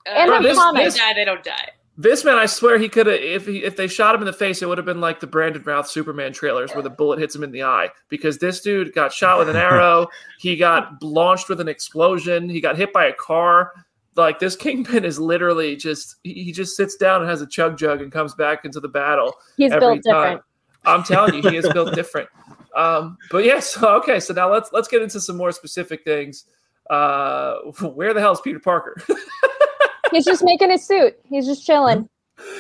Uh, 0.07 0.09
And 0.11 0.45
the 0.45 0.49
if 0.49 0.55
comics. 0.55 0.93
they 0.93 0.99
die, 0.99 1.13
they 1.13 1.25
don't 1.25 1.43
die. 1.43 1.69
This 1.97 2.23
man, 2.23 2.38
I 2.38 2.45
swear, 2.45 2.80
he 2.80 2.88
could 2.88 3.07
have. 3.07 3.19
If 3.19 3.45
he, 3.45 3.57
if 3.65 3.75
they 3.75 3.88
shot 3.88 4.15
him 4.15 4.21
in 4.21 4.25
the 4.25 4.32
face, 4.32 4.61
it 4.61 4.69
would 4.69 4.77
have 4.77 4.86
been 4.86 5.01
like 5.01 5.19
the 5.19 5.27
Brandon 5.27 5.61
Routh 5.61 5.89
Superman 5.89 6.32
trailers, 6.32 6.71
where 6.71 6.82
the 6.82 6.89
bullet 6.89 7.19
hits 7.19 7.36
him 7.36 7.43
in 7.43 7.51
the 7.51 7.63
eye. 7.63 7.89
Because 8.07 8.38
this 8.38 8.61
dude 8.61 8.93
got 8.93 9.11
shot 9.11 9.38
with 9.38 9.49
an 9.49 9.55
arrow, 9.57 10.07
he 10.39 10.55
got 10.55 11.03
launched 11.03 11.49
with 11.49 11.59
an 11.59 11.67
explosion, 11.67 12.47
he 12.47 12.61
got 12.61 12.77
hit 12.77 12.93
by 12.93 13.05
a 13.07 13.13
car. 13.13 13.73
Like 14.15 14.39
this 14.39 14.55
kingpin 14.55 15.03
is 15.03 15.19
literally 15.19 15.75
just 15.75 16.15
he 16.23 16.34
he 16.45 16.51
just 16.53 16.77
sits 16.77 16.95
down 16.95 17.19
and 17.21 17.30
has 17.30 17.41
a 17.41 17.47
chug 17.47 17.77
jug 17.77 18.01
and 18.01 18.11
comes 18.13 18.34
back 18.34 18.63
into 18.63 18.80
the 18.80 18.88
battle. 18.89 19.34
He's 19.57 19.71
every 19.73 19.95
built 19.99 20.03
different. 20.03 20.41
I'm 20.86 21.03
telling 21.03 21.34
you, 21.43 21.49
he 21.49 21.57
is 21.57 21.67
built 21.73 21.93
different. 21.95 22.30
Um, 22.77 23.17
but 23.32 23.43
yes, 23.43 23.82
okay. 23.82 24.19
So 24.19 24.32
now 24.34 24.49
let's 24.49 24.71
let's 24.71 24.88
get 24.88 25.01
into 25.01 25.19
some 25.19 25.36
more 25.36 25.51
specific 25.51 26.03
things. 26.05 26.45
Uh, 26.90 27.56
where 27.94 28.14
the 28.14 28.22
hell 28.22 28.34
is 28.34 28.42
Peter 28.42 28.60
Parker? 28.60 28.96
He's 30.12 30.26
just 30.26 30.44
making 30.44 30.72
his 30.72 30.86
suit. 30.86 31.20
He's 31.26 31.46
just 31.46 31.66
chilling. 31.66 32.10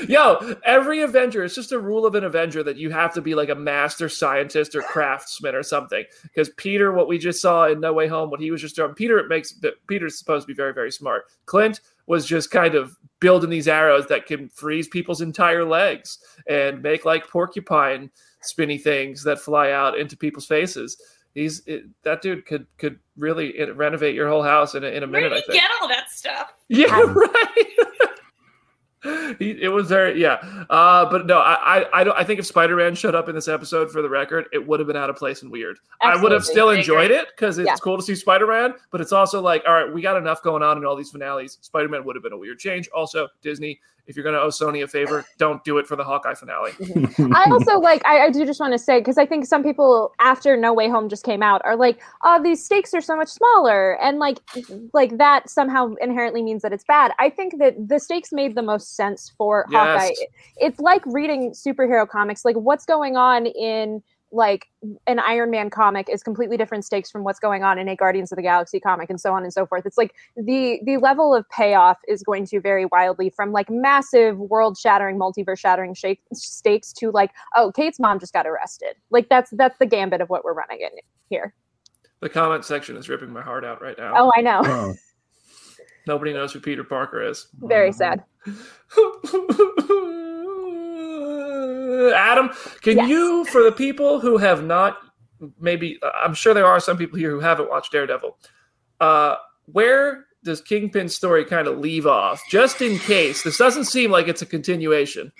Yo, 0.07 0.55
every 0.65 1.01
Avenger, 1.01 1.43
it's 1.43 1.55
just 1.55 1.71
a 1.71 1.79
rule 1.79 2.05
of 2.05 2.15
an 2.15 2.23
Avenger 2.23 2.63
that 2.63 2.77
you 2.77 2.89
have 2.89 3.13
to 3.13 3.21
be 3.21 3.33
like 3.33 3.49
a 3.49 3.55
master 3.55 4.09
scientist 4.09 4.75
or 4.75 4.81
craftsman 4.81 5.55
or 5.55 5.63
something. 5.63 6.03
Because 6.23 6.49
Peter, 6.57 6.91
what 6.91 7.07
we 7.07 7.17
just 7.17 7.41
saw 7.41 7.67
in 7.67 7.79
No 7.79 7.93
Way 7.93 8.07
Home, 8.07 8.29
what 8.29 8.41
he 8.41 8.51
was 8.51 8.61
just 8.61 8.75
doing, 8.75 8.93
Peter 8.93 9.17
it 9.19 9.29
makes 9.29 9.59
Peter's 9.87 10.17
supposed 10.17 10.43
to 10.43 10.47
be 10.47 10.55
very, 10.55 10.73
very 10.73 10.91
smart. 10.91 11.25
Clint 11.45 11.81
was 12.07 12.25
just 12.25 12.51
kind 12.51 12.75
of 12.75 12.95
building 13.19 13.49
these 13.49 13.67
arrows 13.67 14.07
that 14.07 14.25
can 14.25 14.49
freeze 14.49 14.87
people's 14.87 15.21
entire 15.21 15.65
legs 15.65 16.19
and 16.47 16.81
make 16.81 17.05
like 17.05 17.27
porcupine 17.29 18.09
spinny 18.41 18.77
things 18.77 19.23
that 19.23 19.39
fly 19.39 19.71
out 19.71 19.97
into 19.97 20.17
people's 20.17 20.45
faces. 20.45 21.01
He's 21.35 21.61
it, 21.67 21.83
that 22.03 22.21
dude 22.21 22.45
could 22.45 22.65
could 22.77 22.99
really 23.17 23.53
renovate 23.73 24.15
your 24.15 24.27
whole 24.29 24.43
house 24.43 24.75
in 24.75 24.83
a, 24.83 24.87
in 24.87 25.03
a 25.03 25.07
Where 25.07 25.21
minute. 25.21 25.29
did 25.29 25.35
I 25.35 25.39
he 25.39 25.51
think. 25.51 25.61
get 25.61 25.71
all 25.81 25.87
that 25.87 26.09
stuff? 26.09 26.53
Yeah, 26.67 26.99
right. 27.01 27.65
He, 29.39 29.51
it 29.61 29.69
was 29.71 29.87
very 29.87 30.19
yeah, 30.21 30.33
uh, 30.69 31.09
but 31.09 31.25
no, 31.25 31.37
I 31.39 31.53
I 31.79 32.01
I, 32.01 32.03
don't, 32.03 32.17
I 32.17 32.25
think 32.25 32.37
if 32.37 32.45
Spider 32.45 32.75
Man 32.75 32.95
showed 32.95 33.15
up 33.15 33.29
in 33.29 33.35
this 33.35 33.47
episode, 33.47 33.89
for 33.89 34.01
the 34.01 34.09
record, 34.09 34.47
it 34.51 34.67
would 34.67 34.81
have 34.81 34.87
been 34.87 34.97
out 34.97 35.09
of 35.09 35.15
place 35.15 35.41
and 35.41 35.49
weird. 35.49 35.77
I 36.01 36.21
would 36.21 36.33
have 36.33 36.43
still 36.43 36.69
enjoyed 36.71 37.09
it 37.09 37.29
because 37.33 37.59
it's 37.59 37.67
Yeah. 37.67 37.75
cool 37.81 37.95
to 37.95 38.03
see 38.03 38.13
Spider 38.13 38.45
Man, 38.45 38.73
but 38.91 38.99
it's 38.99 39.13
also 39.13 39.39
like, 39.41 39.63
all 39.65 39.73
right, 39.73 39.93
we 39.93 40.01
got 40.01 40.17
enough 40.17 40.43
going 40.43 40.63
on 40.63 40.77
in 40.77 40.83
all 40.85 40.97
these 40.97 41.11
finales. 41.11 41.59
Spider 41.61 41.87
Man 41.87 42.03
would 42.03 42.17
have 42.17 42.23
been 42.23 42.33
a 42.33 42.37
weird 42.37 42.59
change. 42.59 42.89
Also, 42.89 43.29
Disney, 43.41 43.79
if 44.09 44.15
you're 44.15 44.23
going 44.23 44.33
to 44.33 44.41
owe 44.41 44.47
Sony 44.47 44.83
a 44.83 44.87
favor, 44.87 45.23
don't 45.37 45.63
do 45.63 45.77
it 45.77 45.85
for 45.85 45.95
the 45.95 46.03
Hawkeye 46.03 46.33
finale. 46.33 46.71
I 47.33 47.47
also 47.51 47.79
like 47.79 48.03
I, 48.05 48.25
I 48.25 48.29
do 48.31 48.43
just 48.43 48.59
want 48.59 48.73
to 48.73 48.79
say 48.79 48.99
because 48.99 49.19
I 49.19 49.25
think 49.25 49.45
some 49.45 49.63
people 49.63 50.13
after 50.19 50.57
No 50.57 50.73
Way 50.73 50.89
Home 50.89 51.07
just 51.07 51.23
came 51.23 51.43
out 51.43 51.61
are 51.63 51.75
like, 51.75 52.01
oh, 52.23 52.41
these 52.41 52.65
stakes 52.65 52.91
are 52.95 53.01
so 53.01 53.15
much 53.15 53.29
smaller, 53.29 54.01
and 54.01 54.17
like 54.17 54.39
like 54.93 55.17
that 55.19 55.47
somehow 55.47 55.93
inherently 56.01 56.41
means 56.41 56.63
that 56.63 56.73
it's 56.73 56.83
bad. 56.83 57.11
I 57.19 57.29
think 57.29 57.59
that 57.59 57.75
the 57.87 57.99
stakes 57.99 58.31
made 58.31 58.55
the 58.55 58.63
most 58.63 58.95
sense 58.95 59.31
for 59.37 59.67
Yes. 59.69 60.01
Hawkeye. 60.01 60.13
It's 60.57 60.79
like 60.79 61.03
reading 61.05 61.51
superhero 61.51 62.09
comics. 62.09 62.43
Like 62.43 62.55
what's 62.55 62.85
going 62.85 63.15
on 63.15 63.45
in 63.45 64.01
like 64.31 64.67
an 65.07 65.19
Iron 65.19 65.49
Man 65.49 65.69
comic 65.69 66.09
is 66.09 66.23
completely 66.23 66.57
different 66.57 66.85
stakes 66.85 67.09
from 67.09 67.23
what's 67.23 67.39
going 67.39 67.63
on 67.63 67.79
in 67.79 67.87
a 67.87 67.95
Guardians 67.95 68.31
of 68.31 68.35
the 68.35 68.41
Galaxy 68.41 68.79
comic 68.79 69.09
and 69.09 69.19
so 69.19 69.33
on 69.33 69.43
and 69.43 69.51
so 69.51 69.65
forth. 69.65 69.85
It's 69.85 69.97
like 69.97 70.13
the 70.35 70.79
the 70.85 70.97
level 70.97 71.33
of 71.35 71.47
payoff 71.49 71.97
is 72.07 72.23
going 72.23 72.45
to 72.47 72.59
vary 72.59 72.85
wildly 72.85 73.29
from 73.29 73.51
like 73.51 73.69
massive 73.69 74.37
world 74.37 74.77
shattering, 74.77 75.17
multiverse 75.17 75.59
shattering 75.59 75.93
shake, 75.93 76.21
stakes 76.33 76.93
to 76.93 77.11
like, 77.11 77.31
oh, 77.55 77.71
Kate's 77.75 77.99
mom 77.99 78.19
just 78.19 78.33
got 78.33 78.45
arrested. 78.45 78.95
Like 79.09 79.29
that's 79.29 79.51
that's 79.51 79.77
the 79.79 79.85
gambit 79.85 80.21
of 80.21 80.29
what 80.29 80.43
we're 80.43 80.53
running 80.53 80.81
in 80.81 80.89
here. 81.29 81.53
The 82.21 82.29
comment 82.29 82.65
section 82.65 82.97
is 82.97 83.07
ripping 83.07 83.31
my 83.31 83.41
heart 83.41 83.63
out 83.63 83.81
right 83.81 83.97
now. 83.97 84.13
Oh, 84.15 84.31
I 84.35 84.41
know. 84.41 84.61
Oh. 84.63 84.93
Nobody 86.07 86.33
knows 86.33 86.51
who 86.51 86.59
Peter 86.59 86.83
Parker 86.83 87.21
is. 87.21 87.47
Very 87.61 87.91
sad. 87.91 88.23
Adam, 92.15 92.49
can 92.81 92.97
Yes. 92.97 93.09
you, 93.09 93.45
for 93.45 93.63
the 93.63 93.71
people 93.71 94.19
who 94.19 94.37
have 94.37 94.63
not, 94.63 94.97
maybe 95.59 95.99
I'm 96.23 96.33
sure 96.33 96.53
there 96.53 96.65
are 96.65 96.79
some 96.79 96.97
people 96.97 97.17
here 97.17 97.31
who 97.31 97.39
haven't 97.39 97.69
watched 97.69 97.91
Daredevil. 97.91 98.37
Uh, 98.99 99.35
where 99.65 100.25
does 100.43 100.61
Kingpin's 100.61 101.15
story 101.15 101.45
kind 101.45 101.67
of 101.67 101.77
leave 101.79 102.07
off? 102.07 102.41
Just 102.49 102.81
in 102.81 102.97
case 102.99 103.43
this 103.43 103.57
doesn't 103.57 103.85
seem 103.85 104.11
like 104.11 104.27
it's 104.27 104.41
a 104.41 104.45
continuation, 104.45 105.31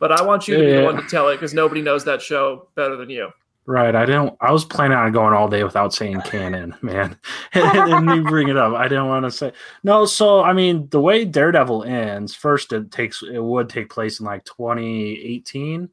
but 0.00 0.12
I 0.12 0.22
want 0.22 0.48
you 0.48 0.56
to 0.56 0.64
be 0.64 0.72
the 0.72 0.82
one 0.84 0.96
to 0.96 1.08
tell 1.08 1.28
it 1.28 1.36
because 1.36 1.54
nobody 1.54 1.82
knows 1.82 2.04
that 2.04 2.20
show 2.22 2.68
better 2.74 2.96
than 2.96 3.10
you. 3.10 3.30
Right. 3.68 3.96
I 3.96 4.06
didn't. 4.06 4.34
I 4.40 4.52
was 4.52 4.64
planning 4.64 4.96
on 4.96 5.10
going 5.10 5.34
all 5.34 5.48
day 5.48 5.64
without 5.64 5.92
saying 5.92 6.20
canon, 6.20 6.76
man. 6.82 7.18
and 7.52 8.08
you 8.10 8.22
bring 8.22 8.48
it 8.48 8.56
up. 8.56 8.74
I 8.74 8.86
didn't 8.86 9.08
want 9.08 9.24
to 9.24 9.30
say 9.32 9.52
no. 9.82 10.04
So 10.06 10.40
I 10.42 10.52
mean, 10.52 10.88
the 10.90 11.00
way 11.00 11.24
Daredevil 11.24 11.82
ends, 11.82 12.32
first 12.32 12.72
it 12.72 12.92
takes 12.92 13.22
it 13.24 13.42
would 13.42 13.68
take 13.68 13.90
place 13.90 14.20
in 14.20 14.26
like 14.26 14.44
2018, 14.44 15.88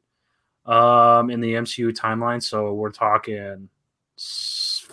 um, 0.66 1.30
in 1.30 1.40
the 1.40 1.54
MCU 1.54 1.92
timeline. 1.96 2.42
So 2.42 2.72
we're 2.74 2.90
talking 2.92 3.68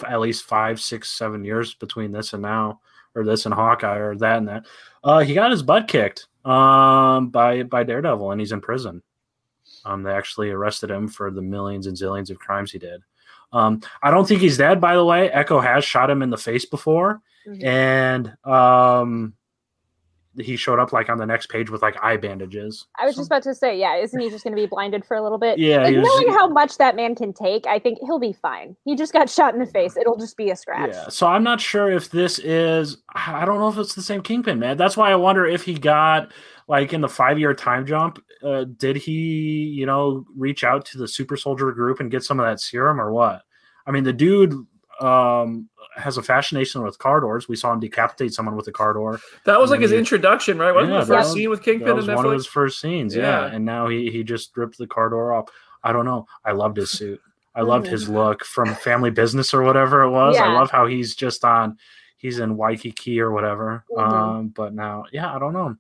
at 0.08 0.20
least 0.20 0.44
five, 0.46 0.80
six, 0.82 1.12
seven 1.12 1.44
years 1.44 1.74
between 1.76 2.12
this 2.12 2.34
and 2.34 2.42
now, 2.42 2.82
or 3.16 3.24
this 3.24 3.46
and 3.46 3.54
Hawkeye, 3.54 3.98
or 3.98 4.16
that 4.18 4.38
and 4.38 4.48
that. 4.48 4.66
Uh, 5.04 5.20
he 5.20 5.34
got 5.34 5.52
his 5.52 5.64
butt 5.64 5.88
kicked, 5.88 6.28
um, 6.46 7.30
by 7.30 7.64
by 7.64 7.84
Daredevil, 7.84 8.32
and 8.32 8.40
he's 8.42 8.52
in 8.52 8.62
prison. 8.62 9.02
Um, 9.86 10.04
they 10.04 10.12
actually 10.12 10.50
arrested 10.52 10.92
him 10.92 11.08
for 11.08 11.32
the 11.32 11.42
millions 11.42 11.88
and 11.88 11.98
zillions 11.98 12.30
of 12.30 12.40
crimes 12.40 12.72
he 12.72 12.80
did. 12.80 13.02
Um, 13.54 13.82
I 14.02 14.12
don't 14.12 14.28
think 14.28 14.42
he's 14.42 14.58
dead, 14.58 14.80
by 14.80 14.96
the 14.96 15.04
way. 15.06 15.30
Echo 15.32 15.60
has 15.60 15.84
shot 15.84 16.10
him 16.10 16.22
in 16.22 16.30
the 16.30 16.38
face 16.38 16.66
before, 16.66 17.22
Mhm. 17.48 17.64
and 17.64 18.34
um, 18.46 19.34
he 20.40 20.56
showed 20.56 20.80
up 20.80 20.94
like 20.94 21.10
on 21.10 21.18
the 21.18 21.26
next 21.26 21.50
page 21.50 21.70
with 21.70 21.82
like 21.82 21.96
eye 22.02 22.16
bandages. 22.18 22.88
I 23.00 23.06
was 23.06 23.16
just 23.16 23.28
about 23.28 23.44
to 23.44 23.54
say, 23.54 23.78
yeah, 23.78 23.98
isn't 23.98 24.20
he 24.20 24.30
just 24.30 24.44
going 24.44 24.56
to 24.56 24.62
be 24.62 24.66
blinded 24.66 25.04
for 25.06 25.18
a 25.18 25.22
little 25.22 25.38
bit? 25.38 25.60
Yeah, 25.60 25.84
Like 25.84 25.96
was- 25.98 26.06
knowing 26.08 26.34
how 26.38 26.48
much 26.48 26.78
that 26.78 26.96
man 26.96 27.16
can 27.16 27.34
take, 27.34 27.68
I 27.68 27.80
think 27.80 28.00
he'll 28.06 28.20
be 28.20 28.34
fine. 28.34 28.76
He 28.86 28.96
just 28.96 29.12
got 29.14 29.30
shot 29.30 29.54
in 29.54 29.60
the 29.60 29.66
face. 29.66 29.98
It'll 29.98 30.16
just 30.18 30.38
be 30.38 30.50
a 30.50 30.56
scratch. 30.56 30.92
Yeah, 30.94 31.10
so 31.10 31.28
I'm 31.28 31.44
not 31.44 31.60
sure 31.60 31.92
if 31.92 32.10
this 32.10 32.40
is. 32.40 32.98
I 33.14 33.44
don't 33.46 33.60
know 33.60 33.68
if 33.70 33.78
it's 33.78 33.96
the 33.96 34.02
same 34.02 34.22
Kingpin, 34.22 34.60
man. 34.60 34.78
That's 34.78 34.96
why 34.96 35.12
I 35.12 35.16
wonder 35.16 35.46
if 35.46 35.64
he 35.64 35.74
got 35.74 36.32
like 36.68 36.94
in 36.94 37.02
the 37.02 37.10
five 37.10 37.38
year 37.38 37.54
time 37.54 37.86
jump. 37.86 38.24
Uh, 38.42 38.66
did 38.78 38.96
he, 38.96 39.12
you 39.12 39.86
know, 39.86 40.26
reach 40.38 40.64
out 40.64 40.86
to 40.86 40.98
the 40.98 41.08
super 41.08 41.36
soldier 41.36 41.72
group 41.74 42.00
and 42.00 42.10
get 42.10 42.24
some 42.24 42.40
of 42.40 42.46
that 42.46 42.60
serum 42.60 43.00
or 43.02 43.12
what? 43.12 43.42
I 43.86 43.92
mean, 43.92 44.04
the 44.06 44.14
dude 44.14 44.54
um 45.02 45.68
has 45.96 46.18
a 46.18 46.24
fascination 46.24 46.84
with 46.84 46.98
car 47.00 47.20
doors. 47.20 47.48
We 47.50 47.56
saw 47.56 47.74
him 47.74 47.80
decapitate 47.80 48.34
someone 48.34 48.56
with 48.56 48.68
a 48.68 48.72
car 48.72 48.94
door. 48.94 49.20
That 49.46 49.60
was 49.60 49.72
like 49.72 49.82
his 49.82 49.92
he- 49.92 49.98
introduction, 49.98 50.58
right? 50.58 50.74
Wasn't 50.74 50.94
Yeah, 50.94 51.02
the 51.02 51.06
first 51.06 51.30
that- 51.30 51.34
scene 51.36 51.50
with 51.50 51.60
That 51.60 51.66
Kingpin 51.66 51.96
was 51.96 52.08
in 52.08 52.16
one 52.16 52.26
of 52.26 52.32
Netflix? 52.32 52.36
his 52.36 52.48
first 52.48 52.80
scenes, 52.80 53.16
yeah. 53.16 53.42
Yeah. 53.48 53.56
And 53.56 53.66
now 53.66 53.88
he 53.88 54.10
he 54.10 54.24
just 54.24 54.56
ripped 54.56 54.78
the 54.78 54.88
car 54.88 55.10
door 55.10 55.34
off. 55.34 55.50
I 55.84 55.92
don't 55.92 56.06
know. 56.06 56.28
I 56.46 56.52
loved 56.54 56.78
his 56.78 56.92
suit. 56.92 57.20
I 57.54 57.62
loved 57.62 57.88
his 57.88 58.08
look 58.08 58.46
from 58.46 58.74
Family 58.76 59.10
Business 59.10 59.54
or 59.54 59.62
whatever 59.64 60.04
it 60.04 60.12
was. 60.12 60.38
I 60.38 60.48
love 60.54 60.72
how 60.72 60.86
he's 60.88 61.16
just 61.16 61.44
on. 61.44 61.78
He's 62.16 62.40
in 62.40 62.56
Waikiki 62.56 63.20
or 63.20 63.32
whatever. 63.32 63.84
Mhm. 63.92 64.00
Um, 64.14 64.48
but 64.50 64.74
now, 64.74 65.04
yeah, 65.12 65.36
I 65.36 65.40
don't 65.40 65.52
know. 65.54 65.76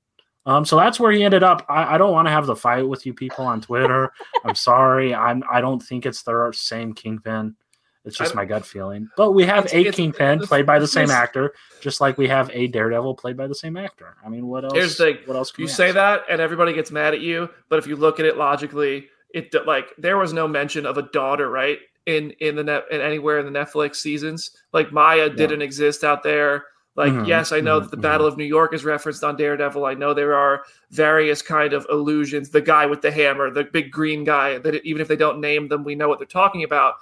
Um, 0.45 0.65
so 0.65 0.75
that's 0.75 0.99
where 0.99 1.11
he 1.11 1.23
ended 1.23 1.43
up. 1.43 1.63
I, 1.69 1.95
I 1.95 1.97
don't 1.99 2.11
want 2.11 2.27
to 2.27 2.31
have 2.31 2.47
the 2.47 2.55
fight 2.55 2.85
with 2.87 3.05
you 3.05 3.13
people 3.13 3.45
on 3.45 3.61
Twitter. 3.61 4.11
I'm 4.43 4.55
sorry. 4.55 5.13
I'm. 5.15 5.43
I 5.49 5.61
don't 5.61 5.81
think 5.81 6.05
it's 6.05 6.23
the 6.23 6.51
same 6.53 6.93
Kingpin. 6.93 7.55
It's 8.03 8.17
just 8.17 8.33
my 8.33 8.45
gut 8.45 8.65
feeling. 8.65 9.09
But 9.15 9.31
we 9.33 9.45
have 9.45 9.65
It's- 9.65 9.73
a 9.73 9.79
it's- 9.81 9.95
Kingpin 9.95 10.35
it's- 10.37 10.47
played 10.47 10.65
by 10.65 10.79
the 10.79 10.87
same 10.87 11.11
actor, 11.11 11.53
just 11.81 12.01
like 12.01 12.17
we 12.17 12.27
have 12.27 12.49
a 12.51 12.65
Daredevil 12.67 13.15
played 13.15 13.37
by 13.37 13.45
the 13.47 13.53
same 13.55 13.77
actor. 13.77 14.15
I 14.25 14.29
mean, 14.29 14.47
what 14.47 14.63
else? 14.63 14.73
Here's 14.73 14.97
the 14.97 15.03
thing. 15.05 15.17
What 15.25 15.35
else? 15.37 15.51
Can 15.51 15.61
you 15.63 15.67
say 15.67 15.87
ask? 15.89 15.95
that 15.95 16.23
and 16.29 16.41
everybody 16.41 16.73
gets 16.73 16.91
mad 16.91 17.13
at 17.13 17.21
you 17.21 17.49
but 17.69 17.77
if 17.79 17.85
you 17.87 17.95
look 17.95 18.19
at 18.19 18.25
it 18.25 18.37
logically 18.37 19.07
it 19.33 19.53
like 19.67 19.93
there 19.97 20.17
was 20.17 20.33
no 20.33 20.47
mention 20.47 20.85
of 20.85 20.97
a 20.97 21.03
daughter 21.03 21.49
right 21.49 21.79
in 22.07 22.31
in 22.39 22.55
the 22.55 22.63
net 22.63 22.83
in 22.91 22.99
anywhere 23.01 23.37
in 23.39 23.45
the 23.51 23.59
netflix 23.59 23.97
seasons 23.97 24.51
like 24.73 24.91
maya 24.91 25.29
didn't 25.29 25.61
exist 25.61 26.03
out 26.03 26.23
there 26.23 26.65
like 26.95 27.13
Mhm, 27.13 27.27
yes 27.27 27.51
i 27.53 27.59
know 27.61 27.79
mhm, 27.79 27.83
that 27.83 27.91
the 27.91 27.97
battle 27.97 28.25
of 28.27 28.35
new 28.37 28.43
york 28.43 28.73
is 28.73 28.83
referenced 28.83 29.23
on 29.23 29.35
daredevil 29.37 29.85
i 29.85 29.93
know 29.93 30.13
there 30.13 30.33
are 30.33 30.63
various 30.89 31.41
kind 31.41 31.71
of 31.73 31.85
allusions 31.89 32.49
the 32.49 32.59
guy 32.61 32.85
with 32.85 33.01
the 33.01 33.11
hammer 33.11 33.49
the 33.51 33.63
big 33.63 33.91
green 33.91 34.23
guy 34.23 34.57
that 34.57 34.83
even 34.83 35.01
if 35.01 35.07
they 35.07 35.15
don't 35.15 35.39
name 35.39 35.67
them 35.69 35.83
we 35.83 35.95
know 35.95 36.09
what 36.09 36.17
they're 36.19 36.25
talking 36.25 36.63
about 36.63 36.95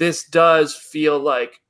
this 0.00 0.24
does 0.24 0.74
feel 0.74 1.20
like 1.20 1.60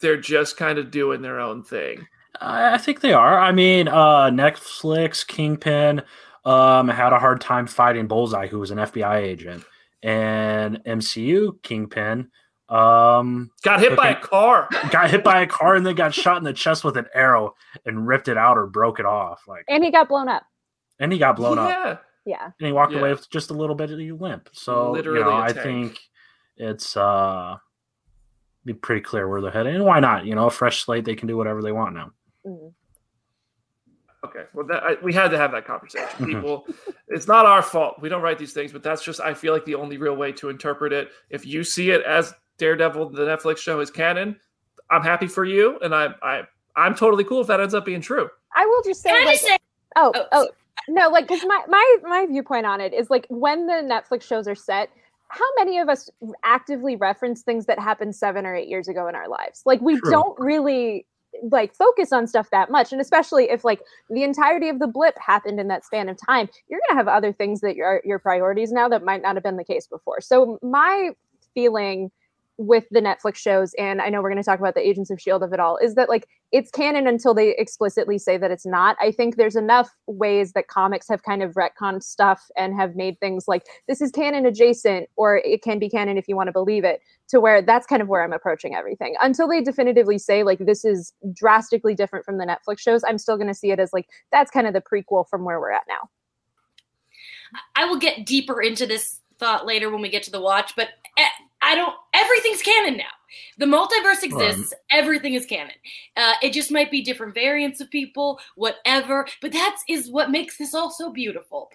they're 0.00 0.16
just 0.16 0.56
kind 0.56 0.78
of 0.78 0.90
doing 0.90 1.20
their 1.20 1.38
own 1.40 1.62
thing 1.62 2.06
I 2.40 2.74
I 2.74 2.78
think 2.78 3.00
they 3.00 3.12
are. 3.12 3.38
I 3.38 3.52
mean, 3.52 3.86
uh, 3.88 4.30
Netflix 4.30 5.24
Kingpin 5.26 6.02
um, 6.44 6.88
had 6.88 7.12
a 7.12 7.18
hard 7.18 7.40
time 7.40 7.66
fighting 7.68 8.06
Bullseye, 8.08 8.48
who 8.48 8.58
was 8.58 8.70
an 8.72 8.78
FBI 8.78 9.18
agent, 9.18 9.64
and 10.02 10.82
MCU 10.84 11.62
Kingpin 11.62 12.30
Um, 12.68 13.50
got 13.62 13.78
hit 13.80 13.96
by 13.96 14.08
a 14.10 14.16
car. 14.20 14.68
Got 14.90 15.10
hit 15.10 15.22
by 15.22 15.42
a 15.42 15.46
car 15.46 15.74
and 15.76 15.86
then 15.86 15.94
got 15.94 16.12
shot 16.14 16.38
in 16.38 16.44
the 16.44 16.52
chest 16.52 16.82
with 16.82 16.96
an 16.96 17.06
arrow 17.14 17.54
and 17.86 18.06
ripped 18.06 18.26
it 18.28 18.36
out 18.36 18.56
or 18.58 18.66
broke 18.66 18.98
it 18.98 19.06
off. 19.06 19.42
Like, 19.46 19.64
and 19.68 19.84
he 19.84 19.90
got 19.92 20.08
blown 20.08 20.28
up. 20.28 20.42
and 20.98 21.12
he 21.12 21.18
got 21.18 21.36
blown 21.36 21.58
up. 21.58 21.68
yeah. 21.68 21.96
Yeah. 22.26 22.44
and 22.58 22.66
he 22.66 22.72
walked 22.72 22.92
Yeah. 22.92 22.98
away 23.00 23.10
with 23.10 23.28
just 23.30 23.50
a 23.50 23.54
little 23.54 23.76
bit 23.76 23.90
of 23.90 23.98
the 23.98 24.10
limp. 24.12 24.48
So 24.52 24.90
Literally 24.92 25.18
you 25.20 25.24
know, 25.26 25.30
a 25.30 25.40
I 25.42 25.52
tank. 25.52 25.62
think 25.62 26.00
it's 26.56 26.96
uh 26.96 27.56
be 28.64 28.72
pretty 28.72 29.00
clear 29.02 29.28
where 29.28 29.40
they're 29.40 29.50
headed. 29.50 29.74
And 29.74 29.84
why 29.84 30.00
not? 30.00 30.24
You 30.24 30.34
know, 30.34 30.46
a 30.46 30.50
fresh 30.50 30.84
slate, 30.84 31.04
they 31.04 31.14
can 31.14 31.28
do 31.28 31.36
whatever 31.36 31.60
they 31.62 31.72
want 31.72 31.94
now. 31.94 32.12
Mhm. 32.46 32.72
Okay, 34.24 34.44
well, 34.54 34.66
that, 34.66 34.82
I, 34.82 34.96
we 35.02 35.12
had 35.12 35.30
to 35.32 35.36
have 35.36 35.52
that 35.52 35.66
conversation. 35.66 36.08
Mhm. 36.18 36.26
People, 36.26 36.66
it's 37.08 37.28
not 37.28 37.44
our 37.44 37.60
fault. 37.60 37.96
We 38.00 38.08
don't 38.08 38.22
write 38.22 38.38
these 38.38 38.54
things, 38.54 38.72
but 38.72 38.82
that's 38.82 39.02
just 39.04 39.20
I 39.20 39.34
feel 39.34 39.52
like 39.52 39.66
the 39.66 39.74
only 39.74 39.98
real 39.98 40.16
way 40.16 40.32
to 40.32 40.48
interpret 40.48 40.94
it. 40.94 41.10
If 41.28 41.44
you 41.44 41.62
see 41.62 41.90
it 41.90 42.02
as 42.04 42.32
Daredevil, 42.56 43.10
the 43.10 43.22
Netflix 43.26 43.58
show 43.58 43.80
is 43.80 43.90
canon, 43.90 44.40
I'm 44.90 45.02
happy 45.02 45.26
for 45.26 45.44
you, 45.44 45.78
and 45.80 45.94
I, 45.94 46.08
I, 46.22 46.42
I'm 46.76 46.94
totally 46.94 47.24
cool 47.24 47.40
if 47.40 47.48
that 47.48 47.60
ends 47.60 47.74
up 47.74 47.84
being 47.84 48.00
true. 48.00 48.28
I 48.56 48.64
will 48.64 48.82
just 48.82 49.02
say, 49.02 49.12
like, 49.12 49.34
just 49.34 49.44
say? 49.44 49.58
oh, 49.96 50.12
Oh, 50.14 50.26
oh, 50.32 50.48
no, 50.88 51.08
like, 51.08 51.26
because 51.28 51.44
my, 51.46 51.62
my, 51.68 51.96
my 52.02 52.26
viewpoint 52.26 52.64
on 52.64 52.80
it 52.80 52.94
is 52.94 53.10
like 53.10 53.26
when 53.28 53.66
the 53.66 53.74
Netflix 53.74 54.22
shows 54.22 54.46
are 54.48 54.54
set, 54.54 54.90
how 55.34 55.46
many 55.58 55.78
of 55.78 55.88
us 55.88 56.10
actively 56.44 56.96
reference 56.96 57.42
things 57.42 57.66
that 57.66 57.78
happened 57.78 58.14
seven 58.14 58.46
or 58.46 58.54
eight 58.54 58.68
years 58.68 58.88
ago 58.88 59.08
in 59.08 59.14
our 59.14 59.28
lives? 59.28 59.62
Like, 59.66 59.80
we 59.80 59.98
True. 59.98 60.10
don't 60.10 60.38
really 60.38 61.06
like 61.42 61.74
focus 61.74 62.12
on 62.12 62.28
stuff 62.28 62.48
that 62.50 62.70
much 62.70 62.92
and 62.92 63.00
especially 63.00 63.50
if 63.50 63.64
like 63.64 63.80
the 64.08 64.22
entirety 64.22 64.68
of 64.68 64.78
the 64.78 64.86
blip 64.86 65.16
happened 65.18 65.58
in 65.58 65.66
that 65.66 65.84
span 65.84 66.08
of 66.08 66.16
time 66.16 66.48
you're 66.68 66.78
going 66.88 66.94
to 66.94 66.96
have 66.96 67.08
other 67.08 67.32
things 67.32 67.60
that 67.60 67.76
are 67.80 68.00
your 68.04 68.20
priorities 68.20 68.70
now 68.70 68.88
that 68.88 69.02
might 69.02 69.20
not 69.20 69.34
have 69.34 69.42
been 69.42 69.56
the 69.56 69.64
case 69.64 69.88
before 69.88 70.20
so 70.20 70.60
my 70.62 71.10
feeling 71.52 72.08
with 72.56 72.84
the 72.90 73.00
Netflix 73.00 73.36
shows, 73.36 73.74
and 73.74 74.00
I 74.00 74.08
know 74.08 74.22
we're 74.22 74.30
going 74.30 74.42
to 74.42 74.48
talk 74.48 74.60
about 74.60 74.74
the 74.74 74.86
Agents 74.86 75.10
of 75.10 75.16
S.H.I.E.L.D. 75.16 75.44
of 75.44 75.52
it 75.52 75.60
all, 75.60 75.76
is 75.78 75.94
that 75.96 76.08
like 76.08 76.28
it's 76.52 76.70
canon 76.70 77.06
until 77.06 77.34
they 77.34 77.56
explicitly 77.56 78.16
say 78.18 78.36
that 78.38 78.50
it's 78.50 78.64
not. 78.64 78.96
I 79.00 79.10
think 79.10 79.36
there's 79.36 79.56
enough 79.56 79.90
ways 80.06 80.52
that 80.52 80.68
comics 80.68 81.08
have 81.08 81.24
kind 81.24 81.42
of 81.42 81.54
retconned 81.54 82.02
stuff 82.02 82.50
and 82.56 82.74
have 82.76 82.94
made 82.94 83.18
things 83.18 83.48
like 83.48 83.66
this 83.88 84.00
is 84.00 84.10
canon 84.10 84.46
adjacent, 84.46 85.08
or 85.16 85.38
it 85.38 85.62
can 85.62 85.78
be 85.78 85.88
canon 85.88 86.16
if 86.16 86.28
you 86.28 86.36
want 86.36 86.48
to 86.48 86.52
believe 86.52 86.84
it, 86.84 87.00
to 87.28 87.40
where 87.40 87.60
that's 87.60 87.86
kind 87.86 88.02
of 88.02 88.08
where 88.08 88.22
I'm 88.22 88.32
approaching 88.32 88.74
everything. 88.74 89.16
Until 89.20 89.48
they 89.48 89.60
definitively 89.60 90.18
say 90.18 90.44
like 90.44 90.60
this 90.60 90.84
is 90.84 91.12
drastically 91.32 91.94
different 91.94 92.24
from 92.24 92.38
the 92.38 92.44
Netflix 92.46 92.78
shows, 92.78 93.02
I'm 93.06 93.18
still 93.18 93.36
going 93.36 93.48
to 93.48 93.54
see 93.54 93.72
it 93.72 93.80
as 93.80 93.92
like 93.92 94.08
that's 94.30 94.50
kind 94.50 94.66
of 94.66 94.74
the 94.74 94.82
prequel 94.82 95.28
from 95.28 95.44
where 95.44 95.58
we're 95.58 95.72
at 95.72 95.84
now. 95.88 96.08
I 97.76 97.84
will 97.86 97.98
get 97.98 98.26
deeper 98.26 98.60
into 98.60 98.86
this 98.86 99.20
thought 99.38 99.66
later 99.66 99.90
when 99.90 100.00
we 100.00 100.08
get 100.08 100.22
to 100.24 100.30
the 100.30 100.40
watch, 100.40 100.74
but 100.76 100.90
eh, 101.18 101.28
I 101.64 101.74
don't. 101.74 101.94
Everything's 102.12 102.62
canon 102.62 102.96
now. 102.96 103.04
The 103.58 103.66
multiverse 103.66 104.22
exists. 104.22 104.72
Everything 104.90 105.34
is 105.34 105.46
canon. 105.46 105.74
Uh, 106.16 106.34
it 106.42 106.52
just 106.52 106.70
might 106.70 106.90
be 106.90 107.02
different 107.02 107.34
variants 107.34 107.80
of 107.80 107.90
people, 107.90 108.38
whatever. 108.56 109.26
But 109.40 109.52
that 109.52 109.76
is 109.88 110.10
what 110.10 110.30
makes 110.30 110.56
this 110.58 110.74
all 110.74 110.90
so 110.90 111.10
beautiful. 111.12 111.70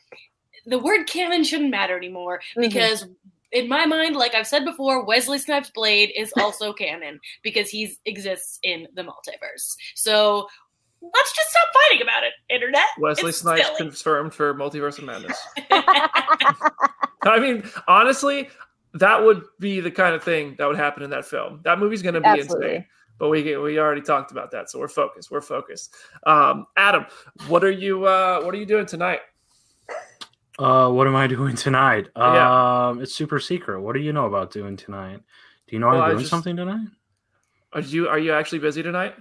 The 0.65 0.79
word 0.79 1.05
canon 1.07 1.43
shouldn't 1.43 1.71
matter 1.71 1.97
anymore 1.97 2.41
Mhm. 2.55 2.61
because. 2.61 3.05
In 3.51 3.67
my 3.67 3.87
mind, 3.87 4.15
like 4.15 4.35
I've 4.35 4.45
said 4.45 4.63
before, 4.63 5.03
Wesley 5.03 5.39
Snipes' 5.39 5.71
Blade 5.71 6.11
is 6.15 6.31
also 6.37 6.71
canon 6.71 7.19
because 7.41 7.67
he 7.67 7.97
exists 8.05 8.59
in 8.61 8.87
the 8.93 9.01
multiverse. 9.01 9.75
So 9.95 10.47
let's 11.01 11.35
just 11.35 11.49
stop 11.49 11.67
fighting 11.73 12.03
about 12.03 12.23
it, 12.23 12.33
internet. 12.47 12.85
Wesley 12.99 13.29
It's 13.29 13.39
Snipes 13.39 13.65
silly. 13.65 13.77
confirmed 13.77 14.35
for 14.35 14.53
Multiverse 14.53 14.99
of 14.99 15.05
Madness. 15.05 15.35
I 15.71 17.39
mean, 17.39 17.63
honestly, 17.87 18.49
that 18.93 19.23
would 19.23 19.43
be 19.59 19.79
the 19.79 19.91
kind 19.91 20.15
of 20.15 20.23
thing 20.23 20.55
that 20.57 20.65
would 20.67 20.77
happen 20.77 21.03
in 21.03 21.09
that 21.11 21.25
film. 21.25 21.61
That 21.63 21.79
movie's 21.79 22.01
going 22.01 22.15
to 22.15 22.21
be 22.21 22.27
Absolutely. 22.27 22.67
insane. 22.75 22.85
But 23.17 23.29
we 23.29 23.57
we 23.57 23.77
already 23.79 24.01
talked 24.01 24.31
about 24.31 24.49
that, 24.51 24.69
so 24.69 24.79
we're 24.79 24.87
focused. 24.87 25.29
We're 25.29 25.41
focused. 25.41 25.93
Um, 26.25 26.65
Adam, 26.77 27.05
what 27.49 27.63
are 27.65 27.71
you 27.71 28.05
uh, 28.05 28.41
what 28.41 28.53
are 28.55 28.57
you 28.57 28.65
doing 28.65 28.85
tonight? 28.85 29.19
Uh, 30.57 30.89
what 30.89 31.05
am 31.07 31.15
I 31.17 31.27
doing 31.37 31.55
tonight? 31.55 32.07
Yeah. 32.15 32.87
Um, 32.89 33.01
it's 33.01 33.13
super 33.13 33.39
secret. 33.39 33.81
What 33.81 33.93
do 33.93 33.99
you 33.99 34.13
know 34.13 34.25
about 34.25 34.51
doing 34.51 34.77
tonight? 34.77 35.19
Do 35.67 35.75
you 35.75 35.79
know 35.79 35.87
Well, 35.89 36.01
I 36.01 36.05
I'm 36.05 36.09
doing 36.11 36.19
just- 36.19 36.29
something 36.29 36.55
tonight? 36.55 36.87
Are 37.73 37.81
you 37.81 38.07
are 38.07 38.17
you 38.17 38.31
actually 38.33 38.59
busy 38.59 38.81
tonight? 38.81 39.15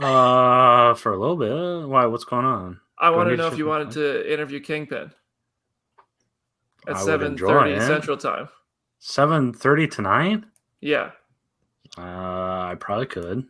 Uh, 0.00 0.94
for 0.94 1.12
a 1.12 1.18
little 1.18 1.36
bit. 1.36 1.88
Why? 1.88 2.06
What's 2.06 2.24
going 2.24 2.46
on? 2.46 2.80
I 2.98 3.10
Do 3.10 3.16
want 3.16 3.28
to 3.30 3.36
know 3.36 3.48
if 3.48 3.52
you 3.58 3.64
check 3.64 3.66
my 3.66 3.78
wanted 3.78 3.90
to 3.94 4.32
interview 4.32 4.60
Kingpin 4.60 5.10
at 6.86 6.94
I 6.94 6.98
would 6.98 6.98
seven 7.04 7.26
enjoy 7.32 7.48
thirty 7.48 7.72
it. 7.72 7.82
Central 7.82 8.16
Time. 8.16 8.48
Seven 8.98 9.52
thirty 9.52 9.86
tonight? 9.86 10.42
Yeah. 10.80 11.10
Uh, 11.96 12.02
I 12.02 12.76
probably 12.78 13.06
could. 13.06 13.44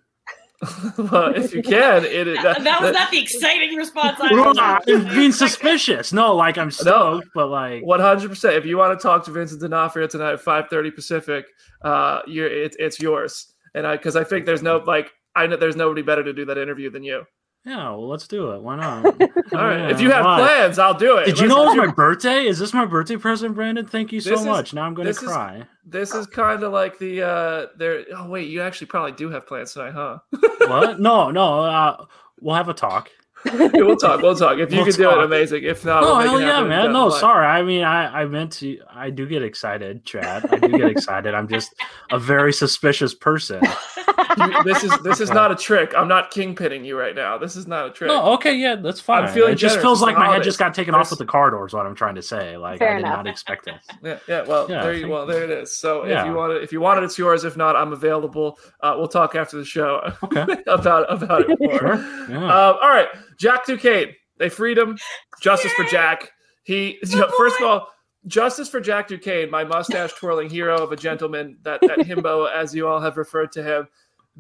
well, 0.99 1.33
if 1.37 1.55
you 1.55 1.63
can, 1.63 2.05
it 2.05 2.25
that, 2.43 2.65
that, 2.65 2.83
was 2.83 2.93
not 2.93 3.11
the 3.13 3.21
exciting 3.21 3.77
response 3.77 4.19
I 4.21 4.33
Well, 4.33 4.47
was. 4.47 4.59
I'm 4.59 5.09
being 5.15 5.31
suspicious. 5.31 6.13
No, 6.13 6.35
like 6.35 6.59
I'm 6.59 6.71
stoked, 6.73 7.29
but 7.35 7.47
like 7.47 7.85
One 7.85 8.01
hundred 8.01 8.31
percent. 8.31 8.57
If 8.57 8.67
you 8.67 8.77
want 8.77 8.99
to 8.99 9.03
talk 9.03 9.25
to 9.27 9.31
Vincent 9.31 9.61
D'Onofrio 9.61 10.09
tonight 10.09 10.33
at 10.33 10.41
five 10.41 10.69
thirty 10.69 10.91
Pacific, 10.91 11.47
uh, 11.83 12.21
you're 12.27 12.49
it, 12.49 12.75
it's 12.79 12.99
yours. 13.01 13.55
And 13.75 13.87
I 13.87 13.97
because 13.97 14.17
I 14.17 14.25
think 14.25 14.47
there's 14.47 14.63
no 14.63 14.79
like 14.79 15.13
I 15.37 15.47
know 15.47 15.57
there's 15.57 15.77
nobody 15.77 16.03
better 16.03 16.25
to 16.25 16.33
do 16.33 16.45
that 16.47 16.59
interview 16.59 16.91
than 16.91 17.05
you. 17.05 17.25
Yeah, 17.69 17.91
well, 17.91 18.09
let's 18.09 18.27
do 18.27 18.53
it. 18.53 18.63
Why 18.63 18.77
not? 18.77 19.05
All 19.21 19.21
right. 19.53 19.91
if 19.91 20.01
you 20.01 20.11
have 20.11 20.25
Why? 20.25 20.39
plans, 20.39 20.79
I'll 20.79 20.95
do 20.97 21.19
it. 21.19 21.27
Did 21.27 21.39
you 21.39 21.47
Listen, 21.47 21.49
know 21.49 21.63
it 21.65 21.77
was 21.77 21.87
my 21.89 21.93
birthday? 21.93 22.47
Is 22.47 22.59
this 22.59 22.73
my 22.73 22.85
birthday 22.87 23.17
present, 23.17 23.55
Brandon? 23.55 23.87
Thank 23.87 24.13
you 24.13 24.21
so 24.21 24.31
This 24.31 24.41
is- 24.41 24.47
much. 24.47 24.73
now 24.75 24.85
I'm 24.85 24.95
going 24.95 25.07
to 25.07 25.11
this 25.13 25.23
is- 25.23 25.29
cry. 25.29 25.65
This 25.85 26.13
is 26.15 26.27
kind 26.27 26.63
of 26.63 26.73
like 26.73 26.99
the 26.99 27.23
uh 27.23 27.67
there. 27.79 28.05
Oh 28.15 28.29
wait, 28.29 28.49
you 28.49 28.61
actually 28.61 28.89
probably 28.89 29.13
do 29.13 29.31
have 29.31 29.47
plans 29.47 29.73
tonight, 29.73 29.93
huh? 29.93 30.19
what? 30.67 31.01
No, 31.09 31.31
no. 31.31 31.61
Uh, 31.63 32.05
we'll 32.41 32.55
have 32.55 32.69
a 32.69 32.75
talk. 32.75 33.11
Yeah, 33.55 33.69
we'll 33.75 33.97
talk. 33.97 34.21
We'll 34.21 34.35
talk. 34.37 34.59
If 34.59 34.71
you 34.71 34.79
We'll 34.79 34.87
can 34.87 34.95
do 34.95 35.11
it, 35.11 35.25
amazing. 35.25 35.63
If 35.65 35.85
not, 35.85 36.03
Oh 36.03 36.19
we'll 36.19 36.29
hell 36.29 36.41
yeah, 36.41 36.63
man! 36.63 36.85
down 36.87 36.93
No, 36.93 37.11
the 37.11 37.19
sorry. 37.19 37.47
I 37.47 37.63
mean, 37.63 37.83
I 37.85 38.23
I 38.23 38.25
meant 38.27 38.53
to. 38.55 38.79
I 38.93 39.11
do 39.11 39.27
get 39.27 39.43
excited, 39.43 40.05
Chad. 40.05 40.47
I 40.53 40.57
do 40.59 40.69
get 40.77 40.91
excited. 40.91 41.35
I'm 41.35 41.49
just 41.49 41.75
a 42.11 42.19
very 42.19 42.53
suspicious 42.53 43.15
person. 43.15 43.63
You- 43.65 44.63
this 44.65 44.85
is 44.85 44.97
this 45.03 45.21
is 45.21 45.31
not 45.31 45.51
a 45.53 45.55
trick. 45.57 45.93
I'm 45.97 46.09
not 46.09 46.31
kingpinning 46.33 46.85
you 46.85 46.99
right 46.99 47.15
now. 47.15 47.39
This 47.39 47.57
is 47.57 47.67
not 47.67 47.87
a 47.87 47.91
trick. 47.91 48.09
No, 48.09 48.33
okay, 48.35 48.55
yeah, 48.55 48.75
that's 48.77 49.01
fine. 49.01 49.25
I'm 49.25 49.33
feeling 49.33 49.53
it 49.53 49.57
just 49.57 49.79
feels 49.81 50.03
like 50.03 50.17
my 50.17 50.33
head 50.33 50.43
just 50.43 50.59
got 50.59 50.75
taken 50.75 50.93
There's- 50.93 51.07
off 51.07 51.11
with 51.13 51.19
the 51.21 51.27
car 51.27 51.51
door. 51.51 51.67
Is 51.67 51.73
what 51.73 51.87
I'm 51.87 51.95
trying 51.95 52.17
to 52.17 52.23
say. 52.23 52.57
Like 52.57 52.79
Fair 52.81 52.91
I 52.91 52.95
did 52.95 53.01
enough. 53.07 53.17
not 53.19 53.27
expect 53.29 53.65
this. 53.67 53.75
Yeah, 54.03 54.19
yeah. 54.29 54.43
Well, 54.43 54.67
Yeah, 54.71 54.83
there 54.83 54.93
you 54.95 55.01
thank- 55.03 55.13
well, 55.13 55.27
there 55.27 55.45
it 55.45 55.51
is. 55.51 55.77
So 55.77 56.05
if 56.05 56.25
you 56.27 56.33
want 56.33 56.53
it, 56.53 56.63
if 56.63 56.73
you 56.73 56.81
want 56.81 56.99
it, 57.01 57.05
it's 57.05 57.19
yours. 57.19 57.45
If 57.45 57.57
not, 57.57 57.77
I'm 57.77 57.93
available. 57.93 58.59
Uh, 58.81 58.95
we'll 58.99 59.09
talk 59.09 59.35
after 59.35 59.57
the 59.57 59.65
show 59.65 60.13
Okay, 60.25 60.45
about 60.67 61.11
about 61.13 61.49
it 61.49 61.59
more. 61.61 61.79
sure. 61.79 61.97
Yeah. 62.29 62.37
Um, 62.45 62.77
all 62.83 62.89
right, 62.89 63.09
Jack 63.39 63.67
Duquesne. 63.67 64.15
They 64.39 64.49
freed 64.49 64.79
him. 64.79 64.97
Justice 65.41 65.73
for 65.73 65.85
Jack. 65.85 66.31
He 66.65 66.99
first 67.39 67.61
of 67.61 67.67
all, 67.67 67.89
justice 68.27 68.69
for 68.69 68.81
Jack 68.81 69.09
Duquesne, 69.09 69.51
my 69.51 69.65
mustache 69.65 70.13
twirling 70.19 70.51
hero 70.51 70.77
of 70.83 70.93
a 70.93 70.97
gentleman. 70.97 71.59
That 71.63 71.81
that 71.83 71.99
himbo, 71.99 72.51
as 72.53 72.75
you 72.75 72.87
all 72.89 73.01
have 73.01 73.17
referred 73.17 73.53
to 73.53 73.63
him. 73.63 73.89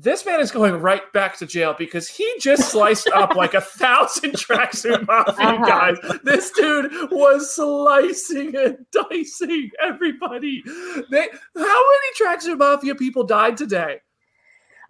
This 0.01 0.24
man 0.24 0.38
is 0.38 0.53
going 0.53 0.76
right 0.76 1.03
back 1.12 1.36
to 1.38 1.46
jail 1.46 1.74
because 1.76 2.07
he 2.09 2.32
just 2.38 2.70
sliced 2.70 3.09
up 3.09 3.34
like 3.34 3.55
a 3.55 3.61
thousand 3.80 4.30
tracksuit 4.34 5.05
mafia 5.09 5.44
Uh-huh. 5.44 5.66
guys. 5.66 5.96
This 6.22 6.53
dude 6.53 6.92
was 7.11 7.53
slicing 7.57 8.55
and 8.55 8.76
dicing 8.92 9.70
everybody. 9.82 10.62
They, 11.11 11.28
how 11.57 11.84
many 11.90 12.14
tracksuit 12.16 12.59
mafia 12.59 12.94
people 12.94 13.24
died 13.24 13.57
today? 13.57 14.01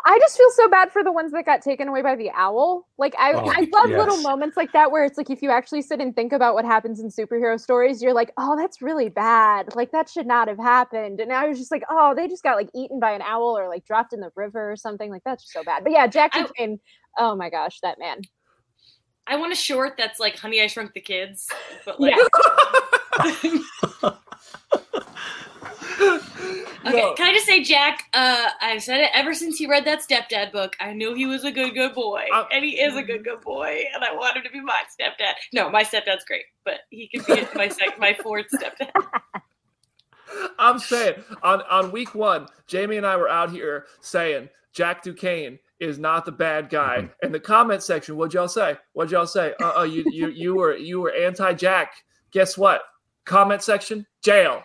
I 0.04 0.18
just 0.20 0.36
feel 0.36 0.50
so 0.50 0.68
bad 0.68 0.92
for 0.92 1.02
the 1.02 1.10
ones 1.10 1.32
that 1.32 1.44
got 1.44 1.60
taken 1.60 1.88
away 1.88 2.02
by 2.02 2.14
the 2.14 2.30
owl. 2.30 2.86
Like 2.98 3.14
I, 3.18 3.32
Oh, 3.32 3.52
I 3.54 3.68
love 3.72 3.90
little 3.90 4.22
moments 4.22 4.56
like 4.56 4.72
that 4.72 4.90
where 4.92 5.04
it's 5.04 5.18
like 5.18 5.28
if 5.28 5.42
you 5.42 5.50
actually 5.50 5.82
sit 5.82 6.00
and 6.00 6.14
think 6.14 6.32
about 6.32 6.54
what 6.54 6.64
happens 6.64 7.00
in 7.00 7.08
superhero 7.08 7.60
stories, 7.60 8.00
you're 8.00 8.12
like, 8.12 8.30
oh, 8.36 8.56
that's 8.56 8.80
really 8.80 9.08
bad. 9.08 9.74
Like 9.74 9.90
that 9.90 10.08
should 10.08 10.26
not 10.26 10.46
have 10.48 10.58
happened. 10.58 11.20
And 11.20 11.32
I 11.32 11.48
was 11.48 11.58
just 11.58 11.72
like, 11.72 11.82
oh, 11.90 12.14
they 12.14 12.28
just 12.28 12.42
got 12.44 12.56
like 12.56 12.70
eaten 12.74 13.00
by 13.00 13.10
an 13.12 13.22
owl 13.22 13.58
or 13.58 13.68
like 13.68 13.84
dropped 13.84 14.12
in 14.12 14.20
the 14.20 14.30
river 14.36 14.70
or 14.70 14.76
something. 14.76 15.10
Like 15.10 15.24
that's 15.24 15.42
just 15.42 15.52
so 15.52 15.64
bad. 15.64 15.82
But 15.82 15.92
yeah, 15.92 16.06
Jack 16.06 16.30
I- 16.34 16.42
Duquesne. 16.42 16.78
Oh 17.18 17.34
my 17.34 17.50
gosh, 17.50 17.80
that 17.80 17.98
man. 17.98 18.22
I 19.26 19.36
want 19.36 19.52
a 19.52 19.56
short 19.56 19.94
that's 19.98 20.20
like 20.20 20.38
Honey, 20.38 20.62
I 20.62 20.68
Shrunk 20.68 20.94
the 20.94 21.00
Kids, 21.00 21.48
but 21.84 22.00
like. 22.00 22.14
Okay, 26.86 27.00
No. 27.00 27.12
can 27.14 27.26
I 27.28 27.32
just 27.34 27.44
say, 27.46 27.62
Jack? 27.64 28.04
Uh, 28.14 28.46
I've 28.62 28.82
said 28.82 29.00
it 29.00 29.10
ever 29.12 29.34
since 29.34 29.58
he 29.58 29.66
read 29.66 29.84
that 29.86 30.00
stepdad 30.00 30.52
book. 30.52 30.76
I 30.80 30.92
knew 30.92 31.12
he 31.12 31.26
was 31.26 31.44
a 31.44 31.50
good, 31.50 31.74
good 31.74 31.92
boy, 31.92 32.24
Uh, 32.32 32.44
and 32.52 32.64
he 32.64 32.80
is 32.80 32.96
a 32.96 33.02
good, 33.02 33.24
good 33.24 33.40
boy. 33.40 33.82
And 33.92 34.04
I 34.04 34.14
want 34.14 34.36
him 34.36 34.44
to 34.44 34.50
be 34.50 34.60
my 34.60 34.82
stepdad. 34.98 35.34
No, 35.52 35.68
my 35.70 35.82
stepdad's 35.82 36.24
great, 36.24 36.44
but 36.64 36.80
he 36.90 37.08
can 37.08 37.24
be 37.26 37.46
my 37.56 37.68
sec- 37.68 37.98
my 37.98 38.14
fourth 38.22 38.46
stepdad. 38.54 38.90
I'm 40.58 40.78
saying 40.78 41.14
on, 41.42 41.62
on 41.62 41.90
week 41.90 42.14
one, 42.14 42.46
Jamie 42.68 42.96
and 42.96 43.06
I 43.06 43.16
were 43.16 43.28
out 43.28 43.50
here 43.50 43.86
saying 44.00 44.48
Jack 44.72 45.02
Duquesne 45.02 45.58
is 45.80 45.98
not 45.98 46.24
the 46.26 46.32
bad 46.32 46.68
guy. 46.70 46.98
Mhm. 47.02 47.10
In 47.24 47.32
the 47.32 47.40
comment 47.40 47.82
section, 47.82 48.16
what'd 48.16 48.34
y'all 48.34 48.48
say? 48.48 48.76
What'd 48.92 49.10
y'all 49.10 49.26
say? 49.26 49.54
Uh 49.60 49.80
uh 49.80 49.82
you 49.84 50.04
you 50.12 50.28
you 50.28 50.54
were 50.54 50.76
you 50.76 51.00
were 51.00 51.12
anti 51.12 51.54
Jack. 51.54 51.92
Guess 52.30 52.56
what? 52.58 52.82
Comment 53.24 53.62
section, 53.62 54.06
jail. 54.22 54.62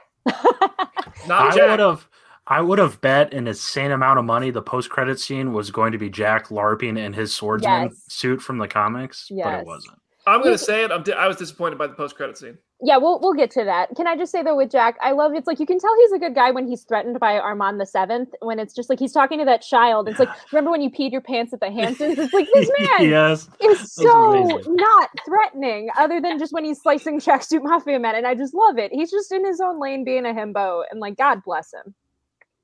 Not 1.27 1.57
I 1.57 1.69
would 1.69 1.79
have. 1.79 2.07
I 2.45 2.59
would 2.59 2.77
have 2.79 2.99
bet 2.99 3.33
an 3.33 3.47
insane 3.47 3.91
amount 3.91 4.19
of 4.19 4.25
money 4.25 4.51
the 4.51 4.61
post 4.61 4.89
credit 4.89 5.17
scene 5.19 5.53
was 5.53 5.71
going 5.71 5.93
to 5.93 5.97
be 5.97 6.09
Jack 6.09 6.49
LARPing 6.49 6.97
in 6.99 7.13
his 7.13 7.33
swordsman 7.33 7.83
Yes. 7.83 8.03
suit 8.09 8.41
from 8.41 8.57
the 8.57 8.67
comics, 8.67 9.27
but 9.29 9.59
it 9.61 9.65
wasn't. 9.65 9.97
I'm 10.27 10.41
gonna 10.43 10.57
say 10.57 10.83
it. 10.83 10.91
I'm 10.91 11.03
di- 11.03 11.13
I 11.13 11.27
was 11.27 11.37
disappointed 11.37 11.77
by 11.77 11.87
the 11.87 11.93
post 11.93 12.15
credit 12.15 12.37
scene. 12.37 12.57
Yeah, 12.85 12.97
we'll 12.97 13.17
we'll 13.21 13.33
get 13.33 13.49
to 13.51 13.63
that. 13.63 13.95
Can 13.95 14.07
I 14.07 14.17
just 14.17 14.29
say 14.29 14.43
though 14.43 14.57
with 14.57 14.69
Jack, 14.69 14.97
I 15.01 15.13
love 15.13 15.33
it's 15.33 15.47
like 15.47 15.57
you 15.57 15.65
can 15.65 15.79
tell 15.79 15.95
he's 16.01 16.11
a 16.11 16.19
good 16.19 16.35
guy 16.35 16.51
when 16.51 16.67
he's 16.67 16.83
threatened 16.83 17.17
by 17.17 17.39
Armand 17.39 17.79
the 17.79 17.85
Seventh. 17.85 18.33
When 18.41 18.59
it's 18.59 18.73
just 18.75 18.89
like 18.89 18.99
he's 18.99 19.13
talking 19.13 19.39
to 19.39 19.45
that 19.45 19.61
child. 19.61 20.09
It's 20.09 20.19
like 20.19 20.27
remember 20.51 20.69
when 20.69 20.81
you 20.81 20.89
peed 20.89 21.13
your 21.13 21.21
pants 21.21 21.53
at 21.53 21.61
the 21.61 21.71
Hansons? 21.71 22.19
It's 22.19 22.33
like 22.33 22.47
this 22.53 22.69
man 22.79 23.09
yes. 23.09 23.47
is 23.61 23.93
so 23.93 24.33
amazing. 24.33 24.75
not 24.75 25.09
threatening, 25.25 25.91
other 25.97 26.19
than 26.19 26.37
just 26.37 26.51
when 26.51 26.65
he's 26.65 26.81
slicing 26.81 27.21
tracksuit 27.21 27.63
mafia 27.63 27.99
men, 27.99 28.15
and 28.15 28.27
I 28.27 28.35
just 28.35 28.53
love 28.53 28.77
it. 28.77 28.91
He's 28.91 29.09
just 29.09 29.31
in 29.31 29.45
his 29.45 29.61
own 29.61 29.79
lane 29.79 30.03
being 30.03 30.25
a 30.25 30.33
himbo, 30.33 30.83
and 30.91 30.99
like 30.99 31.15
God 31.15 31.41
bless 31.45 31.73
him. 31.73 31.95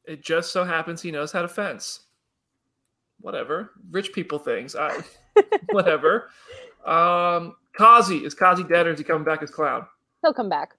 It 0.04 0.22
just 0.22 0.52
so 0.52 0.66
happens 0.66 1.02
he 1.02 1.12
knows 1.12 1.32
how 1.32 1.44
to 1.44 1.48
fence. 1.48 2.02
Whatever. 3.22 3.72
Rich 3.90 4.12
people 4.12 4.40
things. 4.40 4.76
I 4.76 5.02
whatever. 5.72 6.30
Um 6.86 7.56
Kazi, 7.74 8.20
is 8.20 8.34
Kazi 8.34 8.64
dead 8.64 8.88
or 8.88 8.92
is 8.92 9.00
he 9.00 9.04
coming 9.04 9.26
back 9.26 9.44
as 9.44 9.52
clown? 9.52 9.86
He'll 10.22 10.34
come 10.34 10.50
back. 10.50 10.74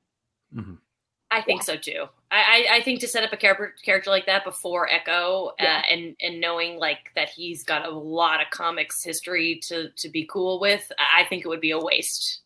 I 1.33 1.43
think 1.43 1.63
so 1.63 1.77
too. 1.77 2.07
I, 2.33 2.67
I, 2.71 2.77
I 2.77 2.83
think 2.83 3.01
to 3.01 3.09
set 3.09 3.23
up 3.23 3.33
a 3.33 3.37
character 3.37 3.73
character 3.85 4.11
like 4.11 4.27
that 4.27 4.45
before 4.45 4.91
Echo, 4.91 5.53
Yeah. 5.61 5.79
uh, 5.85 5.93
and 5.95 6.17
and 6.21 6.41
knowing 6.41 6.79
like 6.79 7.11
that 7.15 7.29
he's 7.29 7.63
got 7.63 7.87
a 7.87 7.91
lot 7.91 8.41
of 8.41 8.51
comics 8.51 9.03
history 9.05 9.61
to 9.69 9.91
to 9.97 10.09
be 10.09 10.27
cool 10.27 10.59
with, 10.61 10.91
I 10.99 11.23
I 11.23 11.25
think 11.29 11.45
it 11.45 11.49
would 11.49 11.61
be 11.61 11.71
a 11.71 11.79
waste. 11.79 12.41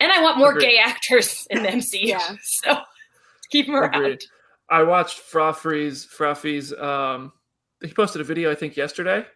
And 0.00 0.12
I 0.12 0.22
want 0.22 0.38
more 0.38 0.50
Agreed. 0.50 0.62
gay 0.66 0.78
actors 0.78 1.46
in 1.50 1.62
the 1.64 1.68
MCU, 1.70 2.04
Yeah. 2.04 2.36
so 2.42 2.78
keep 3.50 3.66
them 3.66 3.74
around. 3.74 3.94
Agreed. 3.96 4.22
I 4.70 4.82
watched 4.84 5.18
Fra 5.18 5.52
Fee's 5.52 6.04
Froffy's 6.04 6.72
um 6.74 7.32
he 7.82 7.92
posted 7.92 8.20
a 8.20 8.24
video 8.24 8.50
I 8.52 8.54
think 8.54 8.76
yesterday 8.76 9.26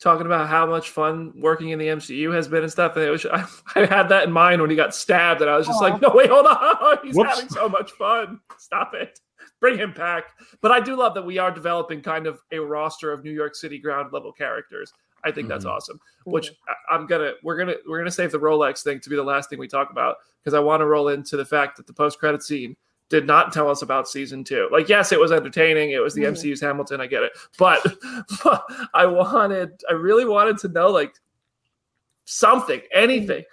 talking 0.00 0.26
about 0.26 0.48
how 0.48 0.66
much 0.66 0.90
fun 0.90 1.32
working 1.36 1.70
in 1.70 1.78
the 1.78 1.86
MCU 1.86 2.32
has 2.34 2.48
been 2.48 2.62
and 2.62 2.70
stuff. 2.72 2.96
And 2.96 3.04
it 3.04 3.10
was 3.10 3.24
I, 3.32 3.46
I 3.76 3.86
had 3.86 4.08
that 4.08 4.24
in 4.24 4.32
mind 4.32 4.60
when 4.60 4.70
he 4.70 4.76
got 4.76 4.94
stabbed, 4.94 5.40
and 5.40 5.50
I 5.50 5.56
was 5.56 5.66
just 5.66 5.80
Aw. 5.80 5.84
like, 5.84 6.00
no, 6.02 6.10
wait, 6.14 6.30
hold 6.30 6.46
on. 6.46 6.98
He's 7.04 7.14
Whoops. 7.16 7.30
having 7.30 7.48
so 7.48 7.68
much 7.68 7.92
fun. 7.92 8.40
Stop 8.58 8.94
it. 8.94 9.18
Bring 9.60 9.78
him 9.78 9.92
back. 9.92 10.24
But 10.60 10.72
I 10.72 10.80
do 10.80 10.96
love 10.96 11.14
that 11.14 11.24
we 11.24 11.38
are 11.38 11.50
developing 11.50 12.02
kind 12.02 12.26
of 12.26 12.40
a 12.52 12.58
roster 12.58 13.12
of 13.12 13.24
New 13.24 13.30
York 13.32 13.54
City 13.54 13.78
ground 13.78 14.12
level 14.12 14.32
characters. 14.32 14.92
I 15.24 15.30
think 15.30 15.48
that's 15.48 15.64
Mhm. 15.64 15.70
awesome. 15.70 15.98
Which 16.24 16.50
I- 16.68 16.94
I'm 16.94 17.06
gonna 17.06 17.32
we're 17.42 17.56
gonna 17.56 17.76
we're 17.88 17.96
gonna 17.98 18.10
save 18.10 18.30
the 18.30 18.38
Rolex 18.38 18.82
thing 18.82 19.00
to 19.00 19.08
be 19.08 19.16
the 19.16 19.22
last 19.22 19.48
thing 19.48 19.58
we 19.58 19.68
talk 19.68 19.90
about 19.90 20.16
because 20.42 20.52
I 20.52 20.60
want 20.60 20.82
to 20.82 20.86
roll 20.86 21.08
into 21.08 21.38
the 21.38 21.46
fact 21.46 21.78
that 21.78 21.86
the 21.86 21.94
post 21.94 22.18
credit 22.18 22.42
scene 22.42 22.76
did 23.14 23.28
not 23.28 23.52
tell 23.52 23.70
us 23.70 23.80
about 23.80 24.08
season 24.08 24.42
two. 24.42 24.68
Like, 24.72 24.88
yes, 24.88 25.12
it 25.12 25.20
was 25.20 25.30
entertaining. 25.30 25.92
It 25.92 26.00
was 26.02 26.14
the 26.14 26.22
Mhm. 26.22 26.30
MCU's 26.32 26.60
Hamilton. 26.60 27.00
I 27.00 27.06
get 27.06 27.22
it, 27.22 27.32
but, 27.56 27.80
but 28.42 28.64
I 28.94 29.06
wanted, 29.06 29.80
I 29.88 29.92
really 29.92 30.24
wanted 30.24 30.58
to 30.58 30.68
know 30.68 30.88
like 30.88 31.14
something, 32.24 32.80
anything. 32.92 33.44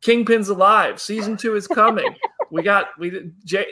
Kingpin's 0.00 0.48
alive. 0.48 0.98
Season 0.98 1.36
two 1.36 1.54
is 1.56 1.66
coming. 1.68 2.08
we 2.50 2.62
got 2.62 2.98
we 2.98 3.30
Jay. 3.44 3.66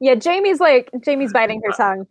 Yeah, 0.00 0.14
Jamie's 0.14 0.60
like 0.60 0.90
Jamie's 1.00 1.32
biting 1.32 1.62
her 1.64 1.72
tongue. 1.72 2.06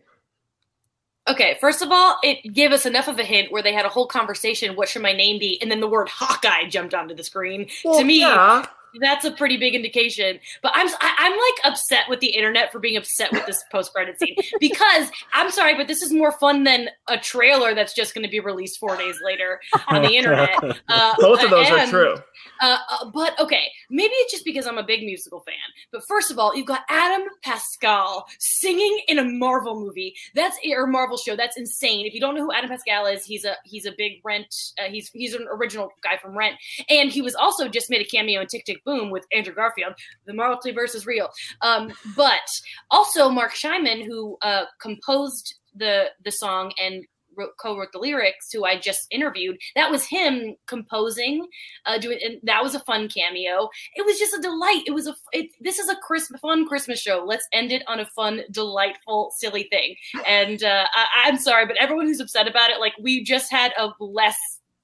Okay, 1.29 1.57
first 1.61 1.81
of 1.81 1.89
all, 1.91 2.17
it 2.23 2.53
gave 2.53 2.71
us 2.71 2.85
enough 2.85 3.07
of 3.07 3.19
a 3.19 3.23
hint 3.23 3.51
where 3.51 3.61
they 3.61 3.73
had 3.73 3.85
a 3.85 3.89
whole 3.89 4.07
conversation. 4.07 4.75
What 4.75 4.89
should 4.89 5.01
my 5.01 5.13
name 5.13 5.39
be? 5.39 5.61
And 5.61 5.69
then 5.69 5.79
the 5.81 5.87
word 5.87 6.09
Hawkeye 6.09 6.67
jumped 6.69 6.93
onto 6.93 7.13
the 7.13 7.23
screen. 7.23 7.67
to 7.83 8.03
me, 8.03 8.21
yeah, 8.21 8.65
that's 8.99 9.25
a 9.25 9.31
pretty 9.31 9.57
big 9.57 9.75
indication. 9.75 10.39
But 10.61 10.71
I'm 10.75 10.87
I, 10.87 11.15
I'm 11.19 11.31
like 11.31 11.73
upset 11.73 12.05
with 12.09 12.19
the 12.19 12.27
internet 12.27 12.71
for 12.71 12.79
being 12.79 12.97
upset 12.97 13.31
with 13.31 13.45
this 13.45 13.63
post 13.71 13.93
credit 13.93 14.19
scene 14.19 14.35
because 14.59 15.09
I'm 15.33 15.51
sorry, 15.51 15.75
but 15.75 15.87
this 15.87 16.01
is 16.01 16.11
more 16.11 16.31
fun 16.33 16.63
than 16.63 16.89
a 17.07 17.17
trailer 17.17 17.73
that's 17.73 17.93
just 17.93 18.13
going 18.13 18.23
to 18.23 18.29
be 18.29 18.39
released 18.39 18.79
four 18.79 18.95
days 18.97 19.17
later 19.23 19.59
on 19.87 20.01
the 20.01 20.15
internet. 20.15 20.49
Uh, 20.89 21.13
both 21.19 21.43
of 21.43 21.49
those 21.49 21.69
are 21.69 21.87
true. 21.87 22.15
Uh, 22.61 22.77
uh, 22.89 23.09
but 23.11 23.39
okay, 23.39 23.71
maybe 23.89 24.13
it's 24.13 24.31
just 24.31 24.45
because 24.45 24.65
I'm 24.65 24.77
a 24.77 24.83
big 24.83 25.01
musical 25.01 25.41
fan. 25.41 25.55
But 25.91 26.01
first 26.07 26.31
of 26.31 26.39
all, 26.39 26.55
you've 26.55 26.65
got 26.65 26.81
Adam 26.89 27.27
Pascal 27.43 28.25
singing 28.39 29.01
in 29.07 29.19
a 29.19 29.23
Marvel 29.23 29.79
movie. 29.79 30.15
That's 30.33 30.57
or 30.71 30.87
Marvel 30.87 31.17
show. 31.17 31.35
That's 31.35 31.57
insane. 31.57 32.05
If 32.05 32.13
you 32.13 32.19
don't 32.19 32.35
know 32.35 32.43
who 32.43 32.53
Adam 32.53 32.69
Pascal 32.69 33.05
is, 33.05 33.25
he's 33.25 33.45
a 33.45 33.55
he's 33.65 33.85
a 33.85 33.91
big 33.97 34.21
Rent. 34.23 34.53
Uh, 34.79 34.89
he's 34.89 35.09
he's 35.09 35.33
an 35.33 35.47
original 35.51 35.89
guy 36.03 36.17
from 36.17 36.37
Rent, 36.37 36.55
and 36.89 37.11
he 37.11 37.21
was 37.21 37.35
also 37.35 37.67
just 37.67 37.89
made 37.89 38.01
a 38.01 38.05
cameo 38.05 38.41
in 38.41 38.47
Tick 38.47 38.65
Tick 38.65 38.83
Boom 38.87 39.11
with 39.11 39.25
Andrew 39.31 39.53
Garfield. 39.53 39.93
The 40.25 40.33
multiverse 40.33 40.95
is 40.95 41.05
real. 41.05 41.29
Um, 41.61 41.93
but 42.15 42.47
also 42.89 43.29
Marc 43.29 43.53
Shaiman, 43.53 44.01
who 44.09 44.37
uh, 44.41 44.65
composed 44.81 45.55
the 45.75 46.05
the 46.23 46.31
song 46.31 46.71
and 46.81 47.05
wrote, 47.37 47.51
co-wrote 47.61 47.91
the 47.91 47.99
lyrics, 47.99 48.51
who 48.51 48.65
I 48.65 48.79
just 48.79 49.07
interviewed. 49.11 49.57
That 49.75 49.91
was 49.91 50.05
him 50.05 50.55
composing 50.65 51.47
uh, 51.85 51.99
doing, 51.99 52.19
and 52.23 52.39
that 52.43 52.63
was 52.63 52.75
a 52.75 52.79
fun 52.79 53.07
cameo. 53.07 53.69
It 53.95 54.05
was 54.05 54.17
just 54.17 54.33
a 54.33 54.41
delight. 54.41 54.83
It 54.87 54.93
was 54.93 55.07
a, 55.07 55.15
it, 55.31 55.51
this 55.61 55.79
is 55.79 55.89
a 55.89 55.95
Christmas, 55.97 56.41
fun 56.41 56.67
Christmas 56.67 56.99
show. 56.99 57.23
Let's 57.25 57.47
end 57.53 57.71
it 57.71 57.83
on 57.87 57.99
a 57.99 58.07
fun, 58.15 58.41
delightful, 58.51 59.31
silly 59.37 59.67
thing. 59.71 59.95
And 60.25 60.63
uh, 60.63 60.85
I, 60.93 61.05
I'm 61.25 61.37
sorry, 61.37 61.65
but 61.65 61.77
everyone 61.77 62.07
who's 62.07 62.19
upset 62.19 62.47
about 62.47 62.71
it, 62.71 62.79
like 62.79 62.93
we 62.99 63.23
just 63.23 63.51
had 63.51 63.71
a 63.77 63.89
less, 63.99 64.37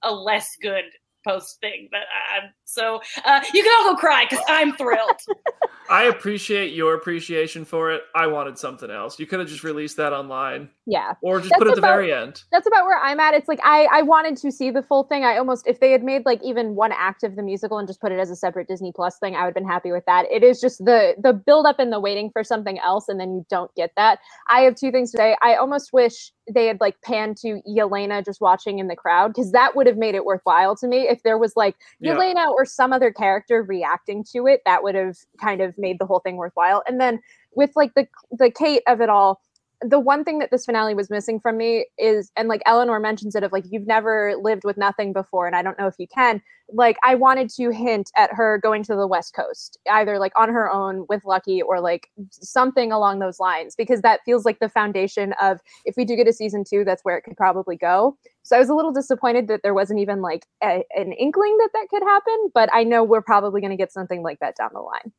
a 0.04 0.14
less 0.14 0.48
good 0.62 0.84
post 1.24 1.60
thing. 1.60 1.90
But 1.92 2.02
I, 2.02 2.38
I'm 2.38 2.50
so 2.66 3.02
uh, 3.26 3.42
you 3.54 3.64
can 3.64 3.72
all 3.80 3.94
go 3.94 4.00
cry 4.00 4.26
because 4.30 4.44
I'm 4.48 4.74
thrilled. 4.76 5.20
I 5.90 6.06
appreciate 6.06 6.74
your 6.74 6.96
appreciation 6.96 7.66
for 7.66 7.92
it. 7.92 8.04
I 8.16 8.28
wanted 8.28 8.58
something 8.58 8.90
else. 8.90 9.20
You 9.20 9.28
could 9.28 9.40
have 9.40 9.50
just 9.50 9.64
released 9.64 9.98
that 9.98 10.14
online, 10.14 10.70
Yeah. 10.86 11.14
or 11.22 11.40
just 11.40 11.50
That's 11.50 11.60
put 11.60 11.68
it 11.68 11.72
at 11.72 11.76
the 11.76 11.80
about- 11.82 11.96
very 11.96 12.12
end. 12.14 12.44
that's 12.52 12.68
about 12.68 12.86
where 12.86 12.98
I'm 13.00 13.20
at. 13.20 13.34
It's 13.34 13.48
like 13.48 13.60
I 13.64 13.88
I 13.92 14.02
wanted 14.02 14.36
to 14.38 14.52
see 14.52 14.70
the 14.70 14.84
full 14.84 15.04
thing. 15.06 15.24
I 15.24 15.38
almost 15.38 15.66
if 15.66 15.80
they 15.80 15.92
had 15.92 16.04
made 16.04 16.26
like 16.26 16.42
even 16.44 16.76
one 16.76 16.92
act 16.92 17.24
of 17.24 17.36
the 17.38 17.42
musical 17.44 17.78
and 17.78 17.88
just 17.88 18.02
put 18.02 18.12
it 18.12 18.20
as 18.20 18.30
a 18.30 18.36
separate 18.36 18.68
Disney 18.68 18.92
Plus 18.94 19.18
thing, 19.18 19.36
I 19.36 19.40
would 19.42 19.48
have 19.48 19.54
been 19.54 19.68
happy 19.68 19.92
with 19.94 20.04
that. 20.08 20.26
It 20.30 20.44
is 20.44 20.60
just 20.60 20.84
the 20.84 21.16
the 21.18 21.32
build 21.32 21.66
up 21.66 21.80
and 21.80 21.92
the 21.92 22.00
waiting 22.02 22.30
for 22.32 22.44
something 22.44 22.80
else, 22.80 23.08
and 23.08 23.20
then 23.20 23.34
you 23.34 23.46
don't 23.50 23.74
get 23.76 23.92
that. 23.96 24.20
I 24.50 24.62
have 24.62 24.76
two 24.76 24.92
things 24.92 25.12
today. 25.12 25.38
I 25.42 25.56
almost 25.56 25.94
wish 25.94 26.32
they 26.54 26.68
had 26.68 26.82
like 26.82 27.00
panned 27.02 27.38
to 27.38 27.62
Yelena 27.66 28.24
just 28.26 28.42
watching 28.42 28.80
in 28.80 28.88
the 28.88 28.96
crowd 28.98 29.30
because 29.30 29.54
that 29.54 29.78
would 29.78 29.88
have 29.88 29.96
made 29.98 30.16
it 30.16 30.26
worthwhile 30.26 30.76
to 30.76 30.88
me. 30.88 31.08
If 31.08 31.24
there 31.24 31.38
was 31.38 31.56
like 31.56 31.78
Yeah. 32.02 32.16
Yelena 32.16 32.50
or 32.52 32.66
some 32.66 32.92
other 32.92 33.12
character 33.12 33.64
reacting 33.64 34.26
to 34.34 34.48
it, 34.48 34.62
that 34.66 34.84
would 34.84 34.96
have 34.96 35.16
kind 35.40 35.62
of 35.62 35.78
made 35.78 35.98
the 36.00 36.06
whole 36.06 36.20
thing 36.20 36.36
worthwhile. 36.36 36.84
And 36.86 37.00
then 37.00 37.22
with 37.56 37.72
like 37.78 37.94
the 37.94 38.06
the 38.32 38.52
Kate 38.52 38.84
of 38.88 39.00
it 39.00 39.08
all, 39.10 39.40
the 39.86 40.00
one 40.00 40.24
thing 40.24 40.40
that 40.40 40.52
this 40.52 40.66
finale 40.66 40.94
was 40.94 41.10
missing 41.10 41.40
from 41.40 41.58
me 41.58 41.86
is 41.98 42.32
and 42.36 42.48
like 42.48 42.62
Eleanor 42.66 43.00
mentions 43.00 43.36
it 43.36 43.44
of 43.44 43.52
like 43.52 43.66
you've 43.70 43.88
never 43.88 44.36
lived 44.42 44.64
with 44.64 44.78
nothing 44.78 45.14
before 45.14 45.48
and 45.48 45.56
I 45.56 45.62
don't 45.62 45.78
know 45.78 45.88
if 45.88 45.96
you 45.98 46.08
can 46.08 46.42
like 46.72 46.98
I 47.04 47.16
wanted 47.16 47.50
to 47.50 47.70
hint 47.72 48.10
at 48.16 48.32
her 48.34 48.60
going 48.62 48.84
to 48.84 48.96
the 48.96 49.08
west 49.08 49.34
coast 49.36 49.78
either 49.92 50.18
like 50.18 50.32
on 50.36 50.50
her 50.50 50.72
own 50.72 51.06
with 51.10 51.26
Lucky 51.26 51.62
or 51.62 51.82
like 51.82 52.10
something 52.32 52.92
along 52.92 53.20
those 53.20 53.40
lines 53.40 53.76
because 53.76 54.02
that 54.02 54.22
feels 54.26 54.46
like 54.46 54.60
the 54.60 54.70
foundation 54.70 55.34
of 55.42 55.60
if 55.86 55.96
we 55.98 56.06
do 56.06 56.16
get 56.16 56.28
a 56.28 56.34
season 56.34 56.64
2 56.68 56.84
that's 56.86 57.04
where 57.04 57.18
it 57.18 57.24
could 57.24 57.38
probably 57.38 57.76
go. 57.76 58.18
So 58.44 58.56
I 58.56 58.60
was 58.60 58.70
a 58.70 58.76
little 58.76 58.92
disappointed 58.92 59.48
that 59.48 59.62
there 59.64 59.74
wasn't 59.74 60.00
even 60.00 60.22
like 60.22 60.46
a, 60.64 60.84
an 60.96 61.14
inkling 61.14 61.58
that 61.58 61.70
that 61.74 61.88
could 61.90 62.04
happen 62.04 62.52
but 62.54 62.70
I 62.74 62.84
know 62.84 63.04
we're 63.04 63.22
probably 63.22 63.62
going 63.62 63.72
to 63.72 63.78
get 63.78 63.92
something 63.92 64.24
like 64.24 64.40
that 64.40 64.56
down 64.56 64.70
the 64.74 64.80
line 64.80 65.12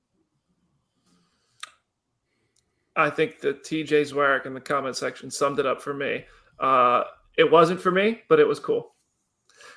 I 2.97 3.11
think 3.11 3.41
that 3.41 3.65
TJ 3.65 4.13
Zwarek 4.13 4.47
in 4.47 4.55
the 4.55 4.61
comment 4.61 4.97
section 4.97 5.31
summed 5.31 5.59
it 5.59 5.67
up 5.67 5.83
for 5.83 5.93
me. 5.95 6.25
Uh, 6.61 7.05
it 7.37 7.51
wasn't 7.51 7.81
for 7.81 7.91
me, 7.91 8.21
but 8.29 8.39
it 8.41 8.47
was 8.47 8.61
cool. 8.61 8.95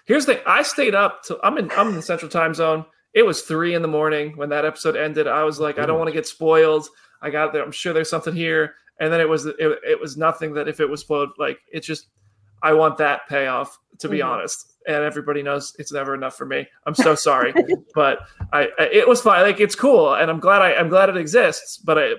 Here's 0.05 0.25
the 0.25 0.35
thing: 0.35 0.43
I 0.45 0.63
stayed 0.63 0.95
up 0.95 1.23
till 1.23 1.39
I'm 1.43 1.57
in 1.57 1.71
I'm 1.71 1.89
in 1.89 1.95
the 1.95 2.01
Central 2.01 2.29
Time 2.29 2.53
Zone. 2.53 2.85
It 3.13 3.23
was 3.25 3.41
three 3.41 3.73
in 3.73 3.81
the 3.81 3.87
morning 3.87 4.37
when 4.37 4.49
that 4.49 4.65
episode 4.65 4.95
ended. 4.95 5.27
I 5.27 5.43
was 5.43 5.59
like, 5.59 5.79
I 5.79 5.85
don't 5.85 5.97
want 5.97 6.07
to 6.09 6.13
get 6.13 6.27
spoiled. 6.27 6.87
I 7.21 7.29
got 7.31 7.51
there. 7.53 7.63
I'm 7.63 7.71
sure 7.71 7.93
there's 7.93 8.09
something 8.09 8.35
here, 8.35 8.75
and 8.99 9.11
then 9.11 9.19
it 9.21 9.27
was 9.29 9.45
it, 9.47 9.55
it 9.59 9.99
was 9.99 10.17
nothing 10.17 10.53
that 10.53 10.67
if 10.67 10.79
it 10.79 10.89
was 10.89 11.01
spoiled, 11.01 11.31
like 11.39 11.59
it's 11.71 11.87
just 11.87 12.07
I 12.61 12.73
want 12.73 12.97
that 12.97 13.27
payoff 13.27 13.77
to 13.99 14.09
be 14.09 14.19
Mhm. 14.19 14.25
honest. 14.25 14.73
And 14.87 15.03
everybody 15.03 15.43
knows 15.43 15.75
it's 15.79 15.91
never 15.91 16.13
enough 16.13 16.37
for 16.37 16.45
me. 16.45 16.65
I'm 16.85 16.95
so 16.95 17.13
sorry, 17.15 17.53
but 17.95 18.19
I, 18.53 18.69
I 18.79 18.83
it 18.93 19.07
was 19.07 19.21
fine. 19.21 19.41
Like 19.41 19.59
it's 19.59 19.75
cool, 19.75 20.13
and 20.13 20.29
I'm 20.31 20.39
glad 20.39 20.61
I 20.61 20.75
I'm 20.75 20.89
glad 20.89 21.09
it 21.09 21.17
exists. 21.17 21.77
But 21.77 21.97
I 21.97 22.11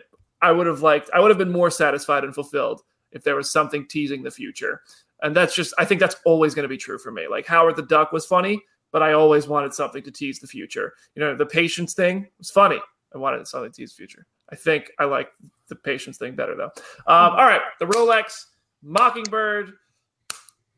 I 0.43 0.52
would 0.52 0.66
have 0.66 0.82
liked 0.82 1.10
I 1.12 1.20
would 1.20 1.31
have 1.31 1.39
been 1.39 1.51
more 1.51 1.70
satisfied 1.70 2.24
and 2.24 2.35
fulfilled 2.35 2.82
if 3.12 3.24
there 3.24 3.36
was 3.36 3.51
something 3.51 3.86
teasing 3.86 4.23
the 4.23 4.31
future. 4.31 4.82
And 5.23 5.35
that's 5.35 5.55
just 5.55 5.74
I 5.78 5.85
think 5.85 6.01
that's 6.01 6.16
always 6.24 6.55
going 6.55 6.65
to 6.65 6.69
be 6.69 6.77
true 6.77 6.98
for 6.98 7.10
me. 7.10 7.27
Like 7.28 7.47
Howard 7.47 7.77
the 7.77 7.82
Duck 7.82 8.12
was 8.12 8.24
funny, 8.27 8.62
but 8.93 9.02
I 9.02 9.12
always 9.12 9.48
wanted 9.48 9.74
something 9.74 10.02
to 10.02 10.10
tease 10.10 10.39
the 10.39 10.47
future. 10.47 10.94
You 11.15 11.20
know, 11.20 11.35
the 11.35 11.47
patience 11.47 11.94
thing 11.94 12.28
was 12.39 12.51
funny. 12.51 12.78
I 13.15 13.19
wanted 13.19 13.47
something 13.48 13.70
to 13.73 13.77
tease 13.77 13.93
the 13.93 13.97
future. 13.97 14.27
I 14.51 14.56
think 14.56 14.93
I 14.98 15.05
like 15.05 15.31
the 15.69 15.77
patience 15.77 16.19
thing 16.19 16.35
better 16.35 16.55
though. 16.55 16.70
Um, 17.06 17.32
all 17.32 17.47
right, 17.47 17.60
the 17.81 17.86
Rolex 17.86 18.47
Mockingbird. 18.82 19.73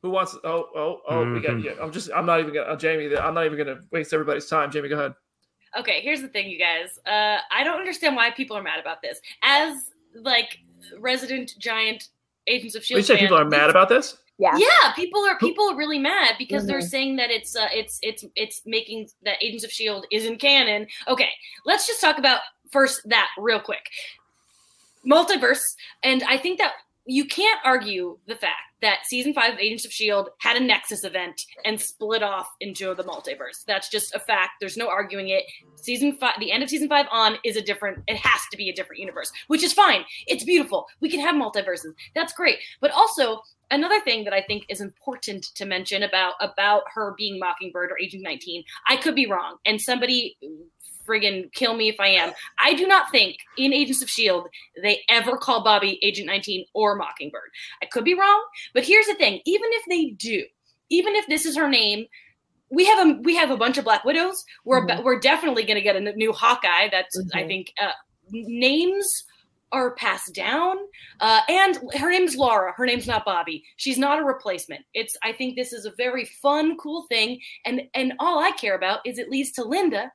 Who 0.03 0.11
wants? 0.11 0.35
Oh, 0.45 0.69
oh, 0.75 1.01
oh! 1.09 1.33
We 1.35 1.41
got. 1.41 1.57
Mhm. 1.57 1.65
Yeah, 1.65 1.73
I'm 1.79 1.93
just. 1.93 2.09
I'm 2.15 2.25
not 2.25 2.41
even 2.41 2.55
gonna. 2.55 2.69
Uh, 2.69 2.77
Jamie. 2.77 3.15
I'm 3.15 3.35
not 3.35 3.45
even 3.45 3.59
gonna 3.59 3.81
waste 3.93 4.15
everybody's 4.15 4.47
time. 4.47 4.71
Jamie, 4.71 4.89
go 4.89 4.99
ahead. 4.99 5.15
Okay, 5.79 6.01
here's 6.01 6.21
the 6.21 6.29
thing, 6.29 6.49
you 6.49 6.59
guys. 6.59 6.99
Uh, 7.07 7.39
I 7.53 7.63
don't 7.63 7.79
understand 7.79 8.17
why 8.17 8.31
people 8.31 8.57
are 8.57 8.63
mad 8.63 8.81
about 8.81 9.03
this. 9.03 9.21
As 9.43 9.91
like 10.15 10.59
resident 10.99 11.55
giant 11.59 12.09
Agents 12.47 12.75
of 12.75 12.81
You 12.91 12.97
Shield. 12.97 13.05
say 13.05 13.15
fan. 13.15 13.25
people 13.25 13.39
are 13.39 13.45
mad 13.45 13.71
about 13.71 13.89
this? 13.89 14.17
Yeah. 14.39 14.57
Yeah, 14.57 14.93
people 14.97 15.21
are 15.27 15.37
people 15.39 15.71
are 15.71 15.77
really 15.77 15.99
mad 15.99 16.35
because 16.39 16.67
they're 16.67 16.79
Mhm. 16.81 16.89
saying 16.89 17.17
that 17.17 17.31
it's 17.31 17.55
uh, 17.55 17.69
it's 17.73 17.99
it's 18.03 18.25
it's 18.35 18.63
making 18.65 19.11
that 19.23 19.37
Agents 19.43 19.65
of 19.65 19.71
Shield 19.71 20.07
isn't 20.11 20.39
canon. 20.39 20.87
Okay, 21.07 21.29
let's 21.67 21.87
just 21.87 22.01
talk 22.01 22.19
about 22.19 22.41
first 22.71 23.07
that 23.11 23.29
real 23.39 23.61
quick. 23.61 23.91
Multiverse, 25.07 25.63
and 26.03 26.23
I 26.25 26.37
think 26.37 26.59
that 26.59 26.73
you 27.07 27.25
can't 27.27 27.61
argue 27.65 28.19
the 28.27 28.35
fact 28.35 28.70
that 28.83 29.07
season 29.07 29.35
five 29.35 29.55
of 29.55 29.59
Agents 29.59 29.85
of 29.85 29.93
Shield 29.93 30.31
had 30.39 30.57
a 30.57 30.61
Nexus 30.61 31.05
event 31.05 31.45
and 31.65 31.81
split 31.81 32.23
off 32.23 32.49
into 32.61 32.95
the 32.95 33.05
multiverse. 33.05 33.65
That's 33.67 33.89
just 33.89 34.15
a 34.15 34.19
fact. 34.19 34.53
There's 34.61 34.77
no 34.77 34.89
arguing 34.89 35.29
it. 35.29 35.45
Season 35.77 36.17
five, 36.17 36.35
the 36.39 36.53
end 36.53 36.63
of 36.63 36.71
season 36.71 36.89
five 36.89 37.07
on 37.11 37.37
is 37.45 37.57
a 37.57 37.63
different. 37.63 38.03
It 38.07 38.17
has 38.17 38.41
to 38.51 38.57
be 38.57 38.69
a 38.69 38.75
different 38.75 39.01
universe, 39.01 39.33
which 39.49 39.63
is 39.63 39.73
fine. 39.73 40.05
It's 40.27 40.45
beautiful. 40.45 40.87
We 41.01 41.11
can 41.11 41.21
have 41.21 41.35
multiverses. 41.35 41.93
That's 42.15 42.33
great. 42.33 42.59
But 42.81 42.91
also, 42.91 43.43
another 43.71 44.01
thing 44.01 44.25
that 44.25 44.33
I 44.33 44.43
think 44.43 44.65
is 44.69 44.81
important 44.81 45.45
to 45.55 45.65
mention 45.65 46.03
about 46.03 46.35
about 46.41 46.83
her 46.95 47.15
being 47.17 47.39
Mockingbird 47.39 47.91
or 47.91 47.99
Agent 47.99 48.23
19, 48.23 48.65
I 48.89 48.97
could 48.97 49.15
be 49.15 49.27
wrong, 49.27 49.57
and 49.65 49.81
somebody 49.81 50.37
friggin' 51.07 51.53
kill 51.53 51.75
me 51.75 51.89
if 51.89 51.99
I 51.99 52.09
am. 52.09 52.33
I 52.59 52.75
do 52.75 52.87
not 52.87 53.11
think 53.11 53.39
in 53.57 53.73
Agents 53.73 54.03
of 54.03 54.11
Shield 54.11 54.47
they 54.83 55.03
ever 55.09 55.37
call 55.37 55.65
Bobby 55.65 55.99
Agent 56.03 56.27
19 56.27 56.67
or 56.75 56.95
Mockingbird. 56.97 57.51
I 57.83 57.87
could 57.87 58.05
be 58.05 58.15
wrong, 58.15 58.45
but 58.75 58.85
here's 58.85 59.07
the 59.07 59.15
thing: 59.15 59.41
even 59.47 59.69
if 59.73 59.85
they 59.89 60.11
do, 60.11 60.45
even 60.91 61.15
if 61.17 61.27
this 61.27 61.47
is 61.47 61.57
her 61.57 61.69
name. 61.69 62.07
We 62.73 62.85
have 62.87 63.05
a 63.05 63.13
we 63.23 63.35
have 63.35 63.51
a 63.51 63.57
bunch 63.57 63.79
of 63.79 63.85
Black 63.85 64.05
Widows. 64.05 64.45
We're 64.65 64.87
Mhm. 64.87 65.03
we're 65.03 65.19
definitely 65.19 65.65
going 65.65 65.75
to 65.75 65.83
get 65.83 65.97
a 65.97 66.01
new 66.01 66.33
Hawkeye. 66.33 66.89
That's 66.89 67.21
I 67.35 67.43
Mhm. 67.43 67.47
think 67.49 67.73
uh, 67.83 67.91
names 68.31 69.25
are 69.73 69.95
passed 69.95 70.35
down. 70.35 70.77
Uh, 71.21 71.41
and 71.49 71.79
her 71.95 72.11
name's 72.11 72.37
Laura. 72.37 72.73
Her 72.77 72.87
name's 72.87 73.07
not 73.07 73.25
Bobby. 73.25 73.65
She's 73.77 73.99
not 73.99 74.19
a 74.19 74.25
replacement. 74.25 74.85
It's 74.95 75.17
I 75.23 75.33
think 75.33 75.57
this 75.57 75.73
is 75.73 75.85
a 75.85 75.93
very 75.97 76.25
fun, 76.25 76.77
cool 76.77 77.07
thing. 77.09 77.41
And 77.65 77.83
and 77.95 78.15
all 78.19 78.39
I 78.39 78.51
care 78.53 78.75
about 78.75 79.01
is 79.05 79.19
it 79.19 79.31
leads 79.31 79.53
to 79.53 79.65
Linda 79.65 80.13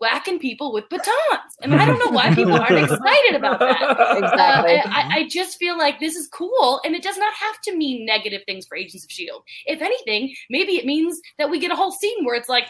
whacking 0.00 0.38
people 0.38 0.72
with 0.72 0.88
batons. 0.88 1.56
And 1.60 1.74
I 1.74 1.84
don't 1.84 1.98
know 1.98 2.12
why 2.12 2.34
people 2.34 2.54
aren't 2.54 2.78
excited 2.90 3.34
about 3.34 3.58
that. 3.58 3.82
Exactly. 4.16 4.76
Uh, 4.76 4.82
I, 4.86 5.08
I 5.10 5.28
just 5.28 5.58
feel 5.58 5.76
like 5.76 5.98
this 5.98 6.14
is 6.14 6.28
cool, 6.28 6.80
and 6.84 6.94
it 6.94 7.02
does 7.02 7.18
not 7.18 7.32
have 7.34 7.60
to 7.62 7.76
mean 7.76 8.06
negative 8.06 8.42
things 8.46 8.66
for 8.66 8.76
Agents 8.76 9.04
of 9.04 9.10
Shield. 9.10 9.42
If 9.66 9.82
anything, 9.82 10.34
maybe 10.50 10.76
it 10.76 10.86
means 10.86 11.20
that 11.38 11.50
we 11.50 11.58
get 11.58 11.72
a 11.72 11.76
whole 11.76 11.92
scene 11.92 12.24
where 12.24 12.36
it's 12.36 12.48
like, 12.48 12.66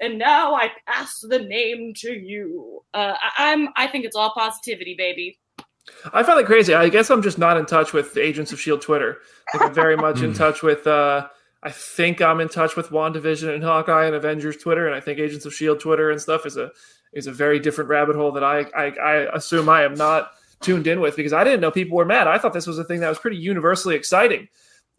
"And 0.00 0.18
now 0.18 0.54
I 0.54 0.70
pass 0.86 1.20
the 1.20 1.38
name 1.40 1.92
to 1.98 2.12
you." 2.12 2.82
Uh, 2.94 3.14
I, 3.20 3.52
I'm, 3.52 3.68
I 3.76 3.86
think 3.86 4.04
it's 4.04 4.16
all 4.16 4.32
positivity, 4.34 4.94
baby. 4.96 5.38
I 6.12 6.22
find 6.22 6.38
it 6.38 6.46
crazy. 6.46 6.74
I 6.74 6.88
guess 6.88 7.10
I'm 7.10 7.22
just 7.22 7.38
not 7.38 7.56
in 7.56 7.66
touch 7.66 7.92
with 7.92 8.16
Agents 8.16 8.52
of 8.52 8.60
Shield 8.60 8.82
Twitter. 8.82 9.18
I 9.48 9.52
think 9.58 9.64
I'm 9.64 9.74
very 9.74 9.96
much 9.96 10.20
in 10.22 10.30
Hmm. 10.32 10.36
touch 10.36 10.62
with. 10.62 10.86
Uh, 10.86 11.26
I 11.64 11.70
think 11.70 12.20
I'm 12.20 12.40
in 12.40 12.48
touch 12.48 12.74
with 12.74 12.88
WandaVision 12.88 13.54
and 13.54 13.62
Hawkeye 13.62 14.06
and 14.06 14.16
Avengers 14.16 14.56
Twitter, 14.56 14.86
and 14.86 14.96
I 14.96 15.00
think 15.00 15.18
Agents 15.20 15.46
of 15.46 15.54
Shield 15.54 15.78
Twitter 15.80 16.10
and 16.10 16.20
stuff 16.20 16.44
is 16.46 16.56
a 16.56 16.70
is 17.12 17.26
a 17.26 17.32
very 17.32 17.60
different 17.60 17.88
rabbit 17.90 18.16
hole 18.16 18.32
that 18.32 18.42
I 18.44 18.60
I, 18.76 18.86
I 19.00 19.36
assume 19.36 19.68
I 19.68 19.82
am 19.84 19.94
not 19.94 20.32
tuned 20.60 20.86
in 20.86 21.00
with 21.00 21.14
because 21.16 21.32
I 21.32 21.44
didn't 21.44 21.60
know 21.60 21.70
people 21.70 21.96
were 21.96 22.04
mad. 22.04 22.26
I 22.26 22.38
thought 22.38 22.52
this 22.52 22.66
was 22.66 22.78
a 22.78 22.84
thing 22.84 23.00
that 23.00 23.08
was 23.08 23.18
pretty 23.18 23.36
universally 23.36 23.94
exciting, 23.94 24.48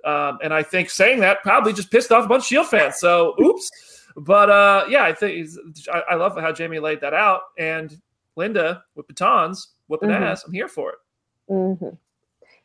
um, 0.05 0.37
and 0.41 0.53
I 0.53 0.63
think 0.63 0.89
saying 0.89 1.19
that 1.19 1.41
probably 1.43 1.73
just 1.73 1.91
pissed 1.91 2.11
off 2.13 2.25
a 2.25 2.27
bunch 2.27 2.43
of 2.43 2.47
Shield 2.47 2.67
fans. 2.67 2.95
So 2.97 3.35
oops. 3.41 3.69
But 4.15 4.49
uh, 4.49 4.85
yeah, 4.89 5.03
I 5.03 5.13
think 5.13 5.37
it's- 5.45 5.87
I, 5.91 6.13
I 6.13 6.15
love 6.15 6.37
how 6.39 6.51
Jamie 6.51 6.79
laid 6.79 7.01
that 7.01 7.13
out, 7.13 7.41
and 7.57 7.99
Linda 8.35 8.83
with 8.95 9.07
batons 9.07 9.73
whooping 9.87 10.09
Mhm. 10.09 10.21
ass. 10.21 10.43
I'm 10.45 10.53
here 10.53 10.67
for 10.67 10.91
it. 10.91 10.95
hmm 11.47 11.89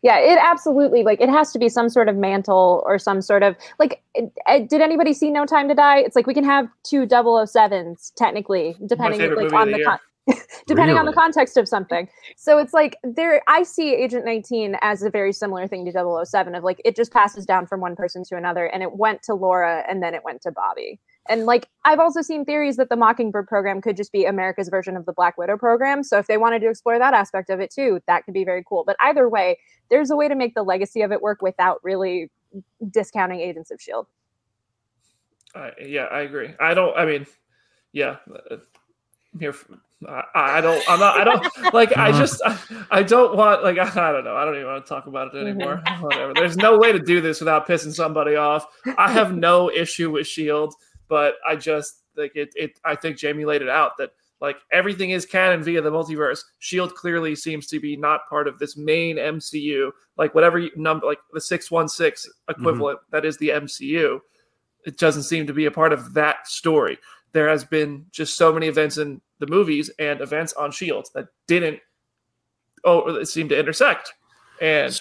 Yeah, 0.03 0.19
it 0.19 0.39
absolutely 0.41 1.03
like 1.03 1.21
it 1.21 1.29
has 1.29 1.53
to 1.53 1.59
be 1.59 1.69
some 1.69 1.89
sort 1.89 2.09
of 2.09 2.17
mantle 2.17 2.83
or 2.87 2.99
some 2.99 3.21
sort 3.21 3.43
of 3.43 3.57
like. 3.79 4.03
it- 4.15 4.33
it- 4.47 4.69
did 4.69 4.81
anybody 4.81 5.13
see 5.13 5.31
No 5.31 5.45
Time 5.47 5.69
to 5.69 5.75
Die? 5.75 5.99
It's 5.99 6.15
like 6.17 6.27
we 6.27 6.35
can 6.35 6.45
have 6.45 6.69
two 6.85 7.07
007s 7.07 8.13
technically, 8.17 8.77
depending 8.87 9.21
like 9.35 9.47
of 9.47 9.53
on 9.55 9.71
the 9.73 9.79
the, 9.79 9.85
con- 9.85 9.99
depending 10.67 10.97
on 10.97 11.07
the 11.07 11.13
context 11.13 11.57
of 11.57 11.67
something. 11.67 12.09
So 12.37 12.59
it's 12.59 12.73
like 12.75 12.97
there. 13.03 13.43
I 13.49 13.63
see 13.65 13.95
Agent 13.95 14.25
19 14.25 14.77
as 14.83 15.03
a 15.03 15.11
very 15.11 15.33
similar 15.33 15.67
thing 15.67 15.85
to 15.87 15.91
007 16.25 16.55
of 16.55 16.63
like 16.65 16.81
it 16.85 16.95
just 16.95 17.13
passes 17.13 17.45
down 17.47 17.67
from 17.67 17.81
one 17.81 17.97
person 17.97 18.23
to 18.25 18.37
another, 18.37 18.67
and 18.67 18.83
it 18.83 18.93
went 18.93 19.23
to 19.25 19.35
Laura, 19.35 19.85
and 19.89 20.03
then 20.03 20.15
it 20.15 20.23
went 20.25 20.43
to 20.43 20.53
Bobby. 20.53 21.01
And 21.29 21.47
like 21.47 21.69
I've 21.85 22.01
also 22.01 22.23
seen 22.23 22.45
theories 22.45 22.77
that 22.77 22.89
the 22.89 22.97
Mockingbird 22.97 23.47
program 23.47 23.81
could 23.81 23.97
just 23.97 24.13
be 24.13 24.25
America's 24.25 24.69
version 24.69 24.97
of 24.97 25.07
the 25.07 25.13
Black 25.13 25.37
Widow 25.37 25.59
program. 25.59 26.03
So 26.03 26.19
if 26.19 26.27
they 26.27 26.39
wanted 26.39 26.61
to 26.61 26.71
explore 26.71 26.99
that 26.99 27.15
aspect 27.15 27.51
of 27.51 27.61
it 27.61 27.71
too, 27.71 28.01
that 28.07 28.25
could 28.25 28.35
be 28.35 28.45
very 28.45 28.65
cool. 28.67 28.85
But 28.87 28.97
either 29.01 29.29
way, 29.29 29.59
there's 29.91 30.11
a 30.11 30.17
way 30.17 30.29
to 30.29 30.35
make 30.35 30.55
the 30.55 30.63
legacy 30.63 31.03
of 31.03 31.13
it 31.13 31.21
work 31.21 31.43
without 31.43 31.81
really 31.83 32.31
discounting 32.91 33.41
Agents 33.41 33.71
of 33.71 33.81
Shield. 33.81 34.07
I, 35.55 35.73
yeah, 35.81 36.05
I 36.05 36.21
agree. 36.21 36.55
I 36.61 36.75
don't. 36.75 36.97
I 36.97 37.05
mean, 37.05 37.27
yeah, 37.93 38.17
uh, 38.51 38.57
I'm 39.33 39.41
here. 39.41 39.53
For, 39.53 39.79
I, 40.07 40.23
I 40.35 40.61
don't. 40.61 40.83
I'm 40.89 41.01
not. 41.01 41.21
I 41.21 41.25
don't 41.25 41.47
like. 41.75 41.97
I 41.97 42.13
just. 42.13 42.41
I, 42.45 42.59
I 42.91 43.03
don't 43.03 43.37
want. 43.37 43.65
Like. 43.65 43.79
I, 43.79 43.89
I 44.09 44.13
don't 44.13 44.25
know. 44.25 44.37
I 44.37 44.45
don't 44.45 44.55
even 44.57 44.67
want 44.67 44.85
to 44.85 44.89
talk 44.89 45.07
about 45.07 45.35
it 45.35 45.39
anymore. 45.39 45.83
Whatever. 46.01 46.35
There's 46.35 46.57
no 46.57 46.79
way 46.79 46.93
to 46.93 46.99
do 46.99 47.21
this 47.21 47.41
without 47.41 47.67
pissing 47.67 47.93
somebody 47.93 48.37
off. 48.37 48.67
I 48.99 49.11
have 49.11 49.35
no 49.35 49.71
issue 49.71 50.11
with 50.11 50.27
Shield, 50.27 50.75
but 51.09 51.35
I 51.47 51.57
just 51.57 52.03
like 52.17 52.37
it. 52.37 52.51
It. 52.55 52.79
I 52.85 52.95
think 52.95 53.17
Jamie 53.17 53.45
laid 53.45 53.63
it 53.63 53.69
out 53.69 53.93
that 53.99 54.11
like 54.41 54.59
everything 54.71 55.11
is 55.11 55.27
canon 55.27 55.63
via 55.63 55.81
the 55.81 55.91
multiverse. 55.91 56.41
Shield 56.59 56.95
clearly 56.95 57.35
seems 57.35 57.67
to 57.69 57.81
be 57.81 57.97
not 57.97 58.29
part 58.29 58.47
of 58.47 58.59
this 58.59 58.77
main 58.77 59.17
MCU. 59.17 59.91
Like 60.17 60.35
whatever 60.35 60.59
you, 60.59 60.71
number, 60.77 61.07
like 61.07 61.19
the 61.33 61.41
six 61.41 61.71
one 61.71 61.89
six 61.89 62.27
mm-hmm. 62.27 62.61
equivalent 62.61 63.01
that 63.11 63.25
is 63.25 63.37
the 63.39 63.51
MCU 63.51 64.21
it 64.89 64.97
doesn't 64.97 65.25
seem 65.25 65.47
to 65.47 65.53
be 65.53 65.67
a 65.67 65.71
part 65.71 65.93
of 65.93 66.15
that 66.15 66.47
story. 66.49 66.99
There 67.33 67.49
has 67.49 67.65
been 67.65 68.07
just 68.11 68.37
so 68.37 68.53
many 68.53 68.69
events 68.69 68.97
in 68.97 69.21
the 69.39 69.47
movies 69.47 69.91
and 69.99 70.21
events 70.21 70.55
on 70.55 70.73
Shield 70.73 71.09
that 71.15 71.27
didn't 71.47 71.81
oh 72.85 73.17
it 73.17 73.27
seem 73.27 73.49
to 73.51 73.59
intersect. 73.59 74.13
And 74.63 74.99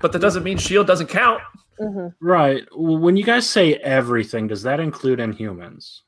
but 0.00 0.12
that 0.12 0.20
doesn't 0.20 0.42
mean 0.44 0.58
Shield 0.58 0.86
doesn't 0.86 1.08
count. 1.08 1.40
hmm 1.78 2.08
Right. 2.20 2.64
When 2.72 3.16
you 3.16 3.24
guys 3.24 3.48
say 3.48 3.74
everything, 3.74 4.46
does 4.48 4.62
that 4.62 4.80
include 4.80 5.18
Inhumans? 5.18 6.00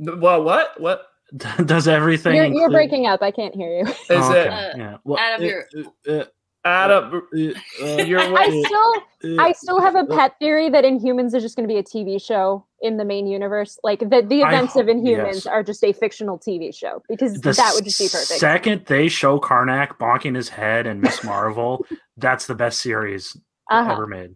N- 0.00 0.20
Well, 0.20 0.42
what? 0.44 0.80
What 0.80 1.06
does 1.64 1.88
everything? 1.88 2.36
You're, 2.36 2.46
you're 2.46 2.70
breaking 2.70 3.06
up. 3.06 3.22
I 3.22 3.30
can't 3.30 3.54
hear 3.54 3.78
you. 3.78 3.86
is 3.86 3.96
Oh, 4.10 4.32
it? 4.32 4.48
Uh, 4.48 4.70
yeah. 4.76 4.96
Well, 5.04 5.18
Adam, 5.18 5.40
uh, 5.42 5.44
you're- 5.44 6.20
uh, 6.20 6.24
Adam, 6.62 7.22
uh, 7.34 7.36
uh, 7.82 8.02
you're 8.04 8.20
I 8.20 8.62
still, 8.66 9.38
uh, 9.38 9.42
I 9.42 9.52
still 9.52 9.80
have 9.80 9.94
a 9.94 10.04
pet 10.04 10.34
theory 10.38 10.68
that 10.68 10.84
Inhumans 10.84 11.34
is 11.34 11.42
just 11.42 11.56
going 11.56 11.66
to 11.66 11.72
be 11.72 11.78
a 11.78 11.82
TV 11.82 12.22
show 12.22 12.66
in 12.82 12.98
the 12.98 13.04
main 13.04 13.26
universe. 13.26 13.78
Like 13.82 14.00
the 14.00 14.20
the 14.28 14.42
I 14.42 14.48
events 14.48 14.76
of 14.76 14.84
Inhumans 14.84 15.34
yes. 15.34 15.46
are 15.46 15.62
just 15.62 15.82
a 15.82 15.94
fictional 15.94 16.38
TV 16.38 16.74
show 16.74 17.02
because 17.08 17.40
the 17.40 17.52
that 17.52 17.72
would 17.74 17.84
just 17.84 17.98
be 17.98 18.08
perfect. 18.08 18.38
Second 18.40 18.84
they 18.88 19.08
show 19.08 19.40
Karnak 19.40 19.96
bonking 19.98 20.36
his 20.36 20.50
head 20.50 20.86
and 20.86 21.00
Miss 21.00 21.24
Marvel, 21.24 21.86
that's 22.20 22.46
the 22.46 22.54
best 22.54 22.80
series 22.80 23.36
Uh-huh. 23.70 23.92
ever 23.92 24.06
made. 24.06 24.34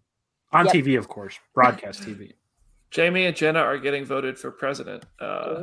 On 0.53 0.67
Yep. 0.67 0.75
TV, 0.75 0.99
of 0.99 1.09
course, 1.09 1.39
broadcast 1.55 2.03
TV. 2.03 2.33
Jamie 2.91 3.27
and 3.27 3.35
Jenna 3.37 3.59
are 3.61 3.77
getting 3.79 4.05
voted 4.05 4.39
for 4.39 4.51
president 4.53 5.05
uh 5.21 5.63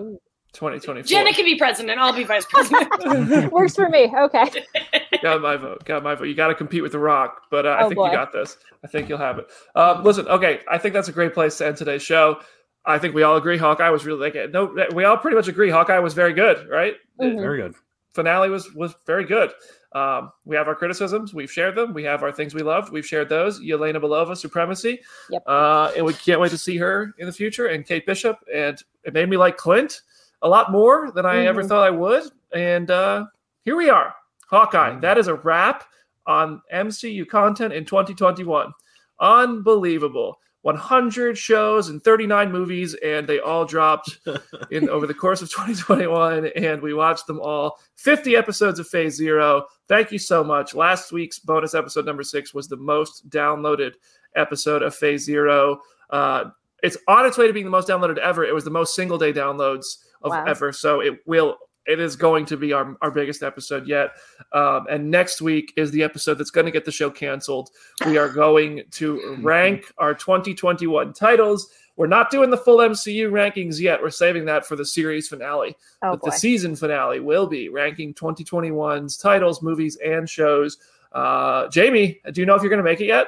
2024. 0.53 1.03
Jenna 1.07 1.31
can 1.33 1.45
be 1.45 1.55
president. 1.57 1.97
I'll 1.97 2.11
be 2.11 2.25
vice 2.25 2.45
president. 2.45 3.51
Works 3.53 3.75
for 3.75 3.87
me. 3.87 4.11
Okay. 4.13 4.43
got 5.21 5.41
my 5.41 5.55
vote. 5.55 5.85
Got 5.85 6.03
my 6.03 6.13
vote. 6.15 6.25
You 6.25 6.35
got 6.35 6.49
to 6.49 6.55
compete 6.55 6.83
with 6.83 6.91
The 6.91 6.99
Rock, 6.99 7.43
but 7.49 7.65
uh, 7.65 7.69
I 7.69 7.83
Oh, 7.83 7.87
think 7.87 7.95
boy. 7.95 8.07
you 8.07 8.11
got 8.11 8.33
this. 8.33 8.57
I 8.83 8.87
think 8.87 9.07
you'll 9.07 9.17
have 9.17 9.39
it. 9.39 9.47
Um, 9.75 10.03
listen, 10.03 10.27
okay, 10.27 10.59
I 10.69 10.77
think 10.77 10.93
that's 10.93 11.07
a 11.07 11.13
great 11.13 11.33
place 11.33 11.57
to 11.59 11.67
end 11.67 11.77
today's 11.77 12.01
show. 12.03 12.41
I 12.85 12.97
think 12.99 13.15
we 13.15 13.23
all 13.23 13.37
agree 13.37 13.57
Hawkeye 13.57 13.89
was 13.91 14.05
really 14.05 14.19
like 14.29 14.51
no. 14.51 14.75
We 14.93 15.05
all 15.05 15.15
pretty 15.15 15.37
much 15.37 15.47
agree 15.47 15.69
Hawkeye 15.69 15.99
was 15.99 16.13
very 16.15 16.33
good, 16.33 16.67
right? 16.67 16.95
Mhm. 17.21 17.39
Very 17.39 17.61
good. 17.61 17.75
finale 18.13 18.49
was 18.49 18.73
was 18.73 18.93
very 19.05 19.23
good. 19.23 19.51
Um, 19.93 20.31
we 20.45 20.55
have 20.55 20.67
our 20.69 20.75
criticisms, 20.75 21.33
we've 21.33 21.51
shared 21.51 21.75
them. 21.75 21.93
We 21.93 22.03
have 22.05 22.23
our 22.23 22.31
things 22.31 22.53
we 22.53 22.61
loved, 22.63 22.91
we've 22.93 23.05
shared 23.05 23.27
those. 23.27 23.59
Yelena 23.59 23.97
Belova, 23.97 24.37
Supremacy, 24.37 25.01
Yep. 25.29 25.43
uh, 25.45 25.91
and 25.97 26.05
we 26.05 26.13
can't 26.13 26.39
wait 26.39 26.51
to 26.51 26.57
see 26.57 26.77
her 26.77 27.13
in 27.17 27.25
the 27.25 27.33
future. 27.33 27.67
And 27.67 27.85
Kate 27.85 28.05
Bishop, 28.05 28.37
and 28.53 28.81
it 29.03 29.13
made 29.13 29.29
me 29.29 29.35
like 29.37 29.57
Clint 29.57 30.01
a 30.43 30.47
lot 30.49 30.71
more 30.71 31.11
than 31.11 31.25
I 31.25 31.45
ever 31.45 31.61
Mhm. 31.61 31.67
thought 31.67 31.85
I 31.85 31.89
would. 31.89 32.23
And 32.53 32.89
uh, 32.89 33.25
here 33.63 33.75
we 33.75 33.89
are, 33.89 34.15
Hawkeye. 34.49 34.97
That 34.99 35.17
is 35.17 35.27
a 35.27 35.35
wrap 35.35 35.83
on 36.25 36.61
MCU 36.71 37.25
content 37.25 37.73
in 37.73 37.83
2021. 37.83 38.71
Unbelievable. 39.19 40.39
100 40.63 41.37
shows 41.37 41.89
and 41.89 42.03
39 42.03 42.51
movies, 42.51 42.93
and 43.03 43.27
they 43.27 43.39
all 43.39 43.65
dropped 43.65 44.19
in 44.71 44.89
over 44.89 45.07
the 45.07 45.13
course 45.13 45.41
of 45.41 45.49
2021, 45.49 46.47
and 46.55 46.81
we 46.81 46.93
watched 46.93 47.27
them 47.27 47.39
all. 47.39 47.79
50 47.95 48.35
episodes 48.35 48.79
of 48.79 48.87
Phase 48.87 49.15
Zero. 49.15 49.65
Thank 49.87 50.11
you 50.11 50.19
so 50.19 50.43
much. 50.43 50.75
Last 50.75 51.11
week's 51.11 51.39
bonus 51.39 51.73
episode 51.73 52.05
number 52.05 52.23
six 52.23 52.53
was 52.53 52.67
the 52.67 52.77
most 52.77 53.29
downloaded 53.29 53.93
episode 54.35 54.83
of 54.83 54.95
Phase 54.95 55.23
Zero. 55.23 55.79
Uh, 56.09 56.45
it's 56.83 56.97
on 57.07 57.25
its 57.25 57.37
way 57.37 57.47
to 57.47 57.53
being 57.53 57.65
the 57.65 57.71
most 57.71 57.87
downloaded 57.87 58.17
ever. 58.17 58.43
It 58.43 58.53
was 58.53 58.63
the 58.63 58.71
most 58.71 58.95
single 58.95 59.17
day 59.17 59.33
downloads 59.33 59.97
of 60.21 60.31
Wow. 60.31 60.45
ever, 60.45 60.71
so 60.71 60.99
it 61.01 61.19
will 61.25 61.57
it 61.87 61.99
is 61.99 62.15
going 62.15 62.45
to 62.45 62.57
be 62.57 62.73
our, 62.73 62.95
our 63.01 63.11
biggest 63.11 63.43
episode 63.43 63.87
yet. 63.87 64.11
Um, 64.53 64.87
and 64.89 65.09
next 65.09 65.41
week 65.41 65.73
is 65.75 65.91
the 65.91 66.03
episode 66.03 66.35
that's 66.35 66.51
going 66.51 66.65
to 66.65 66.71
get 66.71 66.85
the 66.85 66.91
show 66.91 67.09
canceled. 67.09 67.69
We 68.05 68.17
are 68.17 68.29
going 68.29 68.83
to 68.91 69.37
rank 69.41 69.91
our 69.97 70.13
2021 70.13 71.13
titles. 71.13 71.69
We're 71.95 72.07
not 72.07 72.31
doing 72.31 72.49
the 72.49 72.57
full 72.57 72.77
MCU 72.77 73.31
rankings 73.31 73.79
yet. 73.79 74.01
We're 74.01 74.09
saving 74.09 74.45
that 74.45 74.65
for 74.65 74.75
the 74.75 74.85
series 74.85 75.27
finale. 75.27 75.75
Oh, 76.01 76.11
but 76.11 76.21
boy. 76.21 76.29
the 76.29 76.37
season 76.37 76.75
finale 76.75 77.19
will 77.19 77.47
be 77.47 77.69
ranking 77.69 78.13
2021's 78.13 79.17
titles, 79.17 79.61
movies, 79.61 79.97
and 80.03 80.29
shows. 80.29 80.77
Uh, 81.11 81.67
Jamie, 81.67 82.19
do 82.31 82.41
you 82.41 82.45
know 82.45 82.55
if 82.55 82.61
you're 82.61 82.69
going 82.69 82.77
to 82.77 82.83
make 82.83 83.01
it 83.01 83.07
yet? 83.07 83.27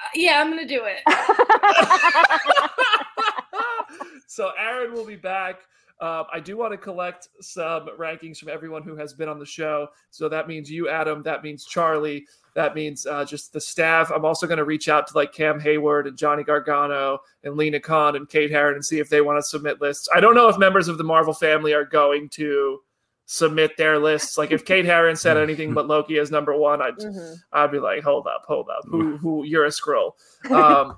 Uh, 0.00 0.04
yeah, 0.14 0.40
I'm 0.40 0.50
gonna 0.50 0.66
do 0.66 0.82
it. 0.84 0.98
so 4.28 4.52
Aaron 4.58 4.92
will 4.92 5.06
be 5.06 5.16
back. 5.16 5.60
Um, 6.00 6.26
I 6.32 6.38
do 6.38 6.56
want 6.56 6.72
to 6.72 6.78
collect 6.78 7.28
some 7.40 7.88
rankings 7.98 8.38
from 8.38 8.50
everyone 8.50 8.82
who 8.84 8.94
has 8.96 9.12
been 9.14 9.28
on 9.28 9.38
the 9.40 9.44
show. 9.46 9.88
So 10.10 10.28
that 10.28 10.46
means 10.46 10.70
you, 10.70 10.88
Adam. 10.88 11.22
That 11.24 11.42
means 11.42 11.64
Charlie. 11.64 12.24
That 12.54 12.74
means 12.74 13.04
uh, 13.06 13.24
just 13.24 13.52
the 13.52 13.60
staff. 13.60 14.10
I'm 14.14 14.24
also 14.24 14.46
going 14.46 14.58
to 14.58 14.64
reach 14.64 14.88
out 14.88 15.06
to 15.08 15.16
like 15.16 15.32
Cam 15.32 15.60
Heyward 15.60 16.06
and 16.06 16.16
Johnny 16.16 16.44
Gargano 16.44 17.18
and 17.42 17.56
Lena 17.56 17.80
Khan 17.80 18.14
and 18.16 18.28
Kate 18.28 18.50
Herron 18.50 18.74
and 18.74 18.84
see 18.84 19.00
if 19.00 19.08
they 19.08 19.20
want 19.20 19.38
to 19.38 19.42
submit 19.42 19.80
lists. 19.80 20.08
I 20.14 20.20
don't 20.20 20.34
know 20.36 20.48
if 20.48 20.56
members 20.58 20.86
of 20.88 20.98
the 20.98 21.04
Marvel 21.04 21.34
family 21.34 21.72
are 21.72 21.84
going 21.84 22.28
to 22.30 22.80
submit 23.26 23.76
their 23.76 23.98
lists. 23.98 24.38
Like 24.38 24.52
if 24.52 24.64
Kate 24.64 24.84
Herron 24.84 25.16
said 25.16 25.36
anything 25.36 25.74
but 25.74 25.86
Loki 25.86 26.18
as 26.18 26.30
number 26.30 26.56
one, 26.56 26.80
I'd 26.80 26.96
Mhm. 26.96 27.36
I'd 27.52 27.72
be 27.72 27.78
like, 27.78 28.02
hold 28.02 28.26
up, 28.26 28.44
hold 28.46 28.68
up, 28.70 28.84
who 28.86 29.16
who 29.18 29.44
you're 29.44 29.66
a 29.66 29.72
scroll. 29.72 30.16
Um, 30.50 30.96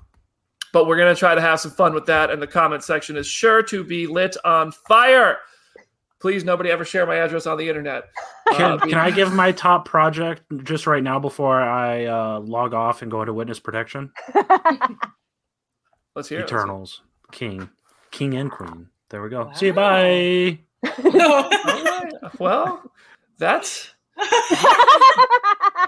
but 0.73 0.87
we're 0.87 0.97
gonna 0.97 1.15
try 1.15 1.35
to 1.35 1.41
have 1.41 1.59
some 1.59 1.71
fun 1.71 1.93
with 1.93 2.05
that, 2.07 2.29
and 2.29 2.41
the 2.41 2.47
comment 2.47 2.83
section 2.83 3.17
is 3.17 3.27
sure 3.27 3.61
to 3.63 3.83
be 3.83 4.07
lit 4.07 4.35
on 4.45 4.71
fire. 4.71 5.37
Please, 6.19 6.43
nobody 6.43 6.69
ever 6.69 6.85
share 6.85 7.05
my 7.07 7.15
address 7.15 7.47
on 7.47 7.57
the 7.57 7.67
internet. 7.67 8.03
Can, 8.51 8.73
Uh, 8.73 8.77
can 8.77 8.93
I 8.93 9.09
give 9.09 9.33
my 9.33 9.51
top 9.51 9.85
project 9.85 10.43
just 10.63 10.85
right 10.85 11.01
now 11.01 11.17
before 11.17 11.59
I 11.59 12.05
uh, 12.05 12.39
log 12.41 12.75
off 12.75 13.01
and 13.01 13.09
go 13.09 13.21
into 13.23 13.33
witness 13.33 13.59
protection? 13.59 14.11
Let's 16.15 16.29
hear 16.29 16.41
it. 16.41 16.43
Eternals, 16.43 17.01
King, 17.31 17.69
King 18.11 18.35
and 18.35 18.51
Queen. 18.51 18.87
There 19.09 19.21
we 19.23 19.29
go. 19.29 19.51
See 19.55 19.67
you. 19.67 19.73
Bye. 19.73 20.59
All 21.03 21.49
right. 21.49 22.11
Well, 22.39 22.83
that's 23.39 23.89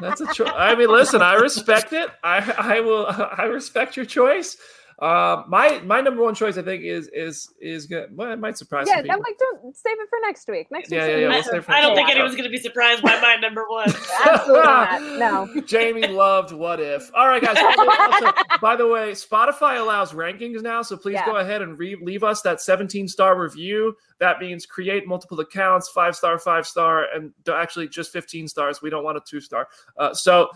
that's 0.01 0.21
a 0.21 0.33
choice. 0.33 0.51
I 0.55 0.75
mean, 0.75 0.89
listen, 0.89 1.21
I 1.21 1.35
respect 1.35 1.93
it. 1.93 2.09
I 2.23 2.53
I 2.57 2.79
will. 2.81 3.05
I 3.37 3.43
respect 3.43 3.95
your 3.95 4.05
choice. 4.05 4.57
Um, 4.99 5.45
my 5.47 5.81
my 5.85 6.01
number 6.01 6.21
one 6.23 6.35
choice, 6.35 6.57
I 6.57 6.61
think, 6.61 6.83
is 6.83 7.07
is 7.13 7.49
is 7.59 7.87
good. 7.87 8.15
Well, 8.15 8.31
it 8.31 8.39
might 8.39 8.57
surprise 8.57 8.87
yeah, 8.87 9.01
some 9.01 9.11
I'm 9.11 9.19
like, 9.19 9.37
don't 9.37 9.75
save 9.75 9.99
it 9.99 10.09
for 10.09 10.19
next 10.21 10.47
week. 10.47 10.71
Next 10.71 10.91
Yeah, 10.91 11.05
week's 11.05 11.09
yeah, 11.09 11.17
yeah, 11.17 11.27
we'll 11.27 11.35
I, 11.35 11.39
awesome. 11.39 11.51
save 11.53 11.65
for 11.65 11.71
I 11.71 11.81
don't 11.81 11.95
think 11.95 12.07
week. 12.07 12.15
anyone's 12.15 12.35
gonna 12.35 12.49
be 12.49 12.57
surprised 12.57 13.01
by 13.01 13.19
my 13.21 13.35
number 13.37 13.65
one. 13.67 13.89
Absolutely 14.25 14.63
not. 14.63 15.01
No. 15.19 15.61
Jamie 15.65 16.07
loved 16.07 16.51
What 16.53 16.79
If. 16.79 17.09
All 17.15 17.27
right, 17.27 17.41
guys. 17.41 17.55
By 17.55 17.75
the, 17.75 17.85
way, 17.85 17.95
also, 17.99 18.31
by 18.61 18.75
the 18.75 18.87
way, 18.87 19.11
Spotify 19.11 19.79
allows 19.79 20.11
rankings 20.13 20.61
now, 20.61 20.81
so 20.81 20.95
please 20.97 21.13
Yeah. 21.13 21.25
go 21.25 21.37
ahead 21.37 21.61
and 21.61 21.77
re- 21.77 21.97
leave 22.01 22.23
us 22.23 22.41
that 22.41 22.61
17 22.61 23.07
star 23.07 23.39
review. 23.39 23.95
That 24.19 24.39
means 24.39 24.65
create 24.65 25.07
multiple 25.07 25.39
accounts, 25.39 25.89
five 25.89 26.15
star, 26.15 26.37
five 26.39 26.65
star, 26.67 27.07
and 27.13 27.33
actually 27.51 27.87
just 27.87 28.11
15 28.13 28.47
stars. 28.47 28.81
We 28.81 28.89
don't 28.89 29.03
want 29.03 29.17
a 29.17 29.21
two 29.25 29.41
star. 29.41 29.67
Uh, 29.97 30.13
so 30.13 30.49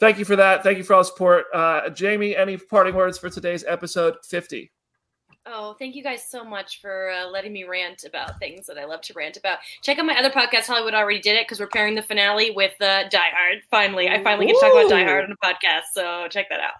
thank 0.00 0.18
you 0.18 0.24
for 0.24 0.36
that. 0.36 0.62
Thank 0.62 0.78
you 0.78 0.84
for 0.84 0.94
all 0.94 1.00
the 1.00 1.06
support. 1.06 1.46
Uh, 1.52 1.90
Jamie, 1.90 2.36
any 2.36 2.56
parting 2.56 2.94
words 2.94 3.18
for 3.18 3.30
today's 3.30 3.64
episode 3.64 4.16
50? 4.24 4.70
Oh, 5.50 5.74
thank 5.78 5.94
you 5.94 6.02
guys 6.02 6.28
so 6.28 6.44
much 6.44 6.80
for 6.80 7.10
uh, 7.10 7.26
letting 7.26 7.54
me 7.54 7.64
rant 7.64 8.04
about 8.04 8.38
things 8.38 8.66
that 8.66 8.76
I 8.76 8.84
love 8.84 9.00
to 9.02 9.14
rant 9.14 9.38
about. 9.38 9.58
Check 9.82 9.98
out 9.98 10.04
my 10.04 10.18
other 10.18 10.28
podcast, 10.28 10.66
Hollywood 10.66 10.92
Already 10.92 11.20
Did 11.20 11.36
It, 11.36 11.46
because 11.46 11.58
we're 11.58 11.68
pairing 11.68 11.94
the 11.94 12.02
finale 12.02 12.50
with 12.50 12.74
uh, 12.82 13.08
Die 13.08 13.30
Hard. 13.34 13.58
Finally, 13.70 14.08
I 14.08 14.22
finally 14.22 14.46
get 14.46 14.54
to 14.54 14.60
talk 14.60 14.72
about 14.72 14.90
Die 14.90 15.04
Hard 15.04 15.24
on 15.24 15.32
a 15.32 15.36
podcast, 15.46 15.84
so 15.94 16.28
check 16.28 16.50
that 16.50 16.60
out. 16.60 16.74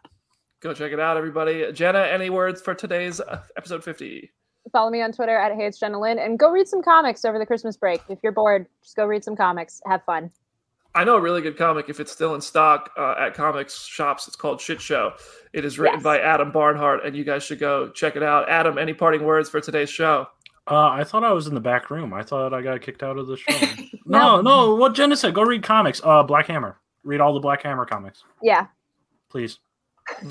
Go 0.61 0.75
check 0.75 0.93
it 0.93 1.01
out, 1.01 1.17
everybody. 1.17 1.73
Jenna, 1.73 2.01
any 2.01 2.29
words 2.29 2.61
for 2.61 2.75
today's 2.75 3.21
uh, 3.21 3.43
episode 3.57 3.83
50? 3.83 4.31
Follow 4.71 4.91
me 4.91 5.01
on 5.01 5.13
Twitter 5.13 5.39
at 5.39 5.55
Hey 5.55 5.67
It's 5.67 5.79
Jenna 5.79 5.99
Lynn 5.99 6.19
and 6.19 6.39
go 6.39 6.51
read 6.51 6.69
some 6.69 6.83
comics 6.83 7.25
over 7.25 7.39
the 7.39 7.47
Christmas 7.47 7.77
break. 7.77 8.03
If 8.11 8.19
you're 8.23 8.33
bored, 8.33 8.67
just 8.83 8.97
go 8.97 9.07
read 9.07 9.25
some 9.25 9.37
comics. 9.37 9.81
Have 9.87 10.05
fun. 10.05 10.31
I 10.95 11.05
know 11.05 11.17
a 11.17 11.21
really 11.21 11.43
good 11.43 11.57
comic 11.57 11.89
if 11.89 12.01
it's 12.01 12.11
still 12.11 12.35
in 12.35 12.41
stock 12.41 12.91
uh, 12.97 13.15
at 13.19 13.35
comics 13.35 13.85
shops. 13.85 14.27
It's 14.27 14.37
called 14.37 14.61
Shit 14.61 14.81
Show. 14.81 15.13
It 15.53 15.65
is 15.65 15.79
written 15.79 15.99
Yes. 15.99 16.03
by 16.05 16.19
Adam 16.21 16.51
Barnhardt, 16.51 17.07
and 17.07 17.15
you 17.17 17.25
guys 17.25 17.45
should 17.45 17.61
go 17.61 17.91
check 17.91 18.17
it 18.17 18.23
out. 18.23 18.49
Adam, 18.49 18.79
any 18.79 18.95
parting 18.95 19.25
words 19.25 19.49
for 19.49 19.61
today's 19.61 19.91
show? 19.91 20.27
Uh, 20.71 20.89
I 20.89 21.05
thought 21.05 21.25
I 21.25 21.33
was 21.33 21.47
in 21.47 21.55
the 21.55 21.61
back 21.61 21.91
room. 21.91 22.13
I 22.13 22.23
thought 22.23 22.53
I 22.53 22.61
got 22.63 22.81
kicked 22.83 23.03
out 23.03 23.17
of 23.17 23.27
the 23.27 23.37
show. 23.37 23.67
no, 24.07 24.41
no. 24.41 24.75
What 24.75 24.95
Jenna 24.95 25.17
said. 25.17 25.35
Go 25.35 25.43
read 25.43 25.63
comics. 25.63 26.01
Uh, 26.05 26.23
Black 26.23 26.47
Hammer. 26.47 26.79
Read 27.05 27.21
all 27.21 27.33
the 27.33 27.41
Black 27.41 27.63
Hammer 27.63 27.87
comics, 27.87 28.23
Yeah. 28.43 28.67
please. 29.31 29.59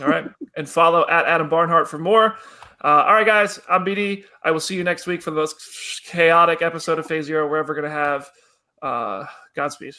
All 0.02 0.08
right, 0.08 0.26
and 0.58 0.68
follow 0.68 1.08
at 1.08 1.26
Adam 1.26 1.50
Barnhardt 1.50 1.88
for 1.88 1.98
more. 1.98 2.36
Uh, 2.84 3.04
all 3.08 3.14
right, 3.14 3.26
guys, 3.26 3.60
I'm 3.70 3.86
BD. 3.86 4.26
I 4.44 4.52
will 4.52 4.60
see 4.60 4.76
you 4.76 4.84
next 4.84 5.08
week 5.08 5.22
for 5.24 5.32
the 5.32 5.38
most 5.38 6.04
chaotic 6.06 6.62
episode 6.62 7.00
of 7.00 7.06
Phase 7.08 7.26
Zero 7.26 7.48
we're 7.48 7.58
ever 7.58 7.74
going 7.74 7.86
to 7.86 7.90
have. 7.90 8.30
Uh, 8.82 9.26
Godspeed. 9.56 9.96